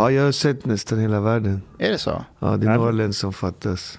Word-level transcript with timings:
Ja, 0.00 0.10
jag 0.10 0.24
har 0.24 0.32
sett 0.32 0.66
nästan 0.66 0.98
hela 0.98 1.20
världen. 1.20 1.62
Är 1.78 1.90
det 1.90 1.98
så? 1.98 2.24
Ja, 2.38 2.56
det 2.56 2.66
är 2.66 2.76
några 2.76 2.90
länder 2.90 3.12
som 3.12 3.32
fattas. 3.32 3.98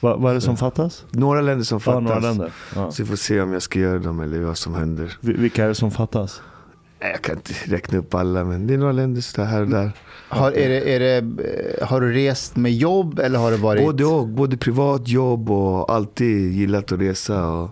Va, 0.00 0.16
vad 0.16 0.30
är 0.30 0.34
det 0.34 0.40
som 0.40 0.56
fattas? 0.56 1.04
Några 1.10 1.40
länder 1.40 1.64
som 1.64 1.76
Ja, 1.76 1.80
fattas. 1.80 2.02
några 2.02 2.18
länder. 2.18 2.52
Ja. 2.74 2.90
Så 2.90 3.02
vi 3.02 3.08
får 3.08 3.16
se 3.16 3.40
om 3.40 3.52
jag 3.52 3.62
ska 3.62 3.78
göra 3.78 3.98
dem 3.98 4.20
eller 4.20 4.40
vad 4.40 4.56
som 4.58 4.74
händer. 4.74 5.16
Vi- 5.20 5.32
Vilka 5.32 5.64
är 5.64 5.68
det 5.68 5.74
som 5.74 5.90
fattas? 5.90 6.40
Jag 7.00 7.22
kan 7.22 7.36
inte 7.36 7.52
räkna 7.66 7.98
upp 7.98 8.14
alla, 8.14 8.44
men 8.44 8.66
det 8.66 8.74
är 8.74 8.78
några 8.78 8.92
länder 8.92 9.20
så 9.20 9.42
här 9.42 9.60
och 9.60 9.68
där. 9.68 9.90
Har, 10.28 10.52
är 10.52 10.68
det, 10.68 10.94
är 10.96 11.00
det, 11.00 11.16
eh, 11.80 11.88
har 11.88 12.00
du 12.00 12.12
rest 12.12 12.56
med 12.56 12.72
jobb 12.74 13.18
eller 13.18 13.38
har 13.38 13.50
det 13.50 13.56
varit... 13.56 13.84
Både 13.84 14.04
och, 14.04 14.28
både 14.28 14.56
privat 14.56 15.08
jobb 15.08 15.50
och 15.50 15.92
alltid 15.92 16.52
gillat 16.52 16.92
att 16.92 17.00
resa. 17.00 17.48
Och, 17.48 17.70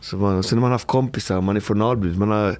så 0.00 0.16
man, 0.16 0.36
och 0.38 0.44
sen 0.44 0.58
har 0.58 0.62
man 0.62 0.72
haft 0.72 0.86
kompisar, 0.86 1.40
man 1.40 1.56
är 1.56 1.60
från 1.60 1.82
Alby. 1.82 2.16
Man 2.16 2.28
har, 2.30 2.56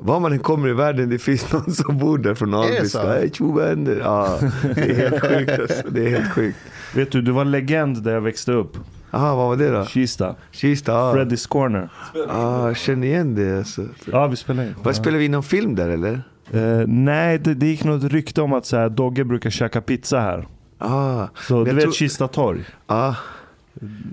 var 0.00 0.20
man 0.20 0.32
än 0.32 0.38
kommer 0.38 0.68
i 0.68 0.72
världen, 0.72 1.08
det 1.08 1.18
finns 1.18 1.52
någon 1.52 1.70
som 1.72 1.98
bor 1.98 2.18
där 2.18 2.34
från 2.34 2.50
det 2.50 2.56
Alby. 2.58 2.88
så? 2.88 3.06
Hej 3.08 3.30
tjo 3.32 3.52
vänner. 3.52 3.96
Ja, 4.04 4.38
det 4.74 4.80
är 4.90 4.94
helt 4.94 5.20
sjukt 5.28 5.60
alltså. 5.60 5.82
Det 5.90 6.06
är 6.06 6.10
helt 6.10 6.32
sjukt. 6.32 6.58
Vet 6.94 7.12
du, 7.12 7.22
du 7.22 7.32
var 7.32 7.44
legend 7.44 8.02
där 8.02 8.12
jag 8.14 8.20
växte 8.20 8.52
upp. 8.52 8.76
Jaha, 9.10 9.34
vad 9.36 9.48
var 9.48 9.56
det 9.56 9.70
då? 9.70 9.84
Kista. 9.84 10.34
Kista? 10.50 10.92
Ja, 10.92 11.14
Freddy's 11.14 11.48
Corner. 11.48 11.88
ah, 12.28 12.66
jag 12.66 12.76
känner 12.76 13.06
igen 13.06 13.34
det 13.34 13.58
alltså. 13.58 13.84
Ja, 14.12 14.26
vi 14.26 14.36
spelar 14.36 14.62
in. 14.64 14.74
Vad 14.82 14.96
spelar 14.96 15.18
vi 15.18 15.24
in 15.24 15.30
någon 15.30 15.42
film 15.42 15.74
där 15.74 15.88
eller? 15.88 16.22
Eh, 16.50 16.86
nej, 16.86 17.38
det, 17.38 17.54
det 17.54 17.66
gick 17.66 17.84
något 17.84 18.04
rykte 18.12 18.42
om 18.42 18.52
att 18.52 18.66
så 18.66 18.76
här, 18.76 18.88
Dogge 18.88 19.24
brukar 19.24 19.50
käka 19.50 19.80
pizza 19.80 20.20
här. 20.20 20.46
Ah, 20.78 21.26
Så 21.48 21.54
Men 21.56 21.64
du 21.64 21.72
vet 21.72 21.82
tror- 21.82 21.92
Kista 21.92 22.28
torg? 22.28 22.64
ah, 22.86 23.14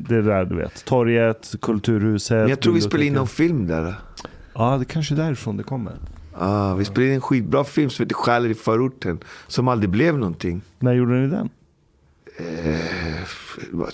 Det 0.08 0.16
är 0.16 0.22
där 0.22 0.46
du 0.46 0.56
vet. 0.56 0.86
Torget, 0.86 1.56
Kulturhuset. 1.62 2.38
men 2.38 2.50
jag 2.50 2.60
tror 2.60 2.74
vi 2.74 2.82
spelar 2.82 3.04
in 3.06 3.14
någon 3.14 3.28
film 3.28 3.68
där. 3.68 3.94
Ja, 4.56 4.78
det 4.78 4.86
kanske 4.86 5.14
är 5.14 5.18
därifrån 5.18 5.58
det 5.58 5.64
kommer. 5.64 5.94
Ah, 6.34 6.76
vi 6.76 6.86
spelade 6.86 7.08
in 7.08 7.16
en 7.16 7.22
skitbra 7.22 7.64
film 7.64 7.90
som 7.90 8.04
heter 8.04 8.16
Själar 8.16 8.50
i 8.50 8.54
förorten. 8.54 9.20
Som 9.48 9.68
aldrig 9.68 9.90
blev 9.90 10.18
någonting. 10.18 10.62
När 10.80 10.94
gjorde 10.94 11.14
ni 11.14 11.28
den? 11.28 11.50
Eh, 12.38 13.28
vad, 13.72 13.94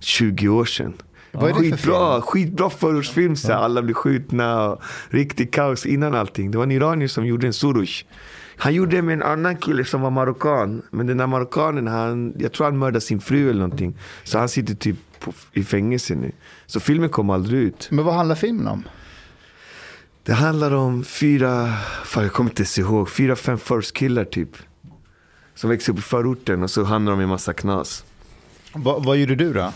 20 0.00 0.48
år 0.48 0.64
sedan. 0.64 0.94
Vad 1.32 1.44
är 1.44 1.48
det 1.48 1.54
för 1.54 1.62
skitbra, 1.62 2.12
film? 2.12 2.22
skitbra 2.22 2.70
förortsfilm. 2.70 3.36
Så 3.36 3.52
här, 3.52 3.58
Alla 3.58 3.82
blir 3.82 3.94
skjutna 3.94 4.68
och 4.68 4.82
riktigt 5.08 5.54
kaos 5.54 5.86
innan 5.86 6.14
allting. 6.14 6.50
Det 6.50 6.58
var 6.58 6.64
en 6.64 6.72
iranier 6.72 7.08
som 7.08 7.26
gjorde 7.26 7.46
en 7.46 7.52
Surush. 7.52 8.04
Han 8.56 8.74
gjorde 8.74 8.96
det 8.96 9.02
med 9.02 9.12
en 9.12 9.22
annan 9.22 9.56
kille 9.56 9.84
som 9.84 10.00
var 10.00 10.10
marockan. 10.10 10.82
Men 10.90 11.06
den 11.06 11.16
där 11.16 11.26
marockanen, 11.26 11.86
han, 11.86 12.34
jag 12.38 12.52
tror 12.52 12.64
han 12.64 12.78
mördade 12.78 13.00
sin 13.00 13.20
fru 13.20 13.50
eller 13.50 13.60
någonting. 13.60 13.98
Så 14.24 14.38
han 14.38 14.48
sitter 14.48 14.74
typ 14.74 14.96
på, 15.20 15.32
i 15.52 15.64
fängelse 15.64 16.14
nu. 16.14 16.32
Så 16.66 16.80
filmen 16.80 17.08
kom 17.08 17.30
aldrig 17.30 17.60
ut. 17.60 17.88
Men 17.90 18.04
vad 18.04 18.14
handlar 18.14 18.34
filmen 18.34 18.68
om? 18.68 18.84
Det 20.24 20.32
handlar 20.32 20.74
om 20.74 21.04
fyra, 21.04 21.72
fan 22.04 22.22
jag 22.22 22.32
kommer 22.32 22.50
inte 22.50 22.80
ihåg, 22.80 23.10
fyra, 23.10 23.36
fem 23.36 23.58
förortskillar 23.58 24.24
typ. 24.24 24.48
Som 25.54 25.70
växer 25.70 25.92
upp 25.92 25.98
i 25.98 26.02
förorten 26.02 26.62
och 26.62 26.70
så 26.70 26.84
handlar 26.84 27.12
de 27.12 27.20
i 27.20 27.26
massa 27.26 27.52
knas. 27.52 28.04
Va, 28.72 28.98
vad 28.98 29.16
gjorde 29.16 29.34
du 29.34 29.52
då? 29.52 29.72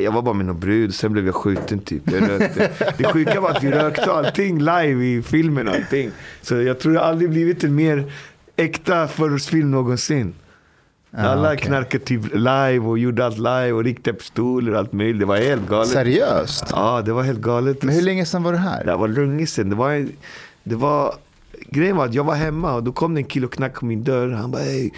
Jag 0.00 0.12
var 0.12 0.22
bara 0.22 0.34
med 0.34 0.46
någon 0.46 0.60
brud, 0.60 0.94
sen 0.94 1.12
blev 1.12 1.26
jag 1.26 1.34
skjuten 1.34 1.78
typ. 1.78 2.10
Jag 2.10 2.30
rökte. 2.30 2.70
Det 2.98 3.04
sjuka 3.04 3.40
var 3.40 3.50
att 3.50 3.62
vi 3.62 3.70
rökte 3.70 4.12
allting 4.12 4.58
live 4.58 5.04
i 5.04 5.22
filmen. 5.22 5.68
och 5.68 5.74
Allting. 5.74 6.10
Så 6.42 6.54
jag 6.62 6.80
tror 6.80 6.92
det 6.92 7.00
aldrig 7.00 7.30
blivit 7.30 7.64
en 7.64 7.74
mer 7.74 8.12
äkta 8.56 9.08
förortsfilm 9.08 9.70
någonsin. 9.70 10.34
Alla 11.16 11.52
okej. 11.52 11.66
knarkade 11.66 12.04
typ 12.04 12.34
live 12.34 12.78
och 12.78 12.98
gjorde 12.98 13.26
allt 13.26 13.38
live 13.38 13.72
och 13.72 13.84
riktade 13.84 14.16
pistoler 14.16 14.72
och 14.72 14.78
allt 14.78 14.92
möjligt. 14.92 15.20
Det 15.20 15.26
var 15.26 15.36
helt 15.36 15.68
galet. 15.68 15.88
Seriöst? 15.88 16.64
Ja, 16.70 17.02
det 17.02 17.12
var 17.12 17.22
helt 17.22 17.40
galet. 17.40 17.82
Men 17.82 17.94
hur 17.94 18.02
länge 18.02 18.26
sedan 18.26 18.42
var 18.42 18.52
det 18.52 18.58
här? 18.58 18.84
Det 18.84 18.96
var 18.96 19.08
länge 19.08 19.46
sedan. 19.46 19.70
Det 19.70 19.76
var, 19.76 20.08
det 20.64 20.74
var, 20.74 21.14
grejen 21.70 21.96
var 21.96 22.04
att 22.04 22.14
jag 22.14 22.24
var 22.24 22.34
hemma 22.34 22.74
och 22.74 22.82
då 22.82 22.92
kom 22.92 23.14
det 23.14 23.20
en 23.20 23.24
kille 23.24 23.46
och 23.46 23.52
knackade 23.52 23.78
på 23.80 23.86
min 23.86 24.04
dörr. 24.04 24.28
Han 24.30 24.50
bara, 24.50 24.62
hej, 24.62 24.92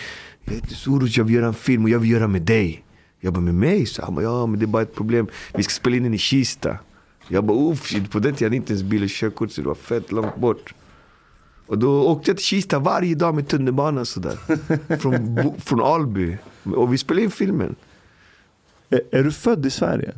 jag 0.45 0.55
heter 0.55 0.75
Soros, 0.75 1.17
jag 1.17 1.25
vill 1.25 1.35
göra 1.35 1.47
en 1.47 1.55
film 1.55 1.85
och 1.85 1.91
jag 1.91 1.99
vill 1.99 2.11
göra 2.11 2.29
med 2.29 2.43
dig. 2.43 2.85
Jag 3.21 3.33
bara, 3.33 3.41
med 3.41 3.55
mig? 3.55 3.87
Så 3.87 4.05
han 4.05 4.15
bara, 4.15 4.23
ja 4.25 4.47
men 4.47 4.61
det 4.61 4.65
är 4.65 4.67
bara 4.67 4.83
ett 4.83 4.95
problem. 4.95 5.27
Vi 5.55 5.63
ska 5.63 5.71
spela 5.73 5.97
in 5.97 6.03
den 6.03 6.15
i 6.15 6.19
Kista. 6.19 6.79
Jag 7.29 7.45
bara, 7.45 7.59
uff, 7.59 7.93
på 8.11 8.19
den 8.19 8.35
tiden 8.35 8.35
hade 8.35 8.45
jag 8.45 8.55
inte 8.55 8.73
ens 8.73 8.83
bil 8.83 9.03
och 9.03 9.09
körkort 9.09 9.53
så 9.53 9.61
det 9.61 9.69
var 9.69 9.75
fett 9.75 10.13
långt 10.13 10.37
bort. 10.37 10.75
Och 11.67 11.79
då 11.79 12.07
åkte 12.07 12.31
jag 12.31 12.37
till 12.37 12.47
Kista 12.47 12.79
varje 12.79 13.15
dag 13.15 13.35
med 13.35 13.49
tunnelbanan 13.49 14.07
sådär. 14.07 14.39
från, 14.99 15.53
från 15.61 15.83
Alby. 15.83 16.39
Och 16.77 16.93
vi 16.93 16.99
spelade 16.99 17.25
in 17.25 17.31
filmen. 17.31 17.75
Är, 18.91 19.01
är 19.11 19.23
du 19.23 19.33
född 19.33 19.67
i 19.67 19.71
Sverige? 19.71 20.13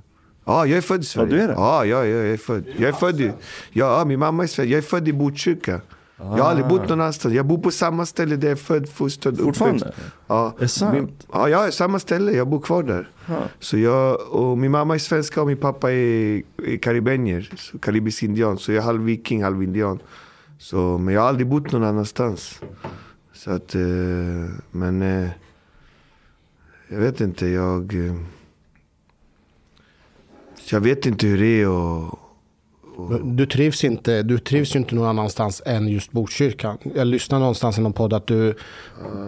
Ja, 0.45 0.67
jag 0.67 0.77
är 0.79 0.83
född 0.83 1.01
i 1.01 1.05
Sverige. 1.05 1.29
du 1.31 1.41
är 1.41 1.49
det? 1.49 1.55
Ja, 1.55 1.85
ja, 1.85 1.99
ja, 1.99 2.05
jag 2.07 2.27
är 2.27 2.37
född. 2.37 2.65
Jag 2.79 2.89
är 2.89 2.93
född 2.93 3.21
i, 3.21 3.33
ja, 3.73 4.05
min 4.05 4.19
mamma 4.19 4.43
är 4.43 4.47
svensk. 4.47 4.73
Jag 4.73 4.79
är 4.79 4.83
född 4.83 5.09
i 5.09 5.13
Botkyrka. 5.13 5.81
Jag 6.19 6.27
har 6.27 6.51
aldrig 6.51 6.69
bott 6.69 6.89
någon 6.89 7.01
annanstans. 7.01 7.35
Jag 7.35 7.47
bor 7.47 7.59
på 7.59 7.71
samma 7.71 8.07
ställe 8.07 8.37
där 8.37 8.49
jag 8.49 8.53
är 8.53 8.63
född, 8.63 8.89
fostrad, 8.89 9.39
Fortfarande? 9.41 9.85
uppväxt. 9.85 10.01
Ja. 10.27 10.55
Är 10.59 10.67
sant? 10.67 10.95
Min, 10.95 11.13
ja, 11.33 11.49
jag 11.49 11.67
är 11.67 11.71
samma 11.71 11.99
ställe. 11.99 12.33
Jag 12.33 12.49
bor 12.49 12.61
kvar 12.61 12.83
där. 12.83 13.11
Så 13.61 13.79
jag, 13.79 14.21
och 14.31 14.59
min 14.59 14.71
mamma 14.71 14.95
är 14.95 14.99
svenska 14.99 15.41
och 15.41 15.47
min 15.47 15.57
pappa 15.57 15.93
är, 15.93 16.43
är 16.65 16.77
karibenier. 16.77 17.51
Karibisk 17.81 18.23
indian. 18.23 18.59
Så 18.59 18.73
jag 18.73 18.79
är 18.79 18.83
halv 18.83 19.03
viking, 19.03 19.43
halv 19.43 19.63
indian. 19.63 19.99
Så, 20.59 20.99
men 20.99 21.15
jag 21.15 21.21
har 21.21 21.29
aldrig 21.29 21.47
bott 21.47 21.73
någon 21.73 21.85
annanstans. 21.85 22.61
Så 23.33 23.51
att, 23.51 23.75
eh, 23.75 23.81
men 24.71 25.03
eh, 25.03 25.29
jag 26.89 26.99
vet 26.99 27.21
inte. 27.21 27.47
Jag, 27.47 27.95
eh, 27.95 28.15
jag 30.71 30.81
vet 30.81 31.07
inte 31.07 31.27
hur 31.27 31.39
det 31.39 31.63
är 31.63 31.69
och, 31.69 32.19
Du 33.25 33.47
trivs, 33.47 33.85
inte, 33.85 34.23
du 34.23 34.39
trivs 34.39 34.75
ju 34.75 34.79
inte 34.79 34.95
någon 34.95 35.09
annanstans 35.09 35.63
än 35.67 35.89
just 35.89 36.13
Botkyrka. 36.13 36.79
Jag 36.95 37.07
lyssnade 37.07 37.41
någonstans 37.41 37.79
i 37.79 37.81
någon 37.81 37.93
podd 37.93 38.13
att 38.13 38.27
du 38.27 38.55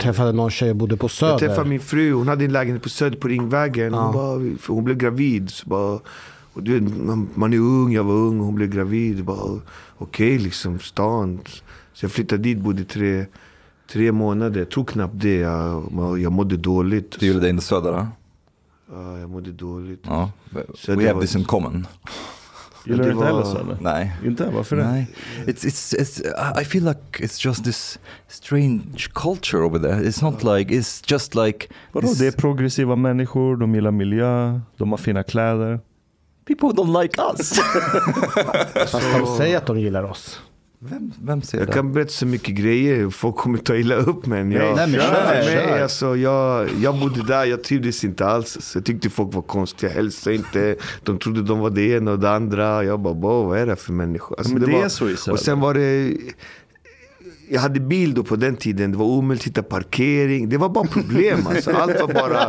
träffade 0.01 0.33
någon 0.33 0.51
tjej 0.51 0.71
och 0.71 0.77
bodde 0.77 0.97
på 0.97 1.09
Söder. 1.09 1.33
Jag 1.33 1.41
träffade 1.41 1.69
min 1.69 1.81
fru, 1.81 2.13
hon 2.13 2.29
hade 2.29 2.45
en 2.45 2.53
lägenhet 2.53 2.83
på 2.83 2.89
Söder 2.89 3.19
på 3.19 3.29
Ringvägen. 3.29 3.95
Hon, 3.95 4.13
bara, 4.13 4.57
hon 4.75 4.85
blev 4.85 4.97
gravid. 4.97 5.51
Så 5.51 5.69
bara, 5.69 6.01
och 6.53 6.63
du 6.63 6.81
man, 6.81 7.29
man 7.35 7.53
är 7.53 7.59
ung, 7.59 7.93
jag 7.93 8.05
var 8.05 8.15
ung 8.15 8.39
hon 8.41 8.55
blev 8.55 8.69
gravid. 8.71 9.25
Bara, 9.25 9.61
Okej, 9.99 10.39
liksom 10.39 10.79
stan. 10.79 11.41
Så 11.93 12.05
jag 12.05 12.13
flyttade 12.13 12.43
dit, 12.43 12.59
bodde 12.59 12.85
tre, 12.85 13.27
tre 13.93 14.13
månader. 14.13 14.59
Jag 14.61 14.71
tror 14.71 14.85
knappt 14.85 15.15
det. 15.21 15.37
Jag, 15.37 16.19
jag 16.21 16.33
mådde 16.33 16.57
dåligt. 16.57 17.21
Du 17.21 17.27
gjorde 17.27 17.41
det 17.41 17.49
in 17.51 17.61
Söder, 17.61 17.93
då? 17.93 18.07
Ja, 18.93 19.19
jag 19.19 19.31
mådde 19.31 19.53
dåligt. 19.53 20.03
Ja. 20.07 20.31
Så 20.75 20.93
We 20.93 20.97
det 20.99 21.03
have 21.03 21.13
var- 21.15 21.21
this 21.21 21.37
in 21.37 21.45
common. 21.45 21.87
Gillar 22.87 23.05
du 23.05 23.11
inte 23.13 23.25
heller 23.25 23.43
Söder? 23.45 23.79
Nej. 23.81 24.17
Inte? 24.25 24.51
Varför 24.55 24.77
det? 24.77 24.85
Nej. 24.85 25.07
It's, 25.47 25.65
it's, 25.67 25.95
it's, 26.01 26.23
I 26.63 26.65
feel 26.65 26.85
like 26.85 27.01
it's 27.25 27.47
just 27.47 27.65
this 27.65 27.99
strange 28.29 28.83
culture 29.15 29.63
over 29.63 29.79
there. 29.79 30.03
It's 30.09 30.25
not 30.25 30.43
like, 30.59 30.75
it's 30.75 31.13
just 31.13 31.35
like... 31.35 31.67
Vadå? 31.93 32.07
this- 32.07 32.19
Det 32.19 32.27
är 32.27 32.33
progressiva 32.33 32.97
människor, 32.97 33.57
de 33.57 33.75
gillar 33.75 33.91
miljö, 33.91 34.61
de 34.77 34.91
har 34.91 34.99
fina 34.99 35.23
kläder. 35.23 35.81
People 36.49 36.69
don't 36.69 37.03
like 37.03 37.21
us. 37.23 37.53
Fast 38.93 39.07
de 39.19 39.37
säger 39.39 39.57
att 39.57 39.67
de 39.67 39.81
gillar 39.81 40.03
oss. 40.03 40.41
vem, 40.79 41.13
vem 41.23 41.43
säger 41.43 41.63
Jag 41.65 41.69
det? 41.69 41.73
kan 41.73 41.93
berätta 41.93 42.11
så 42.11 42.27
mycket 42.27 42.55
grejer, 42.55 43.11
folk 43.11 43.37
kommer 43.37 43.59
ta 43.59 43.77
illa 43.77 43.95
upp 43.95 44.27
men 44.27 44.53
jag, 44.53 44.77
Nej, 44.77 44.89
men 44.91 45.01
kör, 45.01 45.45
mig, 45.45 45.83
alltså, 45.83 46.17
jag, 46.17 46.69
jag 46.83 46.99
bodde 47.01 47.23
där, 47.23 47.45
jag 47.45 47.65
trivdes 47.65 48.05
inte 48.05 48.27
alls. 48.27 48.57
Så 48.61 48.79
jag 48.79 48.85
tyckte 48.85 49.11
folk 49.11 49.35
var 49.35 49.43
konstiga, 49.43 49.93
hälsade 49.93 50.37
inte. 50.37 50.77
De 51.03 51.19
trodde 51.19 51.43
de 51.43 51.59
var 51.59 51.71
det 51.71 51.83
ena 51.83 52.11
och 52.11 52.19
det 52.19 52.31
andra. 52.31 52.85
Jag 52.85 53.01
bara, 53.01 53.15
"Wow, 53.15 53.47
vad 53.49 53.59
är 53.59 53.67
det 53.67 53.77
för 53.77 53.93
människor? 53.93 54.39
Alltså, 54.39 54.53
men 54.55 54.63
det 54.63 54.73
var, 54.73 54.85
är 54.85 54.89
så 54.89 55.09
i 55.09 55.17
Söder. 55.17 55.33
Och 55.33 55.41
sen 55.41 55.61
var 55.61 55.75
det, 55.75 56.13
jag 57.51 57.61
hade 57.61 57.81
bil 57.81 58.15
då 58.15 58.23
på 58.25 58.37
den 58.37 58.57
tiden, 58.57 58.93
det 58.93 58.99
var 58.99 59.07
omöjligt 59.07 59.43
att 59.43 59.47
hitta 59.47 59.63
parkering. 59.63 60.49
Det 60.49 60.57
var 60.57 60.69
bara 60.69 60.87
problem 60.87 61.47
alltså. 61.47 61.71
Allt 61.71 62.01
var 62.01 62.15
bara, 62.15 62.49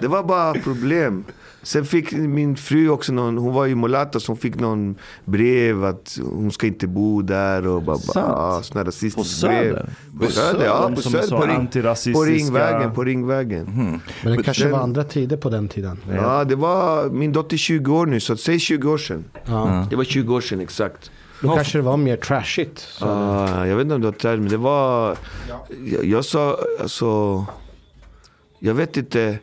det 0.00 0.08
var 0.08 0.22
bara 0.22 0.54
problem. 0.54 1.24
Sen 1.62 1.84
fick 1.84 2.12
min 2.12 2.56
fru 2.56 2.88
också 2.88 3.12
någon, 3.12 3.38
hon 3.38 3.54
var 3.54 3.66
ju 3.66 3.74
mulata 3.74 4.20
så 4.20 4.32
hon 4.32 4.36
fick 4.36 4.54
någon 4.60 4.94
brev 5.24 5.84
att 5.84 6.18
hon 6.22 6.50
ska 6.52 6.66
inte 6.66 6.86
bo 6.86 7.22
där 7.22 7.66
och 7.66 7.82
bara, 7.82 7.96
bara 7.96 7.98
Sant? 7.98 8.26
ja, 8.28 8.60
såna 8.62 8.84
rasistiska 8.84 9.20
På 9.20 9.24
Söder? 9.24 9.88
brev. 10.12 10.26
På 10.26 10.32
Söder, 10.32 10.64
ja. 10.64 10.90
På 10.94 11.02
Söder, 11.02 11.22
så 11.26 11.36
på, 11.38 11.46
ring, 11.46 12.12
på 12.14 12.24
Ringvägen. 12.24 12.94
På 12.94 13.04
Ringvägen. 13.04 14.00
Men 14.24 14.36
det 14.36 14.42
kanske 14.42 14.62
den- 14.64 14.72
var 14.72 14.78
andra 14.78 15.04
tider 15.04 15.36
på 15.36 15.50
den 15.50 15.68
tiden. 15.68 15.98
Ja, 16.14 16.44
det 16.44 16.54
var 16.56 17.10
min 17.10 17.32
dotter 17.32 17.54
är 17.54 17.58
20 17.58 17.94
år 17.96 18.06
nu, 18.06 18.20
så 18.20 18.36
säg 18.36 18.58
20 18.58 18.90
år 18.90 18.98
sedan. 18.98 19.24
Ja. 19.46 19.86
Det 19.90 19.96
var 19.96 20.04
20 20.04 20.34
år 20.34 20.40
sedan 20.40 20.60
exakt. 20.60 21.10
Då 21.40 21.54
kanske 21.54 21.78
det 21.78 21.82
var 21.82 21.96
mer 21.96 22.16
trashigt. 22.16 22.78
Så. 22.78 23.06
Ah, 23.06 23.66
jag 23.66 23.76
vet 23.76 23.82
inte 23.82 23.94
om 23.94 24.00
det 24.00 24.06
var 24.06 24.16
där, 24.22 24.36
men 24.36 24.48
det 24.48 24.56
var... 24.56 25.16
Jag, 25.84 26.04
jag 26.04 26.24
sa, 26.24 26.58
alltså... 26.80 27.44
Jag 28.58 28.74
vet 28.74 28.96
inte. 28.96 29.38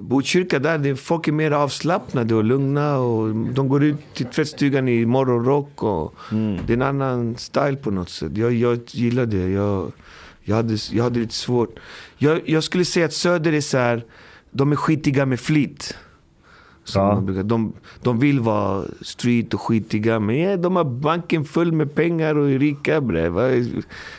Botkyrka 0.00 0.58
där, 0.58 0.78
det, 0.78 0.96
folk 0.96 1.28
är 1.28 1.32
mer 1.32 1.50
avslappnade 1.50 2.34
och 2.34 2.44
lugna. 2.44 2.98
Och 2.98 3.34
de 3.34 3.68
går 3.68 3.84
ut 3.84 3.96
till 4.14 4.26
tvättstugan 4.26 4.88
i 4.88 5.06
morgonrock. 5.06 5.82
Och 5.82 6.14
Det 6.66 6.72
är 6.72 6.76
en 6.76 6.82
annan 6.82 7.36
style 7.36 7.76
på 7.76 7.90
något 7.90 8.10
sätt. 8.10 8.36
Jag, 8.36 8.52
jag 8.52 8.80
gillar 8.86 9.26
det. 9.26 9.48
Jag, 9.50 9.92
jag, 10.42 10.56
hade, 10.56 10.76
jag 10.92 11.04
hade 11.04 11.20
lite 11.20 11.34
svårt. 11.34 11.78
Jag, 12.18 12.48
jag 12.48 12.64
skulle 12.64 12.84
säga 12.84 13.06
att 13.06 13.12
Söder 13.12 13.52
är 13.52 13.60
så 13.60 13.78
här, 13.78 14.04
de 14.50 14.72
är 14.72 14.76
skitiga 14.76 15.26
med 15.26 15.40
flit. 15.40 15.96
Som 16.84 17.02
Ja. 17.02 17.20
brukar. 17.20 17.42
De, 17.42 17.72
de 18.02 18.18
vill 18.18 18.40
vara 18.40 18.84
street 19.00 19.54
och 19.54 19.60
skitiga, 19.60 20.20
men 20.20 20.38
ja, 20.38 20.56
de 20.56 20.76
har 20.76 20.84
banken 20.84 21.44
full 21.44 21.72
med 21.72 21.94
pengar 21.94 22.34
och 22.38 22.50
är 22.50 22.58
rika 22.58 23.00
bre. 23.00 23.30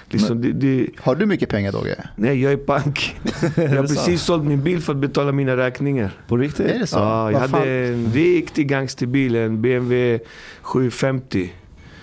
Liksom, 0.09 0.41
det, 0.41 0.51
det, 0.51 0.87
Har 0.99 1.15
du 1.15 1.25
mycket 1.25 1.49
pengar 1.49 1.71
Dogge? 1.71 1.95
nej, 2.15 2.41
jag 2.41 2.51
är 2.53 2.57
bank. 2.57 3.15
Jag 3.55 3.67
har 3.69 3.81
precis 3.81 4.21
sålt 4.21 4.43
min 4.43 4.63
bil 4.63 4.81
för 4.81 4.93
att 4.93 4.99
betala 4.99 5.31
mina 5.31 5.57
räkningar. 5.57 6.11
På 6.27 6.37
riktigt? 6.37 6.65
Är 6.65 6.79
det 6.79 6.87
så? 6.87 6.97
Ja, 6.97 7.31
jag 7.31 7.39
Vad 7.39 7.49
hade 7.49 7.63
fan? 7.63 7.67
en 7.69 8.11
riktig 8.13 8.67
gangsterbil, 8.67 9.35
en 9.35 9.61
BMW 9.61 10.19
750. 10.61 11.51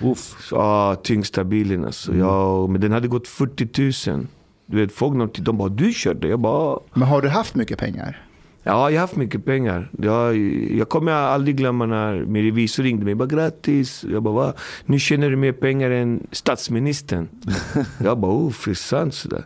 Uff. 0.03 0.49
Ja, 0.51 0.95
tyngsta 1.03 1.45
bilen 1.45 1.85
alltså. 1.85 2.15
Ja, 2.17 2.67
men 2.67 2.81
den 2.81 2.93
hade 2.93 3.09
gått 3.09 3.29
40 3.29 4.11
000. 4.11 4.27
Du 4.67 4.77
vet, 4.77 4.93
folk 4.93 5.35
de 5.39 5.59
bara 5.59 5.69
du 5.69 5.93
körde. 5.93 6.29
Jag 6.29 6.41
bara 6.41 6.79
Men 6.95 7.09
har 7.09 7.23
du 7.23 7.29
haft 7.29 7.55
mycket 7.55 7.79
pengar? 7.79 8.23
Ja, 8.63 8.91
jag 8.91 8.97
har 8.97 9.01
haft 9.01 9.17
mycket 9.17 9.45
pengar. 9.45 9.91
Jag, 9.99 10.37
jag 10.71 10.89
kommer 10.89 11.13
aldrig 11.13 11.57
glömma 11.57 11.87
när 11.87 12.25
min 12.25 12.45
revisor 12.45 12.83
ringde 12.83 13.05
mig. 13.05 13.15
Bara 13.15 13.29
grattis. 13.29 14.05
Jag 14.13 14.23
bara 14.23 14.35
va? 14.35 14.53
Nu 14.87 14.99
tjänar 14.99 15.31
du 15.31 15.37
mer 15.37 15.53
pengar 15.53 15.91
än 15.91 16.27
statsministern. 16.33 17.29
jag 18.05 18.19
bara 18.19 18.33
oh, 18.33 18.51
för 18.51 18.75
sant 18.75 19.15
sådär. 19.15 19.45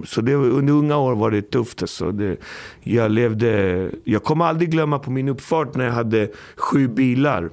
så 0.04 0.20
det, 0.20 0.34
under 0.34 0.72
unga 0.72 0.96
år 0.96 1.14
var 1.14 1.30
det 1.30 1.50
tufft. 1.50 1.82
Alltså. 1.82 2.10
Det, 2.10 2.36
jag 2.82 3.10
levde, 3.10 3.90
jag 4.04 4.22
kommer 4.22 4.44
aldrig 4.44 4.70
glömma 4.70 4.98
på 4.98 5.10
min 5.10 5.28
uppfart 5.28 5.74
när 5.74 5.84
jag 5.84 5.92
hade 5.92 6.28
sju 6.56 6.88
bilar. 6.88 7.50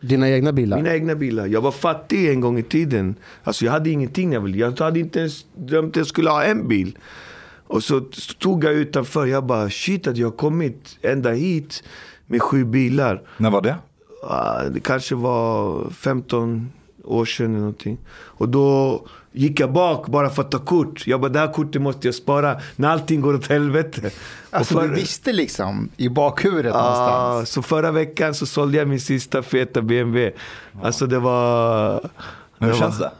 Dina 0.00 0.30
egna 0.30 0.52
bilar? 0.52 0.76
Mina 0.76 0.94
egna 0.94 1.14
bilar. 1.14 1.46
Jag 1.46 1.60
var 1.60 1.70
fattig 1.70 2.30
en 2.30 2.40
gång 2.40 2.58
i 2.58 2.62
tiden. 2.62 3.14
Alltså 3.42 3.64
jag 3.64 3.72
hade 3.72 3.90
ingenting. 3.90 4.32
Jag, 4.32 4.40
ville. 4.40 4.58
jag 4.58 4.80
hade 4.80 5.00
inte 5.00 5.18
ens 5.18 5.46
drömt 5.54 5.90
att 5.90 5.96
jag 5.96 6.06
skulle 6.06 6.30
ha 6.30 6.44
en 6.44 6.68
bil. 6.68 6.98
Och 7.66 7.82
så 7.82 8.04
stod 8.12 8.64
jag 8.64 8.72
utanför. 8.72 9.26
Jag 9.26 9.46
bara, 9.46 9.70
shit 9.70 10.06
att 10.06 10.16
jag 10.16 10.26
har 10.26 10.36
kommit 10.36 10.98
ända 11.02 11.32
hit 11.32 11.82
med 12.26 12.42
sju 12.42 12.64
bilar. 12.64 13.22
När 13.36 13.50
var 13.50 13.62
det? 13.62 13.76
Ah, 14.22 14.62
det 14.62 14.80
kanske 14.80 15.14
var 15.14 15.90
15 15.90 16.72
år 17.04 17.24
sedan 17.24 17.46
eller 17.46 17.58
någonting. 17.58 17.98
Och 18.08 18.48
då 18.48 19.00
gick 19.36 19.60
jag 19.60 19.72
bak 19.72 20.06
bara 20.06 20.30
för 20.30 20.42
att 20.42 20.50
ta 20.50 20.58
kort. 20.58 21.06
Jag 21.06 21.20
bara, 21.20 21.28
det 21.28 21.38
här 21.38 21.52
kortet 21.52 21.82
måste 21.82 22.08
jag 22.08 22.14
spara 22.14 22.60
när 22.76 22.88
allting 22.88 23.20
går 23.20 23.34
åt 23.34 23.46
helvete. 23.46 24.10
Alltså 24.50 24.74
och 24.74 24.82
du 24.82 24.88
för, 24.88 24.94
visste 24.94 25.32
liksom 25.32 25.88
i 25.96 26.08
bakhuvudet 26.08 26.74
ah, 26.74 26.82
någonstans. 26.82 27.50
så 27.50 27.62
förra 27.62 27.92
veckan 27.92 28.34
så 28.34 28.46
sålde 28.46 28.78
jag 28.78 28.88
min 28.88 29.00
sista 29.00 29.42
feta 29.42 29.82
BMW. 29.82 30.32
Alltså 30.82 31.06
det 31.06 31.18
var... 31.18 32.00
Men 32.58 32.68
hur 32.68 32.68
det 32.68 32.78
känns 32.78 33.00
var, 33.00 33.06
det? 33.06 33.12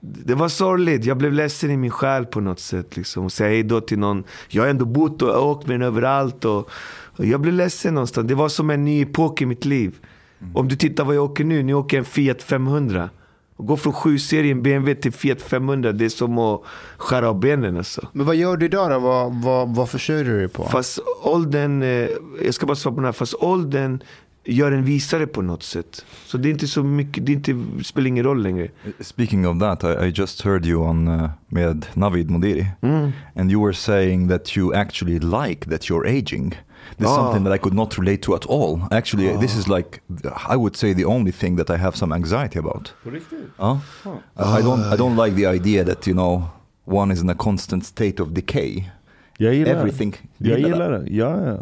Det 0.00 0.34
var 0.34 0.48
sorgligt. 0.48 1.04
Jag 1.04 1.16
blev 1.16 1.32
ledsen 1.32 1.70
i 1.70 1.76
min 1.76 1.90
själ 1.90 2.26
på 2.26 2.40
något 2.40 2.60
sätt. 2.60 2.96
Liksom. 2.96 3.24
Och 3.24 3.32
säga 3.32 3.48
hej 3.48 3.62
då 3.62 3.80
till 3.80 3.98
någon. 3.98 4.24
Jag 4.48 4.62
har 4.62 4.68
ändå 4.70 4.84
bott 4.84 5.22
och 5.22 5.50
åkt 5.50 5.66
med 5.66 5.80
den 5.80 5.86
överallt. 5.86 6.44
Och, 6.44 6.70
och 7.16 7.24
jag 7.24 7.40
blev 7.40 7.54
ledsen 7.54 7.94
någonstans. 7.94 8.28
Det 8.28 8.34
var 8.34 8.48
som 8.48 8.70
en 8.70 8.84
ny 8.84 9.02
epok 9.02 9.42
i 9.42 9.46
mitt 9.46 9.64
liv. 9.64 9.94
Om 10.54 10.68
du 10.68 10.76
tittar 10.76 11.04
vad 11.04 11.16
jag 11.16 11.24
åker 11.24 11.44
nu. 11.44 11.62
Nu 11.62 11.74
åker 11.74 11.96
jag 11.96 12.04
en 12.04 12.10
Fiat 12.10 12.42
500. 12.42 13.10
Och 13.58 13.66
gå 13.66 13.76
från 13.76 13.92
7-serien 13.92 14.62
BMW 14.62 14.94
till 15.02 15.12
Fiat 15.12 15.42
500. 15.42 15.92
Det 15.92 16.04
är 16.04 16.08
som 16.08 16.38
att 16.38 16.62
skära 16.96 17.28
av 17.28 17.40
benen 17.40 17.76
alltså. 17.76 18.08
Men 18.12 18.26
vad 18.26 18.36
gör 18.36 18.56
du 18.56 18.66
idag 18.66 18.90
då? 18.90 18.98
Vad, 18.98 19.34
vad, 19.42 19.74
vad 19.74 19.88
försörjer 19.88 20.24
du 20.24 20.38
dig 20.38 20.48
på? 20.48 20.64
Fast 20.64 20.98
åldern, 21.22 21.82
eh, 21.82 22.08
jag 22.44 22.54
ska 22.54 22.66
bara 22.66 22.76
svara 22.76 22.94
på 22.94 23.00
den 23.00 23.04
här. 23.04 23.12
Fast 23.12 23.34
åldern 23.34 24.02
gör 24.44 24.72
en 24.72 24.84
visare 24.84 25.26
på 25.26 25.42
något 25.42 25.62
sätt. 25.62 26.04
Så 26.26 26.38
det 26.38 26.48
är 26.48 26.50
inte 26.50 26.66
så 26.66 26.82
mycket, 26.82 27.26
det, 27.26 27.32
är 27.32 27.36
inte, 27.36 27.84
spelar 27.84 28.06
ingen 28.08 28.24
roll 28.24 28.42
längre. 28.42 28.68
Speaking 29.00 29.48
of 29.48 29.58
that, 29.60 29.84
I, 29.84 29.86
I 30.06 30.12
just 30.14 30.42
heard 30.42 30.66
you 30.66 30.82
on 30.88 31.08
uh, 31.08 31.30
med 31.48 31.86
Navid 31.94 32.30
Modiri, 32.30 32.66
Mm. 32.82 33.10
and 33.36 33.52
you 33.52 33.64
were 33.64 33.74
saying 33.74 34.28
that 34.28 34.56
you 34.56 34.74
actually 34.74 35.18
like 35.18 35.70
that 35.70 35.82
you're 35.90 36.18
aging. 36.18 36.54
This 36.98 37.08
is 37.10 37.16
Ah. 37.16 37.16
something 37.16 37.44
that 37.44 37.54
I 37.54 37.58
could 37.58 37.74
not 37.74 37.96
relate 37.98 38.18
to 38.22 38.34
at 38.34 38.46
all. 38.46 38.80
Actually, 38.90 39.36
this 39.40 39.56
is 39.56 39.66
like 39.68 40.00
I 40.52 40.56
would 40.56 40.76
say 40.76 40.94
the 40.94 41.04
only 41.04 41.32
thing 41.32 41.56
that 41.56 41.70
I 41.70 41.76
have 41.76 41.96
some 41.96 42.14
anxiety 42.14 42.58
about. 42.58 42.92
På 43.04 43.10
riktigt? 43.10 43.38
Uh, 43.58 43.76
I 44.58 44.62
don't 44.62 44.92
I 44.92 44.96
don't 44.96 45.16
like 45.24 45.34
the 45.36 45.54
idea 45.54 45.84
that 45.84 46.06
you 46.06 46.14
know 46.14 46.42
one 46.86 47.12
is 47.14 47.20
in 47.22 47.30
a 47.30 47.34
constant 47.34 47.84
state 47.84 48.22
of 48.22 48.28
decay. 48.32 48.84
Jag 49.40 49.54
gillar 49.54 49.72
Everything. 49.72 50.16
det. 50.38 50.48
Jag 50.48 50.58
gillar 50.58 50.90
det. 50.90 51.10
Ja, 51.10 51.46
ja. 51.46 51.58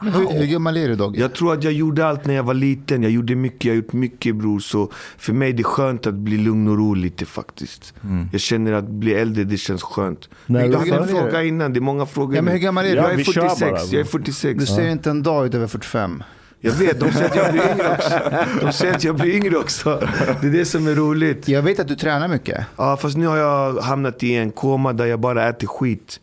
Men 0.00 0.12
hur, 0.12 0.38
hur 0.38 0.46
gammal 0.46 0.76
är 0.76 0.88
du 0.88 0.94
Dogge? 0.96 1.20
Jag 1.20 1.32
tror 1.34 1.52
att 1.54 1.64
jag 1.64 1.72
gjorde 1.72 2.06
allt 2.06 2.26
när 2.26 2.34
jag 2.34 2.42
var 2.42 2.54
liten. 2.54 3.02
Jag 3.02 3.12
gjorde 3.12 3.34
mycket, 3.34 3.64
jag 3.64 3.72
har 3.72 3.76
gjort 3.76 3.92
mycket 3.92 4.36
bror. 4.36 4.58
Så 4.60 4.90
för 5.18 5.32
mig 5.32 5.48
är 5.48 5.52
det 5.52 5.62
skönt 5.62 6.06
att 6.06 6.14
bli 6.14 6.36
lugn 6.38 6.68
och 6.68 6.76
ro 6.78 6.94
lite 6.94 7.24
faktiskt. 7.26 7.94
Jag 8.32 8.40
känner 8.40 8.72
att 8.72 8.88
bli 8.88 9.14
äldre, 9.14 9.44
det 9.44 9.56
känns 9.56 9.82
skönt. 9.82 10.28
Nej, 10.46 10.62
du 10.68 10.76
hur 10.76 10.90
hade 10.92 10.96
en 10.96 11.02
är 11.02 11.06
fråga 11.20 11.42
innan, 11.42 11.72
det 11.72 11.78
är 11.78 11.80
många 11.80 12.06
frågor 12.06 12.36
Ja, 12.36 12.42
men 12.42 12.52
hur 12.52 12.60
gammal 12.60 12.84
är 12.84 12.90
du? 12.90 12.96
Jag 12.96 13.04
Ja, 13.04 13.10
är 13.10 13.16
vi 13.16 13.24
kör 13.24 13.48
46, 13.48 13.60
bara. 13.70 13.80
jag 13.80 14.00
är 14.00 14.04
46. 14.04 14.60
Du 14.60 14.66
ser 14.66 14.88
inte 14.88 15.10
en 15.10 15.22
dag 15.22 15.46
ut 15.46 15.54
över 15.54 15.66
45. 15.66 16.22
Jag 16.60 16.72
vet, 16.72 17.00
de 17.00 17.12
säger 17.12 17.24
att 17.30 17.34
jag 17.34 17.46
blir 17.54 17.62
yngre 17.72 17.88
också. 17.96 18.20
De 18.60 18.72
säger 18.72 18.94
att 18.94 19.04
jag 19.04 19.14
blir 19.16 19.34
yngre 19.36 19.56
också. 19.56 20.08
Det 20.40 20.46
är 20.46 20.50
det 20.50 20.64
som 20.64 20.86
är 20.86 20.94
roligt. 20.94 21.48
Jag 21.48 21.62
vet 21.62 21.80
att 21.80 21.88
du 21.88 21.94
tränar 21.96 22.28
mycket. 22.28 22.66
Ja, 22.76 22.96
fast 22.96 23.16
nu 23.16 23.26
har 23.26 23.36
jag 23.36 23.72
hamnat 23.76 24.22
i 24.22 24.34
en 24.34 24.50
koma 24.50 24.92
där 24.92 25.06
jag 25.06 25.20
bara 25.20 25.48
äter 25.48 25.66
skit. 25.66 26.20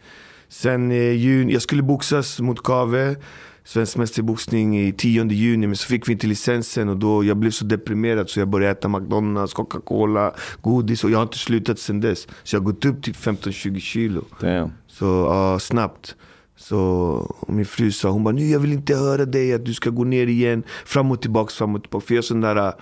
Sen 0.55 0.91
eh, 0.91 1.11
juni, 1.11 1.53
jag 1.53 1.61
skulle 1.61 1.83
boxas 1.83 2.39
mot 2.39 2.63
Kave, 2.63 3.15
svensk 3.63 3.97
mästerboxning 3.97 4.79
i 4.79 4.93
10 4.93 5.25
juni, 5.25 5.67
men 5.67 5.75
så 5.75 5.87
fick 5.87 6.07
vi 6.07 6.11
inte 6.11 6.27
licensen 6.27 6.89
och 6.89 6.97
då 6.97 7.23
jag 7.23 7.37
blev 7.37 7.51
så 7.51 7.65
deprimerad 7.65 8.29
så 8.29 8.39
jag 8.39 8.47
började 8.47 8.71
äta 8.71 8.87
McDonalds, 8.87 9.53
Coca-Cola, 9.53 10.33
godis 10.61 11.03
och 11.03 11.11
jag 11.11 11.17
har 11.17 11.23
inte 11.23 11.37
slutat 11.37 11.79
sen 11.79 12.01
dess. 12.01 12.27
Så 12.43 12.55
jag 12.55 12.61
har 12.61 12.65
gått 12.65 12.85
upp 12.85 13.03
till 13.03 13.13
15-20 13.13 13.79
kilo. 13.79 14.21
Damn. 14.41 14.71
Så 14.87 15.05
ja, 15.05 15.59
snabbt. 15.59 16.15
Så 16.55 17.35
min 17.47 17.65
fru 17.65 17.91
sa, 17.91 18.09
hon 18.09 18.23
bara, 18.23 18.33
nu 18.33 18.45
jag 18.47 18.59
vill 18.59 18.73
inte 18.73 18.95
höra 18.95 19.25
dig 19.25 19.53
att 19.53 19.65
du 19.65 19.73
ska 19.73 19.89
gå 19.89 20.03
ner 20.03 20.27
igen. 20.27 20.63
Fram 20.85 21.11
och 21.11 21.21
tillbaks, 21.21 21.53
fram 21.53 21.75
och 21.75 21.81
tillbaks. 21.81 22.05
För 22.05 22.13
jag 22.13 22.21
är 22.21 22.25
sån 22.25 22.41
där, 22.41 22.55
äh, 22.55 22.73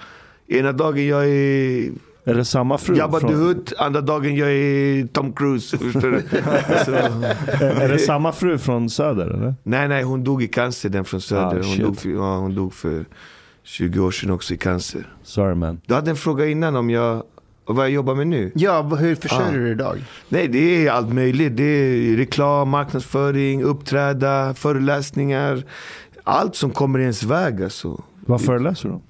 ena 0.48 0.72
dagen 0.72 1.08
jag 1.08 1.30
är 1.30 1.92
Är 2.26 2.34
det 2.34 2.46
samma 2.46 2.78
fru? 2.78 2.96
Jabba 2.98 3.20
the 3.20 3.28
från- 3.28 3.36
Hutt, 3.40 3.74
andra 3.78 4.02
dagen 4.02 4.36
jag 4.36 4.52
är 4.52 5.08
Tom 5.08 5.34
Cruise. 5.34 5.78
Förstår 5.92 6.12
du? 6.12 6.22
så, 6.86 6.92
Är 7.66 7.90
det 7.90 8.00
samma 8.00 8.32
fru 8.32 8.58
från 8.58 8.90
Söder 8.90 9.28
eller? 9.28 9.56
nej, 9.64 9.88
nej, 9.88 10.04
hon 10.04 10.24
dog 10.24 10.44
i 10.44 10.48
cancer, 10.48 10.90
den 10.90 11.06
från 11.06 11.22
Söder. 11.22 11.60
Ah, 11.60 11.64
hon, 11.64 11.78
dog 11.80 11.98
för, 11.98 12.10
ja, 12.10 12.38
hon 12.38 12.56
dog 12.56 12.74
för 12.74 13.06
20 13.64 14.00
år 14.00 14.12
sedan 14.12 14.32
också 14.32 14.54
i 14.54 14.58
cancer. 14.58 15.08
Sorry 15.24 15.56
man. 15.56 15.82
Du 15.86 15.94
hade 15.94 16.10
en 16.10 16.16
fråga 16.16 16.46
innan 16.48 16.76
om 16.76 16.90
jag, 16.90 17.24
vad 17.66 17.86
jag 17.86 17.92
jobbar 17.92 18.16
med 18.16 18.28
nu. 18.28 18.52
Ja, 18.56 18.82
hur 18.82 19.16
försörjer 19.16 19.48
Ah. 19.48 19.52
du 19.52 19.64
dig 19.64 19.72
idag? 19.72 20.04
Nej, 20.30 20.48
det 20.48 20.88
är 20.88 20.92
allt 20.92 21.14
möjligt. 21.14 21.58
Det 21.58 21.64
är 21.64 22.16
reklam, 22.18 22.70
marknadsföring, 22.70 23.64
uppträda, 23.64 24.54
föreläsningar. 24.54 25.64
Allt 26.24 26.56
som 26.56 26.72
kommer 26.72 27.00
i 27.00 27.02
ens 27.02 27.24
väg 27.24 27.64
alltså. 27.64 28.02
Vad 28.26 28.42
föreläser 28.42 28.90
du 28.90 28.96
om? 28.96 29.02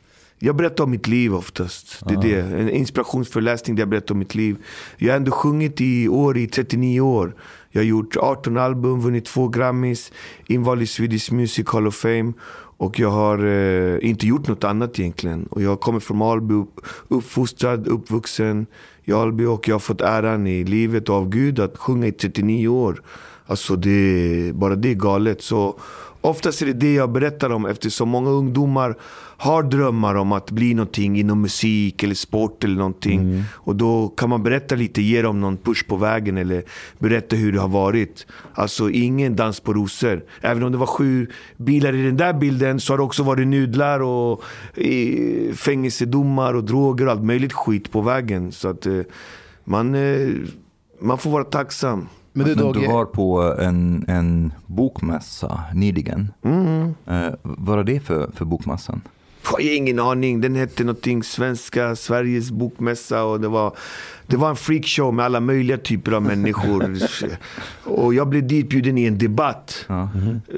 Jag 0.45 0.55
berättar 0.55 0.83
om 0.83 0.91
mitt 0.91 1.07
liv 1.07 1.35
oftast. 1.35 1.99
Det 2.07 2.13
är 2.13 2.21
det. 2.21 2.39
En 2.59 2.69
inspirationsföreläsning 2.69 3.75
där 3.75 3.81
jag 3.81 3.89
berättar 3.89 4.15
om 4.15 4.19
mitt 4.19 4.35
liv. 4.35 4.57
Jag 4.97 5.11
har 5.13 5.17
ändå 5.17 5.31
sjungit 5.31 5.81
i 5.81 6.07
år 6.07 6.37
i 6.37 6.47
39 6.47 7.01
år. 7.01 7.35
Jag 7.71 7.81
har 7.81 7.85
gjort 7.85 8.17
18 8.17 8.57
album, 8.57 9.01
vunnit 9.01 9.25
två 9.25 9.47
Grammys, 9.47 10.11
invald 10.47 10.81
i 10.81 10.87
Swedish 10.87 11.31
Music 11.33 11.67
Hall 11.69 11.87
of 11.87 11.95
Fame. 11.95 12.33
Och 12.77 12.99
jag 12.99 13.09
har 13.11 13.45
eh, 13.45 14.09
inte 14.09 14.27
gjort 14.27 14.47
något 14.47 14.63
annat 14.63 14.99
egentligen. 14.99 15.45
Och 15.45 15.61
jag 15.61 15.79
kommer 15.79 15.99
från 15.99 16.21
Alby, 16.21 16.53
upp- 16.53 16.79
uppfostrad, 17.07 17.87
uppvuxen 17.87 18.65
i 19.03 19.13
Alby 19.13 19.45
och 19.45 19.67
jag 19.67 19.75
har 19.75 19.79
fått 19.79 20.01
äran 20.01 20.47
i 20.47 20.63
livet 20.63 21.09
av 21.09 21.29
Gud 21.29 21.59
att 21.59 21.77
sjunga 21.77 22.07
i 22.07 22.11
39 22.11 22.67
år. 22.67 23.01
Alltså 23.45 23.75
det, 23.75 24.51
bara 24.55 24.75
det 24.75 24.89
är 24.89 24.95
galet. 24.95 25.41
Så 25.41 25.79
oftast 26.21 26.61
är 26.61 26.65
det 26.65 26.73
det 26.73 26.93
jag 26.93 27.11
berättar 27.11 27.49
om 27.49 27.65
eftersom 27.65 28.09
många 28.09 28.29
ungdomar 28.29 28.95
har 29.43 29.63
drömmar 29.63 30.15
om 30.15 30.31
att 30.31 30.51
bli 30.51 30.73
någonting 30.73 31.19
inom 31.19 31.41
musik 31.41 32.03
eller 32.03 32.15
sport 32.15 32.63
eller 32.63 32.75
någonting. 32.75 33.43
Och 33.51 33.75
då 33.75 34.07
kan 34.07 34.29
man 34.29 34.43
berätta 34.43 34.75
lite, 34.75 35.01
ge 35.01 35.21
dem 35.21 35.41
någon 35.41 35.57
push 35.57 35.87
på 35.87 35.95
vägen 35.95 36.37
eller 36.37 36.63
berätta 36.99 37.35
hur 37.35 37.51
det 37.51 37.59
har 37.59 37.67
varit. 37.67 38.27
Alltså 38.53 38.89
ingen 38.89 39.35
dans 39.35 39.59
på 39.59 39.73
rosor. 39.73 40.23
Även 40.41 40.63
om 40.63 40.71
det 40.71 40.77
var 40.77 40.85
sju 40.85 41.27
bilar 41.57 41.93
i 41.95 42.03
den 42.03 42.17
där 42.17 42.33
bilden 42.33 42.79
så 42.79 42.93
har 42.93 42.97
det 42.97 43.03
också 43.03 43.23
varit 43.23 43.47
nudlar 43.47 43.99
och 43.99 44.43
fängelsedomar 45.55 46.53
och 46.53 46.63
droger 46.63 47.05
och 47.05 47.11
allt 47.11 47.23
möjligt 47.23 47.53
skit 47.53 47.91
på 47.91 48.01
vägen. 48.01 48.51
Så 48.51 48.67
att 48.67 48.85
eh, 48.85 48.99
man, 49.63 49.95
eh, 49.95 50.29
man 51.01 51.17
får 51.17 51.29
vara 51.29 51.43
tacksam. 51.43 52.07
Men 52.33 52.45
du 52.45 52.55
Men 52.55 52.73
du 52.73 52.87
var 52.87 53.05
på 53.05 53.55
en, 53.59 54.05
en 54.07 54.53
bokmässa 54.65 55.63
nyligen. 55.73 56.33
Mm. 56.43 56.93
Eh, 57.07 57.33
vad 57.41 57.79
är 57.79 57.83
det 57.83 57.99
för, 57.99 58.31
för 58.33 58.45
bokmässan? 58.45 59.01
Jag 59.45 59.51
har 59.51 59.59
ingen 59.75 59.99
aning. 59.99 60.41
Den 60.41 60.55
hette 60.55 60.83
någonting 60.83 61.23
Svenska 61.23 61.95
Sveriges 61.95 62.51
bokmässa 62.51 63.23
och 63.23 63.41
det 63.41 63.47
var, 63.47 63.75
det 64.27 64.37
var 64.37 64.49
en 64.49 64.55
freakshow 64.55 65.13
med 65.13 65.25
alla 65.25 65.39
möjliga 65.39 65.77
typer 65.77 66.11
av 66.11 66.21
människor. 66.23 66.97
och 67.83 68.13
jag 68.13 68.27
blev 68.29 68.47
ditbjuden 68.47 68.97
i 68.97 69.05
en 69.05 69.17
debatt 69.17 69.85
Ja. 69.87 70.09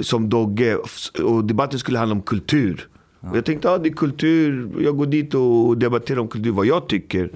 som 0.02 0.30
Dogge 0.30 0.78
och 1.24 1.46
debatten 1.46 1.80
skulle 1.80 2.00
handla 2.00 2.16
om 2.16 2.22
kultur. 2.22 2.88
Och 3.32 3.38
jag 3.38 3.46
tänkte, 3.46 3.68
ja 3.68 3.78
det 3.78 3.90
är 3.90 3.94
kultur. 3.94 4.70
Jag 4.80 4.98
går 4.98 5.06
dit 5.06 5.34
och 5.34 5.78
debatterar 5.78 6.20
om 6.20 6.28
kultur, 6.28 6.52
vad 6.52 6.66
jag 6.66 6.88
tycker. 6.88 7.30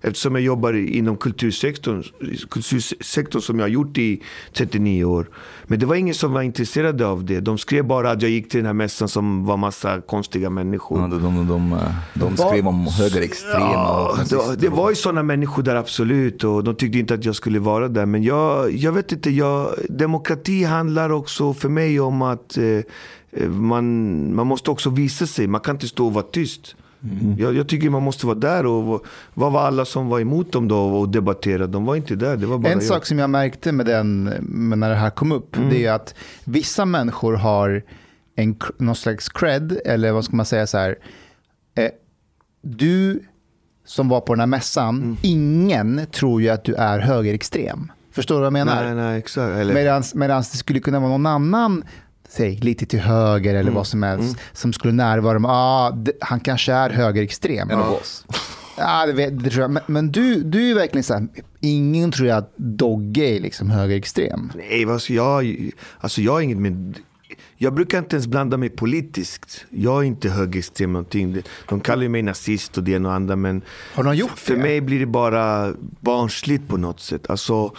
Eftersom 0.00 0.34
jag 0.34 0.42
jobbar 0.42 0.72
inom 0.72 1.16
kultursektorn, 1.16 2.02
kultursektorn 2.50 3.42
som 3.42 3.58
jag 3.58 3.64
har 3.64 3.70
gjort 3.70 3.98
i 3.98 4.22
39 4.52 5.04
år. 5.04 5.26
Men 5.64 5.78
det 5.78 5.86
var 5.86 5.94
ingen 5.94 6.14
som 6.14 6.32
var 6.32 6.42
intresserad 6.42 7.02
av 7.02 7.24
det. 7.24 7.40
De 7.40 7.58
skrev 7.58 7.84
bara 7.84 8.10
att 8.10 8.22
jag 8.22 8.30
gick 8.30 8.48
till 8.48 8.58
den 8.58 8.66
här 8.66 8.72
mässan 8.72 9.08
som 9.08 9.44
var 9.44 9.56
massa 9.56 10.00
konstiga 10.00 10.50
människor. 10.50 11.00
Ja, 11.00 11.06
de, 11.06 11.22
de, 11.22 11.48
de, 11.48 11.72
eh, 11.72 11.78
de 12.14 12.36
skrev 12.36 12.68
om 12.68 12.86
högerextrema 12.86 13.58
Ja, 13.58 14.16
det, 14.30 14.56
det 14.56 14.68
var 14.68 14.90
ju 14.90 14.96
sådana 14.96 15.22
människor 15.22 15.62
där 15.62 15.76
absolut 15.76 16.44
och 16.44 16.64
de 16.64 16.74
tyckte 16.74 16.98
inte 16.98 17.14
att 17.14 17.24
jag 17.24 17.36
skulle 17.36 17.58
vara 17.58 17.88
där. 17.88 18.06
Men 18.06 18.22
jag, 18.22 18.72
jag 18.72 18.92
vet 18.92 19.12
inte, 19.12 19.30
jag, 19.30 19.74
demokrati 19.88 20.64
handlar 20.64 21.10
också 21.10 21.54
för 21.54 21.68
mig 21.68 22.00
om 22.00 22.22
att 22.22 22.58
eh, 22.58 22.64
man, 23.48 24.34
man 24.34 24.46
måste 24.46 24.70
också 24.70 24.90
visa 24.90 25.26
sig. 25.26 25.46
Man 25.46 25.60
kan 25.60 25.74
inte 25.74 25.88
stå 25.88 26.06
och 26.06 26.12
vara 26.14 26.24
tyst. 26.32 26.76
Jag, 27.38 27.54
jag 27.56 27.68
tycker 27.68 27.90
man 27.90 28.02
måste 28.02 28.26
vara 28.26 28.38
där 28.38 28.66
och 28.66 28.84
vad- 29.34 29.52
var 29.52 29.60
alla 29.60 29.84
som 29.84 30.08
var 30.08 30.20
emot 30.20 30.52
dem 30.52 30.68
då 30.68 30.78
och 30.78 31.08
debatterade? 31.08 31.66
De 31.66 31.84
var 31.84 31.96
inte 31.96 32.14
där, 32.16 32.36
det 32.36 32.46
var 32.46 32.58
bara 32.58 32.72
en 32.72 32.78
jag. 32.78 32.82
sak 32.88 33.06
som 33.06 33.18
jag 33.18 33.30
märkte 33.30 33.72
med 33.72 33.86
den, 33.86 34.22
med 34.40 34.78
när 34.78 34.88
det 34.90 34.96
här 34.96 35.10
kom 35.10 35.32
upp, 35.32 35.56
det 35.70 35.86
är 35.86 35.92
att 35.92 36.14
vissa 36.44 36.84
människor 36.84 37.34
har 37.34 37.82
en, 38.36 38.56
någon 38.78 38.96
slags 38.96 39.28
cred, 39.28 39.78
eller 39.84 40.12
vad 40.12 40.24
ska 40.24 40.36
man 40.36 40.46
säga 40.46 40.66
så 40.66 40.78
här, 40.78 40.96
eh, 41.76 41.88
du 42.62 43.20
som 43.84 44.08
var 44.08 44.20
på 44.20 44.34
den 44.34 44.40
här 44.40 44.46
mässan, 44.46 45.16
ingen 45.22 46.00
tror 46.12 46.42
ju 46.42 46.48
att 46.48 46.64
du 46.64 46.74
är 46.74 46.98
högerextrem. 46.98 47.92
Förstår 48.12 48.34
du 48.34 48.38
vad 48.38 48.46
jag 48.46 48.52
menar? 48.52 48.84
Nej, 48.84 48.94
nej, 48.94 49.18
exakt. 49.18 49.56
Eller, 49.56 49.74
Medans, 49.74 50.14
medans 50.14 50.50
det 50.50 50.56
skulle 50.58 50.80
kunna 50.80 51.00
vara 51.00 51.10
någon 51.10 51.26
annan, 51.26 51.84
säg 52.28 52.56
lite 52.56 52.86
till 52.86 53.00
höger 53.00 53.54
eller 53.54 53.70
vad 53.70 53.86
som 53.86 54.02
helst, 54.02 54.36
som 54.52 54.72
skulle 54.72 54.92
närvara 54.92 55.38
med, 55.38 55.50
ah, 55.50 55.96
han 56.20 56.40
kanske 56.40 56.72
är 56.72 56.90
högerextrem. 56.90 57.70
En 57.70 57.78
av 57.78 57.92
oss. 57.92 58.24
Ja, 58.78 59.06
det, 59.06 59.12
vet, 59.12 59.44
det 59.44 59.50
tror 59.50 59.62
jag. 59.62 59.70
Men, 59.70 59.82
men 59.86 60.12
du, 60.12 60.42
du 60.42 60.70
är 60.70 60.74
verkligen 60.74 61.04
så 61.04 61.14
här, 61.14 61.28
ingen 61.60 62.12
tror 62.12 62.28
jag 62.28 62.38
att 62.38 62.52
Dogge 62.56 63.24
är 63.36 63.40
liksom 63.40 63.70
högerextrem. 63.70 64.52
Nej, 64.54 65.00
ska 65.00 65.12
jag, 65.12 65.70
alltså 65.98 66.20
jag 66.20 66.32
har 66.32 66.40
inget 66.40 66.58
med... 66.58 66.98
Jag 67.56 67.74
brukar 67.74 67.98
inte 67.98 68.16
ens 68.16 68.26
blanda 68.26 68.56
mig 68.56 68.68
politiskt. 68.68 69.64
Jag 69.70 70.02
är 70.02 70.06
inte 70.06 70.28
högerextrem 70.28 70.92
någonting. 70.92 71.42
De 71.68 71.80
kallar 71.80 72.08
mig 72.08 72.22
nazist 72.22 72.78
och 72.78 72.84
det 72.84 72.92
ena 72.92 73.08
och 73.08 73.14
andra 73.14 73.36
men 73.36 73.62
Har 73.94 74.04
de 74.04 74.16
gjort 74.16 74.38
för 74.38 74.54
det? 74.54 74.62
mig 74.62 74.80
blir 74.80 75.00
det 75.00 75.06
bara 75.06 75.74
barnsligt 76.00 76.68
på 76.68 76.76
något 76.76 77.00
sätt. 77.00 77.30
Alltså, 77.30 77.72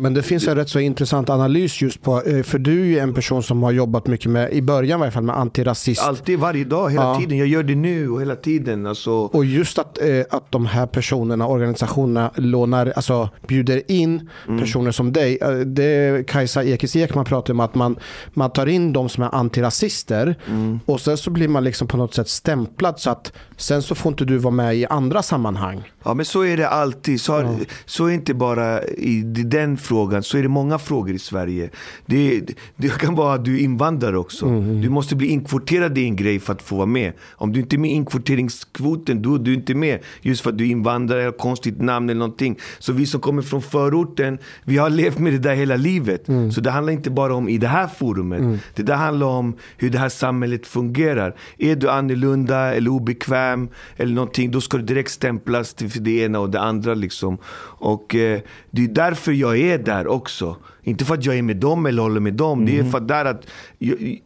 Men 0.00 0.14
det 0.14 0.22
finns 0.22 0.48
en 0.48 0.54
rätt 0.56 0.68
så 0.68 0.80
intressant 0.80 1.30
analys 1.30 1.82
just 1.82 2.02
på, 2.02 2.22
eh, 2.22 2.42
för 2.42 2.58
du 2.58 2.80
är 2.80 2.84
ju 2.84 2.98
en 2.98 3.14
person 3.14 3.42
som 3.42 3.62
har 3.62 3.70
jobbat 3.72 4.06
mycket 4.06 4.30
med, 4.30 4.52
i 4.52 4.62
början 4.62 5.00
i 5.00 5.02
alla 5.02 5.10
fall, 5.12 5.22
med 5.22 5.36
antirasist. 5.38 6.02
alltid, 6.02 6.38
varje 6.38 6.64
dag, 6.64 6.90
hela 6.90 7.02
Ja. 7.02 7.18
tiden. 7.20 7.38
Jag 7.38 7.46
gör 7.48 7.62
det 7.62 7.74
nu 7.74 8.10
och 8.10 8.20
hela 8.20 8.36
tiden. 8.36 8.86
Alltså, 8.86 9.10
Och 9.12 9.44
just 9.44 9.78
att, 9.78 9.98
eh, 10.02 10.06
att 10.30 10.52
de 10.52 10.66
här 10.66 10.86
personerna, 10.86 11.46
organisationerna, 11.46 12.30
lånar, 12.36 12.92
alltså 12.96 13.28
bjuder 13.48 13.82
in 13.90 14.28
Mm. 14.48 14.60
personer 14.60 14.90
som 14.90 15.12
dig. 15.12 15.38
Eh, 15.42 15.50
Det 15.50 16.26
Kajsa 16.26 16.64
Ekis 16.64 16.96
Ekman 16.96 17.24
pratar 17.24 17.54
om 17.54 17.60
att 17.60 17.74
man, 17.74 17.96
man 18.34 18.50
tar 18.50 18.66
in 18.66 18.92
de 18.92 19.08
som 19.08 19.22
är 19.24 19.34
antirasister 19.34 20.36
Mm. 20.48 20.80
och 20.86 21.00
sen 21.00 21.16
så 21.16 21.30
blir 21.30 21.48
man 21.48 21.64
liksom 21.64 21.88
på 21.88 21.96
något 21.96 22.14
sätt 22.14 22.28
stämplad 22.28 23.00
så 23.00 23.10
att 23.10 23.32
sen 23.56 23.82
så 23.82 23.94
får 23.94 24.12
inte 24.12 24.24
du 24.24 24.38
vara 24.38 24.54
med 24.54 24.76
i 24.76 24.86
andra 24.86 25.22
sammanhang. 25.22 25.90
Ja 26.08 26.14
men 26.14 26.24
så 26.24 26.44
är 26.44 26.56
det 26.56 26.68
alltid. 26.68 27.20
Så, 27.20 27.32
har, 27.32 27.56
så 27.84 28.06
är 28.06 28.10
inte 28.10 28.34
bara 28.34 28.82
i 28.84 29.22
den 29.22 29.76
frågan, 29.76 30.22
så 30.22 30.38
är 30.38 30.42
det 30.42 30.48
många 30.48 30.78
frågor 30.78 31.14
i 31.14 31.18
Sverige. 31.18 31.70
Det, 32.06 32.42
det 32.76 32.98
kan 32.98 33.14
vara 33.14 33.34
att 33.34 33.44
du 33.44 33.54
är 33.54 33.60
invandrare 33.60 34.18
också. 34.18 34.46
Du 34.60 34.88
måste 34.88 35.16
bli 35.16 35.26
inkvoterad 35.26 35.98
i 35.98 36.04
en 36.04 36.16
grej 36.16 36.40
för 36.40 36.52
att 36.52 36.62
få 36.62 36.76
vara 36.76 36.86
med. 36.86 37.12
Om 37.30 37.52
du 37.52 37.60
inte 37.60 37.76
är 37.76 37.78
med 37.78 37.90
i 37.90 37.94
inkvoteringskvoten, 37.94 39.22
då 39.22 39.34
är 39.34 39.38
du 39.38 39.54
inte 39.54 39.74
med. 39.74 39.98
Just 40.20 40.42
för 40.42 40.50
att 40.50 40.58
du 40.58 40.64
är 40.64 40.70
invandrare, 40.70 41.22
har 41.22 41.32
konstigt 41.32 41.80
namn 41.80 42.10
eller 42.10 42.18
någonting. 42.18 42.58
Så 42.78 42.92
vi 42.92 43.06
som 43.06 43.20
kommer 43.20 43.42
från 43.42 43.62
förorten, 43.62 44.38
vi 44.64 44.76
har 44.76 44.90
levt 44.90 45.18
med 45.18 45.32
det 45.32 45.38
där 45.38 45.54
hela 45.54 45.76
livet. 45.76 46.26
Så 46.54 46.60
det 46.60 46.70
handlar 46.70 46.92
inte 46.92 47.10
bara 47.10 47.34
om 47.34 47.48
i 47.48 47.58
det 47.58 47.68
här 47.68 47.86
forumet. 47.86 48.60
Det 48.74 48.82
där 48.82 48.96
handlar 48.96 49.26
om 49.26 49.56
hur 49.76 49.90
det 49.90 49.98
här 49.98 50.08
samhället 50.08 50.66
fungerar. 50.66 51.34
Är 51.58 51.76
du 51.76 51.90
annorlunda 51.90 52.74
eller 52.74 52.90
obekväm 52.90 53.68
eller 53.96 54.14
någonting, 54.14 54.50
då 54.50 54.60
ska 54.60 54.76
du 54.76 54.82
direkt 54.82 55.10
stämplas 55.10 55.74
till 55.74 55.97
för 55.98 56.04
det 56.04 56.20
ena 56.20 56.40
och 56.40 56.50
det 56.50 56.60
andra. 56.60 56.94
Liksom. 56.94 57.38
Och 57.80 58.14
eh, 58.14 58.40
det 58.70 58.84
är 58.84 58.88
därför 58.88 59.32
jag 59.32 59.58
är 59.58 59.78
där 59.78 60.06
också. 60.06 60.56
Inte 60.82 61.04
för 61.04 61.14
att 61.14 61.24
jag 61.24 61.38
är 61.38 61.42
med 61.42 61.56
dem 61.56 61.86
eller 61.86 62.02
håller 62.02 62.20
med 62.20 62.34
dem. 62.34 62.66
Det 62.66 62.78
är 62.78 62.84
för 62.84 62.98
att, 62.98 63.08
där 63.08 63.24
att 63.24 63.46
jag, 63.78 64.20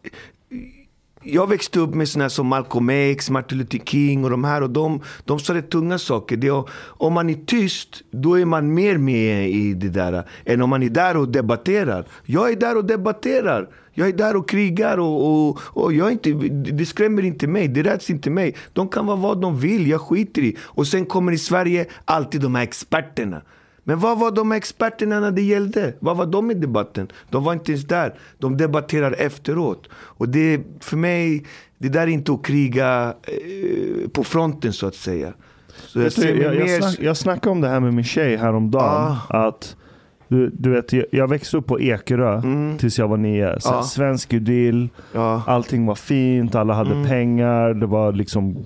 jag 1.23 1.49
växte 1.49 1.81
upp 1.81 1.95
med 1.95 2.09
såna 2.09 2.31
som 2.31 2.47
Malcolm 2.47 2.91
X, 2.91 3.31
Martin 3.31 3.59
Luther 3.59 3.79
King 3.79 4.25
och 4.25 4.31
de 4.31 4.45
här. 4.45 4.63
Och 4.63 4.71
de, 4.71 5.01
de 5.25 5.39
sa 5.39 5.55
rätt 5.55 5.71
tunga 5.71 5.99
saker. 5.99 6.37
Det 6.37 6.49
är, 6.49 6.65
om 6.99 7.13
man 7.13 7.31
är 7.31 7.39
tyst, 7.47 8.03
då 8.11 8.39
är 8.39 8.45
man 8.45 8.75
mer 8.75 8.99
med 8.99 9.51
i 9.51 9.75
det 9.75 9.89
där. 9.89 10.25
Än 10.45 10.63
om 10.63 10.71
man 10.71 10.83
är 10.83 10.91
där 10.91 11.17
och 11.17 11.29
debatterar. 11.29 12.07
Jag 12.25 12.53
är 12.53 12.57
där 12.57 12.77
och 12.77 12.85
debatterar. 12.85 13.69
Jag 13.95 14.09
är 14.09 14.13
där 14.13 14.37
och 14.37 14.49
krigar 14.49 14.99
och, 14.99 15.49
och, 15.49 15.59
och 15.65 15.93
jag 15.93 16.13
inte, 16.13 16.33
det 16.73 16.87
skrämmer 16.87 17.23
inte 17.23 17.47
mig. 17.47 17.69
Det 17.69 17.83
räds 17.83 18.11
inte 18.11 18.31
mig. 18.31 18.57
De 18.73 18.89
kan 18.89 19.07
vara 19.07 19.17
vad 19.17 19.41
de 19.41 19.59
vill, 19.59 19.87
jag 19.87 20.01
skiter 20.01 20.43
i. 20.43 20.57
Och 20.61 20.87
sen 20.87 21.07
kommer 21.07 21.33
i 21.33 21.39
Sverige 21.39 21.87
alltid 22.05 22.41
de 22.41 22.55
här 22.55 22.63
experterna. 22.63 23.43
Men 23.85 23.99
vad 23.99 24.19
var 24.19 24.31
de 24.31 24.53
experterna 24.53 25.21
när 25.21 25.31
det 25.31 25.43
gällde? 25.43 25.95
Vad 26.01 26.17
var 26.17 26.27
de 26.27 26.51
i 26.51 26.55
debatten? 26.55 27.09
De 27.31 27.45
var 27.45 27.53
inte 27.53 27.73
ens 27.73 27.85
där. 27.85 28.15
De 28.39 28.57
debatterar 28.57 29.13
efteråt. 29.13 29.89
Och 29.93 30.29
det 30.29 30.61
för 30.81 30.97
mig, 30.97 31.47
det 31.79 31.89
där 31.89 32.01
är 32.01 32.07
inte 32.07 32.33
att 32.33 32.45
kriga 32.45 33.15
eh, 33.23 34.09
på 34.09 34.25
fronten 34.25 34.73
så 34.73 34.87
att 34.87 34.95
säga. 34.95 35.33
Så 35.87 36.01
jag 36.01 36.13
du, 36.17 36.43
jag, 36.43 36.55
mer... 36.55 36.81
snack, 36.81 36.99
jag 37.01 37.17
snackade 37.17 37.51
om 37.51 37.61
det 37.61 37.69
här 37.69 37.81
med 37.81 37.95
min 37.95 38.05
tjej 38.05 38.37
häromdagen. 38.37 39.17
Att 39.29 39.77
du, 40.33 40.51
du 40.51 40.71
vet, 40.71 40.93
jag, 40.93 41.05
jag 41.11 41.29
växte 41.29 41.57
upp 41.57 41.67
på 41.67 41.81
Ekerö 41.81 42.43
tills 42.79 42.99
jag 42.99 43.09
var 43.09 43.17
nio. 43.17 43.61
Så 43.61 43.69
Ja. 43.73 43.83
Svensk 43.83 44.33
idyll, 44.33 44.89
Ja. 45.15 45.43
allting 45.47 45.87
var 45.87 45.95
fint, 45.95 46.55
alla 46.55 46.75
hade 46.75 47.09
pengar, 47.09 47.75
det 47.75 47.87
var 47.87 48.13
liksom 48.13 48.57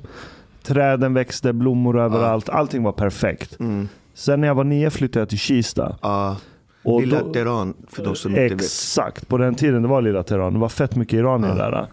Träden 0.63 1.15
växte, 1.15 1.53
blommor 1.53 1.99
överallt, 2.01 2.49
allting 2.49 2.83
var 2.83 2.93
perfekt. 2.93 3.61
Mm. 3.61 3.89
Sen 4.15 4.41
när 4.41 4.49
jag 4.49 4.55
var 4.55 4.65
nio 4.65 4.91
flyttade 4.91 5.21
jag 5.21 5.29
till 5.29 5.39
Kista. 5.39 5.97
Ja. 6.03 6.37
Och 6.85 7.01
Lilla 7.01 7.21
då- 7.21 7.33
Teheran, 7.33 7.75
för 7.89 8.05
de 8.05 8.15
som 8.15 8.31
inte 8.31 8.43
vet. 8.43 8.53
Exakt, 8.53 9.29
på 9.29 9.39
den 9.39 9.55
tiden 9.55 9.83
det 9.83 9.89
var 9.89 10.03
lilla 10.03 10.23
Teheran. 10.23 10.53
Det 10.53 10.59
var 10.59 10.69
fett 10.69 10.97
mycket 10.97 11.15
iranier 11.15 11.55
där. 11.55 11.87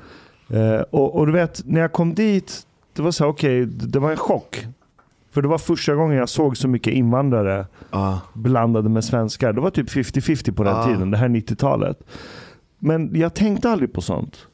Eh, 0.76 0.82
och, 0.82 1.16
och 1.16 1.26
du 1.28 1.32
vet, 1.34 1.62
när 1.66 1.82
jag 1.82 1.92
kom 1.92 2.14
dit, 2.14 2.62
det 2.96 3.02
var 3.02 3.12
så 3.12 3.24
här, 3.24 3.32
okej, 3.32 3.66
det 3.66 4.00
var 4.00 4.12
en 4.12 4.18
chock. 4.18 4.66
För 5.34 5.42
det 5.42 5.48
var 5.48 5.58
första 5.58 5.96
gången 5.96 6.18
jag 6.18 6.30
såg 6.30 6.58
så 6.58 6.68
mycket 6.68 6.94
invandrare 6.94 7.66
Ja. 7.92 8.22
blandade 8.34 8.90
med 8.90 9.04
svenskar. 9.04 9.54
Det 9.54 9.62
var 9.62 9.70
typ 9.70 9.90
50-50 9.90 10.52
på 10.52 10.64
den 10.64 10.76
Ja. 10.76 10.86
tiden, 10.86 11.12
det 11.12 11.18
här 11.18 11.30
90-talet. 11.30 12.00
Men 12.80 13.16
jag 13.16 13.34
tänkte 13.34 13.70
aldrig 13.70 13.94
på 13.94 14.02
sånt. 14.02 14.48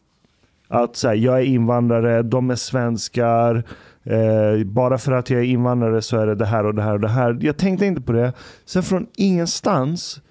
Att 0.67 0.95
så 0.95 1.07
här, 1.07 1.15
jag 1.15 1.39
är 1.39 1.43
invandrare, 1.43 2.21
de 2.23 2.49
är 2.49 2.55
svenskar. 2.55 3.63
Eh, 4.03 4.63
bara 4.65 4.97
för 4.97 5.11
att 5.11 5.29
jag 5.29 5.39
är 5.39 5.43
invandrare 5.45 6.01
så 6.01 6.17
är 6.17 6.27
det 6.27 6.35
det 6.35 6.45
här 6.45 6.65
och 6.65 6.75
det 6.75 6.81
här 6.81 6.93
och 6.93 6.99
det 6.99 7.07
här. 7.09 7.37
Jag 7.41 7.57
tänkte 7.57 7.85
inte 7.85 8.01
på 8.01 8.11
det. 8.11 8.33
Sen 8.65 8.83
från 8.83 9.07
ingenstans, 9.15 10.21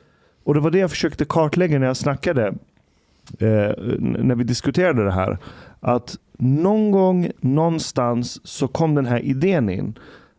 och 0.45 0.55
det 0.55 0.61
var 0.61 0.71
det 0.71 0.78
jag 0.78 0.90
försökte 0.90 1.25
kartlägga 1.25 1.78
när 1.78 1.87
jag 1.87 1.97
snackade, 1.97 2.47
eh, 3.38 3.73
när 3.99 4.35
vi 4.35 4.45
diskuterade 4.45 5.05
det 5.05 5.12
här. 5.12 5.38
Att 5.81 6.17
någon 6.38 6.90
gång, 6.90 7.31
någonstans 7.40 8.40
så 8.49 8.69
kom 8.69 8.95
den 8.95 9.07
här 9.07 9.19
idén 9.21 9.69
in. 9.71 9.99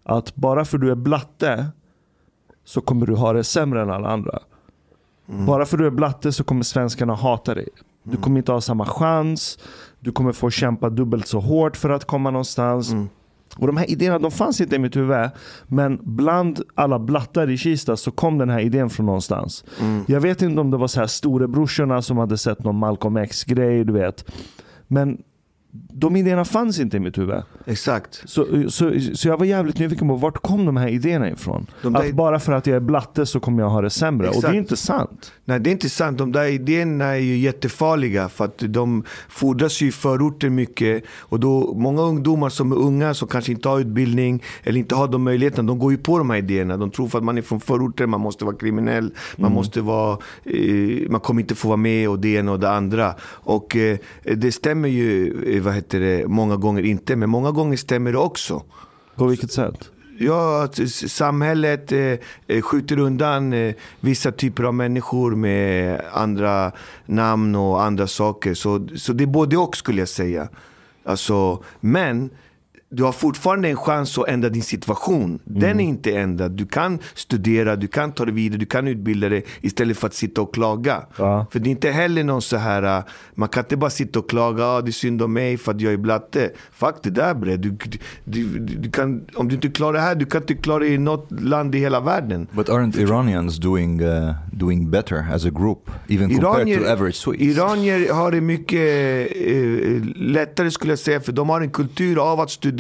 Att 0.10 0.36
bara 0.36 0.66
för 0.66 0.78
du 0.78 0.92
är 0.92 0.96
blatte 0.96 1.66
så 2.66 2.82
kommer 2.82 3.06
du 3.06 3.16
ha 3.16 3.34
det 3.34 3.44
sämre 3.44 3.82
än 3.82 3.90
alla 3.90 4.10
andra. 4.10 4.40
Bara 5.48 5.66
för 5.66 5.78
du 5.78 5.86
är 5.86 5.92
blatte 5.92 6.32
så 6.32 6.44
kommer 6.44 6.64
svenskarna 6.64 7.16
hata 7.16 7.54
dig. 7.56 7.68
Du 8.04 8.18
kommer 8.18 8.38
inte 8.38 8.52
ha 8.52 8.62
samma 8.62 8.86
chans. 8.86 9.60
Du 10.00 10.12
kommer 10.12 10.32
få 10.32 10.50
kämpa 10.50 10.90
dubbelt 10.90 11.28
så 11.28 11.40
hårt 11.40 11.78
för 11.78 11.90
att 11.90 12.06
komma 12.06 12.32
någonstans. 12.32 12.92
Och 13.58 13.68
De 13.68 13.78
här 13.78 13.90
idéerna 13.92 14.20
de 14.20 14.32
fanns 14.32 14.62
inte 14.62 14.76
i 14.76 14.80
mitt 14.80 14.96
huvud. 14.96 15.30
Men 15.68 16.00
bland 16.04 16.62
alla 16.76 17.00
blattar 17.00 17.50
i 17.50 17.58
Kista 17.58 17.98
så 17.98 18.12
kom 18.12 18.38
den 18.38 18.50
här 18.50 18.60
idén 18.60 18.90
från 18.90 19.06
någonstans. 19.06 19.66
Jag 20.08 20.22
vet 20.22 20.42
inte 20.42 20.62
om 20.62 20.72
det 20.72 20.78
var 20.78 20.88
så 20.88 21.00
här 21.00 21.08
storebrorsorna 21.08 22.02
som 22.02 22.18
hade 22.18 22.38
sett 22.38 22.64
någon 22.64 22.76
Malcolm 22.76 23.18
X-grej. 23.18 23.84
du 23.84 23.94
vet. 23.94 24.32
Men 24.88 25.18
de 25.72 26.16
idéerna 26.16 26.46
fanns 26.46 26.80
inte 26.80 26.98
i 26.98 27.00
mitt 27.00 27.18
huvud. 27.18 27.36
Exakt. 27.66 28.22
Så, 28.26 28.46
så, 28.70 28.94
så 29.14 29.28
jag 29.28 29.38
var 29.38 29.46
jävligt 29.46 29.80
nyfiken 29.80 30.08
på 30.08 30.16
vart 30.16 30.38
kom 30.38 30.66
de 30.66 30.78
här 30.78 30.88
idéerna 30.88 31.30
ifrån? 31.30 31.68
De 31.82 31.94
där- 31.94 32.00
Att 32.00 32.14
bara 32.14 32.40
för 32.40 32.54
att 32.54 32.68
jag 32.68 32.76
är 32.76 32.80
blatte 32.80 33.26
så 33.26 33.40
kommer 33.40 33.64
jag 33.64 33.70
ha 33.70 33.82
det 33.82 33.90
sämre. 33.90 34.28
Och 34.28 34.34
det 34.34 34.38
är 34.38 34.40
Exakt. 34.40 34.56
inte 34.56 34.78
sant. 34.78 35.32
Nej, 35.46 35.60
det 35.60 35.70
är 35.70 35.72
inte 35.72 35.90
sant. 35.90 36.18
De 36.18 36.32
där 36.32 36.46
idéerna 36.46 37.06
är 37.06 37.16
ju 37.20 37.38
jättefarliga 37.38 38.30
för 38.30 38.46
att 38.46 38.58
de 38.68 39.04
fordras 39.30 39.82
ju 39.82 39.88
i 39.88 39.92
förorter 39.92 40.50
mycket. 40.50 41.04
Och 41.20 41.40
då, 41.40 41.74
många 41.74 42.02
ungdomar 42.02 42.50
som 42.50 42.72
är 42.72 42.76
unga, 42.76 43.14
som 43.14 43.28
kanske 43.28 43.52
inte 43.52 43.70
har 43.70 43.80
utbildning 43.80 44.44
eller 44.64 44.80
inte 44.80 44.96
har 44.96 45.08
de 45.08 45.24
möjligheterna, 45.24 45.68
de 45.68 45.80
går 45.80 45.92
ju 45.92 45.98
på 45.98 46.18
de 46.18 46.30
här 46.30 46.38
idéerna. 46.38 46.78
De 46.78 46.92
tror 46.92 47.08
för 47.08 47.18
att 47.18 47.24
man 47.24 47.38
är 47.38 47.42
från 47.42 47.60
förorter, 47.60 48.06
man 48.06 48.20
måste 48.22 48.46
vara 48.46 48.56
kriminell, 48.56 49.12
man 49.36 49.52
måste 49.52 49.82
vara, 49.82 50.18
eh, 50.44 51.10
man 51.10 51.20
kommer 51.22 51.42
inte 51.42 51.56
få 51.56 51.68
vara 51.68 51.78
med 51.78 52.10
och 52.10 52.20
det 52.20 52.30
ena 52.30 52.52
och 52.52 52.60
det 52.60 52.70
andra. 52.72 53.16
Och 53.22 53.76
eh, 53.76 53.98
det 54.24 54.52
stämmer 54.52 54.90
ju, 54.90 55.34
eh, 55.56 55.59
vad 55.60 55.74
heter 55.74 56.00
det, 56.00 56.28
många 56.28 56.56
gånger 56.56 56.86
inte, 56.86 57.16
men 57.16 57.30
många 57.30 57.52
gånger 57.52 57.78
stämmer 57.78 58.12
det 58.12 58.18
också. 58.18 58.64
På 59.16 59.26
vilket 59.26 59.52
sätt? 59.52 59.92
Ja, 60.22 60.68
samhället 61.08 61.92
eh, 61.92 62.14
eh, 62.48 62.62
skjuter 62.62 63.00
undan 63.00 63.54
eh, 63.54 63.76
vissa 64.00 64.32
typer 64.32 64.64
av 64.64 64.74
människor 64.74 65.36
med 65.36 66.02
andra 66.12 66.72
namn 67.06 67.56
och 67.56 67.84
andra 67.84 68.08
saker. 68.08 68.54
Så, 68.54 68.88
så 68.96 69.14
det 69.14 69.24
är 69.24 69.28
både 69.28 69.58
och 69.58 69.78
skulle 69.78 70.02
jag 70.02 70.10
säga. 70.10 70.48
Alltså, 71.04 71.64
men 71.80 72.30
du 72.92 73.04
har 73.04 73.12
fortfarande 73.12 73.70
en 73.70 73.76
chans 73.76 74.18
att 74.18 74.28
ändra 74.28 74.50
din 74.50 74.64
situation. 74.64 75.40
Den 75.44 75.80
är 75.80 75.84
inte 75.84 76.12
ändrad. 76.18 76.52
Du 76.52 76.66
kan 76.66 77.00
studera, 77.14 77.76
du 77.76 77.88
kan 77.88 78.12
ta 78.12 78.26
dig 78.26 78.34
vidare, 78.34 78.60
du 78.60 78.66
kan 78.66 78.88
utbilda 78.88 79.30
dig 79.30 79.46
istället 79.62 79.98
för 79.98 80.08
att 80.08 80.14
sitta 80.14 80.42
och 80.42 80.54
klaga. 80.54 81.04
Ja. 81.18 81.46
För 81.52 81.60
det 81.60 81.70
är 81.70 81.72
inte 81.72 81.92
heller 81.92 82.24
någon 82.24 82.42
så 82.42 82.58
här, 82.58 82.98
äh, 82.98 83.04
man 83.36 83.50
kan 83.50 83.64
inte 83.64 83.78
bara 83.78 83.90
sitta 83.90 84.20
och 84.20 84.30
klaga, 84.30 84.66
ah, 84.66 84.82
det 84.82 84.90
är 84.90 84.92
synd 84.92 85.22
om 85.22 85.34
mig 85.34 85.58
för 85.58 85.72
att 85.72 85.82
jag 85.82 85.94
är 85.94 85.98
blatte. 85.98 86.52
Fuck 86.72 86.96
det 87.04 87.10
där 87.10 87.34
bre. 87.34 87.58
Du, 87.58 87.78
du, 88.24 88.60
du, 88.60 88.92
kan, 88.92 89.26
om 89.36 89.48
du 89.48 89.56
inte 89.56 89.70
klarar 89.70 89.94
det 89.94 90.00
här, 90.00 90.16
du 90.16 90.26
kan 90.26 90.42
inte 90.42 90.56
klara 90.56 90.80
det 90.80 90.88
i 90.88 90.98
något 90.98 91.28
land 91.42 91.76
i 91.76 91.80
hela 91.80 92.00
världen. 92.00 92.48
But 92.52 92.70
aren't 92.70 93.00
Iranians 93.00 93.58
doing 93.58 94.02
uh, 94.02 94.34
doing 94.52 94.90
better 94.90 95.26
as 95.34 95.46
a 95.46 95.50
group, 95.50 95.92
even 96.08 96.30
compared 96.30 96.80
to 96.80 96.92
average 96.92 97.16
Swedes? 97.16 97.42
Iranier 97.42 98.14
har 98.14 98.32
det 98.32 98.42
mycket 98.42 98.80
eh, 99.36 100.16
lättare 100.16 100.72
skulle 100.72 100.92
jag 100.92 101.00
säga, 101.00 101.20
för 101.20 101.32
de 101.32 101.50
har 101.50 101.62
en 101.62 101.70
kultur 101.70 102.32
av 102.32 102.40
att 102.40 102.52
studera. 102.52 102.79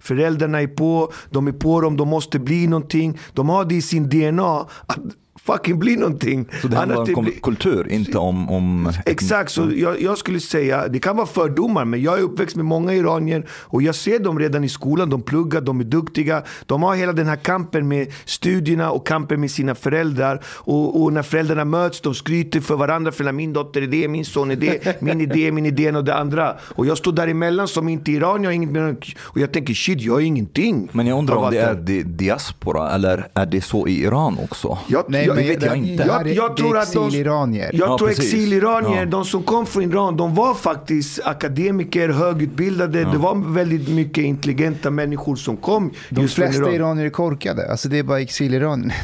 Föräldrarna 0.00 0.62
är 0.62 0.66
på, 0.66 1.12
de 1.30 1.48
är 1.48 1.52
på 1.52 1.80
dem, 1.80 1.96
de 1.96 2.08
måste 2.08 2.38
bli 2.38 2.66
någonting. 2.66 3.18
De 3.32 3.48
har 3.48 3.64
det 3.64 3.74
i 3.74 3.82
sin 3.82 4.08
DNA 4.08 4.66
att 4.86 4.98
fucking 5.44 5.78
bli 5.78 5.96
någonting. 5.96 6.48
så 6.62 6.68
det 6.68 6.76
handlar 6.76 6.96
Annars 6.96 7.16
om 7.16 7.24
blir- 7.24 7.40
kultur, 7.42 7.88
inte 7.92 8.18
om... 8.18 8.50
om 8.50 8.92
Exakt, 9.06 9.50
så 9.50 9.70
jag, 9.74 10.02
jag 10.02 10.18
skulle 10.18 10.40
säga, 10.40 10.88
det 10.88 10.98
kan 10.98 11.16
vara 11.16 11.26
fördomar, 11.26 11.84
men 11.84 12.02
jag 12.02 12.18
är 12.18 12.22
uppväxt 12.22 12.56
med 12.56 12.64
många 12.64 12.94
iranier 12.94 13.46
och 13.50 13.82
jag 13.82 13.94
ser 13.94 14.18
dem 14.18 14.38
redan 14.38 14.64
i 14.64 14.68
skolan, 14.68 15.10
de 15.10 15.22
pluggar, 15.22 15.60
de 15.60 15.80
är 15.80 15.84
duktiga. 15.84 16.42
De 16.66 16.82
har 16.82 16.94
hela 16.94 17.12
den 17.12 17.26
här 17.26 17.36
kampen 17.36 17.88
med 17.88 18.12
studierna 18.24 18.90
och 18.90 19.06
kampen 19.06 19.40
med 19.40 19.50
sina 19.50 19.74
föräldrar. 19.74 20.40
Och, 20.46 21.02
och 21.02 21.12
när 21.12 21.22
föräldrarna 21.22 21.64
möts, 21.64 22.00
de 22.00 22.14
skryter 22.14 22.60
för 22.60 22.76
varandra, 22.76 23.12
för 23.12 23.32
min 23.32 23.52
dotter 23.52 23.82
är 23.82 23.86
det, 23.86 24.08
min 24.08 24.24
son 24.24 24.50
är 24.50 24.56
det, 24.56 25.02
min 25.02 25.20
idé, 25.20 25.52
min 25.52 25.66
idé 25.66 25.92
och 25.92 26.04
det 26.04 26.14
andra. 26.14 26.56
Och 26.60 26.86
jag 26.86 26.98
står 26.98 27.12
däremellan 27.12 27.68
som 27.68 27.88
inte 27.88 28.12
iranier, 28.12 28.44
jag 28.44 28.54
inget 28.54 29.04
och 29.20 29.40
jag 29.40 29.52
tänker 29.52 29.74
shit, 29.74 30.00
jag 30.00 30.12
har 30.12 30.20
ingenting. 30.20 30.88
Men 30.92 31.06
jag 31.06 31.18
undrar 31.18 31.36
om 31.36 31.50
det 31.50 31.58
är 31.58 31.74
di 31.74 32.02
diaspora 32.02 32.90
eller 32.94 33.28
är 33.34 33.46
det 33.46 33.60
så 33.60 33.86
i 33.88 34.02
Iran 34.02 34.38
också? 34.42 34.78
Jag, 34.88 35.04
Nej, 35.08 35.31
jag, 35.36 35.44
men 35.46 35.54
vet 35.54 35.62
jag 35.62 35.76
inte. 35.76 36.04
Det 36.04 36.08
Jag- 36.08 36.28
jag 36.28 36.50
det 36.56 36.62
tror 36.62 36.78
att 36.78 36.92
de- 36.92 37.06
exiliranier. 37.06 37.70
Jag 37.72 37.88
Ja, 37.88 37.98
tror 37.98 38.10
exiliranier, 38.10 38.98
Ja. 39.00 39.04
de 39.06 39.24
som 39.24 39.42
kom 39.42 39.66
från 39.66 39.82
Iran, 39.82 40.16
de 40.16 40.34
var 40.34 40.54
faktiskt 40.54 41.20
akademiker, 41.24 42.08
högutbildade. 42.08 42.98
Det 43.04 43.18
var 43.18 43.52
väldigt 43.54 43.88
mycket 43.88 44.24
intelligenta 44.24 44.90
människor 44.90 45.36
som 45.36 45.56
kom 45.56 45.90
De 46.10 46.20
just 46.22 46.34
från 46.34 46.46
flesta 46.46 46.62
Iran. 46.62 46.74
iranier 46.74 47.06
är 47.06 47.10
korkade. 47.10 47.70
Alltså 47.70 47.88
det 47.88 47.98
är 47.98 48.02
bara 48.02 48.20
exiliranier. 48.20 48.94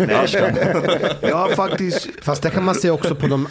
Jag 1.20 1.36
har 1.36 1.48
faktiskt... 1.54 2.08
Fast 2.22 2.42
det 2.42 2.50
kan 2.50 2.64
man 2.64 2.74
se 2.74 2.90
också 2.90 3.14
på 3.14 3.26
de, 3.26 3.46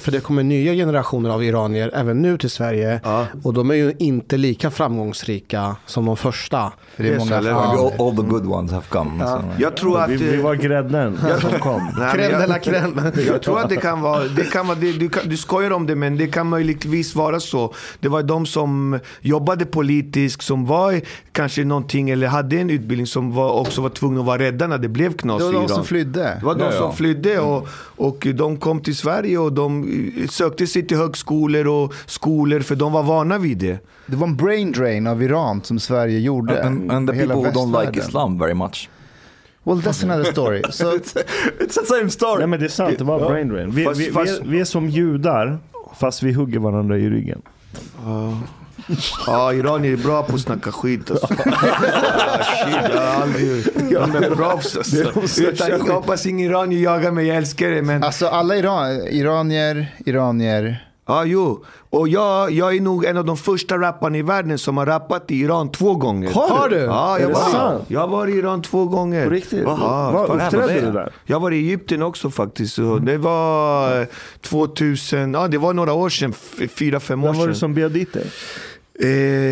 för 0.00 0.10
det 0.12 0.20
kommer 0.20 0.42
nya 0.42 0.72
generationer 0.72 1.30
av 1.30 1.44
iranier 1.44 1.90
även 1.94 2.22
nu 2.22 2.38
till 2.38 2.50
Sverige. 2.50 3.00
Ja. 3.04 3.26
Och 3.42 3.54
de 3.54 3.70
är 3.70 3.74
ju 3.74 3.92
inte 3.98 4.36
lika 4.36 4.70
framgångsrika 4.70 5.76
som 5.86 6.04
de 6.06 6.16
första. 6.16 6.72
För 6.96 7.02
det 7.02 7.08
är 7.14 7.18
många. 7.18 7.36
All, 7.36 7.92
all 7.98 8.16
the 8.16 8.22
good 8.22 8.46
ones 8.46 8.72
have 8.72 8.84
come. 8.88 9.24
så- 9.26 9.42
Jag 9.58 9.76
tror 9.76 10.00
att... 10.00 10.10
Vi, 10.10 10.16
vi 10.16 10.34
eh, 10.36 10.42
var 10.42 10.54
grädden 10.54 11.18
som 11.40 11.50
kom. 11.58 11.80
Crème 12.12 12.16
de 12.16 12.40
jag, 12.40 12.48
la 12.48 12.58
crème. 12.58 13.12
jag 13.26 13.42
tror 13.42 13.60
att 13.60 13.68
det 13.68 13.76
kan 13.76 14.00
vara, 14.00 14.24
det 14.24 14.44
kan 14.44 14.66
vara 14.66 14.78
det, 14.78 14.92
du, 14.92 15.08
kan, 15.08 15.28
du 15.28 15.36
skojar 15.36 15.70
om 15.70 15.86
det 15.86 15.94
men 15.94 16.16
det 16.16 16.26
kan 16.26 16.48
möjligtvis 16.48 17.14
vara 17.14 17.40
så. 17.40 17.74
Det 18.00 18.08
var 18.08 18.22
de 18.22 18.46
som 18.46 18.98
jobbade 19.20 19.64
politiskt, 19.66 20.42
som 20.42 20.66
var 20.66 21.00
kanske 21.32 21.64
någonting 21.64 22.10
eller 22.10 22.26
hade 22.26 22.56
en 22.56 22.70
utbildning 22.70 23.06
som 23.06 23.32
var, 23.34 23.50
också 23.52 23.80
var 23.80 23.88
tvungna 23.90 24.20
att 24.20 24.26
vara 24.26 24.38
rädda 24.38 24.66
när 24.66 24.78
det 24.78 24.88
blev 24.88 25.12
knas 25.16 25.38
Det 25.38 25.44
var 25.44 25.50
i 25.52 25.54
de 25.54 25.58
Iran. 25.64 25.68
som 25.68 25.84
flydde. 25.84 26.36
Det 26.40 26.46
var 26.46 26.54
de 26.54 26.60
Ja, 26.64 26.70
ja. 26.72 26.78
som 26.78 26.96
flydde 26.96 27.38
och, 27.40 27.68
och 27.96 28.26
de 28.34 28.56
kom 28.56 28.80
till 28.80 28.96
Sverige 28.96 29.38
och 29.38 29.52
de 29.52 29.82
eh, 30.22 30.28
sökte 30.28 30.66
sig 30.66 30.86
till 30.86 30.96
högskolor 30.96 31.66
och 31.66 31.94
skolor 32.06 32.60
för 32.60 32.76
de 32.76 32.92
var 32.92 33.02
vana 33.02 33.38
vid 33.38 33.58
det. 33.58 33.78
Det 34.06 34.16
var 34.16 34.26
en 34.26 34.36
brain 34.36 34.72
drain 34.72 35.06
av 35.06 35.22
Iran 35.22 35.60
som 35.64 35.78
Sverige 35.78 36.18
gjorde. 36.18 36.64
And, 36.64 36.92
and 36.92 37.08
the 37.10 37.16
people 37.16 37.34
who 37.36 37.44
don't 37.50 37.84
like. 37.86 38.00
Islam 38.00 38.38
very 38.38 38.54
much. 38.54 38.88
Well, 39.66 39.82
that's 39.82 40.02
another 40.04 40.32
story. 40.32 40.62
Så, 40.70 40.92
it's 40.96 41.12
the 41.74 41.86
same 41.86 42.10
story. 42.10 42.38
Nej 42.38 42.46
men 42.46 42.58
det 42.60 42.64
är 42.66 42.68
sant, 42.68 42.98
det 42.98 43.04
var 43.04 43.28
brain 43.30 43.48
drain. 43.48 43.70
Vi, 43.70 43.84
Fast- 43.84 44.00
vi, 44.00 44.04
vi, 44.06 44.12
fast- 44.12 44.40
är, 44.40 44.44
vi 44.44 44.60
är 44.60 44.64
som 44.64 44.88
judar, 44.88 45.58
fast 46.00 46.22
vi 46.22 46.32
hugger 46.32 46.58
varandra 46.58 46.98
i 46.98 47.10
ryggen. 47.10 47.42
Ja, 49.26 49.52
iranier 49.52 49.92
är 49.92 49.96
bra 49.96 50.22
på 50.22 50.34
att 50.34 50.40
snacka 50.40 50.72
skit 50.72 51.10
alltså. 51.10 51.26
Shit, 51.26 51.44
jag 52.94 53.00
har 53.00 53.22
aldrig... 53.22 53.64
De 53.90 54.24
är 54.24 54.34
proffs 54.34 54.76
alltså. 54.76 54.96
Utan, 55.42 55.68
jag 55.68 55.78
hoppas 55.78 56.26
ingen 56.26 56.50
iranier 56.50 56.80
jagar 56.82 57.10
mig, 57.10 57.26
jag 57.26 57.36
älskar 57.36 57.70
det 57.70 57.82
men... 57.82 58.02
alltså 58.04 58.26
alla 58.26 58.56
Iran, 58.56 58.90
iranier, 59.06 59.86
iranier. 60.06 60.85
Ja, 61.08 61.24
jo. 61.24 61.64
Och 61.90 62.08
jag, 62.08 62.50
jag 62.50 62.76
är 62.76 62.80
nog 62.80 63.04
en 63.04 63.16
av 63.16 63.24
de 63.24 63.36
första 63.36 63.78
rapparna 63.78 64.18
i 64.18 64.22
världen 64.22 64.58
som 64.58 64.76
har 64.76 64.86
rappat 64.86 65.30
i 65.30 65.34
Iran 65.40 65.72
två 65.72 65.94
gånger. 65.94 66.30
Har 66.30 66.68
du? 66.68 66.76
Ja, 66.76 67.18
Är 67.18 67.22
jag, 67.22 67.28
var, 67.28 67.80
jag 67.88 68.08
varit 68.08 68.34
i 68.34 68.38
Iran 68.38 68.62
två 68.62 68.84
gånger. 68.84 69.24
På 69.24 69.30
riktigt? 69.30 69.64
Vad 69.64 69.78
fan, 69.78 70.14
uppträdde 70.40 70.80
du 70.80 70.92
där? 70.92 71.12
Jag 71.24 71.40
var 71.40 71.50
i 71.50 71.56
Egypten 71.56 72.02
också 72.02 72.30
faktiskt. 72.30 72.74
Så 72.74 72.98
det 72.98 73.18
var 73.18 74.00
eh, 74.00 74.06
2000, 74.40 75.34
ja 75.34 75.48
det 75.48 75.58
var 75.58 75.72
några 75.72 75.92
år 75.92 76.08
sedan, 76.08 76.32
fyra, 76.76 77.00
fem 77.00 77.24
år 77.24 77.28
Vem 77.28 77.36
var 77.36 77.42
sedan. 77.42 77.52
det 77.52 77.58
som 77.58 77.74
bjöd 77.74 77.92
dit 77.92 78.12
dig? 78.12 78.26
Eh, 78.98 79.08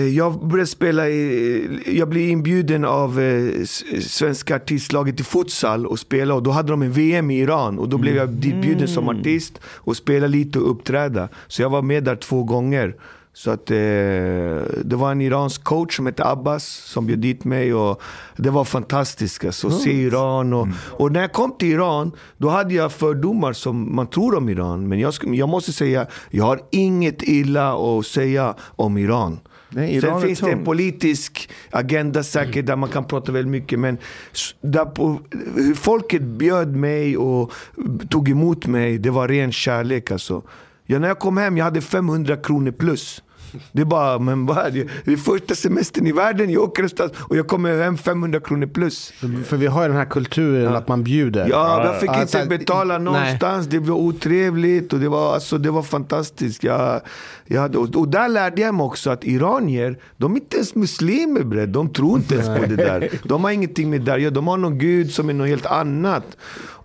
jag 0.09 0.47
började 0.47 0.67
spela 0.67 1.09
i, 1.09 1.81
jag 1.87 2.09
blev 2.09 2.29
inbjuden 2.29 2.85
av 2.85 3.21
eh, 3.21 3.65
svenska 4.01 4.57
artistlaget 4.57 5.21
i 5.21 5.23
futsal 5.23 5.87
och 5.87 5.99
spela 5.99 6.35
och 6.35 6.43
då 6.43 6.51
hade 6.51 6.71
de 6.71 6.83
en 6.83 6.93
VM 6.93 7.31
i 7.31 7.41
Iran 7.41 7.79
och 7.79 7.89
då 7.89 7.99
blev 7.99 8.17
jag 8.17 8.29
ditbjuden 8.29 8.89
som 8.89 9.09
artist 9.09 9.61
och 9.65 9.97
spela 9.97 10.27
lite 10.27 10.59
och 10.59 10.71
uppträda. 10.71 11.29
Så 11.47 11.63
jag 11.63 11.71
var 11.71 11.83
med 11.83 12.05
där 12.05 12.17
två 12.17 12.43
gånger. 12.43 12.95
Så 13.37 13.51
att 13.51 13.71
eh, 13.71 13.77
det 14.85 14.97
var 14.97 15.13
en 15.13 15.21
iransk 15.21 15.65
coach 15.65 15.97
som 15.97 16.07
hette 16.07 16.25
Abbas 16.25 16.65
som 16.65 17.07
bjöd 17.07 17.19
dit 17.19 17.45
mig 17.45 17.75
och 17.75 18.03
det 18.37 18.51
var 18.51 18.65
fantastiskt 18.65 19.45
alltså, 19.45 19.67
att 19.67 19.81
se 19.81 19.93
Iran. 19.93 20.53
Och, 20.53 20.69
och 20.91 21.13
när 21.13 21.21
jag 21.21 21.33
kom 21.33 21.53
till 21.59 21.73
Iran, 21.73 22.13
då 22.37 22.49
hade 22.49 22.75
jag 22.75 22.93
fördomar 22.93 23.53
som 23.53 23.97
man 23.97 24.07
tror 24.07 24.37
om 24.37 24.49
Iran. 24.49 24.89
Men 24.89 25.01
jag, 25.01 25.15
jag 25.23 25.49
måste 25.49 25.73
säga, 25.73 26.07
jag 26.31 26.45
har 26.45 26.61
inget 26.71 27.23
illa 27.23 27.75
att 27.75 28.07
säga 28.07 28.55
om 28.61 28.99
Iran. 28.99 29.41
Nej, 29.69 30.01
Sen 30.01 30.21
finns 30.21 30.41
det 30.41 30.51
en 30.51 30.65
politisk 30.65 31.51
agenda 31.71 32.23
säkert 32.23 32.67
där 32.67 32.77
man 32.77 32.89
kan 32.89 33.05
prata 33.05 33.33
väldigt 33.33 33.51
mycket. 33.51 33.79
Men 33.79 33.99
där 34.61 34.85
på, 34.85 35.21
folket 35.77 36.23
bjöd 36.23 36.77
mig 36.77 37.17
och 37.17 37.53
tog 38.11 38.29
emot 38.29 38.67
mig, 38.67 38.99
det 38.99 39.11
var 39.11 39.29
ren 39.29 39.53
kärlek 39.53 40.11
alltså. 40.11 40.43
Ja, 40.87 40.99
när 40.99 41.09
jag 41.09 41.19
kom 41.19 41.37
hem, 41.37 41.57
jag 41.57 41.65
hade 41.65 41.81
500 41.81 42.37
kronor 42.37 42.71
plus. 42.71 43.23
Det 43.73 43.81
är 43.81 43.85
bara, 43.87 44.19
men 44.19 44.47
bara, 44.47 44.71
det 44.71 44.87
det 45.05 45.13
är 45.13 45.17
första 45.17 45.55
semestern 45.55 46.07
i 46.07 46.13
världen, 46.13 46.51
jag 46.51 46.63
åker 46.63 46.83
någonstans 46.83 47.13
och 47.21 47.37
jag 47.37 47.47
kommer 47.47 47.83
hem 47.83 47.97
500 47.97 48.41
kronor 48.41 48.67
plus. 48.67 49.13
För 49.47 49.57
vi 49.57 49.67
har 49.67 49.83
ju 49.83 49.89
den 49.89 49.97
här 49.97 50.05
kulturen 50.05 50.75
att 50.77 50.89
man 50.89 51.03
bjuder. 51.05 51.47
Ja, 51.51 51.85
jag 51.85 52.01
fick 52.01 52.11
Alltså, 52.11 52.39
inte 52.39 52.59
betala 52.59 52.99
nej. 52.99 53.05
någonstans. 53.05 53.67
Det 53.67 53.79
var 53.79 53.97
otrevligt 53.97 54.93
och 54.93 54.99
det 54.99 55.09
var, 55.09 55.35
alltså, 55.35 55.59
det 55.59 55.71
var 55.71 55.83
fantastiskt. 55.83 56.65
Jag, 56.65 57.01
jag 57.47 57.61
hade, 57.61 57.79
och, 57.79 58.09
där 58.09 58.29
lärde 58.29 58.61
jag 58.63 58.75
mig 58.75 58.85
också 58.85 59.11
att 59.11 59.25
iranier, 59.25 59.99
de 60.17 60.33
är 60.33 60.37
inte 60.37 60.57
ens 60.57 60.75
muslimer 60.75 61.43
bre. 61.43 61.67
De 61.67 61.89
tror 61.89 62.17
inte 62.19 62.35
ens 62.35 62.61
på 62.61 62.67
det 62.67 62.77
där. 62.77 63.09
De 63.25 63.45
har 63.45 63.51
ingenting 63.51 63.91
med 63.91 64.01
det 64.01 64.13
där. 64.19 64.31
De 64.31 64.47
har 64.49 64.57
någon 64.57 64.79
gud 64.79 65.11
som 65.13 65.29
är 65.29 65.35
något 65.35 65.49
helt 65.49 65.67
annat. 65.67 66.25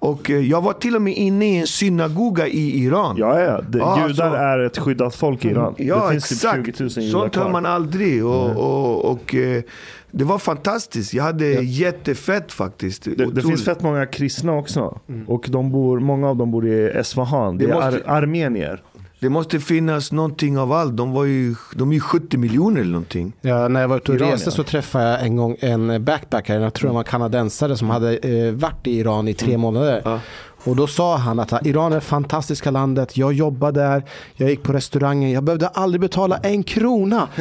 Och 0.01 0.29
eh, 0.29 0.39
jag 0.39 0.61
var 0.61 0.73
till 0.73 0.95
och 0.95 1.01
med 1.01 1.13
inne 1.17 1.53
i 1.53 1.57
en 1.57 1.67
synagoga 1.67 2.47
i 2.47 2.83
Iran. 2.83 3.15
Ja, 3.17 3.39
ja. 3.41 3.61
Det, 3.69 3.77
Ja, 3.77 4.07
judar 4.07 4.29
så- 4.29 4.35
är 4.35 4.59
ett 4.59 4.77
skyddat 4.77 5.15
folk 5.15 5.45
i 5.45 5.47
Iran. 5.49 5.75
Ja, 5.77 6.05
det 6.05 6.11
finns 6.11 6.39
exakt. 6.59 6.77
typ 6.77 6.91
20 6.91 6.99
000 6.99 7.05
judar 7.05 7.19
Sånt 7.19 7.35
hör 7.35 7.49
man 7.49 7.65
aldrig. 7.65 8.25
Och, 8.25 8.49
och, 8.49 9.05
och, 9.11 9.35
eh, 9.35 9.63
det 10.11 10.23
var 10.23 10.37
fantastiskt. 10.37 11.13
Jag 11.13 11.23
hade 11.23 11.45
jättefett 11.63 12.51
faktiskt. 12.51 13.03
Det, 13.03 13.25
det 13.25 13.41
finns 13.41 13.65
fett 13.65 13.81
många 13.81 14.05
kristna 14.05 14.53
också. 14.53 14.99
Och 15.27 15.45
de 15.49 15.71
bor, 15.71 15.99
många 15.99 16.29
av 16.29 16.35
dem 16.35 16.51
bor 16.51 16.67
i 16.67 16.89
Esfahan. 16.89 17.57
Det, 17.57 17.65
Det 17.65 17.71
är 17.71 17.75
måste- 17.75 18.09
ar 18.09 18.17
armenier. 18.17 18.81
Det 19.21 19.29
måste 19.29 19.59
finnas 19.59 20.11
någonting 20.11 20.57
av 20.57 20.71
allt. 20.71 20.97
De, 20.97 21.11
var 21.11 21.25
ju, 21.25 21.55
de 21.75 21.89
är 21.89 21.93
ju 21.93 21.99
70 21.99 22.37
miljoner 22.37 22.81
eller 22.81 22.91
någonting. 22.91 23.33
Ja, 23.41 23.67
när 23.67 23.81
jag 23.81 23.87
var 23.87 23.97
ute 23.97 24.11
och 24.11 24.17
Iran, 24.17 24.31
reste 24.31 24.47
ja. 24.47 24.51
så 24.51 24.63
träffade 24.63 25.09
jag 25.09 25.21
en 25.25 25.35
gång 25.35 25.55
en 25.59 26.03
backpacker, 26.03 26.59
jag 26.59 26.73
tror 26.73 26.87
han 26.87 26.95
var 26.95 27.03
kanadensare 27.03 27.77
som 27.77 27.89
hade 27.89 28.17
eh, 28.17 28.53
varit 28.53 28.87
i 28.87 28.99
Iran 28.99 29.27
i 29.27 29.33
tre 29.33 29.57
månader. 29.57 30.01
Ja. 30.05 30.19
Och 30.69 30.75
då 30.75 30.87
sa 30.87 31.17
han 31.17 31.39
att 31.39 31.65
Iran 31.65 31.91
är 31.91 31.95
det 31.95 32.01
fantastiska 32.01 32.71
landet, 32.71 33.17
jag 33.17 33.33
jobbade 33.33 33.81
där, 33.81 34.03
jag 34.35 34.49
gick 34.49 34.63
på 34.63 34.73
restaurangen, 34.73 35.31
jag 35.31 35.43
behövde 35.43 35.67
aldrig 35.67 36.01
betala 36.01 36.37
en 36.37 36.63
krona. 36.63 37.27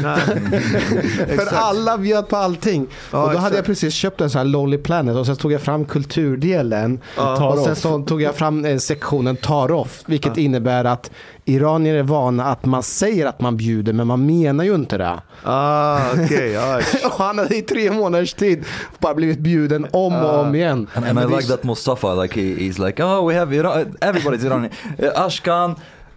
För 1.27 1.55
alla 1.55 1.99
bjöd 1.99 2.29
på 2.29 2.37
allting. 2.37 2.87
Ja, 3.13 3.23
och 3.23 3.33
då 3.33 3.39
hade 3.39 3.39
exakt. 3.39 3.57
jag 3.57 3.65
precis 3.65 3.95
köpt 3.95 4.21
en 4.21 4.31
sån 4.31 4.39
här 4.39 4.45
Lonely 4.45 4.79
Planet 4.79 5.17
och 5.17 5.27
sen 5.27 5.37
tog 5.37 5.53
jag 5.53 5.61
fram 5.61 5.85
kulturdelen. 5.85 7.01
Tar 7.17 7.53
och 7.53 7.59
sen 7.59 7.77
så 7.77 8.03
tog 8.03 8.23
jag 8.23 8.35
fram 8.35 8.65
eh, 8.65 8.77
sektionen 8.77 9.37
tar 9.37 9.73
off. 9.73 10.03
Vilket 10.07 10.37
innebär 10.37 10.85
att 10.85 11.11
iranier 11.49 11.95
är 11.95 12.03
vana 12.03 12.45
att 12.45 12.65
man 12.65 12.83
säger 12.83 13.27
att 13.27 13.41
man 13.41 13.57
bjuder 13.57 13.93
men 13.93 14.07
man 14.07 14.27
menar 14.27 14.65
ju 14.65 14.75
inte 14.75 14.99
det. 14.99 15.21
Ah, 15.43 16.01
okej. 16.13 16.51
ja. 16.53 16.81
Och 17.05 17.13
han 17.13 17.39
hade 17.39 17.57
i 17.57 17.63
tre 17.63 17.91
månaders 17.91 18.35
tid 18.35 18.65
bara 18.99 19.15
blivit 19.15 19.39
bjuden 19.39 19.87
om 19.93 20.15
och 20.15 20.39
om 20.39 20.55
igen. 20.55 20.87
And, 20.95 21.07
and 21.07 21.19
I 21.19 21.37
like 21.37 21.49
that 21.49 21.65
Mustafa, 21.65 22.15
like 22.15 22.41
he, 22.41 22.55
he's 22.55 22.87
like, 22.87 23.03
oh, 23.03 23.29
we 23.29 23.35
have 23.35 23.57
Iran, 23.57 23.97
everybody's 24.01 24.45
Iranian. 24.45 24.73
Uh, 24.99 25.27
Ashkan, 25.27 25.71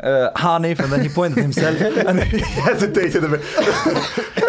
uh, 0.04 0.32
Hanif, 0.36 0.80
and 0.80 0.92
then 0.92 1.02
he 1.02 1.10
pointed 1.10 1.44
himself 1.44 1.82
and 2.08 2.20
he 2.24 2.40
hesitated 2.62 3.24
a 3.24 3.28
bit. 3.28 3.42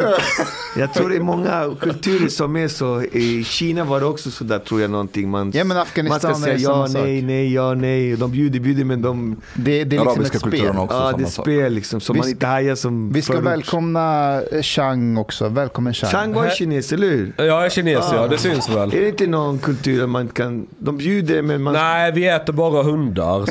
Jag 0.77 0.95
tror 0.95 1.09
det 1.09 1.17
är 1.17 1.21
många 1.21 1.77
kulturer 1.81 2.29
som 2.29 2.57
är 2.57 2.69
så. 2.69 3.03
I 3.03 3.45
Kina 3.45 3.85
var 3.85 4.01
det 4.01 4.07
också 4.07 4.31
så 4.31 4.45
där 4.45 4.59
tror 4.59 4.81
jag 4.81 4.91
någonting. 4.91 5.31
Man, 5.31 5.51
Ja, 5.55 5.65
men 5.65 5.69
man 5.77 5.77
Afghanistan 5.77 6.35
ska 6.35 6.45
säga 6.45 6.57
ja, 6.59 6.87
nej, 6.91 7.23
nej, 7.23 7.53
ja, 7.55 7.75
nej. 7.75 8.17
De 8.17 8.31
bjuder, 8.31 8.61
bjuder 8.61 8.85
men 8.85 9.03
de... 9.03 9.37
Det, 9.55 9.85
det 9.85 9.97
är 9.97 10.05
liksom 10.05 10.23
ett 10.25 10.41
spel. 10.41 10.77
också. 10.79 10.97
Ja, 10.97 11.12
det 11.19 11.23
är 11.25 11.27
spel 11.27 11.73
liksom. 11.73 12.01
Så 12.01 12.12
Vi 12.12 12.19
man 12.19 12.25
ska- 12.25 12.31
inte 12.31 12.47
hajar 12.47 12.75
som 12.75 13.12
Vi 13.12 13.23
ska 13.23 13.33
förut. 13.33 13.47
välkomna 13.47 14.41
eh, 14.53 14.62
Chang 14.62 15.17
också. 15.17 15.49
Välkommen 15.49 15.95
Chang. 15.95 16.11
Chang 16.11 16.33
var 16.33 16.49
kines, 16.51 16.93
eller 16.93 17.07
hur? 17.09 17.33
Jag 17.37 17.65
är 17.67 17.69
kines 17.71 17.93
ja, 18.12 18.19
Ah. 18.19 18.29
det 18.29 18.38
syns 18.38 18.69
väl. 18.71 18.95
Är 18.95 19.01
det 19.01 19.09
inte 19.09 19.27
någon 19.27 19.59
kultur 19.59 19.99
där 20.01 20.07
man 20.07 20.29
kan... 20.29 20.67
De 20.79 20.97
bjuder 20.97 21.43
men 21.43 21.62
man... 21.62 21.73
Nej, 21.75 22.12
vi 22.12 22.29
äter 22.29 22.53
bara 22.53 22.83
hundar. 22.83 23.47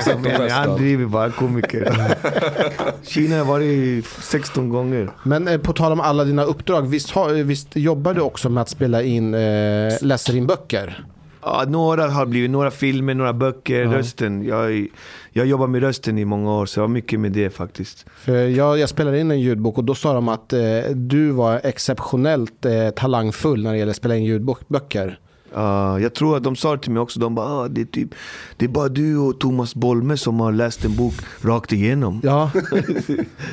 Sen 0.00 0.50
han 0.50 0.76
driver 0.76 1.04
bara 1.06 1.30
komiker. 1.30 1.92
Kina 3.02 3.36
har 3.38 3.44
varit 3.44 4.06
16 4.06 4.68
gånger. 4.68 5.10
Men 5.22 5.48
eh, 5.48 5.58
på 5.58 5.72
tal 5.72 5.89
om 5.92 6.00
alla 6.00 6.24
dina 6.24 6.44
uppdrag, 6.44 6.82
visst, 6.82 7.10
har, 7.10 7.30
visst 7.30 7.76
jobbar 7.76 8.14
du 8.14 8.20
också 8.20 8.48
med 8.48 8.60
att 8.62 8.68
spela 8.68 9.02
in, 9.02 9.34
eh, 9.34 9.92
läser 10.00 10.36
in 10.36 10.46
böcker? 10.46 11.04
Ja, 11.42 11.64
några 11.68 12.08
har 12.08 12.26
blivit, 12.26 12.50
några 12.50 12.70
filmer, 12.70 13.14
några 13.14 13.32
böcker, 13.32 13.82
Ja. 13.82 13.94
rösten. 13.94 14.44
Jag, 14.44 14.86
jag 15.32 15.46
jobbar 15.46 15.66
med 15.66 15.80
rösten 15.80 16.18
i 16.18 16.24
många 16.24 16.52
år, 16.52 16.66
så 16.66 16.78
jag 16.80 16.82
har 16.82 16.88
mycket 16.88 17.20
med 17.20 17.32
det 17.32 17.50
faktiskt. 17.50 18.06
För 18.16 18.32
jag, 18.48 18.78
jag 18.78 18.88
spelade 18.88 19.20
in 19.20 19.30
en 19.30 19.40
ljudbok 19.40 19.78
och 19.78 19.84
då 19.84 19.94
sa 19.94 20.12
de 20.14 20.28
att 20.28 20.52
eh, 20.52 20.60
du 20.94 21.30
var 21.30 21.60
exceptionellt 21.64 22.64
eh, 22.64 22.90
talangfull 22.90 23.62
när 23.62 23.72
det 23.72 23.78
gäller 23.78 23.90
att 23.90 23.96
spela 23.96 24.16
in 24.16 24.24
ljudböcker. 24.24 25.18
Ja, 25.54 26.00
jag 26.00 26.14
tror 26.14 26.36
att 26.36 26.42
de 26.42 26.56
sa 26.56 26.76
det 26.76 26.82
till 26.82 26.92
mig 26.92 27.00
också, 27.00 27.20
de 27.20 27.34
bara 27.34 27.46
ah, 27.46 27.68
det, 27.68 27.80
är 27.80 27.84
typ, 27.84 28.14
det 28.56 28.64
är 28.64 28.68
bara 28.68 28.88
du 28.88 29.18
och 29.18 29.40
Thomas 29.40 29.74
Bolme 29.74 30.16
som 30.16 30.40
har 30.40 30.52
läst 30.52 30.84
en 30.84 30.96
bok 30.96 31.14
rakt 31.40 31.72
igenom. 31.72 32.20
Ja, 32.24 32.50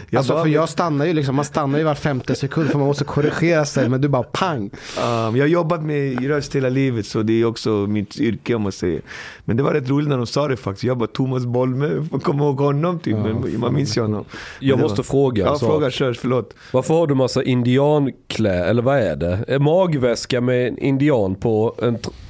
Jag 0.09 0.19
alltså 0.19 0.33
bara, 0.33 0.43
för 0.43 0.49
jag 0.49 0.69
stannar 0.69 1.05
ju 1.05 1.13
liksom, 1.13 1.35
man 1.35 1.45
stannar 1.45 1.79
ju 1.79 1.83
var 1.83 1.95
femte 1.95 2.35
sekund 2.35 2.69
för 2.69 2.77
man 2.77 2.87
måste 2.87 3.03
korrigera 3.03 3.65
sig 3.65 3.89
men 3.89 4.01
du 4.01 4.07
bara 4.07 4.23
pang. 4.23 4.69
Ja, 4.97 5.31
men 5.31 5.35
jag 5.35 5.43
har 5.43 5.49
jobbat 5.49 5.83
med 5.83 6.27
röst 6.27 6.55
hela 6.55 6.69
livet 6.69 7.05
så 7.05 7.23
det 7.23 7.41
är 7.41 7.45
också 7.45 7.69
mitt 7.69 8.19
yrke 8.19 8.55
om 8.55 8.61
man 8.61 8.71
säger. 8.71 9.01
Men 9.45 9.57
det 9.57 9.63
var 9.63 9.73
rätt 9.73 9.89
roligt 9.89 10.09
när 10.09 10.17
de 10.17 10.27
sa 10.27 10.47
det 10.47 10.57
faktiskt. 10.57 10.83
Jag 10.83 10.97
bara 10.97 11.07
Thomas 11.07 11.45
Bolme, 11.45 12.07
man 12.11 12.19
kommer 12.19 12.45
ihåg 12.45 12.59
honom 12.59 12.99
typ. 12.99 13.17
men 13.17 13.59
man 13.59 13.73
minns 13.73 13.97
ju 13.97 14.01
honom. 14.01 14.25
Jag 14.59 14.79
måste 14.79 14.97
var... 14.97 15.03
fråga 15.03 15.45
Ja, 15.45 15.59
fråga 15.59 15.91
kör, 15.91 16.13
förlåt. 16.13 16.53
Varför 16.71 16.93
har 16.93 17.07
du 17.07 17.15
massa 17.15 17.43
indianklä, 17.43 18.65
eller 18.65 18.81
vad 18.81 18.97
är 18.97 19.15
det? 19.15 19.45
En 19.47 19.63
magväska 19.63 20.41
med 20.41 20.67
en 20.67 20.77
indian 20.77 21.35
på 21.35 21.75
en... 21.87 22.26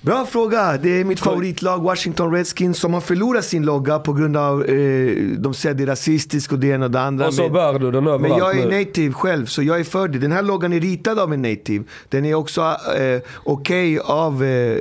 Bra 0.00 0.26
fråga. 0.26 0.78
Det 0.82 1.00
är 1.00 1.04
mitt 1.04 1.20
favoritlag 1.20 1.82
Washington 1.82 2.32
Redskins 2.32 2.78
som 2.78 2.94
har 2.94 3.00
förlorat 3.00 3.44
sin 3.44 3.64
logga 3.64 3.98
på 3.98 4.12
grund 4.12 4.36
av 4.36 4.64
eh, 4.64 5.16
de 5.38 5.54
säger 5.54 5.74
det 5.74 5.82
är 5.82 5.86
rasistiskt 5.86 6.52
och 6.52 6.58
det 6.58 6.66
ena 6.66 6.84
och 6.84 6.90
det 6.90 7.00
andra. 7.00 7.26
Och 7.26 7.34
så 7.34 7.42
Men- 7.42 7.52
bär 7.52 7.78
du 7.78 7.90
den 7.90 8.04
Men 8.04 8.12
överallt 8.14 8.38
jag 8.38 8.58
är 8.58 8.78
native 8.78 9.12
själv, 9.12 9.46
så 9.46 9.62
jag 9.62 9.80
är 9.80 9.84
för 9.84 10.08
det. 10.08 10.18
Den 10.18 10.32
här 10.32 10.42
loggan 10.42 10.72
är 10.72 10.80
ritad 10.80 11.18
av 11.18 11.32
en 11.32 11.42
native. 11.42 11.84
Den 12.08 12.24
är 12.24 12.34
också 12.34 12.60
eh, 12.98 13.20
okej 13.44 13.98
av 13.98 14.44
eh, 14.44 14.78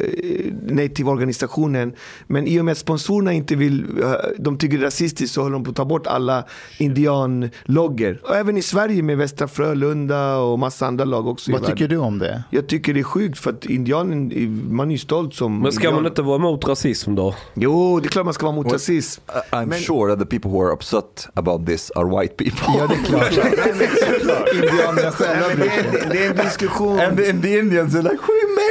native-organisationen. 0.68 1.94
Men 2.28 2.48
i 2.48 2.60
och 2.60 2.66
med 2.66 2.72
att 2.72 2.78
sponsorerna 2.78 3.34
inte 3.34 3.56
vill, 3.56 3.86
eh, 4.04 4.12
de 4.40 4.58
tycker 4.58 4.78
det 4.78 4.82
är 4.84 4.86
rasistiskt 4.86 5.36
så 5.36 5.42
håller 5.42 5.54
de 5.54 5.64
på 5.64 5.70
att 5.70 5.76
ta 5.76 5.86
bort 5.86 6.08
alla 6.08 6.44
indianloggor. 6.78 8.20
Och 8.24 8.36
även 8.36 8.58
i 8.58 8.62
Sverige 8.62 9.04
med 9.04 9.18
Västra 9.18 9.48
Frölunda 9.48 10.38
och 10.38 10.60
massa 10.60 10.88
andra 10.88 11.06
lag 11.06 11.28
också 11.28 11.52
Vad 11.52 11.66
tycker 11.66 11.88
du 11.88 11.98
om 11.98 12.20
det? 12.20 12.44
Jag 12.50 12.68
tycker 12.68 12.94
det 12.94 13.00
är 13.00 13.04
sjukt 13.04 13.40
för 13.40 13.50
att 13.50 13.66
indianen, 13.66 14.32
man 14.70 14.88
är 14.88 14.92
ju 14.92 14.98
stolt 14.98 15.34
som 15.36 15.60
Men 15.60 15.72
ska 15.72 15.92
man 15.92 16.06
inte 16.06 16.22
vara 16.22 16.36
emot 16.36 16.68
rasism 16.68 17.16
då? 17.16 17.36
Jo, 17.54 18.00
det 18.00 18.08
är 18.08 18.10
klart 18.10 18.26
man 18.26 18.34
ska 18.34 18.46
vara 18.46 18.56
mot 18.56 18.74
rasism. 18.74 19.22
I- 19.28 19.56
I'm 19.56 19.66
Men- 19.66 19.80
sure 19.80 20.16
that 20.16 20.20
the 20.20 20.26
people 20.40 20.52
who 20.52 20.62
are 20.66 20.74
upset 20.74 21.28
about 21.34 21.66
this 21.68 21.92
are 21.96 22.20
white 22.22 22.34
people. 22.38 22.74
Ja, 22.78 22.88
det 22.88 22.96
är 22.96 23.04
klart. 23.04 23.32
Indianerna 24.54 25.12
själva 25.12 25.66
det, 26.12 26.26
är, 26.26 26.30
en 26.30 26.36
diskussion. 26.46 27.00
and, 27.00 27.18
the, 27.18 27.30
and 27.30 27.42
the 27.42 27.60
Indians 27.60 27.96
are 27.96 28.02
like, 28.02 28.18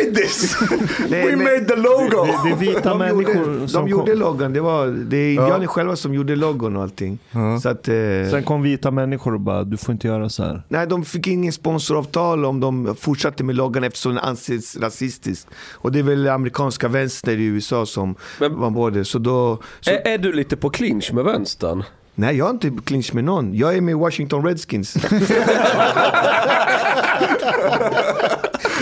made 0.04 0.14
this! 0.16 0.56
Nej, 1.10 1.26
we 1.26 1.36
men- 1.36 1.44
made 1.44 1.64
the 1.64 1.76
logo! 1.76 2.24
Det, 2.26 2.38
det 2.44 2.50
är 2.50 2.56
vita 2.56 2.88
de 2.88 2.98
människor 2.98 3.34
gjorde, 3.36 3.68
som 3.68 3.82
de 3.84 3.90
gjorde 3.90 4.10
kom, 4.12 4.20
loggan, 4.20 4.52
det, 4.52 4.60
var, 4.60 4.86
det 4.86 5.16
är 5.16 5.28
indianer 5.34 5.66
själva 5.66 5.96
som 5.96 6.14
gjorde 6.14 6.36
loggon 6.36 6.76
och 6.76 6.82
allting. 6.82 7.18
Så 7.62 7.68
att, 7.68 7.88
eh, 7.88 7.94
Sen 8.30 8.42
kom 8.44 8.62
vita 8.62 8.90
människor 8.90 9.34
och 9.34 9.40
bara, 9.40 9.64
du 9.64 9.76
får 9.76 9.92
inte 9.92 10.06
göra 10.06 10.28
så 10.28 10.42
här. 10.42 10.62
nej, 10.68 10.86
de 10.86 11.04
fick 11.04 11.26
ingen 11.26 11.52
sponsoravtal 11.52 12.44
om 12.44 12.60
de 12.60 12.96
fortsatte 13.00 13.44
med 13.44 13.54
loggan 13.56 13.84
eftersom 13.84 14.14
den 14.14 14.24
anses 14.24 14.76
rasistisk. 14.76 15.46
Och 15.72 15.92
det 15.92 15.98
är 15.98 16.02
väl 16.02 16.28
amerikanska 16.28 16.88
vänster 16.88 17.32
i 17.32 17.44
USA 17.44 17.86
som 17.86 18.14
Men- 18.40 18.60
var 18.60 18.70
både. 18.70 19.04
Så 19.04 19.18
då, 19.18 19.58
så, 19.80 19.90
Är, 19.90 20.08
är 20.08 20.18
du 20.18 20.32
lite 20.32 20.56
på 20.56 20.70
clinch 20.70 21.12
med 21.12 21.24
vänstern? 21.24 21.84
nej, 22.14 22.36
jag 22.36 22.44
har 22.44 22.50
inte 22.50 22.72
clinch 22.84 23.14
med 23.14 23.24
någon. 23.24 23.54
Jag 23.54 23.76
är 23.76 23.80
med 23.80 23.96
Washington 23.96 24.44
Redskins. 24.46 24.94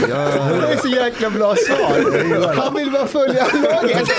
Det 0.07 0.73
är 0.73 0.77
så 0.77 0.89
jäkla 0.89 1.31
bra 1.31 1.55
svar. 1.57 2.55
Han 2.57 2.75
vill 2.75 2.91
bara 2.93 3.07
följa 3.07 3.47
laget. 3.55 4.09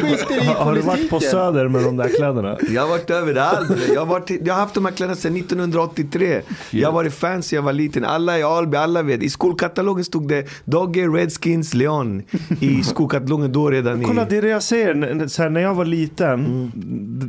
Skiter 0.00 0.42
i 0.42 0.46
Har, 0.46 0.74
du 0.74 0.80
varit 0.80 1.10
på. 1.10 1.20
Söder 1.20 1.68
med 1.68 1.82
de 1.84 1.96
där 1.96 2.08
kläderna? 2.16 2.56
Jag 2.70 2.82
har 2.82 2.88
varit 2.88 3.10
överallt. 3.10 3.70
Jag 3.94 4.00
har, 4.00 4.06
varit, 4.06 4.30
jag 4.44 4.54
har 4.54 4.60
haft 4.60 4.74
de 4.74 4.84
här 4.84 4.92
kläderna 4.92 5.16
sedan 5.16 5.36
1983. 5.36 6.40
Jag 6.70 6.88
har 6.88 6.92
varit 6.92 7.14
fan 7.14 7.42
sedan 7.42 7.56
jag 7.56 7.62
var 7.62 7.72
liten. 7.72 8.04
Alla 8.04 8.38
i 8.38 8.42
Alby, 8.42 8.76
alla 8.76 9.02
vet. 9.02 9.22
I 9.22 9.30
skolkatalogen 9.30 10.04
stod 10.04 10.28
det 10.28 10.46
Dogge, 10.64 11.06
Redskins, 11.06 11.74
Leon. 11.74 12.22
I 12.60 12.82
skolkatalogen 12.82 13.52
då 13.52 13.70
redan. 13.70 14.04
Kolla, 14.04 14.22
i, 14.22 14.26
det 14.28 14.36
är 14.36 14.42
det 14.42 14.48
jag 14.48 14.62
säger. 14.62 15.28
Så 15.28 15.42
här, 15.42 15.50
när 15.50 15.60
jag 15.60 15.74
var 15.74 15.84
liten, 15.84 16.72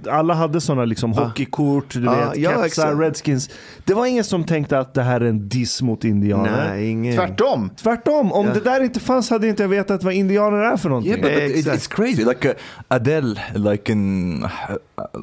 alla 0.10 0.34
hade 0.34 0.62
sådana 0.62 0.86
liksom 0.86 1.12
hockeykort, 1.13 1.93
du 1.93 2.08
Ah, 2.10 2.30
vet, 2.30 2.38
ja, 2.38 2.63
kepsar. 2.63 2.96
Redskins. 2.96 3.50
Det 3.86 3.93
var 3.93 4.06
ingen 4.06 4.24
som 4.24 4.43
tänkte 4.43 4.80
att 4.80 4.93
det 4.93 5.02
här 5.02 5.22
är 5.22 5.26
en 5.26 5.50
diss 5.50 5.82
mot 5.82 6.04
indianer. 6.04 6.67
Nej, 6.70 6.89
ingen. 6.89 7.15
Tvärtom. 7.15 7.47
Tvärtom, 7.76 8.32
om 8.32 8.46
Ja. 8.48 8.54
det 8.54 8.60
där 8.60 8.84
inte 8.84 9.00
fanns 9.00 9.30
hade 9.30 9.48
inte 9.48 9.64
jag 9.64 9.70
vetat 9.70 10.04
vad 10.04 10.14
indianer 10.14 10.58
är 10.58 10.78
för 10.78 10.90
någonting. 10.90 11.12
Yeah, 11.12 11.22
but, 11.22 11.34
but 11.34 11.44
it, 11.44 11.56
Exact. 11.56 11.78
it's 11.82 11.96
crazy. 11.96 12.24
Like 12.26 12.50
uh, 12.50 12.56
Adele, 12.88 13.36
like 13.56 13.92
in 13.92 14.44
uh, 14.44 14.50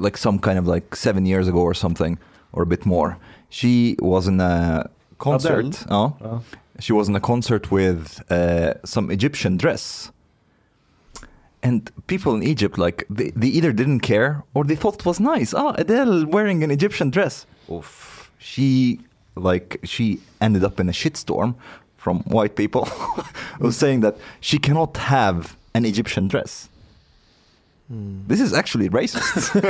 like 0.04 0.18
some 0.18 0.38
kind 0.38 0.58
of 0.58 0.74
like 0.74 0.96
seven 0.96 1.26
years 1.26 1.48
ago 1.48 1.58
or 1.60 1.74
something, 1.74 2.16
or 2.52 2.62
a 2.62 2.66
bit 2.66 2.84
more. 2.84 3.16
She 3.50 3.96
was 3.98 4.26
in 4.26 4.40
a 4.40 4.88
concert. 5.18 5.64
Adele? 5.86 6.16
Oh, 6.20 6.40
she 6.78 6.92
was 6.92 7.08
in 7.08 7.16
a 7.16 7.20
concert 7.20 7.70
with 7.70 8.20
uh, 8.30 8.72
some 8.84 9.12
Egyptian 9.12 9.56
dress. 9.56 10.10
And 11.62 11.90
people 12.06 12.34
in 12.34 12.42
Egypt, 12.42 12.76
like 12.78 13.06
they, 13.08 13.30
they 13.34 13.46
either 13.48 13.72
didn't 13.72 14.00
care 14.00 14.42
or 14.54 14.64
they 14.64 14.76
thought 14.76 14.96
it 14.96 15.06
was 15.06 15.18
nice. 15.18 15.54
Ah, 15.54 15.74
Adele 15.78 16.26
wearing 16.26 16.62
an 16.62 16.70
Egyptian 16.70 17.10
dress. 17.10 17.46
of 17.68 18.30
she 18.38 19.00
like 19.36 19.78
she 19.84 20.18
ended 20.40 20.62
up 20.64 20.78
in 20.80 20.88
a 20.88 20.92
shitstorm 20.92 21.54
from 22.04 22.22
white 22.26 22.54
people 22.56 22.82
of 23.60 23.74
saying 23.74 24.02
that 24.02 24.14
she 24.40 24.58
cannot 24.58 24.96
have 24.96 25.42
an 25.72 25.84
Egyptian 25.84 26.28
dress. 26.28 26.68
This 28.28 28.40
is 28.40 28.52
actually 28.54 28.88
racist. 28.88 29.52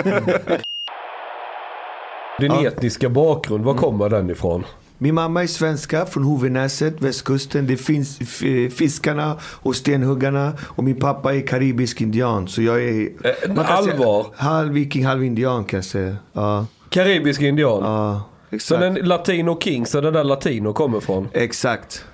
Din 2.40 2.52
Ja. 2.52 2.66
etniska 2.66 3.08
bakgrund, 3.08 3.64
var 3.64 3.74
kommer 3.74 4.08
den 4.08 4.30
ifrån? 4.30 4.64
Min 4.98 5.14
mamma 5.14 5.42
är 5.42 5.46
svenska 5.46 6.06
från 6.06 6.24
Hovenäset, 6.24 7.00
västkusten. 7.00 7.66
Det 7.66 7.76
finns 7.76 8.18
f- 8.20 8.72
fiskarna 8.72 9.36
och 9.42 9.76
stenhuggarna. 9.76 10.52
Och 10.62 10.84
min 10.84 10.96
pappa 11.00 11.34
är 11.34 11.46
karibisk 11.46 12.00
indian. 12.00 12.48
Så 12.48 12.62
jag 12.62 12.82
är... 12.84 13.00
Eh, 13.24 13.54
man 13.54 13.64
kan 13.64 13.82
säga 13.84 13.94
allvar? 13.96 14.26
halv 14.36 14.72
viking, 14.72 15.04
halv 15.06 15.24
indian 15.24 15.64
kan 15.64 15.76
jag 15.78 15.84
säga. 15.84 16.16
Ja, 16.32 16.66
Karibisk 16.88 17.40
indian? 17.42 17.82
ja 17.84 18.22
Så 18.50 18.56
exakt. 18.56 18.80
den 18.80 18.94
Latino 18.94 19.60
Kings, 19.60 19.90
där 19.92 20.02
den 20.02 20.12
där 20.12 20.24
Latino 20.24 20.72
kommer 20.72 21.00
från? 21.00 21.28
Exakt. 21.32 22.04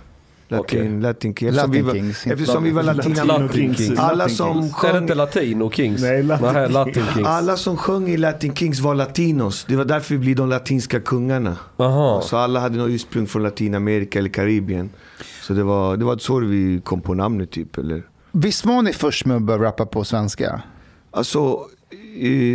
Latin. 0.50 1.00
Latin 1.00 1.34
Kings. 1.34 1.56
Latin 1.56 1.72
Eftersom 1.72 1.72
vi 1.72 1.80
var, 1.82 1.94
Kings, 1.94 2.26
eftersom 2.26 2.64
vi 2.64 2.70
var 2.70 2.82
Latin 2.82 3.14
latinamerikaner. 3.14 3.74
Kings. 3.74 3.98
Alla 3.98 4.14
Latin 4.14 4.36
som 4.36 4.62
Kings. 4.62 4.84
Är 4.84 4.92
det 4.92 4.98
inte 4.98 5.14
Latino 5.14 5.70
Kings? 5.70 6.02
Nej, 6.02 6.22
Latin 6.22 6.52
Nej, 6.52 6.68
Latin 6.68 7.04
Kings. 7.14 7.26
Alla 7.28 7.56
som 7.56 7.76
sjöng 7.76 8.08
i 8.08 8.16
Latin 8.16 8.54
Kings 8.54 8.80
var 8.80 8.94
latinos. 8.94 9.64
Det 9.68 9.76
var 9.76 9.84
därför 9.84 10.14
vi 10.14 10.18
blev 10.18 10.36
de 10.36 10.48
latinska 10.48 11.00
kungarna. 11.00 11.56
Aha. 11.76 12.22
Så 12.22 12.36
alla 12.36 12.60
hade 12.60 12.78
något 12.78 12.90
ursprung 12.90 13.26
från 13.26 13.42
Latinamerika 13.42 14.18
eller 14.18 14.28
Karibien. 14.28 14.90
Så 15.42 15.52
det 15.52 15.62
var, 15.62 15.96
det 15.96 16.04
var 16.04 16.18
så 16.18 16.38
vi 16.38 16.80
kom 16.84 17.00
på 17.00 17.14
namnet 17.14 17.50
typ. 17.50 17.78
Eller? 17.78 18.02
Visst 18.32 18.66
var 18.66 18.82
ni 18.82 18.92
först 18.92 19.26
med 19.26 19.36
att 19.36 19.42
börja 19.42 19.62
rappa 19.62 19.86
på 19.86 20.04
svenska? 20.04 20.62
Alltså, 21.10 21.66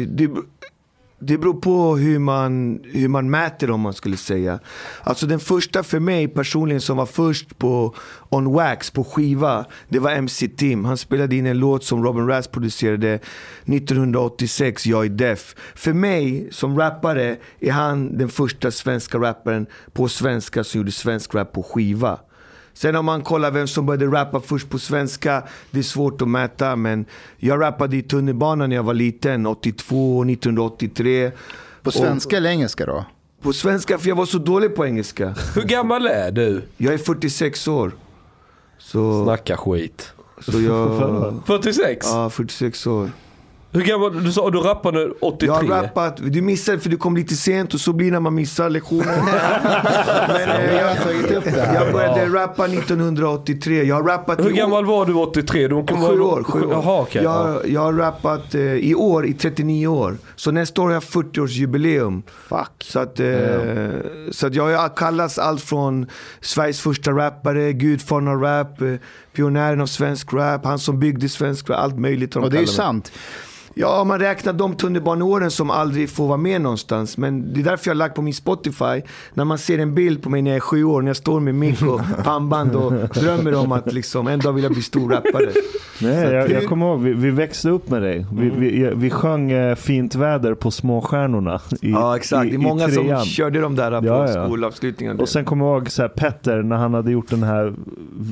det, 0.07 0.29
det 1.19 1.37
beror 1.37 1.53
på 1.53 1.97
hur 1.97 2.19
man, 2.19 2.79
hur 2.83 3.07
man 3.07 3.29
mäter 3.29 3.71
om 3.71 3.81
man 3.81 3.93
skulle 3.93 4.17
säga. 4.17 4.59
Alltså 5.03 5.25
den 5.25 5.39
första 5.39 5.83
för 5.83 5.99
mig 5.99 6.27
personligen 6.27 6.81
som 6.81 6.97
var 6.97 7.05
först 7.05 7.57
på 7.57 7.95
On 8.29 8.53
Wax 8.53 8.91
på 8.91 9.03
skiva, 9.03 9.65
det 9.89 9.99
var 9.99 10.11
MC 10.11 10.47
Tim. 10.47 10.85
Han 10.85 10.97
spelade 10.97 11.35
in 11.35 11.45
en 11.45 11.57
låt 11.57 11.83
som 11.83 12.03
Robin 12.03 12.27
Rass 12.27 12.47
producerade 12.47 13.19
1986, 13.65 14.85
Jag 14.85 15.05
är 15.05 15.09
deaf. 15.09 15.55
För 15.75 15.93
mig 15.93 16.47
som 16.51 16.77
rappare 16.77 17.37
är 17.59 17.71
han 17.71 18.17
den 18.17 18.29
första 18.29 18.71
svenska 18.71 19.17
rapparen 19.17 19.67
på 19.93 20.07
svenska 20.07 20.63
som 20.63 20.77
gjorde 20.77 20.91
svensk 20.91 21.35
rap 21.35 21.51
på 21.51 21.63
skiva. 21.63 22.19
Sen 22.77 22.95
om 22.95 23.05
man 23.05 23.21
kollar 23.21 23.51
vem 23.51 23.67
som 23.67 23.85
började 23.85 24.05
rappa 24.05 24.39
först 24.39 24.69
på 24.69 24.79
svenska, 24.79 25.43
det 25.71 25.79
är 25.79 25.83
svårt 25.83 26.21
att 26.21 26.27
mäta. 26.27 26.75
Men 26.75 27.05
jag 27.37 27.61
rappade 27.61 27.97
i 27.97 28.01
tunnelbanan 28.01 28.69
när 28.69 28.75
jag 28.75 28.83
var 28.83 28.93
liten, 28.93 29.45
82, 29.45 30.23
1983. 30.23 31.31
På 31.83 31.91
svenska 31.91 32.37
eller 32.37 32.49
engelska 32.49 32.85
då? 32.85 33.05
På 33.41 33.53
svenska, 33.53 33.97
för 33.97 34.09
jag 34.09 34.15
var 34.15 34.25
så 34.25 34.37
dålig 34.37 34.75
på 34.75 34.85
engelska. 34.85 35.35
Hur 35.55 35.61
gammal 35.63 36.05
är 36.05 36.31
du? 36.31 36.61
Jag 36.77 36.93
är 36.93 36.97
46 36.97 37.67
år. 37.67 37.91
Så, 38.77 39.23
Snacka 39.25 39.57
skit. 39.57 40.13
så 40.41 40.61
jag... 40.61 41.41
46? 41.47 42.07
Ja, 42.09 42.29
46 42.29 42.87
år. 42.87 43.09
Hur 43.75 43.81
gammal? 43.81 44.23
Du 44.23 44.31
sa 44.31 44.49
du 44.49 44.59
rappade 44.59 45.09
83? 45.21 45.47
Jag 45.47 45.53
har 45.53 45.83
rappat, 45.83 46.17
du 46.23 46.41
missade 46.41 46.79
för 46.79 46.89
du 46.89 46.97
kom 46.97 47.15
lite 47.17 47.35
sent 47.35 47.73
och 47.73 47.79
så 47.79 47.93
blir 47.93 48.05
det 48.07 48.11
när 48.11 48.19
man 48.19 48.35
missar 48.35 48.69
lektionen. 48.69 49.05
Men, 50.27 50.49
eh, 50.49 50.69
Vi 50.69 50.77
har 50.79 50.95
tagit 51.03 51.31
upp 51.37 51.43
det 51.43 51.61
här. 51.61 51.75
jag 51.83 51.93
började 51.93 52.25
rappa 52.25 52.65
1983. 52.67 53.83
Jag 53.83 53.95
har 53.95 54.03
rappat 54.03 54.39
Hur 54.45 54.49
gammal 54.51 54.85
var 54.85 55.05
du 55.05 55.13
83? 55.13 55.67
Du 55.67 55.75
Sju 55.75 55.95
vara- 55.95 56.23
år. 56.23 56.43
Sju 56.43 56.61
år. 56.61 56.71
Jaha, 56.71 57.01
okej. 57.01 57.23
ja. 57.23 57.49
jag, 57.53 57.69
jag 57.69 57.81
har 57.81 57.93
rappat 57.93 58.55
eh, 58.55 58.61
i 58.61 58.95
år 58.95 59.25
i 59.25 59.33
39 59.33 59.87
år. 59.87 60.17
Så 60.35 60.51
nästa 60.51 60.81
år 60.81 60.85
har 60.85 60.93
jag 60.93 61.03
40-årsjubileum. 61.03 62.21
Fuck. 62.49 62.71
Så 62.83 62.99
att, 62.99 63.19
eh, 63.19 63.27
så 64.31 64.47
att 64.47 64.55
jag 64.55 64.77
har 64.77 64.89
kallats 64.95 65.37
allt 65.39 65.61
från 65.61 66.05
Sveriges 66.41 66.81
första 66.81 67.11
rappare, 67.11 67.73
gudfadern 67.73 68.27
av 68.27 68.41
rap, 68.41 68.81
eh, 68.81 68.93
pionjären 69.35 69.81
av 69.81 69.85
svensk 69.87 70.33
rap, 70.33 70.65
han 70.65 70.79
som 70.79 70.99
byggde 70.99 71.29
svensk 71.29 71.69
rap, 71.69 71.79
allt 71.79 71.99
möjligt. 71.99 72.31
de 72.31 72.43
Och 72.43 72.49
det 72.51 72.57
är 72.57 72.61
ju 72.61 72.67
sant. 72.67 73.11
Ja, 73.77 74.03
man 74.03 74.19
räknar 74.19 74.53
de 74.53 74.75
tunnelbaneåren 74.75 75.51
som 75.51 75.69
aldrig 75.69 76.09
får 76.09 76.27
vara 76.27 76.37
med 76.37 76.61
någonstans. 76.61 77.17
Men 77.17 77.53
det 77.53 77.59
är 77.59 77.63
därför 77.63 77.87
jag 77.87 77.93
har 77.95 77.97
lagt 77.97 78.15
på 78.15 78.21
min 78.21 78.33
Spotify. 78.33 79.01
När 79.33 79.45
man 79.45 79.57
ser 79.57 79.79
en 79.79 79.95
bild 79.95 80.23
på 80.23 80.29
mig 80.29 80.41
när 80.41 80.51
jag 80.51 80.55
är 80.55 80.59
sju 80.61 80.83
år, 80.83 81.01
när 81.01 81.09
jag 81.09 81.17
står 81.17 81.39
med 81.39 81.55
mick 81.55 81.81
och 81.81 82.01
pannband 82.23 82.75
och 82.75 82.91
drömmer 82.93 83.55
om 83.55 83.71
att 83.71 83.93
liksom, 83.93 84.27
en 84.27 84.39
dag 84.39 84.53
vill 84.53 84.63
jag 84.63 84.73
bli 84.73 84.81
stor 84.81 85.09
rappare. 85.11 85.49
Nej, 86.01 86.33
jag, 86.33 86.49
jag 86.51 86.65
kommer 86.67 86.85
ihåg, 86.85 86.99
vi, 87.01 87.13
vi 87.13 87.29
växte 87.29 87.69
upp 87.69 87.89
med 87.89 88.01
dig. 88.01 88.25
Vi, 88.31 88.47
Mm. 88.47 88.59
vi, 88.59 88.91
vi 88.95 89.09
sjöng 89.09 89.51
eh, 89.51 89.75
Fint 89.75 90.15
väder 90.15 90.53
på 90.53 90.71
Småstjärnorna. 90.71 91.61
I, 91.81 91.91
Ja, 91.91 92.15
exakt. 92.15 92.45
i- 92.45 92.49
Det 92.49 92.55
är 92.55 92.57
många 92.57 92.89
som 92.89 93.19
körde 93.25 93.59
de 93.61 93.75
där 93.75 94.01
på 94.01 94.07
Ja, 94.07 94.29
ja. 94.31 94.45
skolavslutningarna. 94.45 95.21
Och 95.21 95.29
sen 95.29 95.45
kommer 95.45 95.65
jag 95.65 95.75
ihåg 95.77 95.89
så 95.91 96.01
här, 96.01 96.09
Petter 96.09 96.63
när 96.63 96.75
han 96.75 96.93
hade 96.93 97.11
gjort 97.11 97.29
den 97.29 97.43
här 97.43 97.73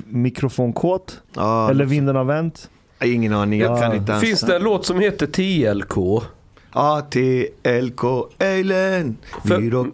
mikrofonkåt. 0.07 1.21
ja, 1.35 1.69
Eller 1.69 1.85
Vinden 1.85 2.15
har 2.15 2.23
vänt. 2.23 2.69
Ingen 3.11 3.33
aning, 3.33 3.59
jag 3.59 3.71
Ja. 3.71 3.81
kan 3.81 3.95
inte 3.95 4.11
ens. 4.11 4.23
Finns 4.25 4.41
det 4.41 4.55
en 4.55 4.63
låt 4.63 4.85
som 4.85 4.99
heter 4.99 5.27
TLK? 5.27 6.23
A-T-L-K, 6.73 8.27
Eilen. 8.39 9.17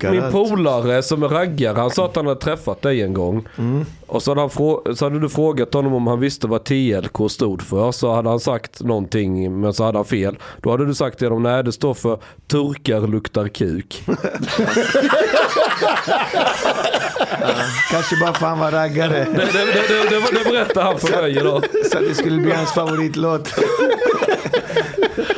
Min 0.02 0.32
polare 0.32 1.04
som 1.04 1.24
är 1.24 1.28
raggare, 1.28 1.78
han 1.78 1.92
sa 1.92 2.06
att 2.06 2.16
han 2.16 2.28
hade 2.28 2.40
träffat 2.40 2.82
dig 2.82 3.02
en 3.02 3.14
gång. 3.14 3.48
Mm. 3.58 3.86
Och 4.08 4.24
så 4.24 4.32
hade, 4.32 4.42
han 4.42 4.50
så 4.96 5.06
hade 5.06 5.20
du 5.20 5.30
frågat 5.30 5.74
honom 5.74 5.94
om 5.94 6.08
han 6.08 6.20
visste 6.20 6.48
vad 6.48 6.64
TLK 6.64 7.32
stod 7.32 7.62
för. 7.62 7.92
Så 7.92 8.14
hade 8.14 8.30
han 8.30 8.40
sagt 8.40 8.82
någonting, 8.82 9.60
men 9.62 9.74
så 9.74 9.84
hade 9.84 9.98
han 9.98 10.06
fel. 10.06 10.38
Då 10.62 10.72
hade 10.72 10.86
du 10.86 10.94
sagt 10.94 11.18
till 11.18 11.28
honom, 11.28 11.44
nej 11.44 11.64
det 11.64 11.72
står 11.72 11.94
för 11.94 12.20
turkar 12.48 13.08
luktar 13.08 13.48
kuk. 13.48 14.04
Kanske 17.92 18.16
bara 18.22 18.34
för 18.34 18.46
han 18.46 18.60
var 18.60 18.72
raggare. 18.72 19.10
det, 19.10 19.32
det, 19.32 19.52
det, 19.52 19.88
det, 19.88 20.10
det, 20.10 20.40
det 20.44 20.50
berättade 20.50 20.86
han 20.86 21.00
för 21.00 21.22
mig 21.22 21.38
idag. 21.38 21.64
Så 21.92 21.98
att 21.98 22.04
det 22.08 22.16
skulle 22.16 22.42
bli 22.42 22.52
hans 22.52 22.74
favoritlåt. 22.74 23.54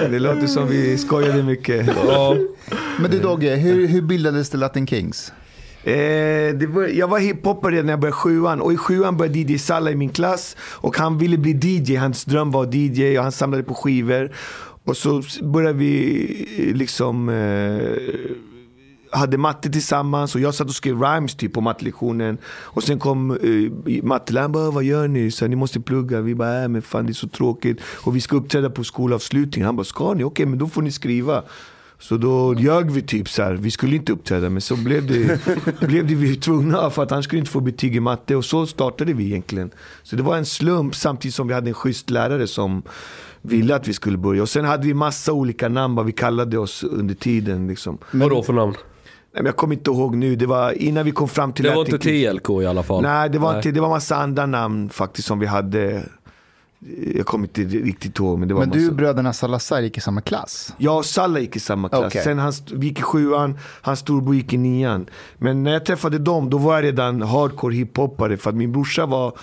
Det 0.10 0.20
låter 0.20 0.48
som 0.48 0.68
vi 0.68 0.98
skojade 0.98 1.44
mycket. 1.44 1.88
Ja. 2.06 2.38
Men 3.00 3.12
du 3.12 3.20
Dogge, 3.20 3.56
hur, 3.56 3.88
hur 3.88 4.02
bildades 4.02 4.50
The 4.50 4.58
Latin 4.58 4.88
Kings? 4.88 5.32
Eh, 5.84 6.56
det 6.56 6.68
var, 6.70 6.88
jag 6.88 7.08
var 7.08 7.20
hiphoppare 7.20 7.72
redan 7.72 7.86
när 7.86 7.94
jag 7.94 8.00
började 8.00 8.18
sjuan 8.18 8.62
och 8.62 8.74
i 8.74 8.78
sjuan 8.78 9.18
började 9.18 9.40
DJ 9.40 9.58
Salla 9.58 9.92
i 9.92 9.96
min 9.96 10.10
klass 10.10 10.58
och 10.62 10.98
han 10.98 11.18
ville 11.18 11.38
bli 11.38 11.52
DJ, 11.52 11.96
hans 11.96 12.26
dröm 12.26 12.52
var 12.52 12.76
DJ 12.76 13.18
och 13.18 13.24
han 13.24 13.32
samlade 13.32 13.64
på 13.64 13.74
skivor. 13.74 14.32
Och 14.84 14.98
så 14.98 15.24
började 15.42 15.78
vi 15.78 16.26
eh, 16.58 16.76
liksom 16.76 17.30
eh, 17.30 17.82
hade 19.12 19.38
matte 19.38 19.70
tillsammans 19.70 20.36
och 20.36 20.42
jag 20.42 20.54
satt 20.54 20.68
och 20.68 20.76
skrev 20.76 21.02
rhymes 21.02 21.36
typ 21.36 21.54
på 21.54 21.62
mattelektionen. 21.62 22.38
Och 22.46 22.84
sen 22.84 23.00
kom 23.00 23.32
eh, 23.32 24.04
matteläraren 24.04 24.52
bara, 24.52 24.72
vad 24.72 24.84
gör 24.84 25.08
ni? 25.08 25.32
Så 25.32 25.48
ni 25.48 25.56
måste 25.56 25.80
plugga. 25.80 26.22
Vi 26.22 26.36
bara, 26.36 26.64
äh, 26.64 26.68
men 26.68 26.82
fan 26.82 27.06
det 27.06 27.12
är 27.12 27.14
så 27.14 27.28
tråkigt. 27.28 27.82
Och 28.04 28.16
vi 28.16 28.22
ska 28.22 28.36
uppträda 28.36 28.70
på 28.70 28.84
skolavslutningen. 28.84 29.66
Han 29.66 29.76
bara, 29.76 29.84
ska 29.84 30.14
ni? 30.14 30.24
Okej, 30.24 30.46
men 30.46 30.60
då 30.60 30.68
får 30.68 30.82
ni 30.82 30.92
skriva. 30.92 31.44
Så 32.02 32.18
då 32.18 32.56
ljög 32.58 32.92
vi 32.92 33.02
typ 33.02 33.30
så 33.30 33.44
här. 33.44 33.54
vi 33.54 33.72
skulle 33.72 33.96
inte 33.96 34.12
uppträda 34.12 34.50
men 34.50 34.62
så 34.62 34.76
blev 34.76 35.08
det, 35.08 35.40
blev 35.88 36.08
det 36.08 36.16
vi 36.16 36.36
tvungna 36.36 36.90
för 36.90 37.04
att 37.04 37.12
han 37.12 37.24
skulle 37.24 37.40
inte 37.40 37.52
få 37.52 37.60
betyg 37.60 37.96
i 37.96 38.00
matte 38.00 38.36
och 38.36 38.46
så 38.46 38.68
startade 38.68 39.14
vi 39.14 39.26
egentligen. 39.26 39.72
Så 40.04 40.16
det 40.16 40.24
var 40.24 40.38
en 40.38 40.46
slump 40.46 40.96
samtidigt 40.96 41.36
som 41.36 41.48
vi 41.48 41.54
hade 41.54 41.70
en 41.70 41.74
schysst 41.74 42.10
lärare 42.10 42.48
som 42.48 42.84
ville 43.42 43.76
att 43.76 43.88
vi 43.88 43.94
skulle 43.94 44.18
börja. 44.18 44.42
Och 44.42 44.50
sen 44.50 44.66
hade 44.66 44.88
vi 44.88 44.94
massa 44.94 45.34
olika 45.34 45.70
namn 45.70 45.96
vad 45.96 46.06
vi 46.06 46.12
kallade 46.12 46.58
oss 46.58 46.84
under 46.84 47.16
tiden. 47.16 47.68
Liksom. 47.68 47.98
Vad 48.12 48.30
då 48.30 48.44
för 48.44 48.54
namn? 48.54 48.76
Nej, 49.34 49.44
men 49.44 49.46
jag 49.46 49.56
kommer 49.56 49.76
inte 49.76 49.92
ihåg 49.92 50.16
nu, 50.16 50.36
det 50.36 50.46
var 50.46 50.72
innan 50.72 51.06
vi 51.06 51.12
kom 51.12 51.28
fram 51.28 51.54
till 51.54 51.66
Det 51.66 51.76
var 51.76 51.86
inte. 51.86 51.98
TLK 51.98 52.50
i 52.50 52.66
alla 52.66 52.84
fall. 52.84 53.02
Nej, 53.02 53.30
det 53.30 53.40
var, 53.40 53.50
Nej. 53.50 53.58
Inte, 53.58 53.72
det 53.72 53.82
var 53.82 53.90
massa 53.90 54.16
andra 54.16 54.46
namn 54.46 54.90
faktiskt 54.90 55.28
som 55.28 55.40
vi 55.40 55.46
hade. 55.46 56.04
Jag 57.16 57.26
kommer 57.26 57.46
inte 57.48 57.62
riktigt 57.62 58.20
ihåg. 58.20 58.40
Men, 58.40 58.48
det 58.48 58.54
var 58.54 58.62
Men 58.62 58.70
massa... 58.70 58.80
du 58.80 58.90
och 58.90 58.96
bröderna 58.96 59.34
Salazar 59.34 59.82
gick 59.82 59.98
i 59.98 60.02
samma 60.02 60.22
klass? 60.22 60.74
Jag 60.78 60.98
och 60.98 61.06
Salla 61.06 61.40
gick 61.40 61.56
i 61.56 61.60
samma 61.60 61.90
klass. 61.90 62.04
Okej. 62.06 62.24
Sen 62.24 62.40
han, 62.40 62.54
vi 62.74 62.88
gick 62.88 63.00
i 63.00 63.02
sjuan, 63.02 63.58
hans 63.82 64.00
storbror 64.00 64.36
gick 64.36 64.54
i 64.54 64.58
nian. 64.58 65.06
Men 65.38 65.64
när 65.64 65.72
jag 65.74 65.86
träffade 65.86 66.18
dem, 66.18 66.50
då 66.50 66.58
var 66.58 66.76
jag 66.76 66.84
redan 66.84 67.22
hardcore 67.22 67.76
hiphoppare. 67.76 68.38
För 68.38 68.50
att 68.50 68.56
min 68.56 68.72
brorsa 68.72 69.06
var 69.06 69.34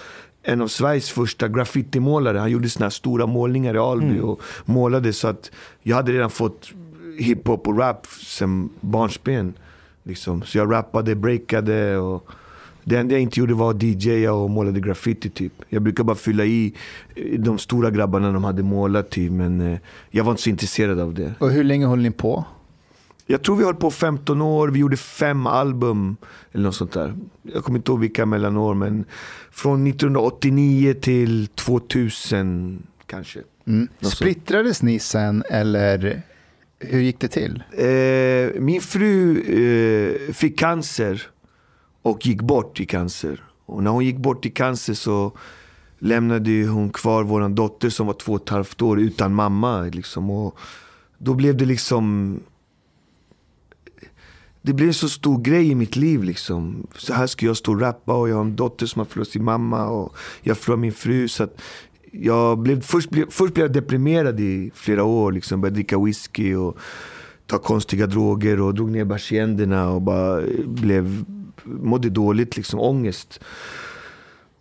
en 0.42 0.60
av 0.60 0.68
Sveriges 0.68 1.10
första 1.10 1.48
graffitimålare. 1.48 2.38
Han 2.38 2.50
gjorde 2.50 2.68
såna 2.68 2.84
här 2.84 2.90
stora 2.90 3.26
målningar 3.26 3.74
i 3.74 3.78
Alby 3.78 4.20
och 4.20 4.40
målade. 4.64 5.12
Så 5.12 5.28
att 5.28 5.50
jag 5.82 5.96
hade 5.96 6.12
redan 6.12 6.30
fått 6.30 6.70
hiphop 7.18 7.68
och 7.68 7.78
rap 7.78 8.06
sen 8.06 8.70
barnsben. 8.80 9.54
Liksom. 10.08 10.42
Så 10.42 10.58
jag 10.58 10.72
rappade, 10.72 11.14
breakade 11.14 11.96
och 11.96 12.30
det 12.84 12.96
enda 12.96 13.14
jag 13.14 13.22
inte 13.22 13.40
gjorde 13.40 13.54
var 13.54 13.70
att 13.70 13.82
DJa 13.82 14.32
och 14.32 14.50
målade 14.50 14.80
graffiti 14.80 15.30
typ. 15.30 15.52
Jag 15.68 15.82
brukar 15.82 16.04
bara 16.04 16.16
fylla 16.16 16.44
i 16.44 16.74
eh, 17.14 17.40
de 17.40 17.58
stora 17.58 17.90
grabbarna 17.90 18.32
de 18.32 18.44
hade 18.44 18.62
målat 18.62 19.10
typ. 19.10 19.32
Men 19.32 19.60
eh, 19.60 19.78
jag 20.10 20.24
var 20.24 20.30
inte 20.30 20.42
så 20.42 20.50
intresserad 20.50 21.00
av 21.00 21.14
det. 21.14 21.34
Och 21.38 21.50
hur 21.50 21.64
länge 21.64 21.86
höll 21.86 21.98
ni 21.98 22.10
på? 22.10 22.44
Jag 23.26 23.42
tror 23.42 23.56
vi 23.56 23.64
höll 23.64 23.74
på 23.74 23.90
15 23.90 24.42
år, 24.42 24.68
vi 24.68 24.78
gjorde 24.78 24.96
fem 24.96 25.46
album 25.46 26.16
eller 26.52 26.64
något 26.64 26.74
sånt 26.74 26.92
där. 26.92 27.14
Jag 27.42 27.64
kommer 27.64 27.78
inte 27.78 27.90
ihåg 27.90 28.00
vilka 28.00 28.26
mellanår 28.26 28.74
men 28.74 29.04
från 29.50 29.86
1989 29.86 30.94
till 31.00 31.46
2000 31.46 32.82
kanske. 33.06 33.40
Mm. 33.66 33.88
Splittrades 34.00 34.82
ni 34.82 34.98
sen 34.98 35.42
eller 35.50 36.22
hur 36.80 37.00
gick 37.00 37.20
det 37.20 37.28
till? 37.28 37.62
Eh, 37.72 38.60
min 38.60 38.80
fru 38.80 39.40
eh, 39.40 40.32
fick 40.32 40.58
cancer 40.58 41.30
och 42.02 42.26
gick 42.26 42.40
bort 42.40 42.80
i 42.80 42.86
cancer. 42.86 43.44
Och 43.66 43.82
när 43.82 43.90
hon 43.90 44.04
gick 44.04 44.16
bort 44.16 44.46
i 44.46 44.50
cancer 44.50 44.94
så 44.94 45.32
lämnade 45.98 46.66
hon 46.66 46.90
kvar 46.90 47.24
vår 47.24 47.48
dotter 47.48 47.90
som 47.90 48.06
var 48.06 48.14
två 48.14 48.32
och 48.32 48.42
ett 48.42 48.48
halvt 48.48 48.82
år 48.82 49.00
utan 49.00 49.34
mamma. 49.34 49.82
Liksom. 49.82 50.30
Och 50.30 50.58
då 51.18 51.34
blev 51.34 51.56
det 51.56 51.64
liksom... 51.64 52.40
Det 54.62 54.72
blev 54.72 54.88
en 54.88 54.94
så 54.94 55.08
stor 55.08 55.40
grej 55.42 55.70
i 55.70 55.74
mitt 55.74 55.96
liv. 55.96 56.22
Liksom. 56.22 56.86
Så 56.96 57.12
här 57.12 57.26
ska 57.26 57.46
jag 57.46 57.56
stå 57.56 57.72
och 57.72 57.80
rappa 57.80 58.14
och 58.14 58.28
jag 58.28 58.34
har 58.34 58.42
en 58.42 58.56
dotter 58.56 58.86
som 58.86 59.00
har 59.00 59.06
förlorat 59.06 59.28
sin 59.28 59.44
mamma 59.44 59.88
och 59.88 60.16
jag 60.42 60.58
förlorar 60.58 60.80
min 60.80 60.92
fru. 60.92 61.28
Så 61.28 61.42
att 61.44 61.60
jag 62.12 62.58
blev, 62.58 62.80
först, 62.80 63.10
blev, 63.10 63.30
först 63.30 63.54
blev 63.54 63.64
jag 63.64 63.72
deprimerad 63.72 64.40
i 64.40 64.70
flera 64.74 65.04
år. 65.04 65.32
Liksom. 65.32 65.60
Började 65.60 65.74
dricka 65.74 65.98
whisky 65.98 66.54
och 66.54 66.78
ta 67.46 67.58
konstiga 67.58 68.06
droger 68.06 68.60
och 68.60 68.74
drog 68.74 68.90
ner 68.90 69.04
persiennerna 69.04 69.90
och 69.90 70.02
bara 70.02 70.42
blev, 70.66 71.24
mådde 71.64 72.10
dåligt, 72.10 72.56
liksom, 72.56 72.80
ångest. 72.80 73.40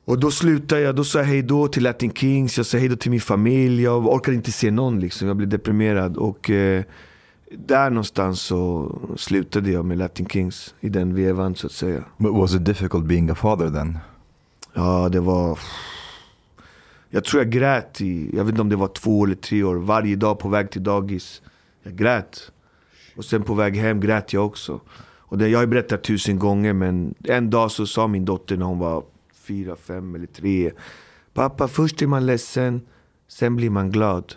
Och 0.05 0.19
då 0.19 0.31
slutade 0.31 0.81
jag, 0.81 0.95
då 0.95 1.03
sa 1.03 1.19
jag 1.19 1.25
hej 1.25 1.41
då 1.41 1.67
till 1.67 1.83
Latin 1.83 2.11
Kings, 2.11 2.57
jag 2.57 2.65
sa 2.65 2.77
hej 2.77 2.87
då 2.87 2.95
till 2.95 3.11
min 3.11 3.21
familj. 3.21 3.83
Jag 3.83 4.07
orkade 4.07 4.37
inte 4.37 4.51
se 4.51 4.71
någon 4.71 4.99
liksom, 4.99 5.27
jag 5.27 5.37
blev 5.37 5.49
deprimerad. 5.49 6.17
Och 6.17 6.49
eh, 6.49 6.83
där 7.51 7.89
någonstans 7.89 8.41
så 8.41 8.91
slutade 9.17 9.71
jag 9.71 9.85
med 9.85 9.97
Latin 9.97 10.27
Kings 10.27 10.75
i 10.79 10.89
den 10.89 11.15
vevan 11.15 11.55
så 11.55 11.67
att 11.67 11.73
säga. 11.73 12.03
But 12.17 12.33
was 12.33 12.55
it 12.55 12.65
difficult 12.65 13.05
being 13.05 13.29
a 13.29 13.35
father 13.35 13.69
then? 13.69 13.97
Ja, 14.73 15.09
det 15.09 15.19
var... 15.19 15.59
Jag 17.09 17.23
tror 17.23 17.43
jag 17.43 17.51
grät 17.51 18.01
i, 18.01 18.35
jag 18.37 18.43
vet 18.43 18.51
inte 18.51 18.61
om 18.61 18.69
det 18.69 18.75
var 18.75 18.87
två 18.87 19.25
eller 19.25 19.35
tre 19.35 19.63
år, 19.63 19.75
varje 19.75 20.15
dag 20.15 20.39
på 20.39 20.49
väg 20.49 20.71
till 20.71 20.83
dagis. 20.83 21.41
Jag 21.83 21.95
grät. 21.95 22.51
Och 23.15 23.25
sen 23.25 23.43
på 23.43 23.53
väg 23.53 23.75
hem 23.75 23.99
grät 23.99 24.33
jag 24.33 24.45
också. 24.45 24.79
Och 25.29 25.37
det, 25.37 25.47
jag 25.47 25.57
har 25.57 25.63
ju 25.63 25.69
berättat 25.69 26.03
tusen 26.03 26.39
gånger 26.39 26.73
men 26.73 27.15
en 27.23 27.49
dag 27.49 27.71
så 27.71 27.87
sa 27.87 28.07
min 28.07 28.25
dotter 28.25 28.57
när 28.57 28.65
hon 28.65 28.79
var 28.79 29.03
fyra, 29.33 29.75
fem 29.75 30.15
eller 30.15 30.27
tre. 30.27 30.71
Pappa, 31.33 31.67
först 31.67 32.01
är 32.01 32.07
man 32.07 32.25
ledsen, 32.25 32.81
sen 33.27 33.55
blir 33.55 33.69
man 33.69 33.91
glad. 33.91 34.33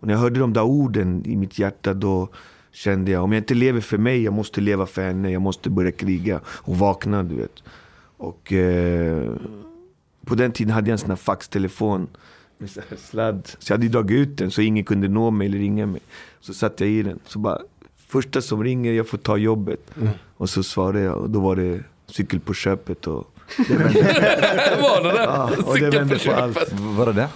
Och 0.00 0.06
när 0.06 0.14
jag 0.14 0.20
hörde 0.20 0.40
de 0.40 0.52
där 0.52 0.62
orden 0.62 1.22
i 1.26 1.36
mitt 1.36 1.58
hjärta 1.58 1.94
då 1.94 2.28
kände 2.72 3.10
jag, 3.10 3.24
om 3.24 3.32
jag 3.32 3.40
inte 3.40 3.54
lever 3.54 3.80
för 3.80 3.98
mig, 3.98 4.22
jag 4.22 4.32
måste 4.32 4.60
leva 4.60 4.86
för 4.86 5.02
henne. 5.02 5.30
Jag 5.30 5.42
måste 5.42 5.70
börja 5.70 5.92
kriga 5.92 6.40
och 6.46 6.78
vakna, 6.78 7.22
du 7.22 7.34
vet. 7.34 7.62
Och 8.16 8.52
eh, 8.52 9.32
på 10.26 10.34
den 10.34 10.52
tiden 10.52 10.74
hade 10.74 10.88
jag 10.88 10.92
en 10.92 10.98
sån 10.98 11.08
här 11.10 11.16
faxtelefon 11.16 12.08
med 12.58 12.70
så 12.70 12.80
här 12.90 12.98
sladd. 12.98 13.48
Så 13.58 13.72
jag 13.72 13.78
hade 13.78 13.88
dragit 13.88 14.10
ut 14.28 14.38
den 14.38 14.50
så 14.50 14.60
ingen 14.62 14.84
kunde 14.84 15.08
nå 15.08 15.30
mig 15.30 15.46
eller 15.46 15.58
ringa 15.58 15.86
mig. 15.86 16.00
Så 16.40 16.54
satte 16.54 16.84
jag 16.84 16.92
i 16.92 17.02
den. 17.02 17.18
Så 17.26 17.38
bara, 17.38 17.58
första 18.08 18.40
som 18.42 18.64
ringer, 18.64 18.92
jag 18.92 19.08
får 19.08 19.18
ta 19.18 19.36
jobbet. 19.36 19.90
Och 20.36 20.50
så 20.50 20.62
svarade 20.62 21.00
jag 21.00 21.16
och 21.16 21.30
då 21.30 21.40
var 21.40 21.56
det 21.56 21.80
cykel 22.06 22.40
på 22.40 22.54
köpet. 22.54 23.06
Och 23.06 23.30
det 23.68 23.74
var 24.82 25.02
det 25.02 25.12
det? 25.12 25.22
ja, 25.24 25.50
och 25.66 25.78
det 25.78 25.90
vände 25.90 26.18
på 26.26 26.32
allt. 26.32 26.72
Var 26.72 27.06
det 27.06 27.12
det? 27.12 27.28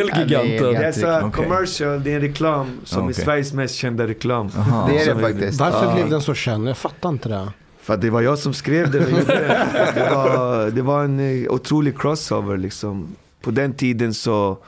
Elgiganten. 0.00 0.72
Det 0.72 0.84
är 0.86 0.92
så 0.92 1.18
Okej. 1.26 1.30
commercial, 1.44 2.02
det 2.02 2.10
är 2.10 2.14
en 2.14 2.20
reklam 2.20 2.66
som 2.84 2.98
är 3.08 3.12
Okej. 3.12 3.24
Sveriges 3.24 3.52
mest 3.52 3.74
kända 3.74 4.06
reklam. 4.06 4.50
Aha. 4.56 4.88
Det 4.88 4.98
är 4.98 5.04
det 5.06 5.10
är- 5.12 5.20
faktiskt. 5.32 5.60
Varför 5.60 5.94
blev 5.94 6.10
den 6.10 6.22
så 6.22 6.34
känd? 6.34 6.68
Jag 6.68 6.76
fattar 6.78 7.08
inte 7.08 7.28
det. 7.28 7.52
För 7.86 7.94
att 7.94 8.00
det 8.00 8.10
var 8.10 8.20
jag 8.20 8.38
som 8.38 8.54
skrev 8.54 8.90
den 8.90 9.04
och 9.04 9.10
gjorde. 9.10 9.66
Det 9.94 10.10
var, 10.10 10.70
det 10.70 10.82
var 10.82 11.04
en 11.04 11.20
eh, 11.20 11.52
otrolig 11.52 11.98
crossover 11.98 12.56
liksom. 12.56 13.16
På 13.40 13.50
den 13.50 13.74
tiden 13.74 14.14
så 14.14 14.58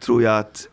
tror 0.00 0.22
jag 0.22 0.38
att 0.38 0.68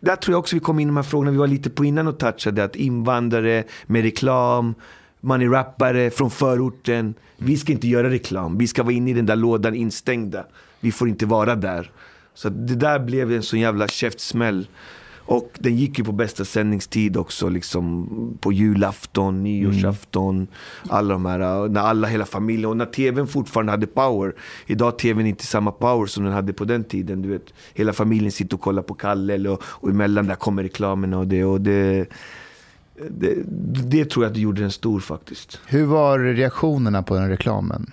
där 0.00 0.16
tror 0.16 0.32
jag 0.32 0.38
också 0.38 0.56
vi 0.56 0.60
kom 0.60 0.78
in 0.78 0.88
i 0.88 0.90
de 0.90 0.96
här 0.96 1.02
frågorna 1.02 1.30
vi 1.30 1.36
var 1.36 1.46
lite 1.46 1.70
på 1.70 1.84
innan 1.84 2.06
och 2.06 2.18
touchade. 2.18 2.64
Att 2.64 2.76
invandrare 2.76 3.64
med 3.86 4.02
reklam, 4.02 4.74
man 5.20 5.42
är 5.42 5.48
rappare 5.48 6.10
från 6.10 6.30
förorten. 6.30 7.14
Vi 7.36 7.56
ska 7.56 7.72
inte 7.72 7.88
göra 7.88 8.10
reklam. 8.10 8.58
Vi 8.58 8.66
ska 8.66 8.82
vara 8.82 8.94
inne 8.94 9.10
i 9.10 9.14
den 9.14 9.26
där 9.26 9.36
lådan 9.36 9.74
instängda. 9.74 10.44
Vi 10.80 10.92
får 10.92 11.08
inte 11.08 11.26
vara 11.26 11.54
där. 11.54 11.90
Så 12.34 12.48
det 12.48 12.74
där 12.74 12.98
blev 12.98 13.32
en 13.32 13.42
sån 13.42 13.60
jävla 13.60 13.88
käftsmäll. 13.88 14.66
Och 15.32 15.58
den 15.58 15.76
gick 15.76 15.98
ju 15.98 16.04
på 16.04 16.12
bästa 16.12 16.44
sändningstid 16.44 17.16
också. 17.16 17.48
Liksom 17.48 18.08
på 18.40 18.52
julafton, 18.52 19.42
nyårsafton. 19.42 20.46
Alla 20.88 21.14
de 21.14 21.26
här, 21.26 21.68
när 21.68 21.80
alla, 21.80 22.08
hela 22.08 22.24
familjen. 22.24 22.70
Och 22.70 22.76
när 22.76 22.86
tvn 22.86 23.26
fortfarande 23.26 23.72
hade 23.72 23.86
power. 23.86 24.34
Idag 24.66 24.86
har 24.86 24.92
tvn 24.92 25.26
inte 25.26 25.46
samma 25.46 25.70
power 25.70 26.06
som 26.06 26.24
den 26.24 26.32
hade 26.32 26.52
på 26.52 26.64
den 26.64 26.84
tiden. 26.84 27.22
Du 27.22 27.28
vet, 27.28 27.54
hela 27.74 27.92
familjen 27.92 28.32
sitter 28.32 28.56
och 28.56 28.60
kollar 28.60 28.82
på 28.82 28.94
Kalle. 28.94 29.48
Och, 29.48 29.62
och 29.64 29.90
emellan 29.90 30.26
där 30.26 30.34
kommer 30.34 30.62
reklamerna 30.62 31.18
och 31.18 31.26
det. 31.26 31.44
Och 31.44 31.60
det, 31.60 32.06
det, 33.10 33.34
det 33.90 34.04
tror 34.04 34.24
jag 34.24 34.30
att 34.30 34.34
det 34.34 34.40
gjorde 34.40 34.60
den 34.60 34.72
stor 34.72 35.00
faktiskt. 35.00 35.60
Hur 35.66 35.84
var 35.84 36.18
reaktionerna 36.18 37.02
på 37.02 37.14
den 37.14 37.28
reklamen? 37.28 37.92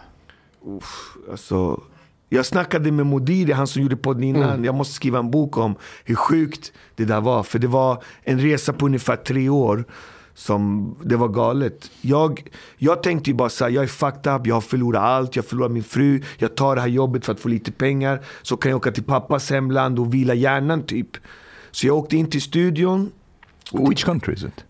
Uff, 0.65 1.17
alltså, 1.31 1.81
jag 2.29 2.45
snackade 2.45 2.91
med 2.91 3.05
Modiri, 3.05 3.51
han 3.51 3.67
som 3.67 3.81
gjorde 3.81 3.97
podden 3.97 4.23
innan. 4.23 4.63
Jag 4.63 4.75
måste 4.75 4.93
skriva 4.93 5.19
en 5.19 5.31
bok 5.31 5.57
om 5.57 5.75
hur 6.03 6.15
sjukt 6.15 6.73
det 6.95 7.05
där 7.05 7.21
var. 7.21 7.43
För 7.43 7.59
det 7.59 7.67
var 7.67 8.03
en 8.23 8.39
resa 8.39 8.73
på 8.73 8.85
ungefär 8.85 9.15
tre 9.15 9.49
år. 9.49 9.85
Som, 10.33 10.95
det 11.03 11.15
var 11.15 11.27
galet. 11.27 11.91
Jag, 12.01 12.49
jag 12.77 13.03
tänkte 13.03 13.29
ju 13.29 13.35
bara 13.35 13.49
så 13.49 13.63
här, 13.63 13.71
jag 13.71 13.83
är 13.83 13.87
fucked 13.87 14.33
up, 14.33 14.47
jag 14.47 14.55
har 14.55 14.61
förlorat 14.61 15.01
allt, 15.01 15.35
jag 15.35 15.45
förlorar 15.45 15.69
min 15.69 15.83
fru. 15.83 16.21
Jag 16.37 16.55
tar 16.55 16.75
det 16.75 16.81
här 16.81 16.87
jobbet 16.87 17.25
för 17.25 17.33
att 17.33 17.39
få 17.39 17.49
lite 17.49 17.71
pengar. 17.71 18.25
Så 18.41 18.57
kan 18.57 18.69
jag 18.71 18.77
åka 18.77 18.91
till 18.91 19.03
pappas 19.03 19.49
hemland 19.49 19.99
och 19.99 20.13
vila 20.13 20.33
hjärnan 20.33 20.83
typ. 20.83 21.17
Så 21.71 21.87
jag 21.87 21.97
åkte 21.97 22.17
in 22.17 22.29
till 22.29 22.41
studion. 22.41 23.11
Which 23.71 24.05
country 24.05 24.33
is 24.33 24.43
it? 24.43 24.65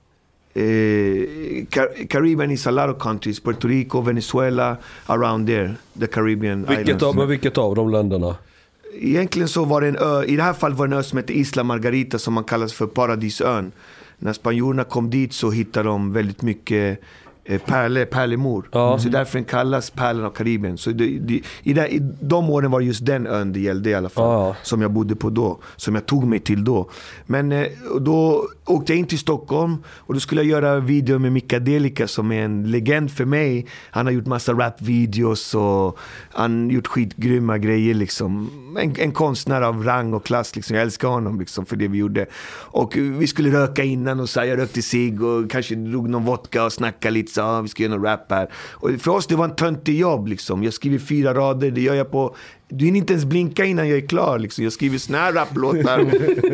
Eh, 0.60 1.66
Car- 1.70 2.08
Caribbean 2.08 2.52
is 2.52 2.68
a 2.68 2.72
lot 2.72 2.90
of 2.90 3.02
countries. 3.02 3.40
Puerto 3.40 3.68
Rico, 3.68 4.02
Venezuela, 4.02 4.78
around 5.06 5.48
there. 5.48 5.74
The 6.00 6.08
Caribbean 6.08 6.66
Vilket 6.66 6.82
islands. 6.88 7.04
av, 7.04 7.16
men 7.16 7.28
vilket 7.28 7.58
av 7.58 7.76
de 7.76 7.90
länderna? 7.92 8.36
Egentligen 9.02 9.48
så 9.48 9.66
var 9.66 9.82
det 9.82 9.88
en 9.88 9.98
ö, 9.98 10.24
i 10.24 10.36
det 10.36 10.44
här 10.44 10.54
fallet 10.54 10.78
var 10.78 10.88
det 10.88 10.96
en 10.96 11.00
ö 11.00 11.04
som 11.04 11.18
hette 11.18 11.38
Isla 11.38 11.64
Margarita 11.64 12.20
som 12.20 12.34
man 12.34 12.44
kallas 12.44 12.74
för 12.74 12.88
Paradisön. 12.88 13.72
När 14.18 14.34
spanjorerna 14.34 14.84
kom 14.84 15.10
dit 15.10 15.34
så 15.34 15.52
hittade 15.52 15.90
de 15.90 16.14
väldigt 16.14 16.42
mycket 16.42 17.02
eh, 17.50 17.62
pärlor, 17.62 18.06
pärlemor. 18.06 18.70
Ja. 18.72 19.00
Så 19.00 19.10
därför 19.10 19.34
den 19.34 19.46
kallas 19.46 19.90
Pärlan 19.90 20.26
av 20.26 20.30
Karibien. 20.30 20.78
Så 20.78 20.90
det, 20.90 21.20
det, 21.20 21.42
i, 21.64 21.74
det, 21.74 21.94
I 21.94 22.00
de 22.22 22.50
åren 22.50 22.72
var 22.72 22.80
det 22.80 22.86
just 22.86 23.06
den 23.06 23.28
ön 23.28 23.54
det 23.54 23.60
gällde 23.60 23.90
i 23.90 23.94
alla 23.94 24.10
fall. 24.10 24.24
Ja. 24.24 24.56
Som 24.64 24.82
jag 24.82 24.92
bodde 24.92 25.16
på 25.16 25.30
då. 25.30 25.60
Som 25.76 25.96
jag 25.96 26.06
tog 26.06 26.24
mig 26.24 26.40
till 26.40 26.64
då. 26.64 26.90
Men 27.26 27.52
eh, 27.52 27.68
då 28.02 28.48
åkte 28.66 28.92
jag 28.94 29.00
in 29.00 29.06
till 29.06 29.20
Stockholm 29.20 29.78
och 29.88 30.14
då 30.14 30.20
skulle 30.20 30.42
jag 30.42 30.50
göra 30.50 30.80
video 30.80 31.20
med 31.20 31.32
Mika 31.32 31.60
Delica 31.60 32.08
som 32.08 32.32
är 32.32 32.46
en 32.46 32.72
legend 32.72 33.12
för 33.12 33.26
mig. 33.26 33.66
Han 33.92 34.06
har 34.06 34.14
gjort 34.14 34.26
massa 34.26 34.54
rapvideos 34.54 35.56
och 35.56 35.98
han 36.32 36.66
har 36.66 36.72
gjort 36.72 36.88
skitgrymma 36.88 37.58
grejer 37.58 37.94
liksom. 37.94 38.50
En, 38.80 38.96
en 38.98 39.12
konstnär 39.12 39.62
av 39.62 39.84
rang 39.84 40.14
och 40.14 40.26
klass 40.26 40.56
liksom. 40.56 40.76
Jag 40.76 40.84
älskar 40.84 41.08
honom 41.08 41.40
liksom 41.40 41.66
för 41.66 41.76
det 41.76 41.88
vi 41.88 41.98
gjorde. 41.98 42.26
Och 42.72 42.96
vi 42.96 43.28
skulle 43.28 43.50
röka 43.62 43.84
innan 43.84 44.20
och 44.20 44.30
så 44.30 44.40
här, 44.40 44.48
jag 44.48 44.60
rökte 44.60 44.82
cigg 44.82 45.24
och 45.24 45.52
kanske 45.52 45.76
drog 45.76 46.10
någon 46.10 46.26
vodka 46.26 46.64
och 46.64 46.74
snackade 46.74 47.14
lite 47.14 47.39
så 47.40 47.46
ah, 47.46 47.62
vi 47.62 47.68
ska 47.68 47.84
göra 47.84 47.96
någon 47.96 48.06
rap 48.06 48.32
här. 48.32 48.50
Och 48.72 48.90
för 49.00 49.12
oss 49.12 49.28
det 49.28 49.36
var 49.36 49.46
en 49.46 49.56
töntig 49.56 50.00
jobb 50.00 50.28
liksom. 50.28 50.64
Jag 50.64 50.74
skriver 50.74 51.00
fyra 51.00 51.34
rader, 51.34 51.72
det 51.72 51.82
gör 51.82 51.96
jag 51.96 52.12
på 52.12 52.36
du 52.72 52.86
hinner 52.86 52.98
inte 52.98 53.14
ens 53.14 53.26
blinka 53.26 53.66
innan 53.66 53.90
jag 53.90 53.98
är 53.98 54.08
klar. 54.08 54.40
Liksom. 54.40 54.64
Jag 54.64 54.74
skriver 54.74 54.98
såna 54.98 55.18
här 55.18 55.34
raplåtar 55.34 56.06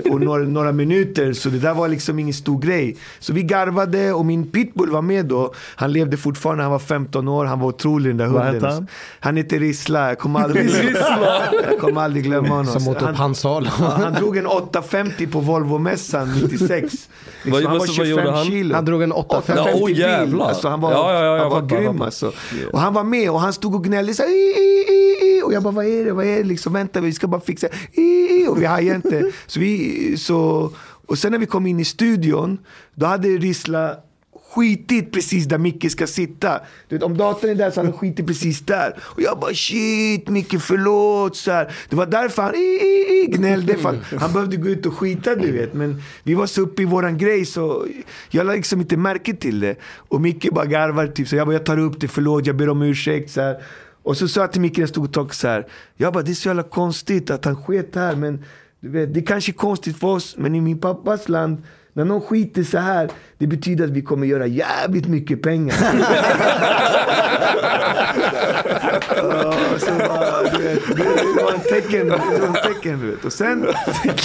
på 0.10 0.18
några, 0.18 0.44
några 0.44 0.72
minuter. 0.72 1.34
Så 1.34 1.50
det 1.50 1.60
där 1.60 1.74
var 1.74 1.88
liksom 1.88 2.20
ingen 2.20 2.34
stor 2.34 2.60
grej. 2.62 2.96
Så 3.20 3.34
vi 3.34 3.44
garvade 3.44 4.14
och 4.14 4.26
min 4.26 4.52
pitbull 4.52 4.90
var 4.90 5.02
med 5.02 5.26
då. 5.26 5.54
Han 5.76 5.94
levde 5.94 6.18
fortfarande, 6.18 6.64
han 6.64 6.72
var 6.72 6.80
15 6.80 7.28
år. 7.28 7.46
Han 7.46 7.60
var 7.60 7.68
otrolig 7.68 8.10
den 8.10 8.18
där 8.18 8.28
Vad 8.28 8.44
hunden. 8.46 8.72
han? 8.72 8.88
Han 9.20 9.38
heter 9.38 9.60
Rissla. 9.60 10.08
Jag 10.08 10.20
kommer 10.20 10.40
aldrig, 10.40 10.70
jag 11.70 11.80
kommer 11.80 12.02
aldrig 12.02 12.24
glömma 12.24 12.48
honom. 12.50 12.66
Som 12.66 12.88
åt 12.88 12.98
upp 12.98 13.04
han, 13.04 13.16
hans 13.16 13.40
sal. 13.40 13.70
ja, 13.80 13.86
han 14.04 14.14
drog 14.14 14.38
en 14.38 14.46
850 14.48 15.28
på 15.28 15.40
Volvo-mässan 15.42 16.28
96. 16.42 16.70
Vad- 17.46 17.54
Liksom, 17.54 17.66
han 17.66 17.74
var 17.74 17.80
vad 17.80 17.88
gjorde 17.88 18.10
25 18.10 18.34
han? 18.34 18.46
kilo. 18.46 18.76
Han 18.76 18.86
drog 18.86 19.02
en 19.04 19.12
850. 19.12 19.64
Ja, 19.74 19.80
åh, 19.82 20.26
bil. 20.28 20.42
Alltså, 20.42 20.68
han 20.70 20.82
var, 20.82 20.92
Ja, 20.92 21.14
ja, 21.14 21.36
ja, 21.36 21.42
han 21.42 21.50
var 21.52 21.62
grym 21.62 22.02
alltså. 22.02 22.32
Och 22.72 22.80
han 22.80 22.94
var 22.94 23.04
med 23.04 23.32
och 23.32 23.40
han 23.42 23.54
stod 23.54 23.76
och 23.76 23.84
gnällde 23.84 24.14
så 24.14 24.22
här, 24.24 24.30
"I, 24.30 24.34
i, 24.34 24.94
i, 24.94 25.38
i." 25.38 25.42
Och 25.46 25.54
jag 25.54 25.64
bara, 25.64 25.72
vad 25.74 25.86
är 25.86 26.05
det? 26.05 26.05
Vad 26.12 26.26
är 26.26 26.38
det? 26.38 26.44
Liksom, 26.44 26.74
vänta, 26.74 27.02
vi 27.02 27.14
ska 27.14 27.28
bara 27.28 27.42
fixa. 27.42 27.68
Och 28.50 28.62
vi 28.62 28.66
hajar 28.66 28.96
inte. 28.96 29.32
Så 29.48 29.60
vi, 29.60 30.18
så, 30.18 30.72
och 31.06 31.18
sen 31.18 31.32
när 31.32 31.40
vi 31.40 31.46
kom 31.46 31.68
in 31.68 31.80
i 31.80 31.86
studion, 31.86 32.58
då 32.96 33.06
hade 33.06 33.28
Rissla 33.28 33.98
skitit 34.56 35.12
precis 35.12 35.46
där 35.46 35.58
Micke 35.58 35.92
ska 35.92 36.08
sitta. 36.08 36.60
Du 36.88 36.96
vet, 36.96 37.04
om 37.04 37.18
datorn 37.18 37.50
är 37.50 37.56
där 37.56 37.72
så 37.72 37.80
hade 37.80 37.92
han 37.92 38.00
skitit 38.00 38.28
precis 38.28 38.62
där. 38.62 38.96
Och 39.02 39.22
jag 39.22 39.40
bara 39.40 39.54
shit 39.54 40.30
Micke 40.30 40.62
förlåt. 40.62 41.36
Så 41.36 41.52
här. 41.52 41.76
Det 41.90 41.96
var 41.96 42.06
därför 42.06 42.42
han 42.42 42.56
i, 42.56 42.58
i, 42.58 43.22
i, 43.22 43.38
gnällde. 43.38 43.78
För 43.78 44.18
han 44.18 44.34
behövde 44.34 44.58
gå 44.58 44.70
ut 44.70 44.86
och 44.86 44.94
skita 44.94 45.36
du 45.36 45.52
vet. 45.52 45.74
Men 45.74 46.02
vi 46.24 46.34
var 46.34 46.46
så 46.46 46.62
uppe 46.62 46.82
i 46.82 46.86
våran 46.86 47.18
grej 47.18 47.46
så 47.46 47.88
jag 48.30 48.46
lade 48.46 48.58
liksom 48.58 48.82
inte 48.82 48.98
märke 48.98 49.34
till 49.34 49.60
det. 49.60 49.76
Och 49.98 50.22
Micke 50.22 50.52
bara 50.52 50.66
garvar 50.66 51.08
typ 51.08 51.28
så 51.28 51.36
jag 51.36 51.48
bara 51.48 51.54
jag 51.54 51.66
tar 51.66 51.80
upp 51.80 52.00
det, 52.00 52.08
förlåt, 52.08 52.48
jag 52.48 52.56
ber 52.56 52.70
om 52.70 52.82
ursäkt. 52.82 53.32
Så 53.32 53.42
här. 53.42 53.58
Och 54.06 54.18
så 54.18 54.28
sa 54.28 54.42
jag 54.42 54.52
till 54.52 54.62
Micke 54.62 54.78
en 54.80 54.88
stor 54.88 55.08
stod 55.08 55.26
och 55.26 55.36
så 55.36 55.48
här. 55.48 55.68
Jag 55.96 56.14
bara 56.14 56.24
det 56.24 56.32
är 56.32 56.34
så 56.34 56.50
jävla 56.50 56.64
konstigt 56.64 57.30
att 57.30 57.46
han 57.46 57.64
sket 57.64 57.96
här 57.96 58.16
men 58.16 58.44
du 58.80 58.90
vet, 58.90 59.14
det 59.14 59.20
är 59.20 59.26
kanske 59.26 59.52
är 59.52 59.54
konstigt 59.54 60.00
för 60.00 60.08
oss 60.08 60.36
men 60.38 60.56
i 60.56 60.62
min 60.62 60.80
pappas 60.80 61.30
land 61.30 61.64
när 61.96 62.06
någon 62.06 62.22
skiter 62.22 62.64
så 62.64 62.78
här, 62.78 63.10
det 63.38 63.48
betyder 63.48 63.86
att 63.86 63.92
vi 63.92 64.02
kommer 64.02 64.28
göra 64.28 64.48
jävligt 64.48 65.08
mycket 65.08 65.42
pengar. 65.42 65.76
Så 69.80 69.92
bara, 70.00 70.44
du 70.58 70.64
vet, 70.64 70.98
det, 70.98 71.44
var 71.44 71.54
en 71.54 71.60
tecken. 71.60 72.08
Det 72.08 72.40
var 72.40 72.48
en 72.48 72.54
tecken 72.54 73.00
du 73.00 73.08
vet. 73.08 73.26
Och 73.26 73.34
sen 73.34 73.68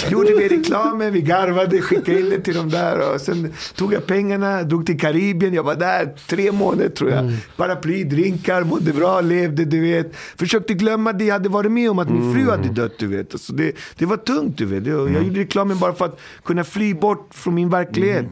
gjorde 0.09 0.33
vi 0.33 0.47
reklamen, 0.47 1.13
vi 1.13 1.21
garvade, 1.21 1.81
skickade 1.81 2.19
in 2.19 2.29
det 2.29 2.39
till 2.39 2.55
dem 2.55 2.69
där. 2.69 3.13
Och 3.13 3.21
sen 3.21 3.53
tog 3.75 3.93
jag 3.93 4.05
pengarna, 4.05 4.63
drog 4.63 4.85
till 4.85 4.99
Karibien. 4.99 5.53
Jag 5.53 5.63
var 5.63 5.75
där 5.75 6.13
tre 6.27 6.51
månader 6.51 6.89
tror 6.89 7.09
jag. 7.09 7.31
Paraply, 7.57 8.03
drinkar, 8.03 8.63
mådde 8.63 8.93
bra, 8.93 9.21
levde, 9.21 9.65
du 9.65 9.81
vet. 9.81 10.15
Försökte 10.15 10.73
glömma 10.73 11.13
det 11.13 11.25
jag 11.25 11.33
hade 11.33 11.49
varit 11.49 11.71
med 11.71 11.91
om, 11.91 11.99
att 11.99 12.09
min 12.09 12.33
fru 12.33 12.49
hade 12.49 12.69
dött, 12.69 12.93
du 12.99 13.07
vet. 13.07 13.33
Alltså 13.33 13.53
det, 13.53 13.71
det 13.97 14.05
var 14.05 14.17
tungt, 14.17 14.57
du 14.57 14.65
vet. 14.65 14.85
Jag 14.85 15.23
gjorde 15.23 15.39
reklamen 15.39 15.79
bara 15.79 15.93
för 15.93 16.05
att 16.05 16.19
kunna 16.43 16.63
fly 16.63 16.93
bort 16.93 17.29
från 17.33 17.55
min 17.55 17.60
verklighet. 17.69 18.25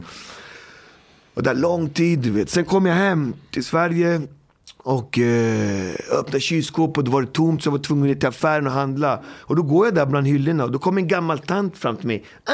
Och 1.34 1.42
där 1.42 1.54
lång 1.54 1.90
tid, 1.90 2.18
du 2.18 2.30
vet. 2.30 2.50
Sen 2.50 2.64
kom 2.64 2.86
jag 2.86 2.94
hem 2.94 3.34
till 3.50 3.64
Sverige. 3.64 4.20
Och 4.82 5.18
eh, 5.18 5.94
öppnade 6.12 6.40
kylskåpet 6.40 7.04
då 7.04 7.10
var 7.10 7.22
det 7.22 7.32
tomt 7.32 7.62
så 7.62 7.66
jag 7.66 7.72
var 7.72 7.78
tvungen 7.78 8.10
att 8.10 8.16
gå 8.16 8.20
till 8.20 8.28
affären 8.28 8.66
och 8.66 8.72
handla. 8.72 9.22
Och 9.26 9.56
då 9.56 9.62
går 9.62 9.86
jag 9.86 9.94
där 9.94 10.06
bland 10.06 10.26
hyllorna 10.26 10.64
och 10.64 10.70
då 10.70 10.78
kommer 10.78 11.00
en 11.00 11.08
gammal 11.08 11.38
tant 11.38 11.78
fram 11.78 11.96
till 11.96 12.06
mig. 12.06 12.24
Ah, 12.44 12.52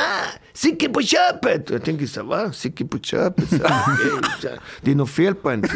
Sicke 0.56 0.88
på 0.88 1.02
köpet! 1.02 1.70
Jag 1.70 1.84
tänker 1.84 2.06
så 2.06 2.20
här, 2.20 2.26
va? 2.28 2.52
Sicke 2.52 2.84
på 2.84 2.98
köpet? 2.98 3.48
Så 3.50 3.56
här, 3.68 4.58
det 4.80 4.90
är 4.90 4.94
något 4.94 5.10
fel 5.10 5.34
på 5.34 5.50
henne. 5.50 5.68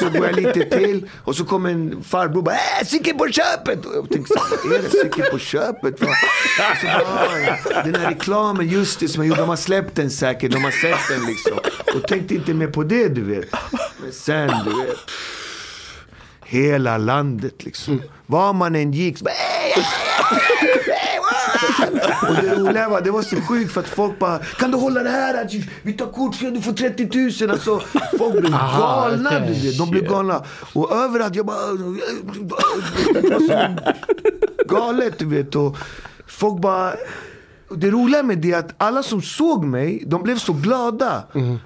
Så, 0.00 0.10
går 0.10 0.26
jag 0.26 0.36
lite 0.36 0.64
till 0.78 1.08
och 1.24 1.36
så 1.36 1.44
kommer 1.44 1.70
en 1.70 2.02
farbror 2.04 2.36
och 2.38 2.44
bara, 2.44 2.54
äh, 2.54 2.86
Sicke 2.86 3.14
på 3.14 3.28
köpet! 3.28 3.86
Och 3.86 3.94
jag 3.96 4.08
tänker 4.10 4.34
så 4.34 4.40
här, 4.40 4.68
vad 4.68 4.78
är 4.78 4.82
det? 4.82 4.90
Sicke 4.90 5.30
på 5.30 5.38
köpet? 5.38 6.00
Va? 6.00 6.08
Så 6.80 6.86
bara, 6.86 7.02
"Ah, 7.76 7.82
den 7.84 7.94
här 7.94 8.10
reklamen, 8.10 8.68
just 8.68 9.00
det, 9.00 9.08
som 9.08 9.22
jag 9.22 9.28
gjorde, 9.28 9.40
de 9.40 9.48
har 9.48 9.56
släppt 9.56 9.94
den 9.96 10.10
säkert, 10.10 10.52
de 10.52 10.64
har 10.64 10.70
sett 10.70 11.08
den 11.08 11.26
liksom. 11.26 11.58
Och 11.94 12.08
tänkte 12.08 12.34
inte 12.34 12.54
mer 12.54 12.66
på 12.66 12.82
det, 12.82 13.08
du 13.08 13.22
vet. 13.24 13.48
Men 14.02 14.12
sen, 14.12 14.48
du 14.64 14.70
vet. 14.86 14.96
Hela 16.44 16.98
landet 16.98 17.64
liksom. 17.64 18.02
Var 18.26 18.52
man 18.52 18.74
än 18.76 18.92
gick 18.92 19.18
så 19.18 19.24
bara, 19.24 19.30
"Hey, 19.34 19.72
hey, 19.72 19.82
hey, 20.60 20.76
wow!" 20.86 21.01
Och 22.28 22.34
det 22.34 22.54
roliga 22.54 22.88
var, 22.88 23.00
det 23.00 23.10
var 23.10 23.22
så 23.22 23.36
sjukt 23.36 23.72
för 23.72 23.80
att 23.80 23.88
folk 23.88 24.18
bara, 24.18 24.38
kan 24.38 24.70
du 24.70 24.76
hålla 24.78 25.02
det 25.02 25.10
här? 25.10 25.48
Vi 25.82 25.92
tar 25.92 26.06
kort 26.12 26.40
du 26.40 26.60
får 26.62 26.72
30 26.72 27.42
000. 27.42 27.50
Alltså, 27.50 27.80
folk 28.18 28.40
blev 28.40 28.54
Aha, 28.54 29.08
galna. 29.08 29.30
vet. 29.40 29.78
De 29.78 29.90
blev 29.90 30.08
galna. 30.08 30.44
Och 30.72 30.92
överallt, 30.92 31.34
jag 31.34 31.46
bara... 31.46 31.56
Galet, 34.68 35.18
du 35.18 35.26
vet. 35.26 35.54
Och 35.54 35.76
folk 36.26 36.60
bara... 36.60 36.94
och 37.72 37.78
Det 37.78 37.90
roliga 37.90 38.22
med 38.22 38.38
det 38.38 38.52
är 38.52 38.58
att 38.58 38.74
alla 38.78 39.02
som 39.02 39.22
såg 39.22 39.64
mig, 39.64 40.02
de 40.06 40.22
blev 40.22 40.36
så 40.36 40.52
glada. 40.52 41.22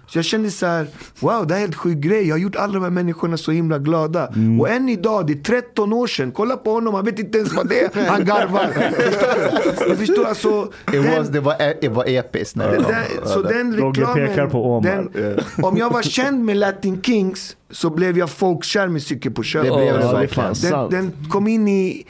Så 0.07 0.19
jag 0.19 0.25
kände 0.25 0.51
så 0.51 0.67
här, 0.67 0.87
wow 1.21 1.47
det 1.47 1.55
här 1.55 1.61
är 1.61 1.65
helt 1.65 1.75
sjuk 1.77 1.99
grej. 1.99 2.27
Jag 2.29 2.35
har 2.35 2.41
gjort 2.41 2.57
alla 2.57 2.73
de 2.73 2.83
här 2.83 2.91
människorna 2.91 3.37
så 3.37 3.53
himla 3.53 3.79
glada. 3.79 4.29
Och 4.61 4.69
än 4.71 4.89
idag, 4.89 5.27
det 5.27 5.33
är 5.33 5.43
13 5.43 5.93
år 5.93 6.07
sedan. 6.07 6.33
Kolla 6.33 6.57
på 6.57 6.73
honom, 6.73 6.95
han 6.95 7.05
vet 7.05 7.19
inte 7.19 7.39
ens 7.39 7.53
vad 7.53 7.69
det 7.69 7.81
är. 7.81 8.07
Han 8.09 8.25
garvar. 8.25 8.69
Jag 9.89 9.99
förstår 9.99 10.25
alltså. 10.25 10.73
Den- 10.93 11.05
was, 11.19 11.29
det, 11.29 11.41
var, 11.41 11.55
e- 11.63 11.79
det 11.81 11.89
var 11.89 12.05
episkt. 12.09 12.57
När 12.57 12.69
det 12.71 12.77
den, 12.77 12.85
kom. 12.85 12.93
den, 12.93 13.29
så 13.29 13.43
den 13.43 13.73
reklamen, 13.77 14.27
pekar 14.29 14.47
på 14.47 14.65
Omar. 14.77 15.09
den, 15.13 15.41
om 15.65 15.77
jag 15.77 15.93
var 15.93 16.03
känd 16.03 16.45
med 16.45 16.57
Latin 16.57 17.03
Kings 17.03 17.57
så 17.71 17.91
blev 17.91 18.19
jag 18.19 18.31
folkkär 18.31 18.89
med 18.89 19.03
Cykel 19.03 19.33
på 19.33 19.43
köpet. 19.43 19.71
Det 19.73 19.77
blev 19.77 19.99
det 19.99 20.53
det. 20.63 20.71
Den, 20.71 20.91
den 20.91 21.31
kom 21.31 21.47
in 21.49 21.69
i, 21.69 22.07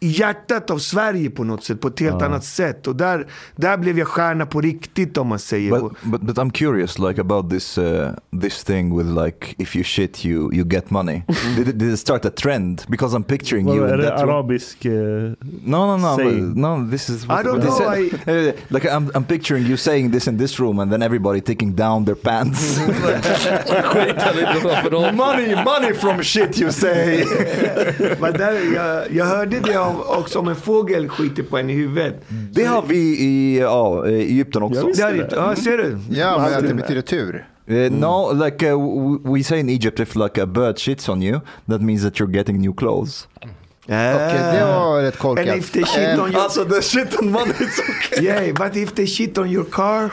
i 0.00 0.06
hjärtat 0.08 0.70
av 0.70 0.78
Sverige 0.78 1.30
på 1.30 1.44
något 1.44 1.64
sätt, 1.64 1.80
på 1.80 1.88
ett 1.88 2.00
helt 2.00 2.22
annat 2.22 2.44
sätt. 2.44 2.86
Och 2.86 2.96
där, 2.96 3.26
där 3.56 3.76
blev 3.76 3.98
jag 3.98 4.08
stjärna 4.08 4.46
på 4.46 4.60
riktigt 4.60 5.18
om 5.18 5.26
man 5.26 5.38
säger. 5.38 5.70
But, 5.70 5.92
but 6.02 6.20
but 6.20 6.36
I'm 6.38 6.50
curious, 6.50 6.98
like 6.98 7.20
about 7.20 7.50
this 7.50 7.78
uh, 7.78 8.08
this 8.42 8.64
thing 8.64 8.96
with 8.98 9.08
like 9.24 9.54
if 9.58 9.76
you 9.76 9.84
shit 9.84 10.24
you 10.24 10.54
you 10.54 10.64
get 10.68 10.90
money. 10.90 11.22
did, 11.56 11.68
it, 11.68 11.78
did 11.78 11.92
it 11.92 11.98
start 11.98 12.24
a 12.24 12.30
trend? 12.30 12.82
Because 12.88 13.16
I'm 13.16 13.24
picturing 13.24 13.68
you 13.68 13.80
Vadå, 13.80 13.92
är 13.92 13.94
in 13.94 14.00
det 14.00 14.06
that 14.10 14.20
room. 14.20 14.30
arabisk? 14.30 14.84
eh, 14.84 14.92
No, 15.64 15.86
no, 15.86 15.96
no, 15.96 16.16
saying? 16.16 16.52
no. 16.60 16.90
This 16.90 17.08
is 17.10 17.24
I 17.24 17.28
don't 17.28 17.60
know, 17.60 17.78
said. 17.78 18.20
Uh, 18.26 18.52
like 18.68 18.88
I'm, 18.88 19.10
I'm 19.14 19.24
picturing 19.24 19.66
you 19.66 19.76
saying 19.76 20.12
this 20.12 20.28
in 20.28 20.38
this 20.38 20.60
room, 20.60 20.78
and 20.78 20.92
then 20.92 21.02
everybody 21.02 21.40
taking 21.40 21.74
down 21.76 22.04
their 22.04 22.16
pants. 22.16 22.78
Money, 25.14 25.54
money 25.64 25.92
from 25.94 26.22
shit 26.22 26.58
you 26.58 26.72
say. 26.72 27.24
Men 28.20 28.32
där, 28.32 28.74
jag, 28.74 29.12
jag 29.12 29.24
hörde 29.26 29.60
det 29.60 29.76
om, 29.86 30.00
också 30.18 30.38
om 30.38 30.48
en 30.48 30.56
fågel 30.56 31.08
skiter 31.08 31.42
på 31.42 31.58
en 31.58 31.70
i 31.70 31.72
huvudet. 31.72 32.24
Det 32.52 32.64
har 32.64 32.82
vi 32.82 32.96
i 32.96 33.58
ja, 33.58 34.08
i 34.08 34.14
Egypten 34.14 34.62
också. 34.62 34.82
Det 34.82 35.02
är, 35.02 35.28
ja, 35.32 35.56
ser 35.56 35.78
du? 35.78 35.98
Ja, 36.10 36.38
men 36.38 36.54
att 36.54 36.68
det 36.68 36.74
betyder 36.74 37.02
tur. 37.02 37.46
Uh, 37.68 37.90
no, 37.90 38.32
like 38.44 38.72
uh, 38.72 38.78
we 39.34 39.42
say 39.42 39.58
in 39.58 39.68
Egypt, 39.68 40.00
if 40.00 40.14
like 40.14 40.42
a 40.42 40.46
bird 40.46 40.78
shits 40.78 41.08
on 41.08 41.22
you, 41.22 41.40
that 41.66 41.80
means 41.80 42.02
that 42.02 42.20
you're 42.20 42.30
getting 42.30 42.60
new 42.60 42.72
clothes. 42.72 43.28
Okej, 43.88 44.52
det 44.52 44.64
var 44.64 45.02
rätt 45.02 45.18
korkat. 45.18 45.48
And 45.48 45.58
if 45.58 45.70
they 45.72 45.84
shit 45.84 45.98
Eh, 46.08 46.22
on 46.24 46.32
your 46.32 46.42
Also, 46.42 46.64
the 46.64 46.82
shit 46.82 47.20
on 47.22 47.30
money, 47.32 47.50
it's 47.58 47.80
okay. 47.80 48.24
Yeah, 48.24 48.54
but 48.54 48.76
if 48.76 48.94
they 48.94 49.06
shit 49.06 49.38
on 49.38 49.50
your 49.50 49.64
car, 49.64 50.10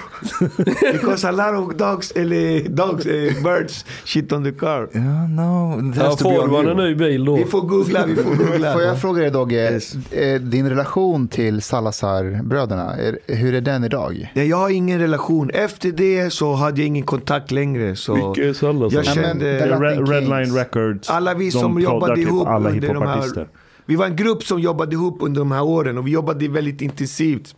because 0.94 1.28
a 1.28 1.32
lot 1.32 1.56
of 1.68 1.78
dogs, 1.78 2.12
eller 2.12 2.70
dogs, 2.70 3.06
eh, 3.06 3.44
birds 3.44 3.86
shit 4.06 4.32
on 4.34 4.44
the 4.44 4.52
car. 4.52 4.90
Yeah, 4.96 5.30
no, 5.30 5.80
it 5.90 5.96
Ja, 5.98 6.04
has 6.04 6.16
to 6.18 6.30
be 6.30 6.36
får 6.36 6.48
man 6.48 6.68
en 6.70 6.78
ny 6.78 6.96
bil 6.96 7.26
då? 7.26 7.36
Vi 7.36 7.46
får 7.46 7.62
googla, 7.62 8.06
vi 8.06 8.16
får 8.16 8.36
googla. 8.36 8.74
Får 8.74 8.82
jag 8.82 9.02
fråga 9.02 9.22
dig 9.22 9.32
Dogge, 9.32 9.72
Yes. 9.74 9.96
eh, 10.12 10.42
din 10.42 10.70
relation 10.70 11.28
till 11.28 11.62
Salazar-bröderna, 11.62 12.96
hur 13.28 13.54
är 13.56 13.62
den 13.62 13.84
idag? 13.84 14.32
Nej, 14.34 14.48
jag 14.50 14.58
har 14.58 14.70
ingen 14.70 15.00
relation. 15.00 15.50
Efter 15.50 15.92
det 15.92 16.30
så 16.34 16.54
hade 16.54 16.82
jag 16.82 16.88
ingen 16.88 17.04
kontakt 17.06 17.52
längre. 17.52 17.96
Så 17.96 18.14
Vilka 18.34 18.50
är 18.50 18.54
Salazar? 18.54 18.98
jag 18.98 19.06
Ja, 19.06 19.12
men 19.16 19.24
kände... 19.26 19.60
den- 19.60 19.82
Red, 19.82 19.98
Latin 19.98 20.06
Red 20.14 20.24
Kings. 20.24 20.30
Line 20.50 20.58
Records. 20.60 21.10
Alla 21.10 21.34
vi 21.34 21.52
som 21.52 21.80
jobbade 21.82 22.16
typ 22.16 22.28
ihop 22.28 22.48
alla 22.48 22.70
under 22.70 22.94
de 22.94 23.04
här... 23.08 23.48
Vi 23.86 23.96
var 23.96 24.06
en 24.06 24.16
grupp 24.16 24.44
som 24.44 24.60
jobbade 24.60 24.96
ihop 24.96 25.18
under 25.20 25.42
de 25.42 25.52
här 25.52 25.64
åren 25.64 25.98
och 25.98 26.08
vi 26.08 26.12
jobbade 26.12 26.48
väldigt 26.48 26.82
intensivt. 26.82 27.56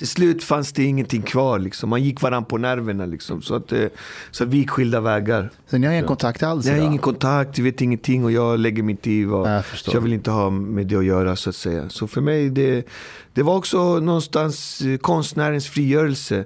Till 0.00 0.08
slut 0.08 0.44
fanns 0.44 0.72
det 0.72 0.84
ingenting 0.84 1.22
kvar 1.22 1.58
liksom. 1.58 1.90
Man 1.90 2.02
gick 2.02 2.22
varandra 2.22 2.48
på 2.48 2.58
nerverna 2.58 3.06
liksom. 3.06 3.42
Så 3.42 3.54
att, 3.54 3.72
eh, 3.72 3.84
så 4.30 4.44
att 4.44 4.50
vi 4.50 4.56
gick 4.56 4.70
skilda 4.70 5.00
vägar. 5.00 5.50
Så 5.66 5.78
ni 5.78 5.86
har 5.86 5.92
ingen 5.92 6.06
kontakt 6.06 6.42
alls 6.42 6.66
Jag 6.66 6.76
har 6.76 6.82
ingen 6.82 6.98
kontakt, 6.98 7.58
jag 7.58 7.64
vet 7.64 7.80
ingenting 7.80 8.24
och 8.24 8.32
jag 8.32 8.58
lägger 8.58 9.08
i 9.08 9.24
vad... 9.24 9.42
Nej, 9.42 9.54
jag 9.54 9.64
så 9.64 9.90
jag 9.96 10.00
vill 10.00 10.12
inte 10.12 10.30
ha 10.30 10.50
med 10.50 10.86
det 10.86 10.96
att 10.96 11.04
göra 11.04 11.36
så 11.36 11.50
att 11.50 11.56
säga. 11.56 11.88
Så 11.88 12.06
för 12.06 12.20
mig, 12.20 12.50
det, 12.50 12.86
det 13.34 13.42
var 13.42 13.56
också 13.56 14.00
någonstans 14.00 14.80
eh, 14.80 14.96
konstnärens 14.96 15.68
frigörelse. 15.68 16.44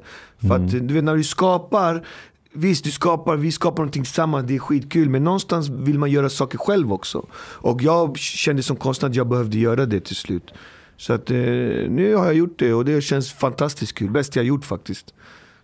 För 0.49 0.55
att 0.55 0.70
du 0.70 0.95
vet 0.95 1.05
när 1.05 1.16
du 1.16 1.25
skapar, 1.25 2.07
visst 2.55 2.85
du 2.85 2.91
skapar, 2.91 3.37
vi 3.37 3.53
skapar 3.53 3.83
någonting 3.83 4.03
tillsammans, 4.03 4.47
det 4.49 4.55
är 4.55 4.59
skitkul. 4.59 5.09
Men 5.09 5.25
någonstans 5.25 5.69
vill 5.69 5.99
man 5.99 6.11
göra 6.11 6.29
saker 6.29 6.59
själv 6.59 6.93
också. 6.93 7.27
Och 7.37 7.83
jag 7.83 8.19
kände 8.19 8.63
som 8.63 8.77
konstnär 8.77 9.09
att 9.09 9.15
jag 9.15 9.29
behövde 9.29 9.59
göra 9.59 9.87
det 9.87 10.01
till 10.01 10.17
slut. 10.17 10.53
Så 10.97 11.13
att 11.13 11.31
eh, 11.31 11.37
nu 11.37 12.15
har 12.15 12.25
jag 12.25 12.35
gjort 12.35 12.59
det 12.59 12.75
och 12.75 12.85
det 12.85 13.01
känns 13.01 13.33
fantastiskt 13.33 13.95
kul. 13.95 14.11
Bäst 14.11 14.37
jag 14.37 14.45
gjort 14.45 14.65
faktiskt. 14.65 15.15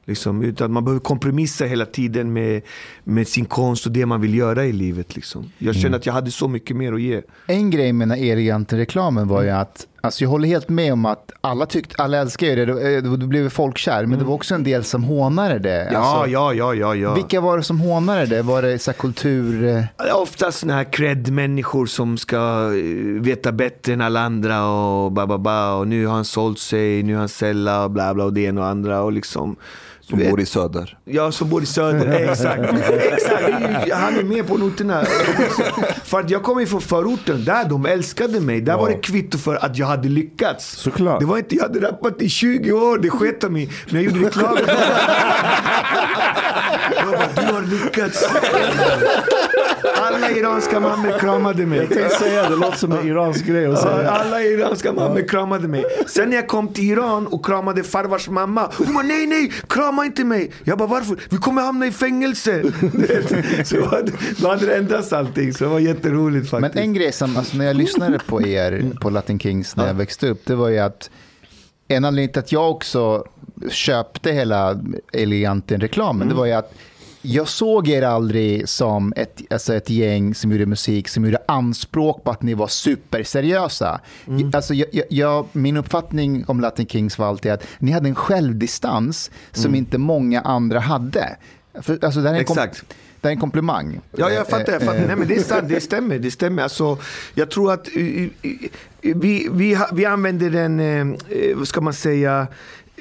Liksom, 0.05 0.43
utan 0.43 0.72
man 0.72 0.84
behöver 0.84 1.01
kompromissa 1.01 1.64
hela 1.64 1.86
tiden 1.86 2.32
med, 2.32 2.62
med 3.05 3.28
sin 3.28 3.45
konst 3.45 3.86
och 3.86 3.93
det 3.93 4.07
man 4.07 4.20
vill 4.20 4.34
göra 4.34 4.66
i 4.66 4.72
livet. 4.72 5.16
Liksom. 5.16 5.53
Jag 5.59 5.76
kände 5.76 5.97
att 5.97 6.07
jag 6.07 6.12
hade 6.12 6.30
så 6.30 6.49
mycket 6.49 6.76
mer 6.76 6.93
att 6.93 7.01
ge. 7.01 7.22
En 7.47 7.70
grej 7.70 7.93
med 7.93 8.09
den 8.09 8.18
här 8.18 8.32
Eleganten-reklamen 8.32 9.28
var 9.28 9.43
ju 9.43 9.51
att, 9.51 9.86
alltså 10.01 10.24
jag 10.24 10.30
håller 10.30 10.48
helt 10.48 10.68
med 10.68 10.92
om 10.92 11.07
att 11.07 11.32
alla 11.40 11.66
tyckte, 11.66 12.03
alla 12.03 12.18
älskar 12.18 12.46
ju 12.46 12.55
det, 12.55 12.64
då, 12.66 12.78
eh, 12.78 13.03
då 13.03 13.26
blev 13.26 13.48
folk 13.48 13.78
kär, 13.78 14.07
men 14.07 14.18
det 14.18 14.24
var 14.24 14.34
också 14.34 14.55
en 14.55 14.64
del 14.64 14.84
som 14.84 15.05
hånade 15.05 15.59
det. 15.59 15.88
Ja, 15.92 15.98
Alltså, 15.98 16.30
ja, 16.32 16.55
ja, 16.55 16.74
ja. 16.74 16.94
ja. 16.94 17.14
Vilka 17.14 17.40
var 17.40 17.57
det 17.57 17.62
som 17.62 17.80
hånade 17.80 18.26
det? 18.26 18.42
Var 18.42 18.62
det 18.62 18.78
så 18.78 18.92
kultur... 18.92 19.64
eh, 19.68 20.16
Ofta 20.16 20.53
såna 20.53 20.72
här 20.74 20.84
cred-människor 20.92 21.86
som 21.86 22.18
ska 22.18 22.36
eh, 22.36 23.20
veta 23.22 23.53
bättre 23.53 23.92
än 23.92 24.01
alla 24.01 24.20
andra 24.20 24.66
och 24.66 25.12
ba, 25.12 25.26
ba, 25.26 25.38
ba, 25.38 25.72
och 25.74 25.88
nu 25.88 26.07
har 26.07 26.14
han 26.14 26.24
sålt 26.24 26.59
sig, 26.59 27.03
nu 27.03 27.12
har 27.12 27.18
han 27.20 27.28
sällat 27.28 27.84
och 27.84 27.90
bla 27.90 28.14
bla 28.14 28.24
och 28.24 28.32
det 28.32 28.40
ena 28.40 28.61
och 28.61 28.66
andra 28.66 29.03
och 29.03 29.12
liksom. 29.12 29.57
Som 30.11 30.18
vet, 30.18 30.30
bor 30.30 30.40
i 30.40 30.46
söder. 30.46 30.98
Ja, 31.04 31.32
som 31.32 31.48
bor 31.48 31.62
i 31.62 31.66
söder. 31.66 32.12
Exakt. 32.30 32.62
Exakt. 33.12 33.92
Han 33.92 34.16
är 34.18 34.22
med 34.22 34.46
på 34.46 34.56
noterna. 34.56 35.04
För 36.04 36.20
att 36.20 36.30
jag 36.30 36.42
kommer 36.42 36.66
från 36.66 36.80
förorten. 36.80 37.44
Där 37.44 37.64
de 37.68 37.86
älskade 37.86 38.40
mig. 38.40 38.61
Där 38.61 38.76
var 38.76 38.88
det 38.88 38.94
kvitto 38.94 39.38
för 39.38 39.64
att 39.64 39.78
jag 39.78 39.86
hade 39.86 40.08
lyckats. 40.08 40.66
Såklart. 40.76 41.20
Det 41.20 41.26
var 41.26 41.38
inte, 41.38 41.54
jag 41.54 41.62
hade 41.62 41.80
rappat 41.80 42.22
i 42.22 42.28
20 42.28 42.72
år. 42.72 42.98
Det 42.98 43.11
sket 43.11 43.40
de 43.40 43.56
i. 43.56 43.70
Men 43.90 44.02
jag 44.02 44.12
gjorde 44.12 44.26
reklam. 44.26 44.58
Jag 46.96 47.06
bara, 47.06 47.46
du 47.46 47.52
har 47.52 47.59
lyckats. 47.70 48.24
Alla 49.96 50.30
iranska 50.30 50.80
mammor 50.80 51.18
kramade 51.18 51.66
mig. 51.66 51.78
Jag 51.78 51.88
tänkte 51.88 52.16
säga 52.16 52.48
det 52.48 52.56
låter 52.56 52.78
som 52.78 52.92
en 52.92 53.08
iransk 53.08 53.46
grej 53.46 53.66
att 53.66 53.78
säga. 53.78 54.10
Alla 54.10 54.42
iranska 54.42 54.92
mammor 54.92 55.28
kramade 55.28 55.68
mig. 55.68 55.84
Sen 56.06 56.28
när 56.28 56.36
jag 56.36 56.48
kom 56.48 56.68
till 56.68 56.84
Iran 56.84 57.26
och 57.26 57.44
kramade 57.44 57.82
farvars 57.82 58.28
mamma. 58.28 58.70
Hon 58.78 58.94
bara 58.94 59.04
nej, 59.04 59.26
nej, 59.26 59.52
krama 59.68 60.04
inte 60.04 60.24
mig. 60.24 60.52
Jag 60.64 60.78
bara 60.78 60.88
varför? 60.88 61.16
Vi 61.30 61.36
kommer 61.36 61.62
hamna 61.62 61.86
i 61.86 61.92
fängelse. 61.92 62.62
Så 63.64 63.76
då 64.36 64.48
hade 64.48 64.66
det 64.66 64.76
ändrats 64.76 65.12
allting. 65.12 65.52
Så 65.52 65.64
det 65.64 65.70
var 65.70 65.78
jätteroligt 65.78 66.50
faktiskt. 66.50 66.74
Men 66.74 66.84
en 66.84 66.94
grej 66.94 67.12
som, 67.12 67.36
alltså 67.36 67.56
när 67.56 67.64
jag 67.64 67.76
lyssnade 67.76 68.18
på 68.18 68.46
er 68.46 68.92
på 69.00 69.10
Latin 69.10 69.38
Kings 69.38 69.76
när 69.76 69.86
jag 69.86 69.94
växte 69.94 70.28
upp, 70.28 70.42
det 70.46 70.54
var 70.54 70.68
ju 70.68 70.78
att 70.78 71.10
en 71.88 72.04
anledning 72.04 72.32
till 72.32 72.40
att 72.40 72.52
jag 72.52 72.70
också 72.70 73.24
köpte 73.70 74.32
hela 74.32 74.80
Eleganten-reklamen, 75.12 76.28
det 76.28 76.34
var 76.34 76.46
ju 76.46 76.52
att 76.52 76.74
jag 77.22 77.48
såg 77.48 77.88
er 77.88 78.02
aldrig 78.02 78.68
som 78.68 79.12
ett, 79.16 79.40
alltså 79.50 79.74
ett 79.74 79.90
gäng 79.90 80.34
som 80.34 80.52
gjorde 80.52 80.66
musik 80.66 81.08
som 81.08 81.24
gjorde 81.24 81.38
anspråk 81.48 82.24
på 82.24 82.30
att 82.30 82.42
ni 82.42 82.54
var 82.54 82.66
superseriösa. 82.68 84.00
Alltså 84.52 84.74
jag, 84.74 84.88
jag, 85.10 85.46
min 85.52 85.76
uppfattning 85.76 86.44
om 86.46 86.60
Latin 86.60 86.86
Kings 86.86 87.18
var 87.18 87.26
alltid 87.26 87.52
att 87.52 87.66
ni 87.78 87.90
hade 87.90 88.08
en 88.08 88.14
självdistans 88.14 89.30
som 89.52 89.74
inte 89.74 89.98
många 89.98 90.40
andra 90.40 90.80
hade. 90.80 91.36
För, 91.82 92.04
alltså 92.04 92.20
det, 92.20 92.28
här 92.28 92.36
är 92.36 92.38
en 92.40 92.44
kom- 92.44 92.58
Exakt. 92.58 92.84
det 93.20 93.28
är 93.28 93.32
en 93.32 93.40
komplimang. 93.40 94.00
Ja, 94.16 94.30
jag 94.30 94.48
fattar. 94.48 94.72
Jag 94.72 94.82
fattar. 94.82 94.98
Eh, 95.00 95.06
Nej, 95.06 95.16
men 95.16 95.28
det 95.28 95.36
är 95.36 95.42
sant, 95.42 95.68
det 95.68 95.80
stämmer. 95.80 96.18
Det 96.18 96.30
stämmer. 96.30 96.62
Alltså, 96.62 96.98
jag 97.34 97.50
tror 97.50 97.72
att 97.72 97.88
eh, 97.96 98.22
eh, 98.22 98.28
vi, 99.00 99.48
vi, 99.52 99.78
vi 99.92 100.04
använder 100.04 100.50
den, 100.50 100.80
eh, 100.80 101.00
eh, 101.38 101.56
vad 101.56 101.68
ska 101.68 101.80
man 101.80 101.94
säga, 101.94 102.46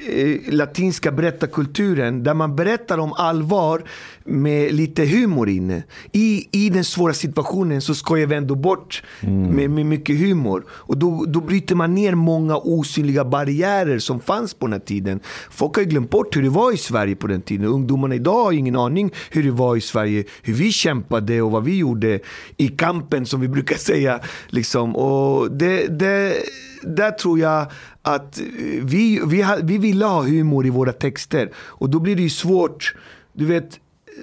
eh, 0.08 0.54
latinska 0.54 1.12
berättarkulturen 1.12 2.22
där 2.22 2.34
man 2.34 2.56
berättar 2.56 2.98
om 2.98 3.12
allvar 3.12 3.82
med 4.24 4.74
lite 4.74 5.04
humor 5.04 5.48
inne. 5.48 5.82
I, 6.12 6.48
i 6.52 6.70
den 6.70 6.84
svåra 6.84 7.12
situationen 7.12 7.80
så 7.80 7.94
skojar 7.94 8.26
vi 8.26 8.34
ändå 8.34 8.54
bort 8.54 9.02
med, 9.20 9.70
med 9.70 9.86
mycket 9.86 10.18
humor. 10.18 10.64
Och 10.70 10.98
då, 10.98 11.24
då 11.28 11.40
bryter 11.40 11.74
man 11.74 11.94
ner 11.94 12.14
många 12.14 12.56
osynliga 12.56 13.24
barriärer 13.24 13.98
som 13.98 14.20
fanns 14.20 14.54
på 14.54 14.66
den 14.66 14.72
här 14.72 14.80
tiden. 14.80 15.20
Folk 15.50 15.74
har 15.76 15.82
ju 15.82 15.88
glömt 15.88 16.10
bort 16.10 16.36
hur 16.36 16.42
det 16.42 16.48
var 16.48 16.72
i 16.72 16.76
Sverige 16.76 17.16
på 17.16 17.26
den 17.26 17.42
tiden. 17.42 17.66
Ungdomarna 17.66 18.14
idag 18.14 18.44
har 18.44 18.52
ingen 18.52 18.76
aning 18.76 19.12
hur 19.30 19.42
det 19.42 19.50
var 19.50 19.76
i 19.76 19.80
Sverige. 19.80 20.24
Hur 20.42 20.54
vi 20.54 20.72
kämpade 20.72 21.42
och 21.42 21.50
vad 21.50 21.64
vi 21.64 21.78
gjorde 21.78 22.20
i 22.56 22.68
kampen 22.68 23.26
som 23.26 23.40
vi 23.40 23.48
brukar 23.48 23.76
säga. 23.90 24.20
Liksom. 24.48 24.96
Och 24.96 25.50
det, 25.50 25.98
det, 25.98 26.36
där 26.82 27.10
tror 27.10 27.38
jag 27.38 27.66
att 28.02 28.38
eh, 28.38 28.44
vi, 28.82 29.20
vi, 29.26 29.44
vi 29.62 29.78
ville 29.78 30.04
ha 30.04 30.22
humor 30.22 30.66
i 30.66 30.70
våra 30.70 30.92
texter. 30.92 31.50
Och 31.56 31.90
då 31.90 32.00
blir 32.00 32.16
det 32.16 32.22
ju 32.22 32.30
svårt. 32.30 32.94
Du 33.32 33.46
vet, 33.46 33.80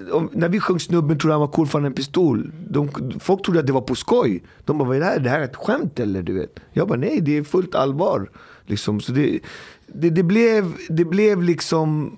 eh, 0.08 0.16
om, 0.16 0.30
när 0.34 0.50
vi 0.50 0.60
sjöng 0.60 0.80
Snubben 0.80 1.20
trodde 1.20 1.34
han 1.34 1.42
var 1.42 1.48
cool 1.48 1.68
för 1.68 1.80
han 1.80 1.86
en 1.86 1.94
pistol. 1.94 2.52
De, 2.70 2.90
folk 3.20 3.46
trodde 3.46 3.60
att 3.60 3.68
det 3.68 3.74
var 3.74 3.82
på 3.82 3.96
skoj. 3.96 4.44
De 4.66 4.78
bara, 4.78 4.88
vad 4.88 4.96
är 4.96 5.00
det 5.00 5.06
här? 5.06 5.20
Det 5.20 5.30
här 5.30 5.40
är 5.40 5.44
ett 5.44 5.56
skämt 5.56 6.00
eller? 6.00 6.22
Du 6.22 6.34
vet. 6.34 6.60
Jag 6.74 6.88
bara, 6.88 7.00
nej 7.00 7.22
det 7.22 7.38
är 7.38 7.44
fullt 7.44 7.76
allvar. 7.76 8.30
Liksom. 8.66 9.02
Så 9.02 9.12
det, 9.12 9.40
det, 9.88 10.10
det, 10.10 10.24
blev, 10.24 10.74
det 10.90 11.06
blev 11.06 11.44
liksom 11.44 12.18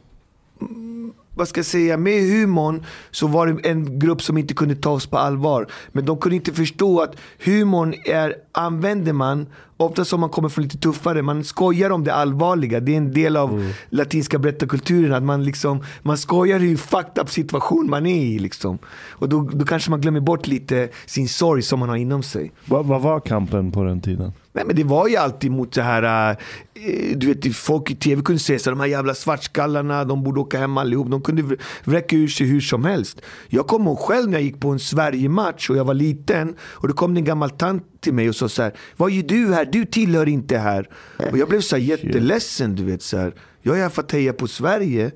mm, 0.61 1.13
vad 1.39 1.47
ska 1.47 1.59
jag 1.59 1.65
säga, 1.65 1.97
med 1.97 2.21
humorn 2.21 2.85
så 3.11 3.27
var 3.27 3.47
det 3.47 3.69
en 3.69 3.99
grupp 3.99 4.21
som 4.21 4.37
inte 4.37 4.53
kunde 4.53 4.75
ta 4.75 4.91
oss 4.91 5.07
på 5.07 5.17
allvar. 5.17 5.67
Men 5.91 6.05
de 6.05 6.17
kunde 6.17 6.35
inte 6.35 6.53
förstå 6.53 7.01
att 7.01 7.15
humorn 7.45 7.93
är, 8.05 8.35
använder 8.59 9.13
man, 9.13 9.47
ofta 9.77 10.05
som 10.05 10.19
man 10.19 10.29
kommer 10.29 10.49
från 10.49 10.63
lite 10.63 10.77
tuffare, 10.77 11.21
man 11.21 11.43
skojar 11.43 11.89
om 11.89 12.03
det 12.03 12.13
allvarliga. 12.13 12.79
Det 12.79 12.93
är 12.93 12.97
en 12.97 13.13
del 13.13 13.37
av 13.37 13.73
latinska 13.89 14.39
berättarkulturen, 14.39 15.13
att 15.13 15.23
man 15.23 15.43
liksom, 15.43 15.83
man 16.01 16.17
skojar 16.17 16.59
hur 16.59 16.77
fucked 16.77 17.23
up 17.23 17.29
situation 17.29 17.89
man 17.89 18.05
är 18.05 18.23
i 18.23 18.39
liksom. 18.39 18.77
Och 19.09 19.29
då, 19.29 19.41
då 19.41 19.65
kanske 19.65 19.91
man 19.91 20.01
glömmer 20.01 20.19
bort 20.19 20.47
lite 20.47 20.89
sin 21.05 21.27
sorg 21.27 21.61
som 21.61 21.79
man 21.79 21.89
har 21.89 21.95
inom 21.95 22.23
sig. 22.23 22.51
Vad, 22.65 22.85
vad 22.85 23.01
var 23.01 23.19
kampen 23.19 23.71
på 23.71 23.83
den 23.83 24.01
tiden? 24.01 24.31
Nej 24.53 24.63
men 24.67 24.75
det 24.75 24.83
var 24.83 25.07
ju 25.07 25.15
alltid 25.15 25.51
mot 25.51 25.71
det 25.71 25.81
här, 25.81 26.29
eh, 26.73 27.17
du 27.17 27.27
vet 27.27 27.55
folk 27.55 27.91
i 27.91 27.95
tv 27.95 28.21
kunde 28.21 28.39
säga 28.39 28.59
så 28.59 28.69
här, 28.69 28.75
de 28.75 28.79
här 28.81 28.87
jävla 28.87 29.13
svartskallarna, 29.13 30.03
de 30.03 30.23
borde 30.23 30.39
åka 30.39 30.59
hem 30.59 30.77
allihop. 30.77 31.11
De 31.11 31.21
kunde 31.21 31.41
vr- 31.41 31.59
vräka 31.83 32.15
ur 32.15 32.27
sig 32.27 32.47
hur 32.47 32.61
som 32.61 32.85
helst. 32.85 33.21
Jag 33.47 33.67
kommer 33.67 33.85
ihåg 33.85 33.99
själv 33.99 34.29
när 34.29 34.37
jag 34.37 34.43
gick 34.43 34.59
på 34.59 34.69
en 34.69 34.79
Sverige-match 34.79 35.69
och 35.69 35.77
jag 35.77 35.85
var 35.85 35.93
liten 35.93 36.55
och 36.61 36.87
då 36.87 36.93
kom 36.93 37.13
det 37.13 37.19
en 37.19 37.25
gammal 37.25 37.49
tant 37.49 37.98
till 37.99 38.13
mig 38.13 38.29
och 38.29 38.35
sa 38.35 38.49
så 38.49 38.61
här, 38.63 38.73
vad 38.97 39.11
gör 39.11 39.23
du 39.23 39.53
här? 39.53 39.65
Du 39.65 39.85
tillhör 39.85 40.27
inte 40.27 40.57
här. 40.57 40.89
Och 41.31 41.37
jag 41.37 41.49
blev 41.49 41.61
så 41.61 41.75
här 41.75 41.83
jätteledsen, 41.83 42.75
du 42.75 42.83
vet 42.83 43.01
så 43.01 43.17
här. 43.17 43.33
Jag 43.61 43.77
är 43.77 43.81
här 43.81 43.89
för 43.89 44.01
att 44.01 44.11
heja 44.11 44.33
på 44.33 44.47
Sverige. 44.47 45.11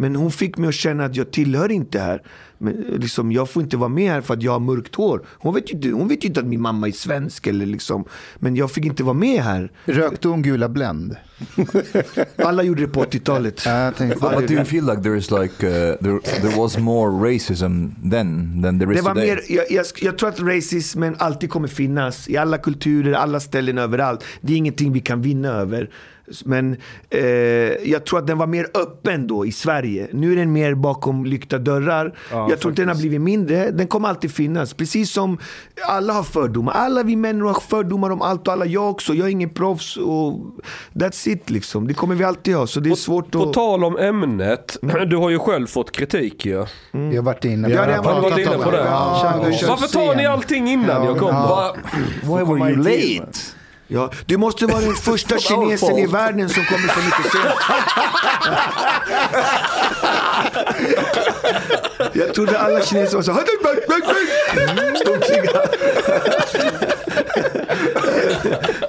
Men 0.00 0.16
hon 0.16 0.30
fick 0.30 0.58
mig 0.58 0.68
att 0.68 0.74
känna 0.74 1.04
att 1.04 1.16
jag 1.16 1.30
tillhör 1.30 1.70
inte 1.70 1.98
här. 1.98 2.22
Men, 2.58 2.72
liksom, 2.74 3.32
jag 3.32 3.50
får 3.50 3.62
inte 3.62 3.76
vara 3.76 3.88
med 3.88 4.12
här 4.12 4.20
för 4.20 4.34
att 4.34 4.42
jag 4.42 4.52
har 4.52 4.60
mörkt 4.60 4.94
hår. 4.94 5.26
Hon 5.28 5.54
vet 5.54 5.70
ju 5.70 5.74
inte, 5.74 5.88
hon 5.88 6.08
vet 6.08 6.24
ju 6.24 6.28
inte 6.28 6.40
att 6.40 6.46
min 6.46 6.60
mamma 6.60 6.88
är 6.88 6.92
svensk. 6.92 7.46
Eller 7.46 7.66
liksom. 7.66 8.04
Men 8.38 8.56
jag 8.56 8.70
fick 8.70 8.84
inte 8.84 9.02
vara 9.02 9.14
med 9.14 9.42
här. 9.42 9.72
Rökte 9.84 10.28
hon 10.28 10.42
gula 10.42 10.68
Blend? 10.68 11.16
Alla 12.36 12.62
gjorde 12.62 12.82
det 12.82 12.88
på 12.88 13.04
80-talet. 13.04 13.66
Jag 13.66 13.96
tänkte, 13.96 14.20
But, 14.20 14.38
but 14.38 14.48
do 14.48 14.54
you 14.54 14.64
feel 14.64 14.84
like 14.86 15.02
there 15.02 15.18
is 15.18 15.30
like 15.30 15.66
uh, 15.66 15.96
there 15.96 16.20
there 16.40 16.56
was 16.56 16.78
more 16.78 17.32
racism 17.34 17.86
then 18.10 18.62
than 18.62 18.78
there 18.78 18.92
is 18.92 18.98
Det 18.98 19.04
var 19.04 19.14
today? 19.14 19.28
mer, 19.28 19.40
jag, 19.48 19.70
jag, 19.70 19.86
jag 20.00 20.18
tror 20.18 20.28
att 20.28 20.40
racismen 20.40 21.16
alltid 21.18 21.50
kommer 21.50 21.68
finnas 21.68 22.28
i 22.28 22.36
alla 22.36 22.58
kulturer, 22.58 23.12
alla 23.12 23.40
ställen, 23.40 23.78
överallt. 23.78 24.24
Det 24.40 24.52
är 24.52 24.56
ingenting 24.56 24.92
vi 24.92 25.00
kan 25.00 25.22
vinna 25.22 25.48
över. 25.48 25.90
Men 26.44 26.76
eh, 27.10 27.20
jag 27.90 28.06
tror 28.06 28.18
att 28.18 28.26
den 28.26 28.38
var 28.38 28.46
mer 28.46 28.66
öppen 28.74 29.26
då 29.26 29.46
i 29.46 29.52
Sverige. 29.52 30.08
Nu 30.12 30.32
är 30.32 30.36
den 30.36 30.52
mer 30.52 30.74
bakom 30.74 31.24
lyckta 31.24 31.58
dörrar. 31.58 32.18
jag 32.30 32.60
tror 32.60 32.72
inte 32.72 32.82
den 32.82 32.88
har 32.88 32.96
blivit 32.96 33.20
mindre. 33.20 33.70
Den 33.70 33.86
kommer 33.86 34.08
alltid 34.08 34.30
finnas. 34.32 34.74
Precis 34.74 35.12
som 35.12 35.38
alla 35.88 36.12
har 36.12 36.22
fördomar. 36.22 36.72
Alla 36.72 37.02
vi 37.02 37.16
män 37.16 37.40
har 37.40 37.54
fördomar 37.54 38.10
om 38.10 38.22
allt 38.22 38.46
och 38.48 38.52
alla. 38.52 38.66
Jag 38.66 38.90
också. 38.90 39.14
Jag 39.14 39.26
är 39.26 39.30
ingen 39.30 39.50
proffs. 39.50 39.96
Och 39.96 40.40
that's 40.92 41.28
it 41.28 41.50
liksom. 41.50 41.86
Det 41.86 41.94
kommer 41.94 42.14
vi 42.14 42.24
alltid 42.24 42.54
ha. 42.56 42.66
Så 42.66 42.80
det 42.80 42.90
är 42.90 42.94
svårt 42.94 43.30
På 43.30 43.42
att... 43.42 43.52
tal 43.52 43.84
om 43.84 43.98
ämnet, 43.98 44.76
du 45.06 45.16
har 45.16 45.30
ju 45.30 45.38
själv 45.38 45.66
fått 45.66 45.92
kritik 45.92 46.46
ju. 46.46 46.52
jag 46.92 47.00
har 47.14 47.22
varit 47.22 47.44
inne 47.44 47.68
på 47.68 47.74
Ja, 47.74 47.86
det. 47.86 47.98
varit 47.98 48.38
inne 48.38 48.58
på 48.64 48.70
det? 48.70 48.76
Ja, 48.84 49.34
Varför 49.68 49.86
tar 49.86 50.14
ni 50.14 50.26
allting 50.26 50.68
innan 50.68 51.04
jag 51.04 51.18
kommer? 51.18 51.32
Va- 51.32 51.76
Why 52.22 52.44
were 52.44 52.70
you 52.70 52.76
late? 52.76 53.38
Ja, 53.92 54.10
du 54.26 54.36
måste 54.36 54.66
vara 54.66 54.80
den 54.80 54.94
första 54.94 55.38
kinesen 55.48 55.98
i 55.98 56.06
världen 56.06 56.48
som 56.48 56.64
kommer 56.64 56.88
så 56.88 57.00
mycket 57.00 57.32
sent. 57.32 57.54
Jag 62.12 62.34
trodde 62.34 62.58
alla 62.58 62.82
kineser 62.82 63.16
var 63.16 63.22
så 63.22 63.32
Ståndkriga. 65.00 65.60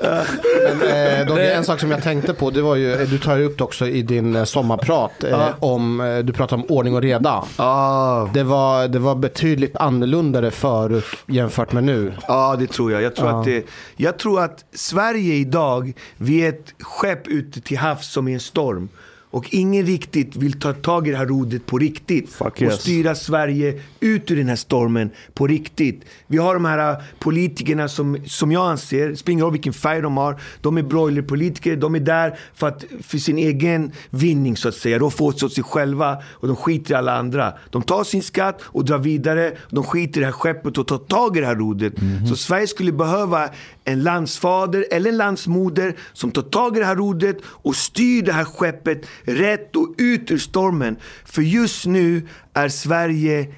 Men, 0.02 0.82
eh, 1.22 1.28
Dogge, 1.28 1.52
en 1.54 1.64
sak 1.64 1.80
som 1.80 1.92
jag 1.92 2.04
tänkte 2.04 2.34
på, 2.34 2.50
det 2.50 2.62
var 2.62 2.76
ju, 2.76 2.94
eh, 2.94 3.08
du 3.10 3.18
tar 3.18 3.38
ju 3.38 3.44
upp 3.46 3.58
det 3.58 3.64
också 3.64 3.88
i 3.88 4.02
din 4.02 4.36
eh, 4.36 4.44
sommarprat, 4.44 5.24
eh, 5.24 5.48
om, 5.60 6.02
eh, 6.02 6.18
du 6.20 6.34
pratar 6.34 6.56
om 6.58 6.66
ordning 6.70 6.96
och 6.96 7.02
reda. 7.02 7.44
Ah, 7.56 8.26
Det 8.34 8.44
var, 8.44 8.88
det 8.88 9.00
var 9.00 9.16
betydligt 9.16 9.76
annorlunda 9.76 10.52
förut 10.52 11.06
jämfört 11.28 11.72
med 11.72 11.84
nu. 11.84 12.14
Ja, 12.28 12.56
det 12.60 12.68
tror 12.68 12.92
jag. 12.92 13.02
Jag 13.02 13.16
tror, 13.16 13.40
att 13.40 13.46
det, 13.46 13.66
jag 13.96 14.18
tror 14.20 14.42
att 14.42 14.66
Sverige 14.74 15.34
idag, 15.34 15.94
vi 16.18 16.46
är 16.46 16.50
ett 16.50 16.74
skepp 16.80 17.28
ute 17.28 17.62
till 17.62 17.78
havs 17.78 18.12
som 18.12 18.28
är 18.28 18.34
en 18.34 18.40
storm. 18.40 18.90
Och 19.32 19.54
ingen 19.54 19.86
riktigt 19.86 20.36
vill 20.36 20.60
ta 20.60 20.74
tag 20.74 21.08
i 21.08 21.12
det 21.12 21.18
här 21.18 21.26
rodret 21.26 21.66
på 21.66 21.78
riktigt. 21.78 22.30
Fuck 22.30 22.54
och 22.54 22.62
yes. 22.62 22.82
styra 22.82 23.16
Sverige 23.16 23.82
ut 24.00 24.32
ur 24.32 24.36
den 24.36 24.50
här 24.50 24.56
stormen 24.56 25.10
på 25.34 25.48
riktigt. 25.48 26.02
Vi 26.28 26.38
har 26.38 26.54
de 26.54 26.66
här 26.66 26.92
äh, 26.92 26.98
politikerna 27.20 27.88
som, 27.88 28.18
som 28.26 28.52
jag 28.52 28.72
anser, 28.72 29.16
spelar 29.16 29.40
roll 29.40 29.52
vilken 29.52 29.74
färg 29.74 30.02
de 30.02 30.18
har, 30.18 30.40
de 30.62 30.78
är 30.78 30.84
broilerpolitiker, 30.84 31.76
de 31.76 31.96
är 31.96 32.00
där 32.00 32.40
för, 32.54 32.68
att, 32.68 32.86
för 33.02 33.18
sin 33.18 33.38
egen 33.38 33.92
vinning 34.10 34.58
så 34.58 34.68
att 34.68 34.76
säga. 34.76 35.00
De 35.00 35.12
får 35.12 35.28
åt 35.28 35.54
sig 35.54 35.64
själva 35.64 36.18
och 36.32 36.48
de 36.48 36.56
skiter 36.56 36.94
i 36.94 36.98
alla 36.98 37.18
andra. 37.18 37.54
De 37.70 37.82
tar 37.82 38.04
sin 38.04 38.24
skatt 38.24 38.62
och 38.64 38.86
drar 38.86 38.98
vidare, 38.98 39.58
de 39.70 39.84
skiter 39.84 40.20
i 40.20 40.22
det 40.22 40.26
här 40.26 40.34
skeppet 40.34 40.78
och 40.78 40.88
tar 40.88 40.98
tag 40.98 41.38
i 41.38 41.40
det 41.40 41.46
här 41.46 41.56
rodret. 41.56 41.94
Så 42.30 42.36
Sverige 42.36 42.68
skulle 42.68 42.92
behöva 42.92 43.50
en 43.84 44.04
landsfader 44.04 44.86
eller 44.92 45.10
en 45.10 45.18
landsmoder 45.18 45.96
som 46.14 46.32
tar 46.32 46.42
tag 46.42 46.78
i 46.78 46.80
det 46.80 46.86
här 46.86 46.96
rodret 46.96 47.38
och 47.46 47.76
styr 47.76 48.22
det 48.24 48.34
här 48.34 48.46
skeppet 48.46 49.06
rätt 49.24 49.76
och 49.76 49.96
ut 49.98 50.32
ur 50.32 50.38
stormen. 50.38 50.96
För 51.26 51.42
just 51.42 51.86
nu 51.86 52.28
är 52.54 52.70
Sverige 52.70 53.54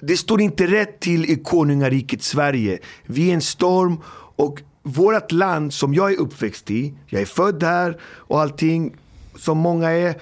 det 0.00 0.16
står 0.16 0.40
inte 0.40 0.66
rätt 0.66 1.00
till 1.00 1.30
i 1.30 1.36
konungariket 1.36 2.22
Sverige. 2.22 2.78
Vi 3.06 3.30
är 3.30 3.34
en 3.34 3.40
storm 3.40 4.00
och 4.36 4.62
vårt 4.82 5.32
land 5.32 5.72
som 5.72 5.94
jag 5.94 6.12
är 6.12 6.16
uppväxt 6.16 6.70
i, 6.70 6.94
jag 7.06 7.22
är 7.22 7.26
född 7.26 7.62
här 7.62 8.00
och 8.02 8.40
allting 8.40 8.96
som 9.36 9.58
många 9.58 9.90
är. 9.90 10.20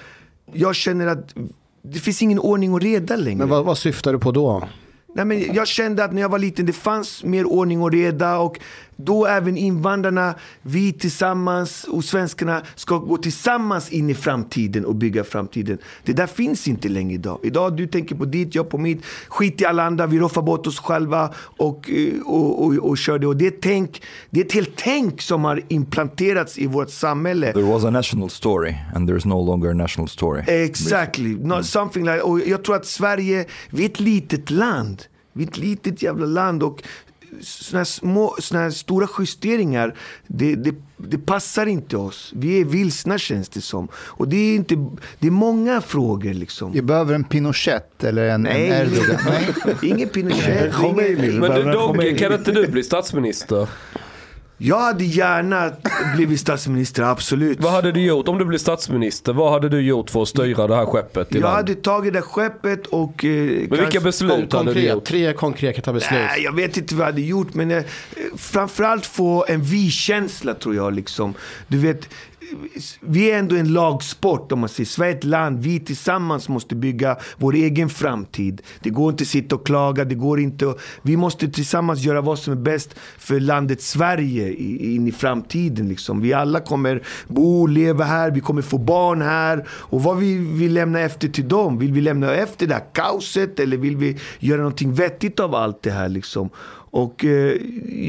Jag 0.53 0.75
känner 0.75 1.07
att 1.07 1.35
det 1.81 1.99
finns 1.99 2.21
ingen 2.21 2.39
ordning 2.39 2.73
och 2.73 2.81
reda 2.81 3.15
längre. 3.15 3.37
Men 3.37 3.49
vad, 3.49 3.65
vad 3.65 3.77
syftar 3.77 4.13
du 4.13 4.19
på 4.19 4.31
då? 4.31 4.67
Nej, 5.15 5.25
men 5.25 5.53
jag 5.53 5.67
kände 5.67 6.03
att 6.03 6.13
när 6.13 6.21
jag 6.21 6.29
var 6.29 6.39
liten 6.39 6.65
det 6.65 6.73
fanns 6.73 7.23
mer 7.23 7.45
ordning 7.45 7.81
och 7.81 7.91
reda 7.91 8.37
och 8.37 8.59
då 8.97 9.25
även 9.25 9.57
invandrarna, 9.57 10.35
vi 10.61 10.93
tillsammans 10.93 11.83
och 11.83 12.03
svenskarna 12.03 12.61
ska 12.75 12.97
gå 12.97 13.17
tillsammans 13.17 13.91
in 13.91 14.09
i 14.09 14.13
framtiden 14.13 14.85
och 14.85 14.95
bygga 14.95 15.23
framtiden. 15.23 15.77
Det 16.03 16.13
där 16.13 16.27
finns 16.27 16.67
inte 16.67 16.89
längre 16.89 17.13
idag. 17.13 17.39
Idag 17.43 17.77
du 17.77 17.87
tänker 17.87 18.15
på 18.15 18.25
ditt, 18.25 18.55
jag 18.55 18.69
på 18.69 18.77
mitt. 18.77 19.05
Skit 19.27 19.61
i 19.61 19.65
alla 19.65 19.83
andra, 19.83 20.07
vi 20.07 20.19
roffar 20.19 20.41
bort 20.41 20.67
oss 20.67 20.79
själva 20.79 21.33
och, 21.57 21.89
eh, 21.89 22.21
och, 22.25 22.65
och, 22.65 22.73
och 22.73 22.97
kör 22.97 23.19
det. 23.19 23.27
Och 23.27 23.37
det 23.37 23.61
tänk, 23.61 24.01
det 24.29 24.39
är 24.39 24.45
ett 24.45 24.53
helt 24.53 24.75
tänk 24.75 25.21
som 25.21 25.43
har 25.43 25.61
implanterats 25.67 26.57
i 26.57 26.67
vårt 26.67 26.89
samhälle. 26.89 27.53
There 27.53 27.63
was 27.73 27.83
a 27.83 27.89
national 27.89 28.29
story 28.29 28.75
and 28.95 29.09
there's 29.09 29.27
no 29.27 29.45
longer 29.45 29.69
a 29.69 29.73
national 29.73 30.07
story. 30.07 30.43
Exactly. 30.47 31.35
Not 31.35 31.65
something 31.65 32.05
like, 32.05 32.21
och 32.21 32.39
jag 32.39 32.63
tror 32.63 32.75
att 32.75 32.85
Sverige, 32.85 33.45
vi 33.69 33.85
är 33.85 33.89
ett 33.89 33.99
litet 33.99 34.49
land. 34.49 35.03
Vi 35.33 35.43
är 35.43 35.47
ett 35.47 35.57
litet 35.57 36.01
jävla 36.01 36.25
land 36.25 36.63
och 36.63 36.83
såna 37.41 37.79
här, 37.79 37.85
små, 37.85 38.35
såna 38.39 38.61
här 38.61 38.69
stora 38.69 39.07
justeringar, 39.19 39.95
det, 40.27 40.55
det, 40.55 40.75
det 40.97 41.17
passar 41.17 41.65
inte 41.65 41.97
oss. 41.97 42.31
Vi 42.35 42.61
är 42.61 42.65
vilsna 42.65 43.17
känns 43.17 43.49
det 43.49 43.61
som. 43.61 43.87
Och 43.95 44.27
det 44.27 44.37
är, 44.37 44.55
inte, 44.55 44.75
det 45.19 45.27
är 45.27 45.31
många 45.31 45.81
frågor 45.81 46.33
liksom. 46.33 46.71
Vi 46.71 46.81
behöver 46.81 47.13
en 47.13 47.23
Pinochet 47.23 48.03
eller 48.03 48.23
en, 48.23 48.33
en 48.33 48.41
Nej, 48.41 48.69
Erdogan. 48.69 49.19
Nej. 49.25 49.75
ingen 49.81 50.09
Pinochet. 50.09 50.73
Ingen, 50.83 51.39
Men 51.39 51.51
du 51.51 51.71
Dogge, 51.71 52.17
kan 52.17 52.33
inte 52.33 52.51
du 52.51 52.67
bli 52.67 52.83
statsminister? 52.83 53.67
Jag 54.57 54.79
hade 54.79 55.03
gärna 55.03 55.71
blivit 56.15 56.39
statsminister, 56.39 57.03
absolut. 57.03 57.59
Vad 57.61 57.71
hade 57.71 57.91
du 57.91 58.01
gjort 58.01 58.27
om 58.27 58.37
du 58.37 58.45
blev 58.45 58.57
statsminister? 58.57 59.33
Vad 59.33 59.51
hade 59.51 59.69
du 59.69 59.81
gjort 59.81 60.09
för 60.09 60.21
att 60.21 60.27
styra 60.27 60.67
det 60.67 60.75
här 60.75 60.85
skeppet 60.85 61.27
Jag 61.31 61.41
land? 61.41 61.55
hade 61.55 61.75
tagit 61.75 62.13
det 62.13 62.21
skeppet 62.21 62.87
och... 62.87 63.25
Eh, 63.25 63.31
Men 63.69 63.79
vilka 63.79 63.99
beslut 63.99 64.53
hade 64.53 64.73
du 64.73 64.81
gjort? 64.81 65.03
tre 65.05 65.33
konkreta 65.33 65.93
beslut. 65.93 66.11
Nej, 66.11 66.41
jag 66.43 66.55
vet 66.55 66.77
inte 66.77 66.95
vad 66.95 67.01
jag 67.01 67.11
hade 67.11 67.21
gjort, 67.21 67.53
men 67.53 67.71
eh, 67.71 67.83
framförallt 68.37 69.05
få 69.05 69.45
en 69.47 69.61
vi-känsla 69.63 70.53
tror 70.53 70.75
jag. 70.75 70.93
Liksom. 70.93 71.33
Du 71.67 71.77
vet, 71.77 72.09
vi 72.99 73.31
är 73.31 73.39
ändå 73.39 73.55
en 73.55 73.73
lagsport 73.73 74.51
om 74.51 74.59
man 74.59 74.69
säger. 74.69 74.87
Sverige 74.87 75.13
är 75.13 75.17
ett 75.17 75.23
land, 75.23 75.59
vi 75.59 75.79
tillsammans 75.79 76.49
måste 76.49 76.75
bygga 76.75 77.17
vår 77.37 77.55
egen 77.55 77.89
framtid. 77.89 78.61
Det 78.79 78.89
går 78.89 79.11
inte 79.11 79.21
att 79.21 79.27
sitta 79.27 79.55
och 79.55 79.65
klaga, 79.65 80.05
det 80.05 80.15
går 80.15 80.39
inte 80.39 80.69
att, 80.69 80.79
Vi 81.01 81.17
måste 81.17 81.47
tillsammans 81.47 82.01
göra 82.01 82.21
vad 82.21 82.39
som 82.39 82.53
är 82.53 82.57
bäst 82.57 82.95
för 83.17 83.39
landet 83.39 83.81
Sverige 83.81 84.53
in 84.93 85.07
i 85.07 85.11
framtiden. 85.11 85.89
Liksom. 85.89 86.21
Vi 86.21 86.33
alla 86.33 86.59
kommer 86.59 87.01
bo, 87.27 87.67
leva 87.67 88.03
här, 88.03 88.31
vi 88.31 88.39
kommer 88.39 88.61
få 88.61 88.77
barn 88.77 89.21
här. 89.21 89.67
Och 89.69 90.03
vad 90.03 90.17
vi 90.17 90.37
vill 90.37 90.73
lämna 90.73 90.99
efter 90.99 91.27
till 91.27 91.47
dem? 91.47 91.77
Vill 91.77 91.93
vi 91.93 92.01
lämna 92.01 92.33
efter 92.33 92.67
det 92.67 92.73
här 92.73 92.83
kaoset 92.93 93.59
eller 93.59 93.77
vill 93.77 93.97
vi 93.97 94.19
göra 94.39 94.57
någonting 94.57 94.93
vettigt 94.93 95.39
av 95.39 95.55
allt 95.55 95.81
det 95.81 95.91
här? 95.91 96.09
Liksom? 96.09 96.49
Och 96.95 97.25
eh, 97.25 97.57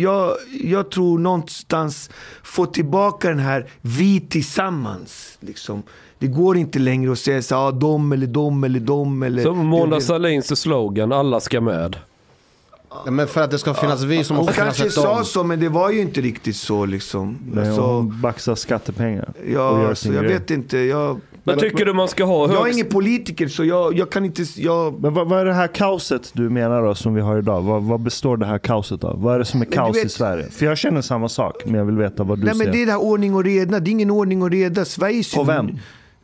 jag, 0.03 0.37
jag 0.63 0.91
tror 0.91 1.19
någonstans 1.19 2.11
få 2.43 2.67
tillbaka 2.67 3.29
den 3.29 3.39
här 3.39 3.67
vi 3.81 4.21
tillsammans. 4.21 5.39
Liksom. 5.41 5.83
Det 6.19 6.27
går 6.27 6.57
inte 6.57 6.79
längre 6.79 7.13
att 7.13 7.19
säga 7.19 7.43
så 7.43 7.57
ah, 7.57 7.71
de 7.71 8.13
eller 8.13 8.27
de 8.27 8.65
eller 8.65 8.81
de 8.81 9.23
eller... 9.23 9.43
Som 9.43 9.67
Mona 9.67 10.01
Sahlins 10.01 10.61
slogan, 10.61 11.13
alla 11.13 11.41
ska 11.41 11.61
med. 11.61 11.97
Ja, 12.91 13.11
Men 13.11 13.29
för 13.29 13.43
att 13.43 13.51
det 13.51 13.59
ska 13.59 13.75
finnas 13.75 14.03
vi 14.03 14.25
så 14.25 14.35
Hon 14.35 14.45
måste 14.45 14.53
finnas 14.61 14.79
kanske 14.79 15.01
sa 15.01 15.25
så, 15.25 15.45
men 15.45 15.61
det 15.61 15.69
var 15.69 15.91
ju 15.91 16.01
inte 16.01 16.21
riktigt 16.21 16.57
så 16.57 16.87
liksom. 16.87 17.39
Nej, 17.53 17.67
Alltså, 17.67 17.83
hon 17.83 18.21
baxar 18.21 18.55
skattepengar. 18.55 19.29
och 19.39 19.51
ja, 19.53 19.83
gör 19.83 19.95
så 19.95 20.03
sin 20.03 20.15
jag 20.15 20.25
grej. 20.25 20.33
vet 20.33 20.51
inte. 20.51 20.79
Jag, 20.79 21.21
Men 21.47 21.59
tycker 21.59 21.85
du 21.85 21.93
man 21.93 22.09
ska 22.09 22.25
ha 22.25 22.43
jag 22.47 22.51
är 22.53 22.59
högst... 22.59 22.75
ingen 22.79 22.89
politiker, 22.89 23.49
så 23.49 23.65
jag, 23.65 23.99
jag 23.99 24.11
kan 24.11 24.25
inte... 24.25 24.45
Jag, 24.57 25.01
Men 25.03 25.15
vad, 25.15 25.29
vad 25.29 25.41
är 25.41 25.45
det 25.45 25.55
här 25.55 25.69
kaoset 25.69 26.31
du 26.33 26.51
menar 26.51 26.83
då 26.83 26.95
som 26.95 27.15
vi 27.15 27.21
har 27.21 27.39
idag? 27.39 27.63
Vad, 27.63 27.83
vad 27.83 28.01
består 28.01 28.37
det 28.37 28.47
här 28.47 28.59
kaoset 28.59 29.05
av? 29.05 29.23
Vad 29.23 29.35
är 29.35 29.39
det 29.39 29.45
som 29.45 29.61
är 29.61 29.65
kaos 29.65 29.97
i 29.97 30.03
vet- 30.03 30.13
Sverige? 30.13 30.51
För 30.51 30.67
jag 30.67 30.79
känner 30.79 31.03
samma 31.03 31.29
sak, 31.29 31.55
men 31.65 31.75
jag 31.75 31.85
vill 31.85 31.97
veta 31.97 32.25
vad 32.25 32.39
du 32.39 32.45
nej, 32.45 32.55
ser. 32.55 32.65
men 32.65 32.73
det 32.73 32.83
är 32.83 32.87
det 32.87 32.93
här 32.93 33.03
ordning 33.03 33.35
och 33.35 33.45
reda. 33.45 33.81
Det 33.81 33.91
är 33.91 33.93
ingen 33.93 34.11
ordning 34.11 34.43
och 34.43 34.51
reda. 34.51 34.85
Sverige 34.85 35.23
På 35.35 35.45
vem? 35.45 35.79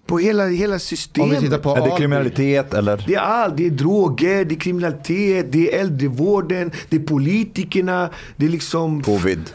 På 0.07 0.19
hela, 0.19 0.47
hela 0.47 0.75
Om 0.75 0.81
systemet. 0.81 1.37
vi 1.37 1.41
tittar 1.41 1.59
på 1.59 1.77
Är 1.77 1.91
det 1.91 1.97
kriminalitet 1.97 2.75
eller? 2.75 3.05
Det 3.07 3.15
är 3.15 3.21
allt. 3.21 3.57
Det 3.57 3.67
är 3.67 3.71
droger, 3.71 4.45
det 4.45 4.55
är 4.55 4.59
kriminalitet, 4.61 5.53
det 5.53 5.75
är 5.75 5.81
äldrevården, 5.81 6.71
det 6.89 6.97
är 6.97 7.01
politikerna, 7.01 8.11
det 8.37 8.47
är 8.47 8.51
liksom... 8.51 9.03
Covid. 9.03 9.51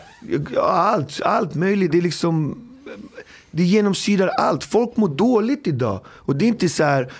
Allt, 0.61 1.21
allt 1.21 1.55
möjligt. 1.55 1.91
Det 1.91 1.97
är 1.97 2.01
liksom... 2.01 2.66
Det 3.57 3.63
genomsyrar 3.63 4.27
allt. 4.27 4.63
Folk 4.63 4.97
mår 4.97 5.07
dåligt 5.07 5.67
idag. 5.67 5.99
Och 6.07 6.35
det 6.35 6.45
är 6.45 6.47
inte 6.47 6.69
så 6.69 6.83
här... 6.83 7.11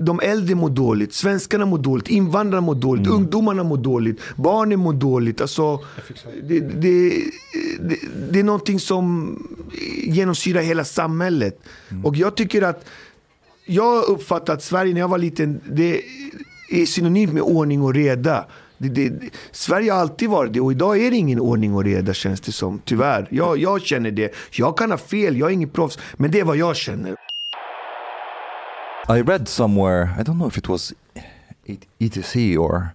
De 0.00 0.20
äldre 0.20 0.54
mår 0.54 0.70
dåligt, 0.70 1.14
svenskarna 1.14 1.66
mår 1.66 1.78
dåligt, 1.78 2.08
invandrarna 2.08 2.60
mår 2.60 2.74
dåligt, 2.74 3.06
ungdomarna 3.06 3.62
mår 3.64 3.76
dåligt, 3.76 4.20
barnen 4.36 4.78
mår 4.78 4.92
dåligt. 4.92 5.40
Alltså, 5.40 5.80
det, 6.42 6.60
det, 6.60 7.10
det, 7.80 7.96
det 8.30 8.38
är 8.40 8.44
någonting 8.44 8.80
som 8.80 9.38
genomsyrar 10.04 10.60
hela 10.60 10.84
samhället. 10.84 11.60
Och 12.04 12.16
jag 12.16 12.34
tycker 12.34 12.62
att 12.62 12.84
jag 13.66 14.04
uppfattar 14.04 14.54
att 14.54 14.62
Sverige 14.62 14.94
när 14.94 15.00
jag 15.00 15.08
var 15.08 15.18
liten, 15.18 15.60
det 15.72 16.00
är 16.70 16.86
synonymt 16.86 17.32
med 17.32 17.42
ordning 17.42 17.82
och 17.82 17.94
reda. 17.94 18.46
Det, 18.78 18.88
det, 18.88 19.30
Sverige 19.50 19.92
har 19.92 20.00
alltid 20.00 20.30
varit 20.30 20.52
det 20.52 20.60
och 20.60 20.72
idag 20.72 20.98
är 20.98 21.10
det 21.10 21.16
ingen 21.16 21.40
ordning 21.40 21.74
och 21.74 21.84
reda 21.84 22.14
känns 22.14 22.40
det 22.40 22.52
som. 22.52 22.80
Tyvärr. 22.84 23.28
Jag, 23.30 23.58
jag 23.58 23.82
känner 23.82 24.10
det. 24.10 24.34
Jag 24.52 24.78
kan 24.78 24.90
ha 24.90 24.98
fel, 24.98 25.36
jag 25.36 25.48
är 25.48 25.54
ingen 25.54 25.68
proffs. 25.68 25.98
Men 26.16 26.30
det 26.30 26.40
är 26.40 26.44
vad 26.44 26.56
jag 26.56 26.76
känner. 26.76 27.16
I 29.08 29.22
read 29.22 29.48
somewhere, 29.48 30.08
I 30.18 30.22
don't 30.22 30.38
know 30.38 30.48
if 30.48 30.58
it 30.58 30.68
was 30.68 30.92
ETC 31.98 32.56
or 32.58 32.94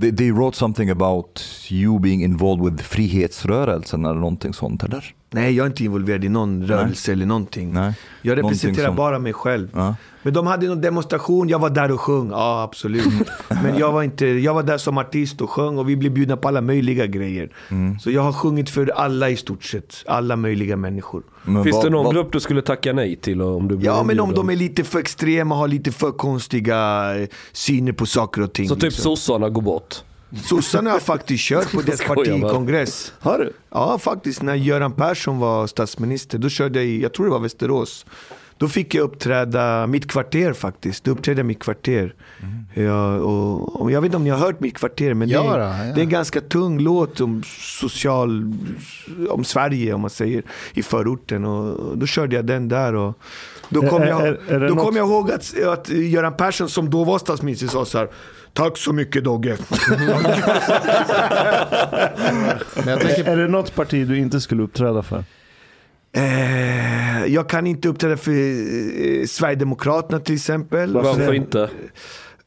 they, 0.00 0.10
they 0.10 0.30
wrote 0.32 0.56
something 0.56 0.90
about 0.90 1.42
you 1.70 2.00
being 2.00 2.22
involved 2.22 2.64
with 2.64 2.82
frihetsrörelsen 2.82 4.04
eller 4.04 4.20
någonting 4.20 4.54
sånt 4.54 4.84
eller? 4.84 5.14
Nej, 5.34 5.54
jag 5.56 5.64
är 5.64 5.66
inte 5.66 5.84
involverad 5.84 6.24
i 6.24 6.28
någon 6.28 6.66
rörelse 6.66 7.12
eller 7.12 7.26
någonting. 7.26 7.72
Nej. 7.72 7.92
Jag 8.22 8.36
Någonting 8.36 8.50
representerar 8.50 8.86
som- 8.86 8.96
bara 8.96 9.18
mig 9.18 9.32
själv. 9.32 9.68
Ja. 9.74 9.94
Men 10.22 10.32
de 10.34 10.46
hade 10.46 10.66
någon 10.66 10.80
demonstration, 10.80 11.48
jag 11.48 11.58
var 11.58 11.70
där 11.70 11.90
och 11.90 12.00
sjöng. 12.00 12.30
Ja, 12.30 12.62
absolut. 12.62 13.04
Men 13.62 13.78
jag 13.78 13.92
var, 13.92 14.02
inte, 14.02 14.26
jag 14.26 14.54
var 14.54 14.62
där 14.62 14.78
som 14.78 14.98
artist 14.98 15.40
och 15.40 15.50
sjöng 15.50 15.78
och 15.78 15.88
vi 15.88 15.96
blev 15.96 16.12
bjudna 16.12 16.36
på 16.36 16.48
alla 16.48 16.60
möjliga 16.60 17.06
grejer. 17.06 17.48
Mm. 17.70 17.98
Så 17.98 18.10
jag 18.10 18.22
har 18.22 18.32
sjungit 18.32 18.70
för 18.70 18.92
alla 18.96 19.30
i 19.30 19.36
stort 19.36 19.64
sett. 19.64 20.02
Alla 20.06 20.36
möjliga 20.36 20.76
människor. 20.76 21.22
Men 21.42 21.64
Finns 21.64 21.76
vad- 21.76 21.84
det 21.84 21.90
någon 21.90 22.04
vad- 22.04 22.14
grupp 22.14 22.32
du 22.32 22.40
skulle 22.40 22.62
tacka 22.62 22.92
nej 22.92 23.16
till 23.16 23.42
om 23.42 23.68
du 23.68 23.74
Ja, 23.80 24.02
men 24.02 24.20
om 24.20 24.28
inbjuden? 24.30 24.46
de 24.46 24.52
är 24.52 24.56
lite 24.56 24.84
för 24.84 24.98
extrema, 24.98 25.54
har 25.54 25.68
lite 25.68 25.92
för 25.92 26.10
konstiga 26.12 27.10
eh, 27.20 27.28
syner 27.52 27.92
på 27.92 28.06
saker 28.06 28.42
och 28.42 28.52
ting. 28.52 28.68
Så 28.68 28.74
typ 28.74 28.82
liksom. 28.82 29.02
sossarna 29.02 29.48
går 29.50 29.62
bort? 29.62 29.94
Sossarna 30.42 30.90
har 30.90 30.98
faktiskt 30.98 31.44
kört 31.44 31.72
på 31.72 31.80
deras 31.86 32.00
partikongress. 32.00 33.12
Har 33.20 33.38
du? 33.38 33.52
Ja, 33.70 33.98
faktiskt. 33.98 34.42
När 34.42 34.54
Göran 34.54 34.92
Persson 34.92 35.38
var 35.38 35.66
statsminister, 35.66 36.38
då 36.38 36.48
körde 36.48 36.78
jag 36.78 36.86
i, 36.88 37.02
jag 37.02 37.12
tror 37.12 37.26
det 37.26 37.32
var 37.32 37.38
Västerås. 37.38 38.06
Då 38.58 38.68
fick 38.68 38.94
jag 38.94 39.02
uppträda 39.02 39.86
mitt 39.86 40.10
kvarter 40.10 40.52
faktiskt. 40.52 41.04
Då 41.04 41.10
uppträdde 41.10 41.38
jag 41.40 41.46
mitt 41.46 41.58
kvarter. 41.62 42.14
Ja, 42.74 43.14
och, 43.16 43.80
och 43.80 43.90
jag 43.92 44.00
vet 44.00 44.06
inte 44.08 44.16
om 44.16 44.24
ni 44.24 44.30
har 44.30 44.38
hört 44.38 44.60
mitt 44.60 44.74
kvarter, 44.78 45.14
men 45.14 45.28
Ja 45.28 45.42
det, 45.42 45.48
då, 45.48 45.54
är, 45.54 45.58
ja. 45.88 45.94
det 45.94 46.00
är 46.00 46.04
en 46.04 46.08
ganska 46.08 46.40
tung 46.40 46.78
låt 46.78 47.20
om 47.20 47.42
social, 47.80 48.52
om 49.30 49.44
Sverige 49.44 49.94
om 49.94 50.00
man 50.00 50.10
säger, 50.10 50.42
i 50.74 50.82
förorten. 50.82 51.44
Och 51.44 51.98
då 51.98 52.06
körde 52.06 52.36
jag 52.36 52.46
den 52.46 52.68
där. 52.68 52.94
Och, 52.94 53.18
då 53.68 53.82
kom, 53.88 54.02
Är- 54.02 54.06
jag, 54.06 54.26
är- 54.26 54.38
är 54.52 54.60
då 54.68 54.74
något- 54.74 54.84
kom 54.84 54.96
jag 54.96 55.08
ihåg 55.08 55.30
att, 55.30 55.62
att 55.66 55.88
Göran 55.88 56.36
Persson 56.36 56.68
som 56.68 56.90
då 56.90 57.04
var 57.04 57.18
statsminister 57.18 57.66
sa 57.66 57.84
så 57.84 57.98
här 57.98 58.08
Tack 58.54 58.78
så 58.78 58.92
mycket 58.92 59.24
Dogge. 59.24 59.56
Men 62.74 62.88
jag 62.88 63.00
tänker, 63.00 63.24
Är 63.24 63.36
det 63.36 63.48
något 63.48 63.74
parti 63.74 64.06
du 64.08 64.18
inte 64.18 64.40
skulle 64.40 64.62
uppträda 64.62 65.02
för? 65.02 65.24
Eh, 66.16 67.26
jag 67.26 67.48
kan 67.48 67.66
inte 67.66 67.88
uppträda 67.88 68.16
för 68.16 68.30
eh, 68.30 69.26
Sverigedemokraterna 69.26 70.20
till 70.20 70.34
exempel. 70.34 70.92
Varför 70.94 71.26
För- 71.26 71.34
inte? 71.34 71.70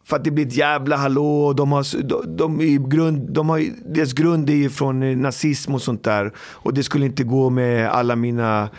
För 0.08 0.16
att 0.16 0.24
det 0.24 0.32
blir 0.32 0.46
ett 0.48 0.56
jävla 0.56 0.96
hallå. 0.96 1.46
och 1.46 1.56
De 1.56 1.72
har, 1.72 2.04
de, 2.04 2.36
de, 2.38 2.62
i 2.62 2.78
grund, 2.88 3.30
de 3.32 3.50
har, 3.50 3.64
deras 3.94 4.14
grund 4.14 4.50
är 4.50 4.54
ju 4.54 4.70
från 4.70 5.04
eh, 5.04 5.18
nazism 5.18 5.74
och 5.76 5.82
sånt 5.82 6.04
där. 6.04 6.32
Och 6.40 6.74
det 6.74 6.84
skulle 6.84 7.06
inte 7.06 7.24
gå 7.24 7.50
med 7.50 7.90
alla 7.90 8.16
mina 8.16 8.70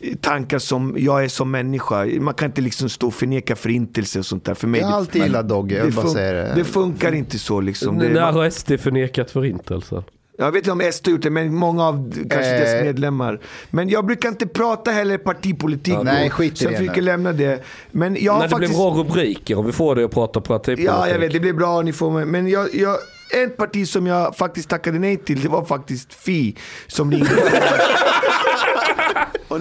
eh, 0.00 0.16
tankar 0.16 0.58
som 0.58 0.94
jag 0.98 1.24
är 1.24 1.28
som 1.28 1.50
människa. 1.50 2.04
Man 2.20 2.34
kan 2.34 2.46
inte 2.46 2.60
liksom 2.60 2.88
stå 2.88 3.06
och 3.06 3.14
förneka 3.14 3.56
förintelse 3.56 4.18
och 4.18 4.26
sånt 4.26 4.44
där. 4.44 4.54
För 4.54 4.66
mig, 4.68 4.80
Jag 4.80 4.86
har 4.86 4.92
det- 4.92 4.98
alltid 4.98 5.22
gillat 5.22 5.48
Dogge, 5.48 5.76
jag 5.76 5.92
bara 5.92 6.12
det. 6.12 6.52
det 6.54 6.64
funkar 6.64 7.12
inte 7.14 7.38
så 7.38 7.60
liksom. 7.60 7.98
Det, 7.98 8.08
När 8.08 8.32
har 8.32 8.50
SD 8.50 8.72
förnekat 8.80 9.30
förintelsen? 9.30 10.02
Jag 10.38 10.52
vet 10.52 10.58
inte 10.58 10.72
om 10.72 10.92
SD 10.92 11.06
har 11.06 11.12
gjort 11.12 11.22
det, 11.22 11.30
men 11.30 11.54
många 11.54 11.84
av 11.86 12.12
kanske 12.30 12.54
Eh. 12.54 12.60
dess 12.60 12.82
medlemmar. 12.84 13.40
Men 13.70 13.88
jag 13.88 14.06
brukar 14.06 14.28
inte 14.28 14.46
prata 14.46 14.90
heller 14.90 15.18
partipolitik. 15.18 15.94
Ja, 15.94 16.02
nej, 16.02 16.30
skit 16.30 16.52
i 16.52 16.56
så 16.56 16.64
jag 16.64 16.96
nu. 16.96 17.02
lämna 17.02 17.32
det. 17.32 17.62
Men 17.90 18.16
jag 18.20 18.34
När 18.34 18.42
det 18.42 18.48
faktiskt... 18.48 18.72
blir 18.72 18.78
bra 18.78 18.90
rubriker, 19.04 19.58
om 19.58 19.66
vi 19.66 19.72
får 19.72 19.94
det 19.96 20.04
att 20.04 20.10
prata 20.10 20.40
partipolitik. 20.40 20.86
Ja, 20.86 21.08
jag 21.08 21.18
vet. 21.18 21.32
Det 21.32 21.40
blir 21.40 21.52
bra. 21.52 21.82
Ni 21.82 21.92
får 21.92 22.10
mig. 22.10 22.24
Men 22.24 22.48
jag, 22.48 22.74
jag, 22.74 22.96
ett 23.44 23.56
parti 23.56 23.88
som 23.88 24.06
jag 24.06 24.36
faktiskt 24.36 24.68
tackade 24.68 24.98
nej 24.98 25.16
till, 25.16 25.40
det 25.42 25.48
var 25.48 25.64
faktiskt 25.64 26.14
Fi. 26.14 26.56
Som 26.86 27.10
ringde 27.12 27.30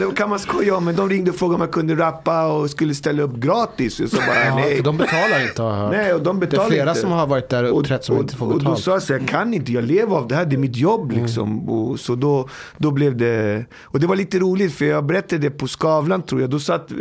och 0.03 0.09
det 0.11 0.15
kan 0.15 0.29
man 0.29 0.39
skoja 0.39 0.75
om, 0.75 0.85
men 0.85 0.95
de 0.95 1.09
ringde 1.09 1.31
och 1.31 1.37
frågade 1.37 1.55
om 1.55 1.61
jag 1.61 1.71
kunde 1.71 1.95
rappa 1.95 2.47
och 2.47 2.69
skulle 2.69 2.95
ställa 2.95 3.23
upp 3.23 3.35
gratis. 3.35 3.99
Och 3.99 4.09
så 4.09 4.15
bara, 4.17 4.45
ja, 4.45 4.55
nej. 4.55 4.75
för 4.77 4.83
de 4.83 4.97
betalar 4.97 5.43
inte 5.49 5.61
har 5.61 5.69
jag 5.69 5.75
hört. 5.77 5.91
Nej, 5.91 6.13
och 6.13 6.23
de 6.23 6.39
Det 6.39 6.53
är 6.53 6.67
flera 6.69 6.89
inte. 6.89 7.01
som 7.01 7.11
har 7.11 7.27
varit 7.27 7.49
där 7.49 7.71
och 7.71 7.79
uppträtt 7.79 8.03
som 8.05 8.15
och, 8.15 8.21
inte 8.21 8.35
får 8.35 8.45
och 8.45 8.51
då 8.53 8.57
betalt. 8.59 8.79
sa 8.79 8.91
jag 8.91 9.03
så 9.03 9.13
jag 9.13 9.27
kan 9.27 9.53
inte, 9.53 9.71
jag 9.71 9.83
lever 9.83 10.15
av 10.15 10.27
det 10.27 10.35
här, 10.35 10.45
det 10.45 10.55
är 10.55 10.57
mitt 10.57 10.75
jobb 10.77 11.11
Mm. 11.11 11.23
liksom. 11.23 11.69
Och 11.69 11.99
så 11.99 12.15
då, 12.15 12.49
då 12.77 12.91
blev 12.91 13.17
det, 13.17 13.65
och 13.83 13.99
det 13.99 14.07
var 14.07 14.15
lite 14.15 14.39
roligt 14.39 14.73
för 14.73 14.85
jag 14.85 15.05
berättade 15.05 15.41
det 15.41 15.49
på 15.49 15.67
Skavlan 15.67 16.21
tror 16.21 16.41
jag, 16.41 16.49
då 16.49 16.59
satt 16.59 16.91
eh, 16.91 16.97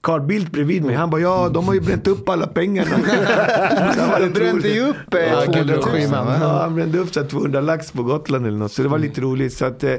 Carl 0.00 0.20
Bildt 0.20 0.52
bredvid 0.52 0.84
mig. 0.84 0.94
Han 0.94 1.10
bara, 1.10 1.20
ja 1.20 1.48
de 1.48 1.66
har 1.66 1.74
ju 1.74 1.80
bränt 1.80 2.06
upp 2.06 2.28
alla 2.28 2.46
pengarna. 2.46 2.90
Rätt 4.18 4.34
brände 4.34 4.68
ju 4.68 4.88
upp 4.88 5.14
eh, 5.14 5.20
Ja, 5.20 5.40
200 5.44 5.52
Gudrun 5.62 5.76
000. 5.76 5.82
Schyman. 5.84 6.26
va? 6.26 6.36
Ja, 6.40 6.58
han 6.62 6.74
brände 6.74 6.98
upp 6.98 7.14
så 7.14 7.20
här 7.20 7.28
200 7.28 7.60
lax 7.60 7.92
på 7.92 8.02
Gotland 8.02 8.46
eller 8.46 8.58
något. 8.58 8.72
Så 8.72 8.82
det 8.82 8.88
var 8.88 8.98
lite 8.98 9.20
roligt. 9.20 9.52
Så 9.52 9.64
att, 9.64 9.84
eh, 9.84 9.94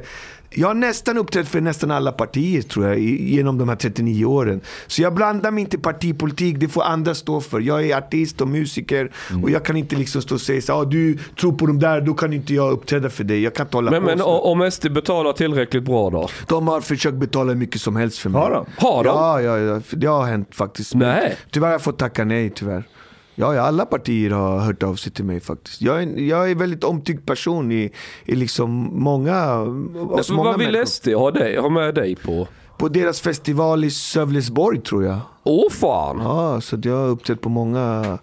jag 0.51 0.67
har 0.67 0.73
nästan 0.73 1.17
uppträtt 1.17 1.47
för 1.47 1.61
nästan 1.61 1.91
alla 1.91 2.11
partier 2.11 2.61
tror 2.61 2.87
jag, 2.87 2.99
genom 2.99 3.57
de 3.57 3.69
här 3.69 3.75
39 3.75 4.25
åren. 4.25 4.61
Så 4.87 5.01
jag 5.01 5.13
blandar 5.13 5.51
mig 5.51 5.61
inte 5.61 5.77
i 5.77 5.79
partipolitik, 5.79 6.55
det 6.59 6.67
får 6.67 6.83
andra 6.83 7.15
stå 7.15 7.41
för. 7.41 7.59
Jag 7.59 7.85
är 7.89 7.97
artist 7.97 8.41
och 8.41 8.47
musiker 8.47 9.11
Mm. 9.31 9.43
och 9.43 9.49
jag 9.49 9.65
kan 9.65 9.77
inte 9.77 9.95
liksom 9.95 10.21
stå 10.21 10.35
och 10.35 10.41
säga 10.41 10.61
så 10.61 10.73
ah, 10.73 10.85
du 10.85 11.17
tror 11.39 11.51
på 11.51 11.65
de 11.65 11.79
där, 11.79 12.01
då 12.01 12.13
kan 12.13 12.33
inte 12.33 12.53
jag 12.53 12.71
uppträda 12.71 13.09
för 13.09 13.23
dig. 13.23 13.41
Jag 13.43 13.53
kan 13.55 13.65
inte 13.65 13.77
hålla 13.77 13.91
Men, 13.91 14.01
på 14.01 14.07
men 14.07 14.21
om 14.21 14.71
SD 14.71 14.87
betalar 14.91 15.33
tillräckligt 15.33 15.83
bra 15.83 16.09
då? 16.09 16.29
De 16.47 16.67
har 16.67 16.81
försökt 16.81 17.15
betala 17.17 17.49
hur 17.51 17.59
mycket 17.59 17.81
som 17.81 17.95
helst 17.95 18.17
för 18.19 18.29
mig. 18.29 18.41
Har 18.41 18.51
de? 18.51 18.65
Har 18.77 19.03
de? 19.03 19.09
Ja, 19.09 19.41
ja, 19.41 19.57
ja, 19.59 19.81
det 19.91 20.07
har 20.07 20.25
hänt 20.25 20.55
faktiskt. 20.55 20.93
Nej. 20.95 21.37
Tyvärr 21.51 21.67
har 21.67 21.71
jag 21.73 21.81
fått 21.81 21.97
tacka 21.97 22.25
nej, 22.25 22.49
tyvärr. 22.55 22.83
Ja, 23.39 23.55
ja, 23.55 23.61
alla 23.61 23.85
partier 23.85 24.29
har 24.29 24.59
hört 24.59 24.83
av 24.83 24.95
sig 24.95 25.11
till 25.11 25.25
mig 25.25 25.39
faktiskt. 25.39 25.81
Jag 25.81 25.97
är, 25.97 26.01
en- 26.01 26.27
jag 26.27 26.47
är 26.47 26.51
en 26.51 26.57
väldigt 26.57 26.83
omtyckt 26.83 27.25
person 27.25 27.71
i, 27.71 27.91
i 28.25 28.35
liksom 28.35 28.89
många, 29.03 29.55
Men 29.65 30.23
många 30.29 30.49
vad 30.51 30.59
vill. 30.59 30.87
SD 30.87 31.07
ha, 31.07 31.31
dig, 31.31 31.57
ha 31.57 31.69
med 31.69 31.95
dig 31.95 32.15
på? 32.15 32.47
På 32.77 32.87
deras 32.89 33.21
festival 33.21 33.83
i 33.83 33.89
Sövlesborg 33.91 34.81
tror 34.81 35.03
jag. 35.03 35.17
Åh 35.43 35.69
fan! 35.71 36.19
Ja, 36.19 36.61
så 36.61 36.77
jag 36.83 36.95
har 36.97 37.07
uppträtt 37.07 37.41
på 37.41 37.49
många, 37.49 38.17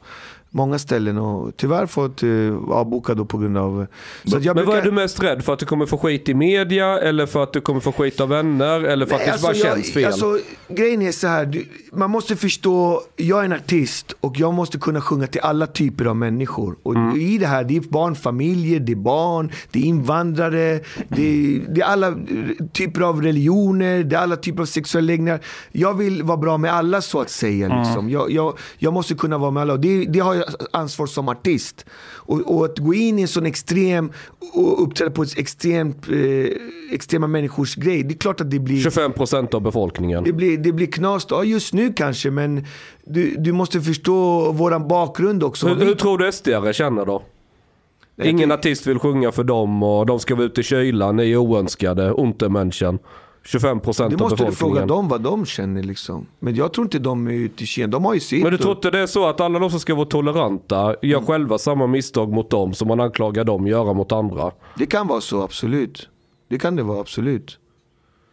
många 0.50 0.78
ställen 0.78 1.18
och 1.18 1.56
tyvärr 1.56 1.86
fått 1.86 2.22
uh, 2.22 2.70
avboka 2.70 3.14
då 3.14 3.24
på 3.24 3.38
grund 3.38 3.58
av... 3.58 3.86
Så 4.24 4.36
att 4.36 4.44
jag 4.44 4.56
Men 4.56 4.66
vad 4.66 4.76
är 4.76 4.80
brukar- 4.82 4.96
du 4.96 5.02
mest 5.02 5.22
rädd 5.22 5.44
för? 5.44 5.52
Att 5.52 5.58
du 5.58 5.66
kommer 5.66 5.86
få 5.86 5.98
skit 5.98 6.28
i 6.28 6.34
media 6.34 6.98
eller 6.98 7.26
för 7.26 7.42
att 7.42 7.52
du 7.52 7.60
kommer 7.60 7.80
få 7.80 7.92
skit 7.92 8.20
av 8.20 8.28
vänner 8.28 8.80
eller 8.80 9.06
för 9.06 9.14
att 9.14 9.20
Nej, 9.26 9.32
det 9.36 9.42
bara 9.42 9.48
alltså, 9.48 9.66
jag- 9.66 9.74
känns 9.76 9.92
fel? 9.92 10.04
Alltså, 10.06 10.38
grejen 10.68 11.02
är 11.02 11.12
så 11.12 11.26
här, 11.26 11.46
du, 11.46 11.66
man 11.92 12.10
måste 12.10 12.36
förstå, 12.36 13.02
jag 13.16 13.40
är 13.40 13.44
en 13.44 13.52
artist 13.52 14.12
och 14.20 14.38
jag 14.40 14.54
måste 14.54 14.78
kunna 14.78 15.00
sjunga 15.00 15.26
till 15.26 15.40
alla 15.40 15.66
typer 15.66 16.04
av 16.04 16.16
människor. 16.16 16.76
Och 16.82 16.94
Mm. 16.94 17.20
i 17.20 17.38
det 17.38 17.46
här, 17.46 17.64
det 17.64 17.76
är 17.76 17.80
barnfamiljer, 17.80 18.80
det 18.80 18.92
är 18.92 18.96
barn, 18.96 19.50
det 19.70 19.78
är 19.78 19.82
invandrare, 19.84 20.80
det 21.08 21.22
är, 21.22 21.60
det 21.74 21.80
är 21.80 21.84
alla 21.84 22.08
eh, 22.08 22.14
typer 22.72 23.00
av 23.00 23.22
religioner, 23.22 24.04
det 24.04 24.16
är 24.16 24.20
alla 24.20 24.36
typer 24.36 24.62
av 24.62 24.66
sexuella 24.66 25.06
läggningar. 25.06 25.40
Jag 25.72 25.94
vill 25.94 26.22
vara 26.22 26.36
bra 26.38 26.58
med 26.58 26.72
alla 26.72 27.00
så 27.00 27.20
att 27.20 27.30
säga. 27.30 27.82
Liksom. 27.84 28.10
Jag, 28.10 28.30
jag, 28.30 28.58
jag 28.78 28.92
måste 28.92 29.14
kunna 29.14 29.38
vara 29.38 29.50
med 29.50 29.60
alla 29.60 29.72
och 29.72 29.80
det, 29.80 30.04
det 30.04 30.18
har 30.18 30.34
jag 30.34 30.45
ansvar 30.70 31.06
som 31.06 31.28
artist. 31.28 31.86
Och, 32.14 32.40
och 32.56 32.64
att 32.64 32.78
gå 32.78 32.94
in 32.94 33.18
i 33.18 33.22
en 33.22 33.28
sån 33.28 33.46
extrem 33.46 34.12
och 34.52 34.82
uppträda 34.82 35.10
på 35.10 35.22
ett 35.22 35.38
extremt, 35.38 36.08
eh, 36.08 36.46
extrema 36.92 37.26
människors 37.26 37.74
grej, 37.74 38.02
det 38.02 38.14
är 38.14 38.18
klart 38.18 38.40
att 38.40 38.50
det 38.50 38.58
blir... 38.58 38.76
25% 38.76 39.54
av 39.54 39.60
befolkningen. 39.60 40.24
Det 40.24 40.32
blir, 40.32 40.58
det 40.58 40.72
blir 40.72 40.86
knas. 40.86 41.26
Ja, 41.30 41.44
just 41.44 41.74
nu 41.74 41.92
kanske, 41.92 42.30
men 42.30 42.64
du, 43.04 43.34
du 43.38 43.52
måste 43.52 43.80
förstå 43.80 44.52
våran 44.52 44.88
bakgrund 44.88 45.42
också. 45.42 45.68
Hur, 45.68 45.86
hur 45.86 45.94
tror 45.94 46.18
du 46.18 46.32
SD 46.32 46.48
känner 46.72 47.06
då? 47.06 47.22
Nej, 48.18 48.28
Ingen 48.28 48.48
det- 48.48 48.54
artist 48.54 48.86
vill 48.86 48.98
sjunga 48.98 49.32
för 49.32 49.44
dem 49.44 49.82
och 49.82 50.06
de 50.06 50.18
ska 50.20 50.34
vara 50.34 50.46
ute 50.46 50.60
i 50.60 50.64
kylan, 50.64 51.16
ni 51.16 51.32
är 51.32 51.36
oönskade, 51.36 52.10
untermänniskan. 52.10 52.98
25% 53.46 53.58
det 53.62 53.64
av 53.70 53.80
måste 53.80 54.08
du 54.12 54.20
befolkningen. 54.20 54.54
fråga 54.56 54.86
dem 54.86 55.08
vad 55.08 55.20
de 55.20 55.46
känner 55.46 55.82
liksom. 55.82 56.26
Men 56.38 56.54
jag 56.54 56.72
tror 56.72 56.86
inte 56.86 56.98
de 56.98 57.26
är 57.26 57.32
ute 57.32 57.64
i 57.64 57.66
Kina. 57.66 57.86
De 57.86 58.04
har 58.04 58.14
ju 58.14 58.20
sitt. 58.20 58.42
Men 58.42 58.52
du 58.52 58.58
tror 58.58 58.74
inte 58.74 58.90
det 58.90 58.98
är 58.98 59.06
så 59.06 59.26
att 59.28 59.40
alla 59.40 59.58
de 59.58 59.70
som 59.70 59.80
ska 59.80 59.94
vara 59.94 60.06
toleranta 60.06 60.96
gör 61.02 61.16
Mm. 61.18 61.26
själva 61.26 61.58
samma 61.58 61.86
misstag 61.86 62.32
mot 62.32 62.50
dem 62.50 62.74
som 62.74 62.88
man 62.88 63.00
anklagar 63.00 63.44
dem 63.44 63.66
göra 63.66 63.92
mot 63.92 64.12
andra? 64.12 64.52
Det 64.78 64.86
kan 64.86 65.06
vara 65.06 65.20
så, 65.20 65.42
absolut. 65.42 66.08
Det 66.48 66.58
kan 66.58 66.76
det 66.76 66.82
vara, 66.82 67.00
absolut. 67.00 67.58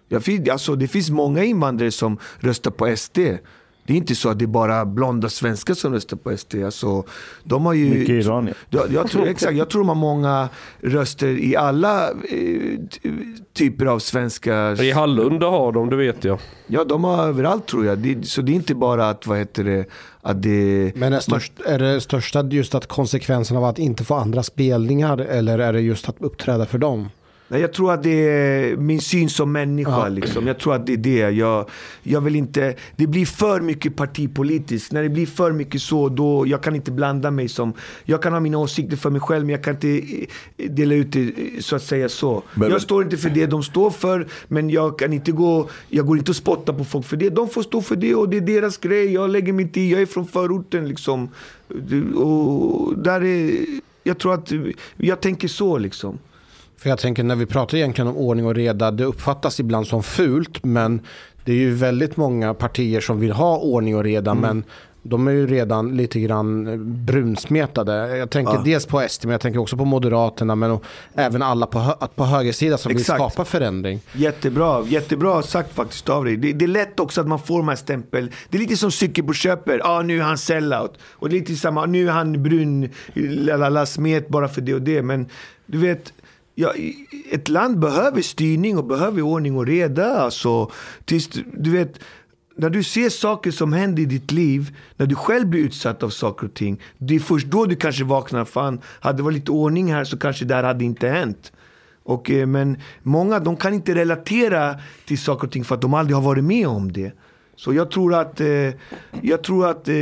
Jag, 0.08 0.50
alltså, 0.50 0.76
det 0.76 0.88
finns 0.88 1.10
många 1.10 1.44
invandrare 1.44 1.92
som 1.92 2.18
röstar 2.40 2.72
på 2.72 2.96
SD. 2.98 3.18
Det 3.86 3.94
är 3.94 3.98
inte 3.98 4.16
så 4.16 4.30
att 4.30 4.40
det 4.40 4.46
är 4.46 4.48
bara 4.48 4.86
blonda 4.86 5.30
svenskar 5.30 5.74
som 5.74 5.94
röstar 5.94 6.18
på 6.18 6.38
SD. 6.38 6.56
Alltså, 6.66 7.04
de 7.44 7.66
har 7.66 7.74
ju... 7.74 7.90
Mycket 7.90 8.26
iranier. 8.26 8.56
Jag, 8.70 8.92
jag, 8.92 9.10
tror, 9.10 9.28
exakt, 9.28 9.54
jag 9.54 9.70
tror 9.70 9.82
de 9.82 9.88
har 9.88 9.96
många 9.96 10.50
röster 10.82 11.28
i 11.28 11.56
alla 11.56 12.10
eh, 12.10 12.16
ty- 12.90 13.12
typer 13.54 13.86
av 13.86 14.00
svenska... 14.00 14.72
I 14.74 14.92
Hallunda 14.92 15.48
har 15.50 15.72
de, 15.72 15.90
det 15.90 15.96
vet 15.96 16.24
jag. 16.24 16.40
Ja, 16.68 16.84
de 16.84 17.04
har 17.04 17.28
överallt 17.28 17.68
tror 17.68 17.86
jag. 17.86 17.98
Det, 17.98 18.28
så 18.28 18.42
det 18.42 18.52
är 18.52 18.56
inte 18.56 18.76
bara 18.76 19.10
att, 19.10 19.28
vad 19.28 19.38
heter 19.38 19.64
det, 19.64 19.86
att 20.22 20.42
det... 20.42 20.92
Men 20.96 21.14
är, 21.14 21.20
störst, 21.20 21.54
är 21.66 21.80
det 21.80 22.02
största 22.02 22.44
just 22.44 22.76
att 22.76 22.88
konsekvensen 22.88 23.58
av 23.58 23.64
att 23.64 23.80
inte 23.80 24.04
få 24.04 24.16
andra 24.16 24.44
spelningar 24.44 25.18
eller 25.18 25.60
är 25.60 25.74
det 25.74 25.82
just 25.82 26.10
att 26.10 26.16
uppträda 26.20 26.66
för 26.66 26.78
dem? 26.78 27.10
Nej, 27.48 27.62
jag 27.62 27.74
tror 27.74 27.94
att 27.94 28.04
det 28.04 28.10
är 28.30 28.78
min 28.78 29.02
syn 29.02 29.30
som 29.30 29.52
människa. 29.52 29.92
Ja. 29.92 30.08
Liksom. 30.08 30.48
Jag 30.48 30.58
tror 30.60 30.76
att 30.76 30.86
det 30.86 30.94
är 30.94 30.98
det. 30.98 31.30
Jag, 31.30 31.70
jag 32.04 32.22
vill 32.22 32.36
inte, 32.36 32.76
det 32.96 33.08
blir 33.08 33.26
för 33.26 33.62
mycket 33.62 33.96
partipolitiskt. 33.96 34.92
När 34.92 35.04
det 35.04 35.10
blir 35.10 35.26
för 35.26 35.52
mycket 35.52 35.82
så, 35.82 36.10
då 36.10 36.48
jag 36.48 36.64
kan 36.64 36.76
inte 36.76 36.92
blanda 36.92 37.32
mig 37.32 37.50
som... 37.50 37.74
Jag 38.04 38.22
kan 38.22 38.34
ha 38.34 38.40
mina 38.40 38.58
åsikter 38.58 38.98
för 38.98 39.10
mig 39.10 39.22
själv, 39.22 39.46
men 39.46 39.54
jag 39.54 39.64
kan 39.64 39.74
inte 39.74 39.88
eh, 40.58 40.72
dela 40.72 40.96
ut 40.96 41.12
det 41.12 41.22
eh, 41.22 41.60
så 41.60 41.76
att 41.76 41.84
säga 41.84 42.10
så. 42.10 42.44
Men- 42.54 42.70
jag 42.70 42.82
står 42.82 43.04
inte 43.04 43.18
för 43.18 43.30
det 43.30 43.46
de 43.46 43.64
står 43.64 43.90
för, 43.90 44.28
men 44.48 44.70
jag 44.70 45.00
kan 45.00 45.14
inte 45.14 45.32
gå... 45.32 45.70
Jag 45.90 46.06
går 46.06 46.18
inte 46.18 46.32
och 46.32 46.36
spottar 46.36 46.74
på 46.74 46.86
folk 46.86 47.06
för 47.06 47.18
det. 47.18 47.30
De 47.30 47.50
får 47.50 47.64
stå 47.64 47.82
för 47.82 47.96
det 47.96 48.16
och 48.16 48.30
det 48.30 48.38
är 48.38 48.42
deras 48.42 48.78
grej. 48.78 49.14
Jag 49.14 49.30
lägger 49.30 49.54
mig 49.54 49.64
inte 49.64 49.80
i. 49.82 49.92
Jag 49.92 50.02
är 50.02 50.06
från 50.06 50.28
förorten 50.28 50.88
liksom. 50.88 51.30
Och 52.16 52.98
där 52.98 53.24
är... 53.24 53.52
Jag 54.04 54.18
tror 54.18 54.34
att... 54.34 54.52
Jag 54.98 55.22
tänker 55.22 55.48
så 55.48 55.78
liksom. 55.78 56.20
För 56.84 56.90
jag 56.90 57.00
tänker 57.00 57.24
när 57.24 57.36
vi 57.36 57.46
pratar 57.46 57.78
egentligen 57.78 58.08
om 58.08 58.18
ordning 58.18 58.46
och 58.46 58.56
reda, 58.56 58.92
det 58.92 59.04
uppfattas 59.04 59.60
ibland 59.60 59.88
som 59.88 60.04
fult, 60.04 60.64
men 60.64 61.02
det 61.46 61.52
är 61.52 61.56
ju 61.58 61.74
väldigt 61.74 62.18
många 62.18 62.54
partier 62.54 63.02
som 63.02 63.20
vill 63.20 63.32
ha 63.32 63.58
ordning 63.58 63.96
och 63.96 64.04
reda, 64.04 64.34
men 64.34 64.64
de 65.04 65.28
är 65.28 65.32
ju 65.32 65.48
redan 65.48 65.98
lite 65.98 66.20
grann 66.20 66.68
eh, 66.68 66.78
brunsmetade. 66.78 68.18
Jag 68.18 68.30
tänker 68.30 68.54
Ja. 68.54 68.62
dels 68.66 68.86
på 68.86 69.06
SD, 69.10 69.26
men 69.26 69.32
jag 69.32 69.42
tänker 69.42 69.60
också 69.60 69.78
på 69.78 69.86
Moderaterna, 69.86 70.56
men 70.56 70.78
även 71.16 71.42
alla 71.42 71.66
på, 71.66 71.80
hö- 71.80 72.08
på 72.16 72.24
högersidan 72.26 72.78
som 72.78 72.92
Exakt. 72.92 73.10
vill 73.10 73.16
skapa 73.30 73.46
förändring. 73.46 74.00
Jättebra, 74.14 74.86
jättebra 74.88 75.42
sagt 75.42 75.74
faktiskt 75.76 76.10
av 76.10 76.26
dig. 76.26 76.38
Det, 76.38 76.54
det 76.54 76.66
är 76.66 76.68
lätt 76.68 77.00
också 77.00 77.22
att 77.22 77.28
man 77.28 77.40
får 77.40 77.58
de 77.58 77.68
här 77.68 77.76
stämpel. 77.76 78.32
Det 78.50 78.58
är 78.58 78.62
lite 78.62 78.78
som 78.78 78.92
cykel 78.92 79.24
på 79.26 79.34
köper. 79.34 79.78
Ja, 79.78 79.90
ah, 79.90 80.02
nu 80.02 80.20
är 80.20 80.24
han 80.24 80.38
sellout. 80.38 80.94
Och 81.12 81.30
det 81.30 81.36
är 81.36 81.40
lite 81.40 81.56
samma, 81.56 81.86
nu 81.86 82.08
är 82.08 82.12
han 82.12 82.44
brun, 82.44 82.90
lalala, 83.16 83.86
smet 83.86 84.28
bara 84.28 84.48
för 84.48 84.62
det 84.62 84.74
och 84.74 84.82
det. 84.82 85.02
Men 85.02 85.26
du 85.66 85.78
vet, 85.78 86.14
ja, 86.56 86.74
ett 87.32 87.50
land 87.50 87.80
behöver 87.80 88.22
styrning 88.22 88.78
och 88.78 88.86
behöver 88.86 89.22
ordning 89.22 89.58
och 89.58 89.66
reda. 89.68 90.18
Alltså, 90.18 90.72
tills, 91.06 91.30
du- 91.58 91.72
vet, 91.72 92.00
när 92.56 92.70
du 92.70 92.84
ser 92.84 93.10
saker 93.10 93.52
som 93.52 93.74
händer 93.74 94.04
i 94.04 94.06
ditt 94.06 94.32
liv, 94.32 94.76
när 94.98 95.06
du 95.06 95.16
själv 95.16 95.48
blir 95.48 95.62
utsatt 95.62 96.04
av 96.04 96.10
saker 96.10 96.48
och 96.48 96.54
ting. 96.54 96.82
Det 96.98 97.16
är 97.16 97.20
först 97.20 97.48
då 97.48 97.66
du 97.66 97.76
kanske 97.76 98.04
vaknar. 98.04 98.46
Fan, 98.46 98.80
hade 99.00 99.18
det 99.18 99.24
varit 99.24 99.36
lite 99.36 99.52
ordning 99.52 99.94
här 99.94 100.04
så 100.04 100.18
kanske 100.18 100.46
det 100.46 100.56
här 100.56 100.64
hade 100.64 100.84
inte 100.86 101.08
hänt. 101.10 101.52
Och, 102.04 102.32
eh, 102.32 102.46
men 102.48 102.78
många 103.04 103.40
de 103.40 103.56
kan 103.58 103.74
inte 103.74 103.96
relatera 103.96 104.76
till 105.06 105.18
saker 105.20 105.48
och 105.48 105.54
ting 105.54 105.64
för 105.64 105.76
att 105.76 105.82
de 105.82 105.94
aldrig 105.94 106.16
har 106.16 106.24
varit 106.24 106.44
med 106.44 106.68
om 106.68 106.92
det. 106.92 107.12
Så 107.56 107.74
jag 107.74 107.92
tror 107.92 108.14
att, 108.14 108.42
eh, 108.42 108.70
jag 109.22 109.44
tror 109.44 109.68
att, 109.70 109.88
eh, 109.88 109.96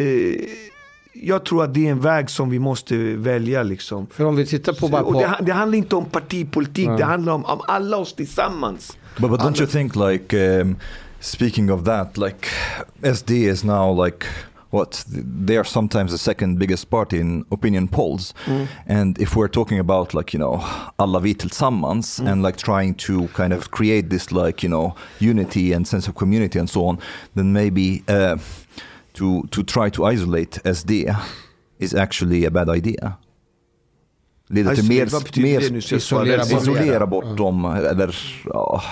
jag 1.23 1.45
tror 1.45 1.63
att 1.63 1.73
det 1.73 1.87
är 1.87 1.91
en 1.91 1.99
väg 1.99 2.29
som 2.29 2.49
vi 2.49 2.59
måste 2.59 2.95
välja. 3.15 3.63
Liksom. 3.63 4.07
För 4.07 4.25
om 4.25 4.35
vi 4.35 4.45
tittar 4.45 4.73
på 4.73 4.87
bara 4.87 5.03
på... 5.03 5.13
det, 5.13 5.35
det 5.41 5.51
handlar 5.51 5.77
inte 5.77 5.95
om 5.95 6.05
partipolitik, 6.05 6.87
det 6.97 7.03
handlar 7.03 7.33
om, 7.33 7.45
om 7.45 7.61
alla 7.67 7.97
oss 7.97 8.13
tillsammans. 8.13 8.97
But, 9.17 9.29
but 9.29 9.39
don't 9.39 9.59
you 9.59 9.67
think 9.67 9.95
like 9.95 10.61
um, 10.61 10.75
speaking 11.19 11.71
of 11.71 11.83
that, 11.83 12.17
like 12.17 12.47
SD 13.15 13.31
is 13.31 13.63
now 13.63 14.05
like 14.05 14.25
what 14.71 15.05
they 15.47 15.57
are 15.57 15.65
sometimes 15.65 16.11
the 16.11 16.17
second 16.17 16.59
biggest 16.59 16.89
party 16.89 17.19
in 17.19 17.45
opinion 17.51 17.87
polls, 17.87 18.33
and 18.87 19.19
if 19.19 19.35
we're 19.35 19.49
talking 19.49 19.79
about 19.79 20.13
like 20.13 20.37
you 20.37 20.39
know 20.39 20.63
alla 20.95 21.19
vi 21.19 21.33
tillsammans 21.33 22.19
and 22.19 22.41
like 22.41 22.57
trying 22.57 22.93
to 22.93 23.27
kind 23.27 23.53
of 23.53 23.69
create 23.71 24.09
this 24.09 24.31
like 24.31 24.67
you 24.67 24.69
know 24.69 24.95
unity 25.19 25.73
and 25.73 25.87
sense 25.87 26.09
of 26.09 26.15
community 26.15 26.59
and 26.59 26.69
so 26.69 26.85
on, 26.85 26.97
then 27.35 27.51
maybe 27.51 28.01
uh, 28.07 28.37
to 29.13 29.47
to 29.51 29.63
try 29.63 29.91
to 29.91 30.11
isolate 30.11 30.73
SD 30.75 30.91
is 31.79 31.93
actually 31.95 32.45
a 32.45 32.49
bad 32.49 32.77
idea. 32.77 33.13
Leder 34.49 34.75
till 34.75 34.87
mer, 34.87 35.41
mer 35.41 35.93
Isolera 35.93 36.37
bort. 36.37 36.61
isolera 36.61 37.07
bort 37.07 37.37
dem 37.37 37.65
eller 37.65 38.15
ja. 38.45 38.83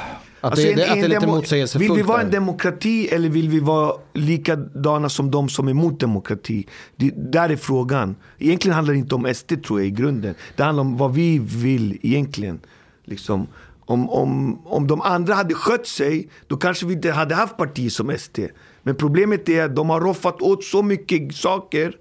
Att 0.41 0.51
Alltså, 0.51 0.65
det, 0.67 0.73
det, 0.73 0.83
en- 0.83 0.89
att 0.89 0.95
det 0.95 1.01
är 1.01 1.03
en 1.03 1.09
lite 1.09 1.27
motsägelsefullt. 1.27 1.89
Vill 1.89 1.97
vi 1.97 2.01
vara 2.03 2.21
en 2.21 2.31
demokrati 2.31 3.07
eller 3.07 3.29
vill 3.29 3.49
vi 3.49 3.59
vara 3.59 3.93
likadana 4.13 5.09
som 5.09 5.31
de 5.31 5.49
som 5.49 5.67
är 5.67 5.71
emot 5.71 5.99
demokrati? 5.99 6.67
Det, 6.95 7.11
där 7.31 7.49
är 7.49 7.55
frågan. 7.55 8.15
Egentligen 8.37 8.75
handlar 8.75 8.93
det 8.93 8.99
inte 8.99 9.15
om 9.15 9.33
SD 9.33 9.63
tror 9.65 9.79
jag 9.79 9.87
i 9.87 9.91
grunden. 9.91 10.35
Det 10.55 10.63
handlar 10.63 10.81
om 10.81 10.97
vad 10.97 11.13
vi 11.13 11.39
vill 11.39 11.99
egentligen. 12.01 12.59
Liksom, 13.05 13.47
om, 13.85 14.09
om, 14.09 14.59
om 14.65 14.87
de 14.87 15.01
andra 15.01 15.33
hade 15.33 15.53
skött 15.53 15.87
sig, 15.87 16.29
då 16.47 16.57
kanske 16.57 16.85
vi 16.85 16.93
inte 16.93 17.11
hade 17.11 17.35
haft 17.35 17.57
partier 17.57 17.89
som 17.89 18.17
SD. 18.17 18.39
Men 18.83 18.95
problemet 18.95 19.49
är 19.49 19.63
att 19.63 19.75
de 19.75 19.89
har 19.89 20.01
roffat 20.01 20.41
åt 20.41 20.63
så 20.63 20.83
mycket 20.83 21.35
saker 21.35 21.97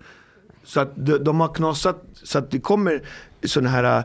så 0.65 0.81
att 0.81 0.93
de, 0.97 1.19
de 1.19 1.41
har 1.41 1.55
knasat 1.55 2.05
så 2.25 2.39
att 2.39 2.51
det 2.51 2.61
kommer 2.61 3.03
sådana 3.45 3.71
här, 3.71 4.05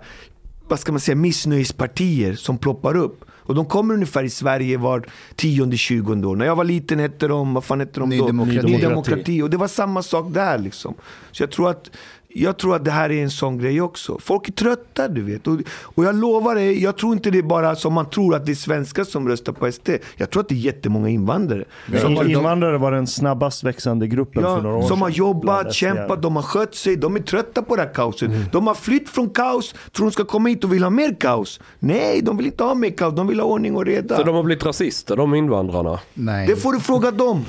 vad 0.67 0.79
ska 0.79 0.91
man 0.91 1.01
säga, 1.01 1.15
missnöjespartier 1.15 2.33
som 2.35 2.57
ploppar 2.57 2.95
upp. 2.95 3.25
Och 3.45 3.55
de 3.55 3.65
kommer 3.65 3.93
ungefär 3.93 4.23
i 4.23 4.29
Sverige 4.29 4.77
var 4.77 5.05
tionde, 5.35 5.77
tjugonde 5.77 6.27
år. 6.27 6.35
När 6.35 6.45
jag 6.45 6.55
var 6.55 6.63
liten 6.63 6.99
hette 6.99 7.27
de, 7.27 7.53
vad 7.53 7.63
fan 7.63 7.79
hette 7.79 7.99
de 7.99 8.09
Ny 8.09 8.17
då? 8.17 8.27
Demokrati. 8.27 8.67
Ny 8.67 8.81
Demokrati. 8.81 9.41
Och 9.41 9.49
det 9.49 9.57
var 9.57 9.67
samma 9.67 10.03
sak 10.03 10.25
där 10.29 10.57
liksom. 10.57 10.93
Så 11.31 11.43
jag 11.43 11.51
tror 11.51 11.69
att 11.69 11.91
jag 12.33 12.57
tror 12.57 12.75
att 12.75 12.85
det 12.85 12.91
här 12.91 13.11
är 13.11 13.23
en 13.23 13.31
sån 13.31 13.57
grej 13.57 13.81
också. 13.81 14.17
Folk 14.19 14.49
är 14.49 14.53
trötta, 14.53 15.07
du 15.07 15.21
vet. 15.21 15.47
Och, 15.47 15.59
och 15.83 16.05
jag 16.05 16.15
lovar 16.15 16.55
dig, 16.55 16.83
jag 16.83 16.97
tror 16.97 17.13
inte 17.13 17.31
det 17.31 17.37
är 17.37 17.43
bara 17.43 17.75
som 17.75 17.93
man 17.93 18.09
tror 18.09 18.35
att 18.35 18.45
det 18.45 18.51
är 18.51 18.55
svenskar 18.55 19.03
som 19.03 19.27
röstar 19.27 19.53
på 19.53 19.71
SD. 19.71 19.89
Jag 20.17 20.29
tror 20.29 20.41
att 20.41 20.49
det 20.49 20.55
är 20.55 20.59
jättemånga 20.59 21.09
invandrare. 21.09 21.65
Som 22.01 22.17
har, 22.17 22.29
Invandrare 22.29 22.77
var 22.77 22.91
den 22.91 23.07
snabbast 23.07 23.63
växande 23.63 24.07
gruppen 24.07 24.43
för 24.43 24.61
några 24.61 24.75
år 24.75 24.81
ja, 24.81 24.87
som 24.87 25.01
har 25.01 25.09
jobbat, 25.09 25.73
kämpat, 25.73 26.21
de 26.21 26.35
har 26.35 26.43
skött 26.43 26.75
sig, 26.75 26.95
de 26.95 27.15
är 27.15 27.19
trötta 27.19 27.61
på 27.61 27.75
det 27.75 27.81
här 27.81 27.93
kaoset. 27.93 28.29
Mm. 28.29 28.43
De 28.51 28.67
har 28.67 28.75
flytt 28.75 29.09
från 29.09 29.29
kaos, 29.29 29.75
tror 29.91 30.05
de 30.05 30.11
ska 30.11 30.25
komma 30.25 30.49
hit 30.49 30.63
och 30.63 30.73
vill 30.73 30.83
ha 30.83 30.89
mer 30.89 31.15
kaos. 31.19 31.59
Nej, 31.79 32.21
de 32.21 32.37
vill 32.37 32.45
inte 32.45 32.63
ha 32.63 32.75
mer 32.75 32.89
kaos, 32.89 33.15
de 33.15 33.27
vill 33.27 33.39
ha 33.39 33.47
ordning 33.47 33.75
och 33.75 33.85
reda. 33.85 34.17
Så 34.17 34.23
de 34.23 34.35
har 34.35 34.43
blivit 34.43 34.65
rasister, 34.65 35.15
de 35.15 35.35
invandrarna. 35.35 35.99
Nej. 36.13 36.47
Det 36.47 36.55
får 36.55 36.73
du 36.73 36.79
fråga 36.79 37.11
dem. 37.11 37.45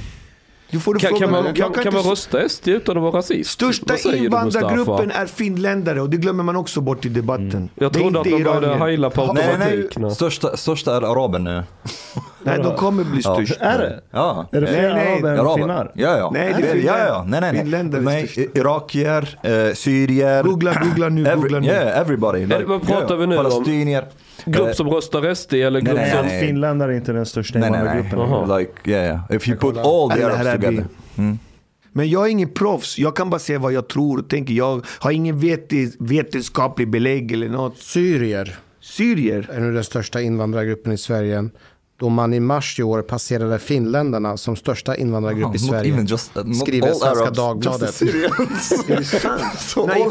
Du 0.71 0.81
får 0.81 0.95
du 0.95 1.01
Kan, 1.01 1.09
fråga 1.09 1.21
kan, 1.27 1.31
man, 1.31 1.45
kan, 1.45 1.55
Jag 1.57 1.75
kan 1.75 1.87
inte 1.87 1.97
man 1.97 2.11
rösta 2.11 2.49
SD 2.49 2.69
utan 2.69 2.97
att 2.97 3.03
vara 3.03 3.19
rasist? 3.19 3.51
Största 3.51 4.17
invandrargruppen 4.17 5.11
är 5.11 5.27
finländare 5.27 6.01
och 6.01 6.11
det 6.11 6.17
glömmer 6.17 6.45
man 6.45 6.57
också 6.57 6.81
bort 6.81 7.05
i 7.05 7.09
debatten. 7.09 7.69
Jag 7.75 7.93
Det 7.93 7.99
är 7.99 8.01
trodde 8.01 8.19
att 8.19 8.25
de 8.25 8.45
började 8.45 8.75
heila 8.79 9.11
på 9.11 9.33
Nej, 9.33 9.35
nej, 9.35 9.45
automatik. 9.49 9.97
nej. 9.97 10.09
nu. 10.09 10.15
Största, 10.15 10.57
största 10.57 10.97
är 10.97 11.03
araber 11.03 11.39
nu. 11.39 11.63
Nej, 12.45 12.59
de 12.63 12.75
kommer 12.77 13.05
bli 13.05 13.21
Ja. 13.25 13.35
störst. 13.35 13.61
Är 13.61 13.79
det? 13.79 14.01
Ja. 14.11 14.47
Är 14.53 14.61
det 14.61 14.67
fler 14.67 14.95
Nej, 14.95 15.21
nej, 15.23 15.33
araber 15.39 15.51
än 15.53 15.55
finnar? 15.59 15.93
Ja, 15.95 16.19
ja. 16.19 16.31
Nej, 16.35 16.55
det 16.59 16.69
är 16.71 16.77
ja, 16.77 16.99
ja. 16.99 17.25
Nej, 17.29 17.41
nej, 17.41 17.53
nej. 17.53 17.63
Finländare 17.63 18.01
är 18.01 18.05
nej 18.05 18.27
störst. 18.29 18.49
irakier, 18.57 19.39
eh, 19.43 19.75
syrier. 19.75 20.43
Googla, 20.43 20.75
googla 20.83 21.09
nu, 21.09 21.27
Every, 21.27 21.41
googla 21.41 21.59
nu. 21.61 21.67
yeah, 21.67 22.01
everybody. 22.01 22.45
det- 22.47 22.65
vad 22.65 22.87
pratar 22.87 23.17
vi 23.17 23.27
nu 23.27 23.37
om? 23.39 23.45
Palestinier. 23.45 24.05
Grupp 24.45 24.69
Eh, 24.69 24.73
som 24.73 24.89
röstar 24.89 25.35
SD 25.35 25.55
eller 25.55 25.81
grupp 25.81 25.97
nej, 25.97 26.11
som... 26.11 26.27
nej. 26.27 26.47
Finländare 26.47 26.93
är 26.93 26.97
inte 26.97 27.13
den 27.13 27.27
största 27.27 27.59
Nej, 27.59 27.71
nej, 27.71 27.81
nej. 27.85 27.91
invandrargruppen. 27.99 28.31
Jaha. 28.49 28.59
Like, 28.59 28.73
yeah, 28.91 29.05
yeah. 29.05 29.21
If 29.37 29.49
you 29.49 29.59
put 29.59 29.77
all 29.77 30.11
the 30.11 30.23
Arabs 30.25 30.53
together. 30.63 30.85
Mm. 31.19 31.39
Men 31.93 32.11
jag 32.11 32.27
är 32.27 32.31
ingen 32.31 32.49
proffs. 32.49 32.99
Jag 32.99 33.17
kan 33.17 33.31
bara 33.31 33.39
säga 33.39 33.59
vad 33.59 33.73
jag 33.73 33.89
tror 33.89 34.19
och 34.19 34.29
tänker. 34.29 34.55
Jag 34.55 34.85
har 34.99 35.11
ingen 35.11 35.39
vetis- 35.39 35.97
vetenskaplig 36.01 36.91
belägg 36.91 37.33
eller 37.33 37.49
något. 37.49 37.79
Syrier 37.79 38.57
Syrier. 38.81 39.51
är 39.53 39.61
nu 39.61 39.73
den 39.73 39.85
största 39.85 40.21
invandrargruppen 40.21 40.93
i 40.93 40.99
Sverige. 40.99 41.49
Då 42.05 42.09
man 42.09 42.35
i 42.35 42.41
mars 42.41 42.81
i 42.81 42.83
år 42.83 43.03
passerade 43.03 43.59
finländarna 43.59 44.37
som 44.37 44.57
största 44.57 44.97
invandrargrupp 44.97 45.49
i 45.57 45.59
Not 45.59 45.61
Sverige. 45.61 46.07
just, 46.09 46.37
uh, 46.37 46.53
Skriver 46.53 46.87
Svenska 46.93 47.09
Arabs, 47.09 47.37
Dagbladet. 47.37 47.95
So 49.59 49.87
Nej. 49.87 50.09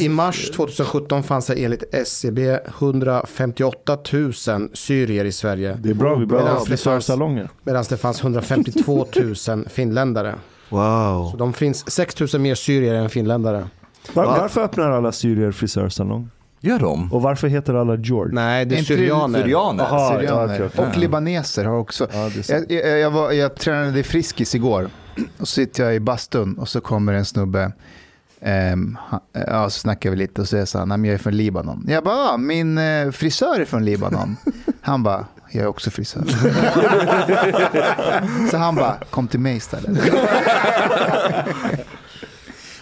I, 0.00 0.04
I 0.04 0.08
mars 0.08 0.50
2017 0.50 1.22
fanns 1.22 1.46
det 1.46 1.64
enligt 1.64 1.94
SCB 1.94 2.58
158 2.78 3.98
000 4.12 4.32
syrier 4.72 5.24
i 5.24 5.32
Sverige. 5.32 5.78
Det 5.82 5.90
är 5.90 5.94
bra, 5.94 6.14
vi 6.14 6.26
behöver 6.26 6.60
frisörsalonger. 6.60 7.50
Medan 7.64 7.84
det 7.88 7.96
fanns 7.96 8.22
152 8.22 9.06
000 9.48 9.64
finländare. 9.70 10.34
Wow. 10.68 11.30
Så 11.30 11.36
de 11.36 11.52
finns 11.52 11.90
6 11.90 12.20
000 12.20 12.42
mer 12.42 12.54
syrier 12.54 12.94
än 12.94 13.10
finländare. 13.10 13.68
Var, 14.14 14.24
varför 14.24 14.60
öppnar 14.60 14.90
alla 14.90 15.12
syrier 15.12 15.52
frisörsalong? 15.52 16.30
Gör 16.60 16.78
de? 16.78 17.12
Och 17.12 17.22
varför 17.22 17.48
heter 17.48 17.74
alla 17.74 17.96
George? 17.96 18.34
Nej, 18.34 18.64
det 18.64 18.74
är 18.74 18.78
Inte 18.78 18.86
syrianer. 18.96 19.42
Syrianer? 19.42 19.84
Aha. 19.84 20.12
Ja, 20.12 20.18
Syrianer. 20.20 20.54
okej, 20.54 20.66
okej. 20.74 20.86
Och 20.86 20.96
libaneser 20.96 21.64
har 21.64 21.74
också. 21.78 22.06
Ja, 22.12 22.30
jag, 22.48 22.70
jag, 22.70 22.98
jag, 22.98 23.10
var, 23.10 23.32
jag 23.32 23.54
tränade 23.54 24.00
i 24.00 24.02
Friskis 24.02 24.54
igår. 24.54 24.90
Och 25.38 25.48
så 25.48 25.54
sitter 25.54 25.84
jag 25.84 25.94
i 25.94 26.00
bastun 26.00 26.58
och 26.58 26.68
så 26.68 26.80
kommer 26.80 27.12
en 27.12 27.24
snubbe. 27.24 27.72
Um, 28.72 28.98
ja, 29.32 29.70
så 29.70 29.80
snackar 29.80 30.10
vi 30.10 30.16
lite 30.16 30.40
och 30.40 30.48
så 30.48 30.66
säger 30.66 30.78
han, 30.78 30.88
"Nej, 30.88 30.98
men 30.98 31.08
jag 31.10 31.14
är 31.14 31.18
från 31.18 31.36
Libanon. 31.36 31.84
Jag 31.88 32.04
bara, 32.04 32.14
"Ah, 32.14 32.36
min 32.36 32.78
eh, 32.78 33.10
frisör 33.10 33.60
är 33.60 33.64
från 33.64 33.84
Libanon. 33.84 34.36
Han 34.80 35.02
bara, 35.02 35.26
jag 35.50 35.62
är 35.64 35.68
också 35.68 35.90
frisör. 35.90 36.22
så 38.50 38.56
han 38.56 38.74
bara, 38.74 38.96
kom 39.10 39.28
till 39.28 39.40
mig 39.40 39.56
istället. 39.56 40.00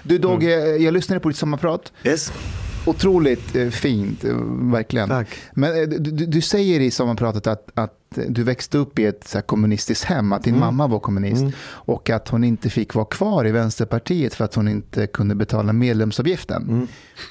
du 0.02 0.18
Dogge, 0.18 0.76
jag 0.76 0.94
lyssnade 0.94 1.20
på 1.20 1.28
ditt 1.28 1.38
sommarprat. 1.38 1.92
Yes. 2.04 2.32
Otroligt 2.86 3.56
eh, 3.56 3.68
fint, 3.68 4.24
eh, 4.24 4.36
verkligen. 4.72 5.08
Tack. 5.08 5.28
Men 5.54 5.82
eh, 5.82 5.88
du, 5.88 6.26
du, 6.26 6.40
säger 6.40 6.80
i 6.80 6.90
sommarpratet 6.90 7.46
att, 7.46 7.70
att 7.74 7.92
du 8.28 8.42
växte 8.42 8.78
upp 8.78 8.98
i 8.98 9.04
ett 9.06 9.28
så 9.28 9.42
kommunistiskt 9.42 10.04
hem, 10.04 10.32
att 10.32 10.42
din 10.44 10.54
Mm. 10.54 10.66
mamma 10.66 10.86
var 10.86 10.98
kommunist 10.98 11.44
och 11.66 12.10
att 12.10 12.28
hon 12.28 12.44
inte 12.44 12.70
fick 12.70 12.94
vara 12.94 13.04
kvar 13.04 13.46
i 13.46 13.52
Vänsterpartiet 13.52 14.34
för 14.34 14.44
att 14.44 14.54
hon 14.54 14.68
inte 14.68 15.06
kunde 15.06 15.34
betala 15.34 15.72
medlemsavgiften. 15.72 16.62
Mm. 16.62 16.86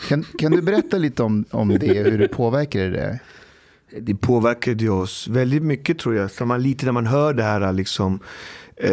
Kan, 0.07 0.25
kan 0.39 0.51
du 0.51 0.61
berätta 0.61 0.97
lite 0.97 1.23
om, 1.23 1.45
om 1.51 1.69
det, 1.79 2.03
hur 2.03 2.17
det 2.17 2.27
påverkade 2.27 2.89
det? 2.89 3.19
Det 3.99 4.15
påverkade 4.15 4.89
oss 4.89 5.27
väldigt 5.27 5.63
mycket 5.63 5.99
tror 5.99 6.15
jag. 6.15 6.31
Så 6.31 6.45
man 6.45 6.63
lite 6.63 6.85
när 6.85 6.91
man 6.91 7.07
hör 7.07 7.33
det 7.33 7.43
här 7.43 7.73
liksom. 7.73 8.19
Eh, 8.77 8.91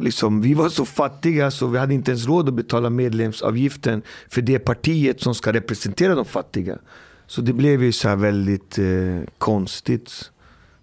liksom 0.00 0.40
vi 0.40 0.54
var 0.54 0.68
så 0.68 0.84
fattiga 0.84 1.50
så 1.50 1.66
vi 1.66 1.78
hade 1.78 1.94
inte 1.94 2.10
ens 2.10 2.26
råd 2.26 2.48
att 2.48 2.54
betala 2.54 2.90
medlemsavgiften 2.90 4.02
för 4.28 4.42
det 4.42 4.58
partiet 4.58 5.20
som 5.20 5.34
ska 5.34 5.52
representera 5.52 6.14
de 6.14 6.24
fattiga. 6.24 6.78
Så 7.26 7.40
det 7.40 7.52
blev 7.52 7.82
ju 7.82 7.92
så 7.92 8.08
här 8.08 8.16
väldigt 8.16 8.78
eh, 8.78 9.28
konstigt. 9.38 10.30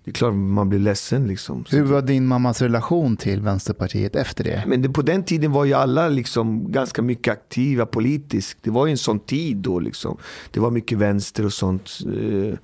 Det 0.04 0.12
är 0.12 0.14
klart 0.14 0.34
man 0.34 0.70
blir 0.70 0.80
ledsen 0.80 1.28
liksom. 1.28 1.66
Hur 1.70 1.84
var 1.84 2.02
din 2.02 2.26
mammas 2.28 2.62
relation 2.62 3.18
till 3.18 3.42
Vänsterpartiet 3.42 4.16
efter 4.16 4.44
det? 4.44 4.64
Men 4.68 4.82
det, 4.82 4.90
på 4.90 5.02
den 5.02 5.24
tiden 5.24 5.52
var 5.52 5.66
ju 5.66 5.74
alla 5.74 6.10
liksom 6.10 6.72
ganska 6.72 7.02
mycket 7.02 7.32
aktiva 7.32 7.86
politiskt. 7.86 8.58
Det 8.62 8.70
var 8.70 8.86
ju 8.86 8.92
en 8.92 8.98
sån 8.98 9.20
tid 9.20 9.58
då. 9.58 9.80
Liksom. 9.80 10.18
Det 10.52 10.60
var 10.60 10.72
mycket 10.72 10.98
vänster 10.98 11.46
och 11.46 11.54
sånt. 11.54 11.90
Eh, 12.06 12.56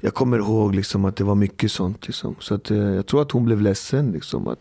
Jag 0.00 0.14
kommer 0.14 0.38
ihåg 0.38 0.74
liksom 0.74 1.04
att 1.04 1.16
det 1.16 1.24
var 1.24 1.34
mycket 1.34 1.72
sånt. 1.72 2.06
Liksom. 2.06 2.36
Så 2.40 2.54
att, 2.54 2.70
eh, 2.70 2.78
jag 2.78 3.06
tror 3.06 3.22
att 3.22 3.30
hon 3.32 3.44
blev 3.44 3.60
ledsen. 3.60 4.12
Liksom. 4.12 4.48
Att, 4.48 4.60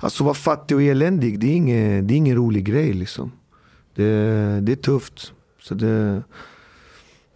alltså 0.00 0.24
vara 0.24 0.34
fattig 0.34 0.76
och 0.76 0.82
eländig, 0.82 1.40
det 1.40 1.46
är 1.46 1.54
ingen, 1.54 2.06
det 2.06 2.14
är 2.14 2.16
ingen 2.16 2.36
rolig 2.36 2.64
grej. 2.64 2.92
Liksom. 2.92 3.32
Det, 3.94 4.04
det 4.60 4.72
är 4.72 4.76
tufft. 4.76 5.32
Så 5.62 5.74
det 5.74 6.22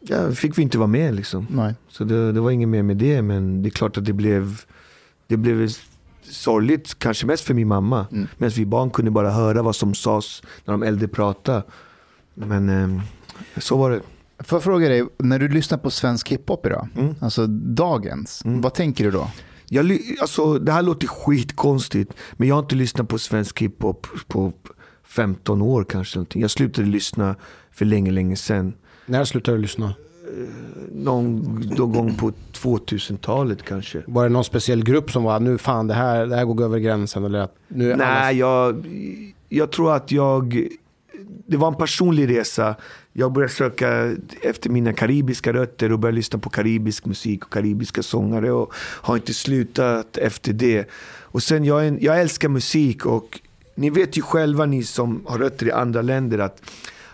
ja, 0.01 0.33
fick 0.33 0.59
vi 0.59 0.63
inte 0.63 0.79
vara 0.79 0.87
med. 0.89 1.15
Liksom. 1.15 1.47
Nej. 1.51 1.75
Så 1.89 2.05
det, 2.05 2.33
det 2.33 2.41
var 2.41 2.51
inget 2.51 2.69
mer 2.69 2.83
med 2.83 2.97
det. 2.97 3.23
Men 3.23 3.63
det 3.63 3.69
är 3.69 3.71
klart 3.71 3.97
att 3.97 4.05
det 4.05 4.13
blev, 4.13 4.61
det 5.27 5.37
blev 5.37 5.69
sorgligt, 6.23 6.99
kanske 6.99 7.27
mest 7.27 7.45
för 7.45 7.55
min 7.55 7.69
mamma. 7.69 8.07
Mm. 8.13 8.27
Medan 8.39 8.53
vi 8.57 8.67
barn 8.67 8.91
kunde 8.91 9.11
bara 9.11 9.31
höra 9.31 9.63
vad 9.63 9.77
som 9.77 9.95
sades 9.95 10.43
när 10.65 10.73
de 10.73 10.83
äldre 10.83 11.09
pratade. 11.09 11.63
Men 12.35 12.69
eh, 12.69 13.03
så 13.59 13.77
var 13.77 13.91
det. 13.91 14.01
Får 14.39 14.57
jag 14.57 14.63
fråga 14.63 14.89
dig, 14.89 15.05
när 15.19 15.39
du 15.39 15.49
lyssnar 15.49 15.79
på 15.79 15.91
svensk 15.91 16.29
hiphop 16.29 16.67
idag, 16.67 16.89
Mm. 16.97 17.15
alltså 17.21 17.47
dagens, 17.47 18.45
Mm. 18.45 18.61
vad 18.61 18.75
tänker 18.75 19.05
du 19.05 19.11
då? 19.11 19.31
Jag, 19.75 20.01
alltså, 20.21 20.59
det 20.59 20.73
här 20.73 20.83
låter 20.83 21.07
skitkonstigt, 21.07 22.13
men 22.33 22.49
jag 22.49 22.55
har 22.55 22.63
inte 22.63 22.75
lyssnat 22.75 23.09
på 23.09 23.19
svensk 23.19 23.61
hiphop 23.63 24.07
på 24.29 24.53
15 25.05 25.63
år 25.63 25.85
kanske. 25.85 26.19
Någonting. 26.19 26.43
Jag 26.43 26.51
slutade 26.51 26.89
lyssna 26.89 27.37
för 27.73 27.85
länge, 27.85 28.11
länge 28.11 28.37
sedan. 28.37 28.73
När 29.07 29.25
slutade 29.25 29.57
du 29.57 29.61
lyssna? 29.63 29.95
Någon, 30.93 31.37
någon 31.77 31.93
gång 31.93 32.15
på 32.15 32.33
2000-talet 32.53 33.63
kanske. 33.63 34.03
Var 34.07 34.23
det 34.25 34.29
någon 34.31 34.45
speciell 34.45 34.85
grupp 34.85 35.11
som 35.11 35.23
var 35.25 35.41
nu 35.41 35.59
fan 35.59 35.87
det 35.87 35.95
här, 35.95 36.27
det 36.27 36.37
här 36.37 36.45
går 36.45 36.65
över 36.65 36.79
gränsen? 36.79 37.25
Eller 37.25 37.39
att 37.39 37.57
nu 37.69 37.91
är 37.91 37.95
alla- 37.95 38.05
Nej, 38.05 38.37
jag, 38.39 38.87
jag 39.49 39.73
tror 39.73 39.95
att 39.95 40.13
jag... 40.13 40.69
Det 41.47 41.57
var 41.57 41.69
en 41.69 41.75
personlig 41.75 42.29
resa. 42.39 42.75
Jag 43.17 43.33
började 43.33 43.53
söka 43.53 44.17
efter 44.43 44.71
mina 44.71 44.93
karibiska 44.93 45.53
rötter 45.53 45.93
och 45.93 45.99
började 45.99 46.17
lyssna 46.17 46.39
på 46.39 46.51
karibisk 46.51 47.07
musik 47.07 47.45
och 47.45 47.53
karibiska 47.53 48.03
sångare 48.03 48.53
och 48.53 48.75
har 48.77 49.17
inte 49.17 49.35
slutat 49.35 50.17
efter 50.17 50.53
det. 50.53 50.89
Och 51.23 51.43
sen, 51.43 51.65
jag, 51.65 51.87
en, 51.87 51.99
jag 52.01 52.21
älskar 52.21 52.49
musik 52.49 53.07
och 53.07 53.41
ni 53.75 53.91
vet 53.91 54.17
ju 54.17 54.23
själva 54.23 54.67
ni 54.67 54.85
som 54.85 55.23
har 55.27 55.39
rötter 55.39 55.67
i 55.67 55.73
andra 55.73 56.03
länder 56.03 56.39
att 56.39 56.63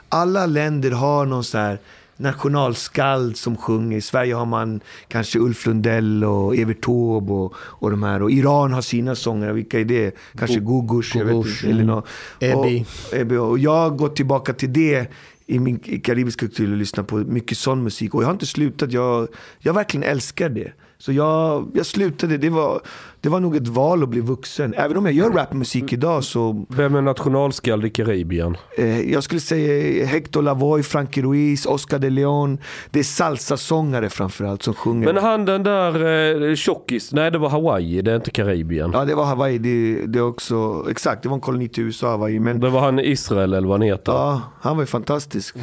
alla 0.09 0.47
länder 0.47 0.91
har 0.91 1.27
någon 1.27 1.45
så 1.45 1.59
här 1.59 1.79
nationalskald 2.21 3.37
som 3.37 3.57
sjunger. 3.57 3.97
I 3.97 4.01
Sverige 4.01 4.35
har 4.35 4.47
man 4.47 4.81
kanske 5.09 5.39
Ulf 5.39 5.67
Lundell 5.67 6.25
och 6.25 6.57
Evert 6.57 6.81
Taube 6.81 7.33
och, 7.33 7.55
och 7.57 7.91
de 7.91 8.03
här. 8.03 8.23
Och 8.23 8.31
Iran 8.31 8.73
har 8.73 8.83
sina 8.83 9.15
sångare. 9.15 9.53
Vilka 9.53 9.81
är 9.81 9.85
det? 9.85 10.17
Kanske 10.39 10.61
Gugush, 10.61 11.13
Gugush. 11.13 11.65
Eller 11.65 11.83
mm. 11.83 11.87
nå- 11.87 12.05
Ebi. 12.41 13.37
Och. 13.37 13.51
Och 13.51 13.59
jag 13.59 13.77
har 13.77 13.91
gått 13.91 14.17
tillbaka 14.17 14.53
till 14.53 14.73
det 14.73 15.11
i 15.51 15.59
min 15.59 15.81
i 15.85 15.99
karibiska 15.99 16.47
kultur 16.47 16.73
och 16.73 16.77
lyssna 16.77 17.05
på 17.05 17.17
mycket 17.17 17.59
sån 17.59 17.83
musik. 17.83 18.15
Och 18.15 18.23
jag 18.23 18.27
har 18.27 18.33
inte 18.33 18.47
slutat. 18.47 18.93
Jag, 18.93 19.29
jag 19.59 19.75
verkligen 19.75 20.05
älskar 20.05 20.49
det. 20.49 20.73
Så 21.01 21.13
jag, 21.13 21.71
jag 21.75 21.87
slutade. 21.87 22.37
Det 22.37 22.51
var, 22.51 22.81
det 23.21 23.29
var 23.29 23.41
nog 23.41 23.57
ett 23.57 23.69
val 23.69 24.03
att 24.03 24.09
bli 24.09 24.21
vuxen. 24.21 24.75
Även 24.77 24.97
om 24.97 25.05
jag 25.07 25.15
gör 25.15 25.31
rapmusik 25.31 25.93
idag 25.93 26.25
så 26.25 26.67
Vem 26.69 26.95
är 26.95 27.01
nationalskald 27.03 27.85
i 27.85 27.91
Karibien? 27.91 28.57
Eh, 28.79 29.01
jag 29.13 29.23
skulle 29.23 29.41
säga 29.41 30.07
Hector 30.07 30.43
Lavoe, 30.43 30.83
Frankie 30.83 31.23
Ruiz, 31.23 31.67
Oscar 31.67 31.99
de 31.99 32.11
Leon. 32.11 32.59
Det 32.91 32.99
är 32.99 33.03
salsasångare 33.05 34.09
framförallt 34.09 34.63
som 34.63 34.75
sjunger. 34.75 35.13
Men 35.13 35.23
han 35.23 35.45
den 35.45 35.63
där 35.63 36.49
eh, 36.51 36.55
tjockis, 36.55 37.13
nej 37.13 37.31
det 37.31 37.39
var 37.39 37.49
Hawaii, 37.49 38.03
det 38.03 38.13
är 38.13 38.17
inte 38.17 38.31
Karibien. 38.31 38.91
Ja, 38.95 39.05
det 39.05 39.15
var 39.15 39.25
Hawaii. 39.25 39.59
Det, 39.59 40.07
det 40.07 40.19
är 40.19 40.23
också, 40.23 40.87
exakt, 40.91 41.23
det 41.23 41.29
var 41.29 41.37
en 41.37 41.41
koloni 41.41 41.69
till 41.69 41.85
USA, 41.85 42.11
Hawaii. 42.11 42.41
Men 42.41 42.61
Det 42.61 42.71
var 42.71 42.81
han 42.81 42.99
Israel 43.01 43.55
eller 43.55 43.69
vad 43.69 43.79
han 43.81 43.89
heter. 43.89 44.13
ja, 44.13 44.43
han 44.61 44.77
var 44.77 44.83
ju 44.83 44.87
fantastisk. 44.87 45.55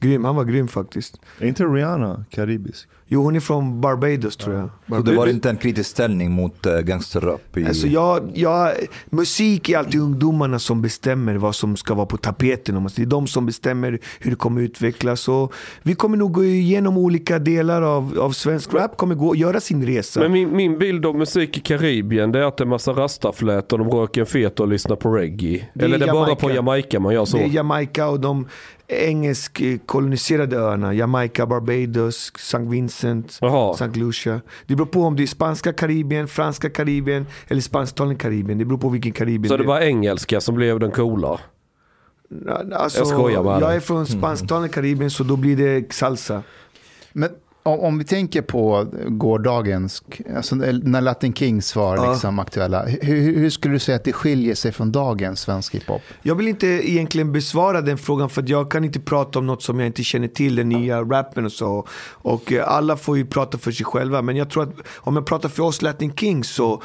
Grym, 0.00 0.24
han 0.24 0.36
var 0.36 0.44
grym 0.44 0.68
faktiskt. 0.68 1.20
Är 1.38 1.46
inte 1.46 1.64
Rihanna 1.64 2.24
karibisk? 2.30 2.88
Jo, 3.12 3.22
hon 3.22 3.36
är 3.36 3.40
från 3.40 3.80
Barbados 3.80 4.36
tror 4.36 4.54
jag. 4.56 4.70
Så 4.88 5.02
det 5.02 5.16
var 5.16 5.26
inte 5.26 5.50
en 5.50 5.56
kritisk 5.56 5.90
ställning 5.90 6.32
mot 6.32 6.66
uh, 6.66 6.78
gangsterrap? 6.78 7.56
I... 7.56 7.66
Alltså 7.66 7.86
jag, 7.86 8.30
jag, 8.34 8.72
musik 9.10 9.68
är 9.68 9.78
alltid 9.78 10.00
ungdomarna 10.00 10.58
som 10.58 10.82
bestämmer 10.82 11.34
vad 11.34 11.54
som 11.54 11.76
ska 11.76 11.94
vara 11.94 12.06
på 12.06 12.16
tapeten. 12.16 12.90
Det 12.96 13.02
är 13.02 13.06
de 13.06 13.26
som 13.26 13.46
bestämmer 13.46 13.98
hur 14.20 14.30
det 14.30 14.36
kommer 14.36 14.60
utvecklas. 14.60 15.28
Och 15.28 15.54
vi 15.82 15.94
kommer 15.94 16.16
nog 16.16 16.32
gå 16.32 16.44
igenom 16.44 16.98
olika 16.98 17.38
delar 17.38 17.82
av, 17.82 18.18
av 18.18 18.30
svensk 18.30 18.74
rap, 18.74 18.96
kommer 18.96 19.14
gå, 19.14 19.36
göra 19.36 19.60
sin 19.60 19.86
resa. 19.86 20.20
Men 20.20 20.32
min, 20.32 20.56
min 20.56 20.78
bild 20.78 21.06
av 21.06 21.16
musik 21.16 21.58
i 21.58 21.60
Karibien 21.60 22.32
det 22.32 22.38
är 22.38 22.42
att 22.42 22.56
det 22.56 22.64
är 22.64 22.66
massa 22.66 22.92
rastaflät 22.92 23.72
och 23.72 23.78
de 23.78 23.90
röker 23.90 24.20
en 24.20 24.26
fet 24.26 24.60
och 24.60 24.68
lyssnar 24.68 24.96
på 24.96 25.10
reggae. 25.10 25.68
Det 25.74 25.80
är 25.80 25.84
Eller 25.84 25.98
det 25.98 26.04
är 26.04 26.12
bara 26.12 26.28
Jamaica. 26.28 26.46
på 26.46 26.50
Jamaica 26.50 27.00
man 27.00 27.14
gör 27.14 27.24
så. 27.24 27.36
Det 27.36 27.42
är 27.42 27.48
Jamaica 27.48 28.08
och 28.08 28.20
de 28.20 28.46
engelsk 28.90 29.60
eh, 29.60 29.78
koloniserade 29.86 30.56
öarna. 30.56 30.94
Jamaica, 30.94 31.46
Barbados, 31.46 32.32
St. 32.36 32.58
Vincent, 32.58 32.99
Jaha. 33.40 33.74
St. 33.74 33.98
Lucia. 33.98 34.40
Det 34.66 34.76
beror 34.76 34.86
på 34.86 35.02
om 35.02 35.16
det 35.16 35.22
är 35.22 35.26
spanska 35.26 35.72
Karibien, 35.72 36.28
franska 36.28 36.70
Karibien 36.70 37.26
eller 37.48 37.60
spansktalande 37.60 38.14
Karibien. 38.16 38.58
Det 38.58 38.64
beror 38.64 38.78
på 38.78 38.88
vilken 38.88 39.12
Karibien 39.12 39.48
Så 39.48 39.56
det 39.56 39.62
är. 39.64 39.66
var 39.66 39.80
engelska 39.80 40.40
som 40.40 40.54
blev 40.54 40.80
den 40.80 40.90
coola. 40.90 41.40
Alltså, 42.74 42.98
Jag 42.98 43.06
skojar 43.06 43.42
bara. 43.42 43.60
Jag 43.60 43.74
är 43.76 43.80
från 43.80 44.06
spansktalande 44.06 44.68
Karibien 44.68 45.10
så 45.10 45.24
då 45.24 45.36
blir 45.36 45.56
det 45.56 45.92
salsa. 45.92 46.42
Men 47.12 47.30
om, 47.62 47.80
om 47.80 47.98
vi 47.98 48.04
tänker 48.04 48.42
på 48.42 48.86
gårdagens, 49.08 50.02
alltså 50.36 50.54
när 50.54 51.00
Latin 51.00 51.34
Kings 51.34 51.76
var 51.76 51.96
Ja. 51.96 52.12
liksom 52.12 52.38
aktuella, 52.38 52.84
hur, 52.86 53.36
hur 53.36 53.50
skulle 53.50 53.74
du 53.74 53.78
säga 53.78 53.96
att 53.96 54.04
det 54.04 54.12
skiljer 54.12 54.54
sig 54.54 54.72
från 54.72 54.92
dagens 54.92 55.40
svensk 55.40 55.74
hiphop? 55.74 56.02
Jag 56.22 56.34
vill 56.34 56.48
inte 56.48 56.66
egentligen 56.66 57.32
besvara 57.32 57.80
den 57.80 57.98
frågan 57.98 58.30
för 58.30 58.44
jag 58.46 58.70
kan 58.70 58.84
inte 58.84 59.00
prata 59.00 59.38
om 59.38 59.46
något 59.46 59.62
som 59.62 59.78
jag 59.80 59.86
inte 59.86 60.02
känner 60.04 60.28
till, 60.28 60.56
den 60.56 60.68
nya 60.68 61.00
rappen 61.02 61.44
och 61.44 61.52
så. 61.52 61.86
Och 62.12 62.52
eh, 62.52 62.68
alla 62.68 62.96
får 62.96 63.16
ju 63.18 63.26
prata 63.26 63.58
för 63.58 63.72
sig 63.72 63.86
själva. 63.86 64.22
Men 64.22 64.36
jag 64.36 64.50
tror 64.50 64.62
att 64.62 64.74
om 64.96 65.16
jag 65.16 65.26
pratar 65.26 65.48
för 65.48 65.62
oss 65.62 65.82
Latin 65.82 66.12
Kings 66.16 66.48
så 66.48 66.82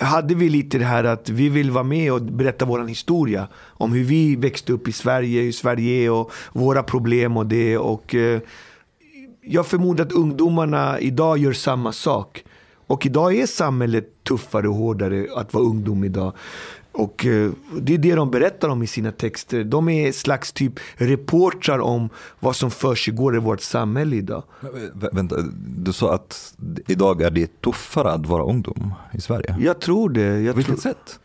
hade 0.00 0.34
vi 0.34 0.48
lite 0.48 0.78
det 0.78 0.84
här 0.84 1.04
att 1.04 1.28
vi 1.28 1.48
vill 1.48 1.70
vara 1.70 1.84
med 1.84 2.12
och 2.12 2.22
berätta 2.22 2.64
vår 2.64 2.86
historia. 2.86 3.48
Om 3.66 3.92
hur 3.92 4.04
vi 4.04 4.36
växte 4.36 4.72
upp 4.72 4.88
i 4.88 4.92
Sverige, 4.92 5.42
hur 5.42 5.52
Sverige 5.52 6.04
är 6.06 6.10
och 6.10 6.32
våra 6.52 6.82
problem 6.82 7.36
och 7.36 7.46
det. 7.46 7.78
Och 7.78 8.14
eh, 8.14 8.40
jag 9.48 9.66
förmodar 9.66 10.04
att 10.04 10.12
ungdomarna 10.12 11.00
idag 11.00 11.38
gör 11.38 11.52
samma 11.52 11.92
sak. 11.92 12.44
Och 12.86 13.06
idag 13.06 13.34
är 13.36 13.46
samhället 13.46 14.24
tuffare 14.28 14.68
och 14.68 14.74
hårdare 14.74 15.26
att 15.36 15.54
vara 15.54 15.64
ungdom 15.64 16.04
idag. 16.04 16.32
Och 16.92 17.26
eh, 17.26 17.50
det 17.80 17.94
är 17.94 17.98
det 17.98 18.14
de 18.14 18.30
berättar 18.30 18.68
om 18.68 18.82
i 18.82 18.86
sina 18.86 19.12
texter. 19.12 19.64
De 19.64 19.88
är 19.88 20.12
slags 20.12 20.52
typ 20.52 20.72
reportrar 20.94 21.78
om 21.78 22.08
vad 22.40 22.56
som 22.56 22.70
försiggår 22.70 23.36
i 23.36 23.38
vårt 23.38 23.60
samhälle 23.60 24.16
idag. 24.16 24.42
Vä- 24.94 25.08
Vänta, 25.12 25.36
du 25.66 25.92
sa 25.92 26.14
att 26.14 26.54
idag 26.86 27.22
är 27.22 27.30
det 27.30 27.60
tuffare 27.60 28.12
att 28.12 28.26
vara 28.26 28.42
ungdom 28.44 28.94
i 29.12 29.20
Sverige. 29.20 29.56
Jag 29.60 29.80
tror 29.80 30.10
det. 30.10 30.40
Jag 30.40 30.54
På 30.54 30.56
vilket 30.56 30.80
tror, 30.80 30.92
sätt? 30.92 31.18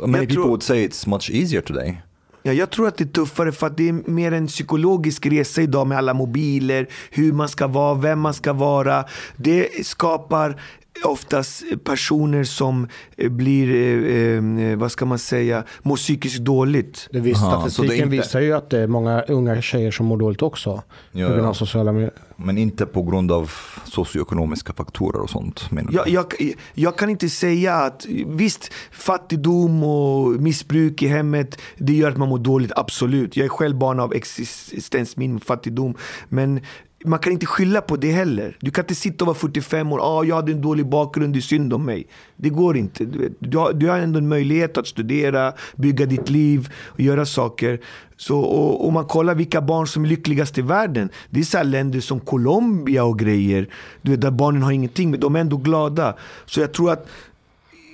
Many 0.00 0.12
Jag 0.12 0.20
people 0.20 0.34
tror- 0.34 0.48
would 0.48 0.62
say 0.62 0.86
it's 0.88 1.08
much 1.08 1.30
easier 1.32 1.60
today 1.60 2.02
ja, 2.46 2.52
jag 2.52 2.70
tror 2.70 2.88
att 2.88 2.96
det 2.96 3.04
är 3.04 3.08
tuffare 3.08 3.52
för 3.52 3.66
att 3.66 3.76
det 3.76 3.88
är 3.88 4.10
mer 4.10 4.32
en 4.32 4.46
psykologisk 4.46 5.26
resa 5.26 5.62
idag 5.62 5.86
med 5.86 5.98
alla 5.98 6.14
mobiler, 6.14 6.86
hur 7.10 7.32
man 7.32 7.48
ska 7.48 7.66
vara, 7.66 7.94
vem 7.94 8.20
man 8.20 8.34
ska 8.34 8.52
vara. 8.52 9.04
Det 9.36 9.86
skapar 9.86 10.60
oftast 11.04 11.64
personer 11.84 12.44
som 12.44 12.88
eh, 13.16 13.30
blir, 13.30 13.74
eh, 13.74 14.68
eh, 14.70 14.78
vad 14.78 14.92
ska 14.92 15.04
man 15.06 15.18
säga, 15.18 15.64
mår 15.82 15.96
psykiskt 15.96 16.38
dåligt. 16.38 17.08
Det 17.12 17.20
vis, 17.20 17.36
Aha, 17.36 17.50
så 17.50 17.56
det 17.56 17.66
är 17.66 17.70
statistiken 17.70 18.04
inte- 18.04 18.16
visar 18.16 18.40
ju 18.40 18.52
att 18.52 18.70
det 18.70 18.78
är 18.78 18.86
många 18.86 19.22
unga 19.22 19.62
tjejer 19.62 19.90
som 19.90 20.06
mår 20.06 20.16
dåligt 20.16 20.42
också. 20.42 20.82
Ja, 21.12 21.26
på 21.26 21.32
grund 21.32 21.46
av 21.46 21.50
ja. 21.50 21.54
sociala 21.54 21.92
medier. 21.92 22.12
Men 22.36 22.58
inte 22.58 22.86
på 22.86 23.02
grund 23.02 23.32
av 23.32 23.50
socioekonomiska 23.84 24.72
faktorer 24.72 25.20
och 25.20 25.30
sånt 25.30 25.70
menar? 25.70 25.92
Jag, 25.92 26.08
jag, 26.08 26.54
jag 26.74 26.98
kan 26.98 27.10
inte 27.10 27.28
säga 27.28 27.74
att 27.74 28.06
visst, 28.26 28.72
fattigdom 28.90 29.84
och 29.84 30.28
missbruk 30.30 31.02
i 31.02 31.06
hemmet, 31.06 31.58
det 31.76 31.92
gör 31.92 32.10
att 32.10 32.16
man 32.16 32.28
mår 32.28 32.38
dåligt, 32.38 32.72
absolut. 32.76 33.36
Jag 33.36 33.44
är 33.44 33.48
själv 33.48 33.78
barn 33.78 34.00
av 34.00 34.14
existensminimum, 34.14 35.40
fattigdom. 35.40 35.94
Men 36.28 36.60
man 37.04 37.18
kan 37.18 37.32
inte 37.32 37.46
skylla 37.46 37.80
på 37.80 37.96
det 37.96 38.12
heller. 38.12 38.56
Du 38.60 38.70
kan 38.70 38.84
inte 38.84 38.94
sitta 38.94 39.24
och 39.24 39.26
vara 39.26 39.36
45 39.36 39.92
år, 39.92 39.98
ah, 40.02 40.24
jag 40.24 40.36
hade 40.36 40.52
en 40.52 40.60
dålig 40.60 40.86
bakgrund, 40.86 41.32
det 41.32 41.38
är 41.38 41.40
synd 41.40 41.72
om 41.72 41.84
mig. 41.84 42.06
Det 42.36 42.48
går 42.48 42.76
inte. 42.76 43.04
Du, 43.04 43.18
vet, 43.18 43.32
du, 43.38 43.58
har, 43.58 43.72
du 43.72 43.88
har 43.88 43.98
ändå 43.98 44.18
en 44.18 44.28
möjlighet 44.28 44.78
att 44.78 44.86
studera, 44.86 45.52
bygga 45.76 46.06
ditt 46.06 46.30
liv 46.30 46.72
och 46.86 47.00
göra 47.00 47.26
saker. 47.26 47.80
Så, 48.16 48.40
och, 48.40 48.86
och 48.86 48.92
man 48.92 49.04
kollar 49.04 49.34
vilka 49.34 49.60
barn 49.60 49.86
som 49.86 50.04
är 50.04 50.08
lyckligast 50.08 50.58
i 50.58 50.62
världen. 50.62 51.08
Det 51.30 51.40
är 51.40 51.44
så 51.44 51.56
här 51.56 51.64
länder 51.64 52.00
som 52.00 52.20
Colombia 52.20 53.04
och 53.04 53.18
grejer. 53.18 53.68
Du 54.02 54.10
vet, 54.10 54.20
där 54.20 54.30
barnen 54.30 54.62
har 54.62 54.72
ingenting, 54.72 55.10
men 55.10 55.20
de 55.20 55.36
är 55.36 55.40
ändå 55.40 55.56
glada. 55.56 56.16
Så 56.46 56.60
jag 56.60 56.72
tror 56.72 56.92
att 56.92 57.08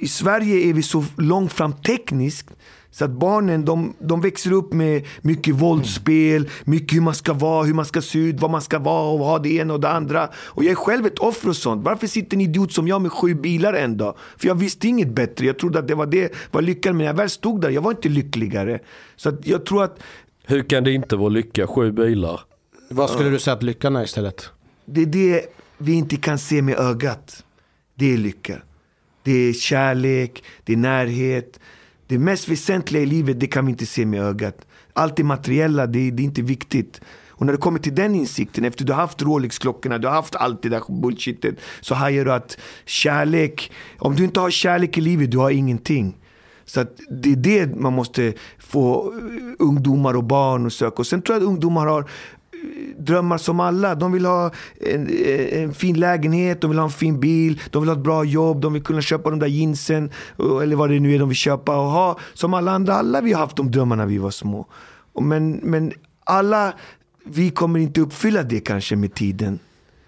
i 0.00 0.08
Sverige 0.08 0.68
är 0.68 0.72
vi 0.72 0.82
så 0.82 1.04
långt 1.16 1.52
fram 1.52 1.72
tekniskt 1.72 2.50
så 2.90 3.04
att 3.04 3.10
barnen 3.10 3.64
de, 3.64 3.94
de 3.98 4.20
växer 4.20 4.52
upp 4.52 4.72
med 4.72 5.06
mycket 5.20 5.54
våldsspel, 5.54 6.48
mycket 6.64 6.96
hur 6.96 7.00
man 7.00 7.14
ska 7.14 7.32
vara, 7.32 7.64
hur 7.64 7.74
man 7.74 7.84
ska 7.84 8.02
se 8.02 8.18
ut, 8.18 8.40
vad 8.40 8.50
man 8.50 8.62
ska 8.62 8.78
vara 8.78 9.10
och 9.10 9.18
ha 9.18 9.38
det 9.38 9.48
ena 9.48 9.74
och 9.74 9.80
det 9.80 9.88
andra. 9.88 10.28
Och 10.36 10.64
jag 10.64 10.70
är 10.70 10.74
själv 10.74 11.06
ett 11.06 11.18
offer 11.18 11.48
och 11.48 11.56
sånt. 11.56 11.84
Varför 11.84 12.06
sitter 12.06 12.36
en 12.36 12.40
idiot 12.40 12.72
som 12.72 12.88
jag 12.88 13.02
med 13.02 13.12
sju 13.12 13.34
bilar 13.34 13.72
en 13.72 13.96
dag? 13.96 14.14
För 14.36 14.48
jag 14.48 14.54
visste 14.54 14.88
inget 14.88 15.08
bättre. 15.08 15.46
Jag 15.46 15.58
trodde 15.58 15.78
att 15.78 15.88
det 15.88 15.94
var 15.94 16.06
det 16.06 16.32
var 16.50 16.62
lyckan. 16.62 16.96
Men 16.96 16.98
när 16.98 17.06
jag 17.06 17.14
väl 17.14 17.30
stod 17.30 17.60
där, 17.60 17.70
jag 17.70 17.82
var 17.82 17.90
inte 17.90 18.08
lyckligare. 18.08 18.78
Så 19.16 19.28
att 19.28 19.46
jag 19.46 19.66
tror 19.66 19.84
att 19.84 19.98
Hur 20.44 20.62
kan 20.62 20.84
det 20.84 20.92
inte 20.92 21.16
vara 21.16 21.28
lycka? 21.28 21.66
Sju 21.66 21.92
bilar. 21.92 22.40
Vad 22.90 23.10
skulle 23.10 23.30
du 23.30 23.38
säga 23.38 23.54
att 23.54 23.62
lyckan 23.62 23.96
är 23.96 24.04
istället? 24.04 24.50
det 24.84 25.02
är 25.02 25.06
det 25.06 25.46
vi 25.78 25.92
inte 25.92 26.16
kan 26.16 26.38
se 26.38 26.62
med 26.62 26.78
ögat. 26.78 27.44
Det 27.94 28.12
är 28.12 28.16
lycka. 28.16 28.62
Det 29.22 29.32
är 29.32 29.52
kärlek, 29.52 30.44
det 30.64 30.72
är 30.72 30.76
närhet. 30.76 31.60
Det 32.10 32.18
mest 32.18 32.48
väsentliga 32.48 33.02
i 33.02 33.06
livet, 33.06 33.40
det 33.40 33.46
kan 33.46 33.66
vi 33.66 33.70
inte 33.70 33.86
se 33.86 34.06
med 34.06 34.22
ögat. 34.22 34.66
Allt 34.92 35.16
det 35.16 35.24
materiella, 35.24 35.86
det, 35.86 36.10
det 36.10 36.22
är 36.22 36.24
inte 36.24 36.42
viktigt. 36.42 37.00
Och 37.28 37.46
när 37.46 37.52
du 37.52 37.58
kommer 37.58 37.78
till 37.78 37.94
den 37.94 38.14
insikten, 38.14 38.64
efter 38.64 38.84
du 38.84 38.92
har 38.92 39.00
haft 39.00 39.22
Rolex-klockorna, 39.22 39.98
du 39.98 40.06
har 40.06 40.14
haft 40.14 40.34
allt 40.34 40.62
det 40.62 40.68
där 40.68 41.00
bullshitet, 41.00 41.54
så 41.80 41.94
hajar 41.94 42.24
du 42.24 42.32
att 42.32 42.58
kärlek, 42.84 43.72
om 43.98 44.16
du 44.16 44.24
inte 44.24 44.40
har 44.40 44.50
kärlek 44.50 44.98
i 44.98 45.00
livet, 45.00 45.30
du 45.30 45.38
har 45.38 45.50
ingenting. 45.50 46.16
Så 46.64 46.80
att 46.80 47.00
det 47.10 47.32
är 47.32 47.36
det 47.36 47.76
man 47.76 47.92
måste 47.92 48.32
få 48.58 49.12
eh, 49.12 49.66
ungdomar 49.66 50.14
och 50.14 50.24
barn 50.24 50.66
att 50.66 50.72
söka. 50.72 50.96
Och 50.96 51.06
sen 51.06 51.22
tror 51.22 51.36
jag 51.36 51.42
att 51.42 51.48
ungdomar 51.48 51.86
har 51.86 52.10
drömmar 52.98 53.38
som 53.38 53.60
alla. 53.60 53.94
De 53.94 54.12
vill 54.12 54.24
ha 54.24 54.50
en, 54.80 55.06
eh, 55.06 55.62
en 55.62 55.74
fin 55.74 56.00
lägenhet, 56.00 56.60
de 56.60 56.70
vill 56.70 56.78
ha 56.78 56.84
en 56.84 56.90
fin 56.90 57.20
bil, 57.20 57.60
de 57.70 57.82
vill 57.82 57.88
ha 57.88 57.96
ett 57.96 58.02
bra 58.02 58.24
jobb, 58.24 58.60
de 58.60 58.72
vill 58.72 58.82
kunna 58.82 59.02
köpa 59.02 59.30
de 59.30 59.38
där 59.38 59.46
jeansen 59.46 60.10
eller 60.38 60.76
vad 60.76 60.90
det 60.90 61.00
nu 61.00 61.14
är 61.14 61.18
de 61.18 61.28
vill 61.28 61.36
köpa 61.36 61.76
och 61.76 61.90
ha. 61.90 62.18
Som 62.34 62.54
alla 62.54 62.72
andra, 62.72 62.94
alla 62.94 63.20
vi 63.20 63.32
har 63.32 63.40
haft 63.40 63.56
de 63.56 63.70
drömmarna 63.70 64.02
när 64.02 64.10
vi 64.10 64.18
var 64.18 64.30
små. 64.30 64.66
Men, 65.20 65.50
men 65.52 65.92
alla, 66.24 66.72
vi 67.24 67.50
kommer 67.50 67.78
inte 67.78 68.00
uppfylla 68.00 68.42
det 68.42 68.60
kanske 68.60 68.96
med 68.96 69.14
tiden. 69.14 69.58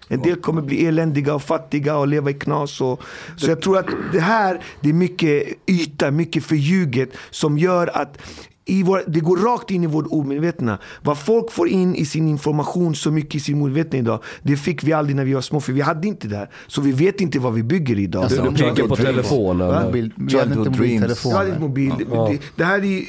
En 0.07 0.21
del 0.21 0.35
kommer 0.35 0.61
bli 0.61 0.85
eländiga 0.85 1.35
och 1.35 1.43
fattiga 1.43 1.97
och 1.97 2.07
leva 2.07 2.29
i 2.29 2.33
knas. 2.33 2.81
Och, 2.81 3.01
så 3.37 3.49
jag 3.49 3.61
tror 3.61 3.77
att 3.77 3.87
det 4.11 4.19
här, 4.19 4.63
det 4.81 4.89
är 4.89 4.93
mycket 4.93 5.47
yta, 5.69 6.11
mycket 6.11 6.43
förljuget 6.43 7.09
som 7.29 7.57
gör 7.57 7.97
att 7.97 8.17
i 8.65 8.83
vår, 8.83 9.01
det 9.07 9.19
går 9.19 9.37
rakt 9.37 9.71
in 9.71 9.83
i 9.83 9.87
vårt 9.87 10.05
omedvetna. 10.09 10.77
Vad 11.01 11.17
folk 11.17 11.51
får 11.51 11.67
in 11.67 11.95
i 11.95 12.05
sin 12.05 12.27
information 12.27 12.95
så 12.95 13.11
mycket 13.11 13.35
i 13.35 13.39
sin 13.39 13.61
omedvetna 13.61 13.99
idag, 13.99 14.19
det 14.43 14.57
fick 14.57 14.83
vi 14.83 14.93
aldrig 14.93 15.15
när 15.15 15.25
vi 15.25 15.33
var 15.33 15.41
små, 15.41 15.59
för 15.59 15.73
vi 15.73 15.81
hade 15.81 16.07
inte 16.07 16.27
det 16.27 16.35
här. 16.37 16.49
Så 16.67 16.81
vi 16.81 16.91
vet 16.91 17.21
inte 17.21 17.39
vad 17.39 17.53
vi 17.53 17.63
bygger 17.63 17.99
idag. 17.99 18.23
Alltså, 18.23 18.41
Du, 18.43 18.57
tänker 18.57 18.83
på 18.87 18.95
Dreams. 18.95 18.99
telefonen. 19.15 19.85
Mobil, 19.85 20.13
vi 20.15 20.37
hade 20.39 20.43
inte 20.43 20.53
Childhood 20.53 20.63
dreams. 20.65 20.77
mobiltelefoner. 20.77 21.35
Ja, 21.47 21.55
är 21.55 21.59
mobil. 21.59 21.93
Ja. 22.11 22.27
det, 22.31 22.39
det 22.55 22.63
här 22.63 22.83
är, 22.85 23.03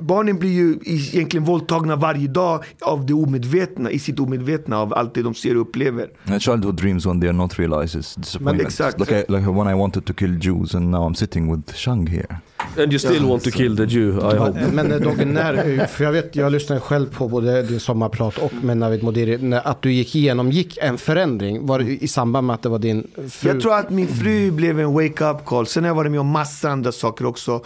barnen 0.00 0.38
blir 0.38 0.50
ju 0.52 0.78
egentligen 0.84 1.44
våldtagna 1.44 1.96
varje 1.96 2.28
dag 2.28 2.64
av 2.80 3.06
det 3.06 3.14
omedvetna, 3.14 3.90
i 3.90 3.98
sitt 3.98 4.20
omedvetna 4.20 4.78
av 4.78 4.94
allt 4.94 5.14
det 5.14 5.22
de 5.22 5.34
ser 5.34 5.54
och 5.54 5.60
upplever. 5.62 6.08
A 6.24 6.38
childhood 6.38 6.76
dreams 6.76 7.06
when 7.06 7.20
they 7.20 7.28
are 7.28 7.36
not 7.36 7.58
realizes 7.58 8.14
disappointment. 8.14 8.68
exakt. 8.68 9.00
Like, 9.00 9.14
I, 9.14 9.24
like 9.32 9.50
when 9.50 9.68
I 9.68 9.74
wanted 9.74 10.04
to 10.06 10.12
kill 10.12 10.38
Jews 10.40 10.74
and 10.74 10.90
now 10.90 11.08
I'm 11.10 11.14
sitting 11.14 11.50
with 11.54 11.74
Shang 11.74 12.06
here. 12.06 12.40
And 12.78 12.92
you 12.92 12.98
still 12.98 13.24
want 13.24 13.44
to 13.44 13.50
kill 13.50 13.76
the 13.76 13.84
Jew, 13.84 14.10
I 14.34 14.36
hope. 14.36 14.66
Men 14.72 14.92
eh, 14.92 14.98
Dogge, 15.00 15.24
när, 15.24 15.86
för 15.86 16.04
jag 16.04 16.12
vet, 16.12 16.36
jag 16.36 16.52
lyssnade 16.52 16.80
själv 16.80 17.06
på 17.14 17.28
både 17.28 17.62
din 17.62 17.80
sommarprat 17.80 18.38
och 18.38 18.52
med 18.62 18.76
Navid 18.76 19.02
Modiri, 19.02 19.38
när- 19.38 19.68
att 19.68 19.82
du 19.82 19.92
gick 19.92 20.14
igenom, 20.16 20.50
gick 20.52 20.78
en 20.80 20.98
förändring, 20.98 21.66
var 21.66 21.78
det 21.78 21.84
i 22.04 22.08
samband 22.08 22.46
med 22.46 22.54
att 22.54 22.62
det 22.62 22.68
var 22.68 22.78
din 22.78 23.06
fru? 23.30 23.48
Jag 23.50 23.60
tror 23.60 23.74
att 23.74 23.90
min 23.90 24.08
fru 24.08 24.50
blev 24.50 24.80
en 24.80 24.92
wake-up 24.92 25.44
call. 25.44 25.66
Sen 25.66 25.84
har 25.84 25.88
jag 25.88 25.94
varit 25.94 26.10
med 26.10 26.20
om 26.20 26.26
massa 26.28 26.70
andra 26.70 26.92
saker 26.92 27.26
också. 27.26 27.62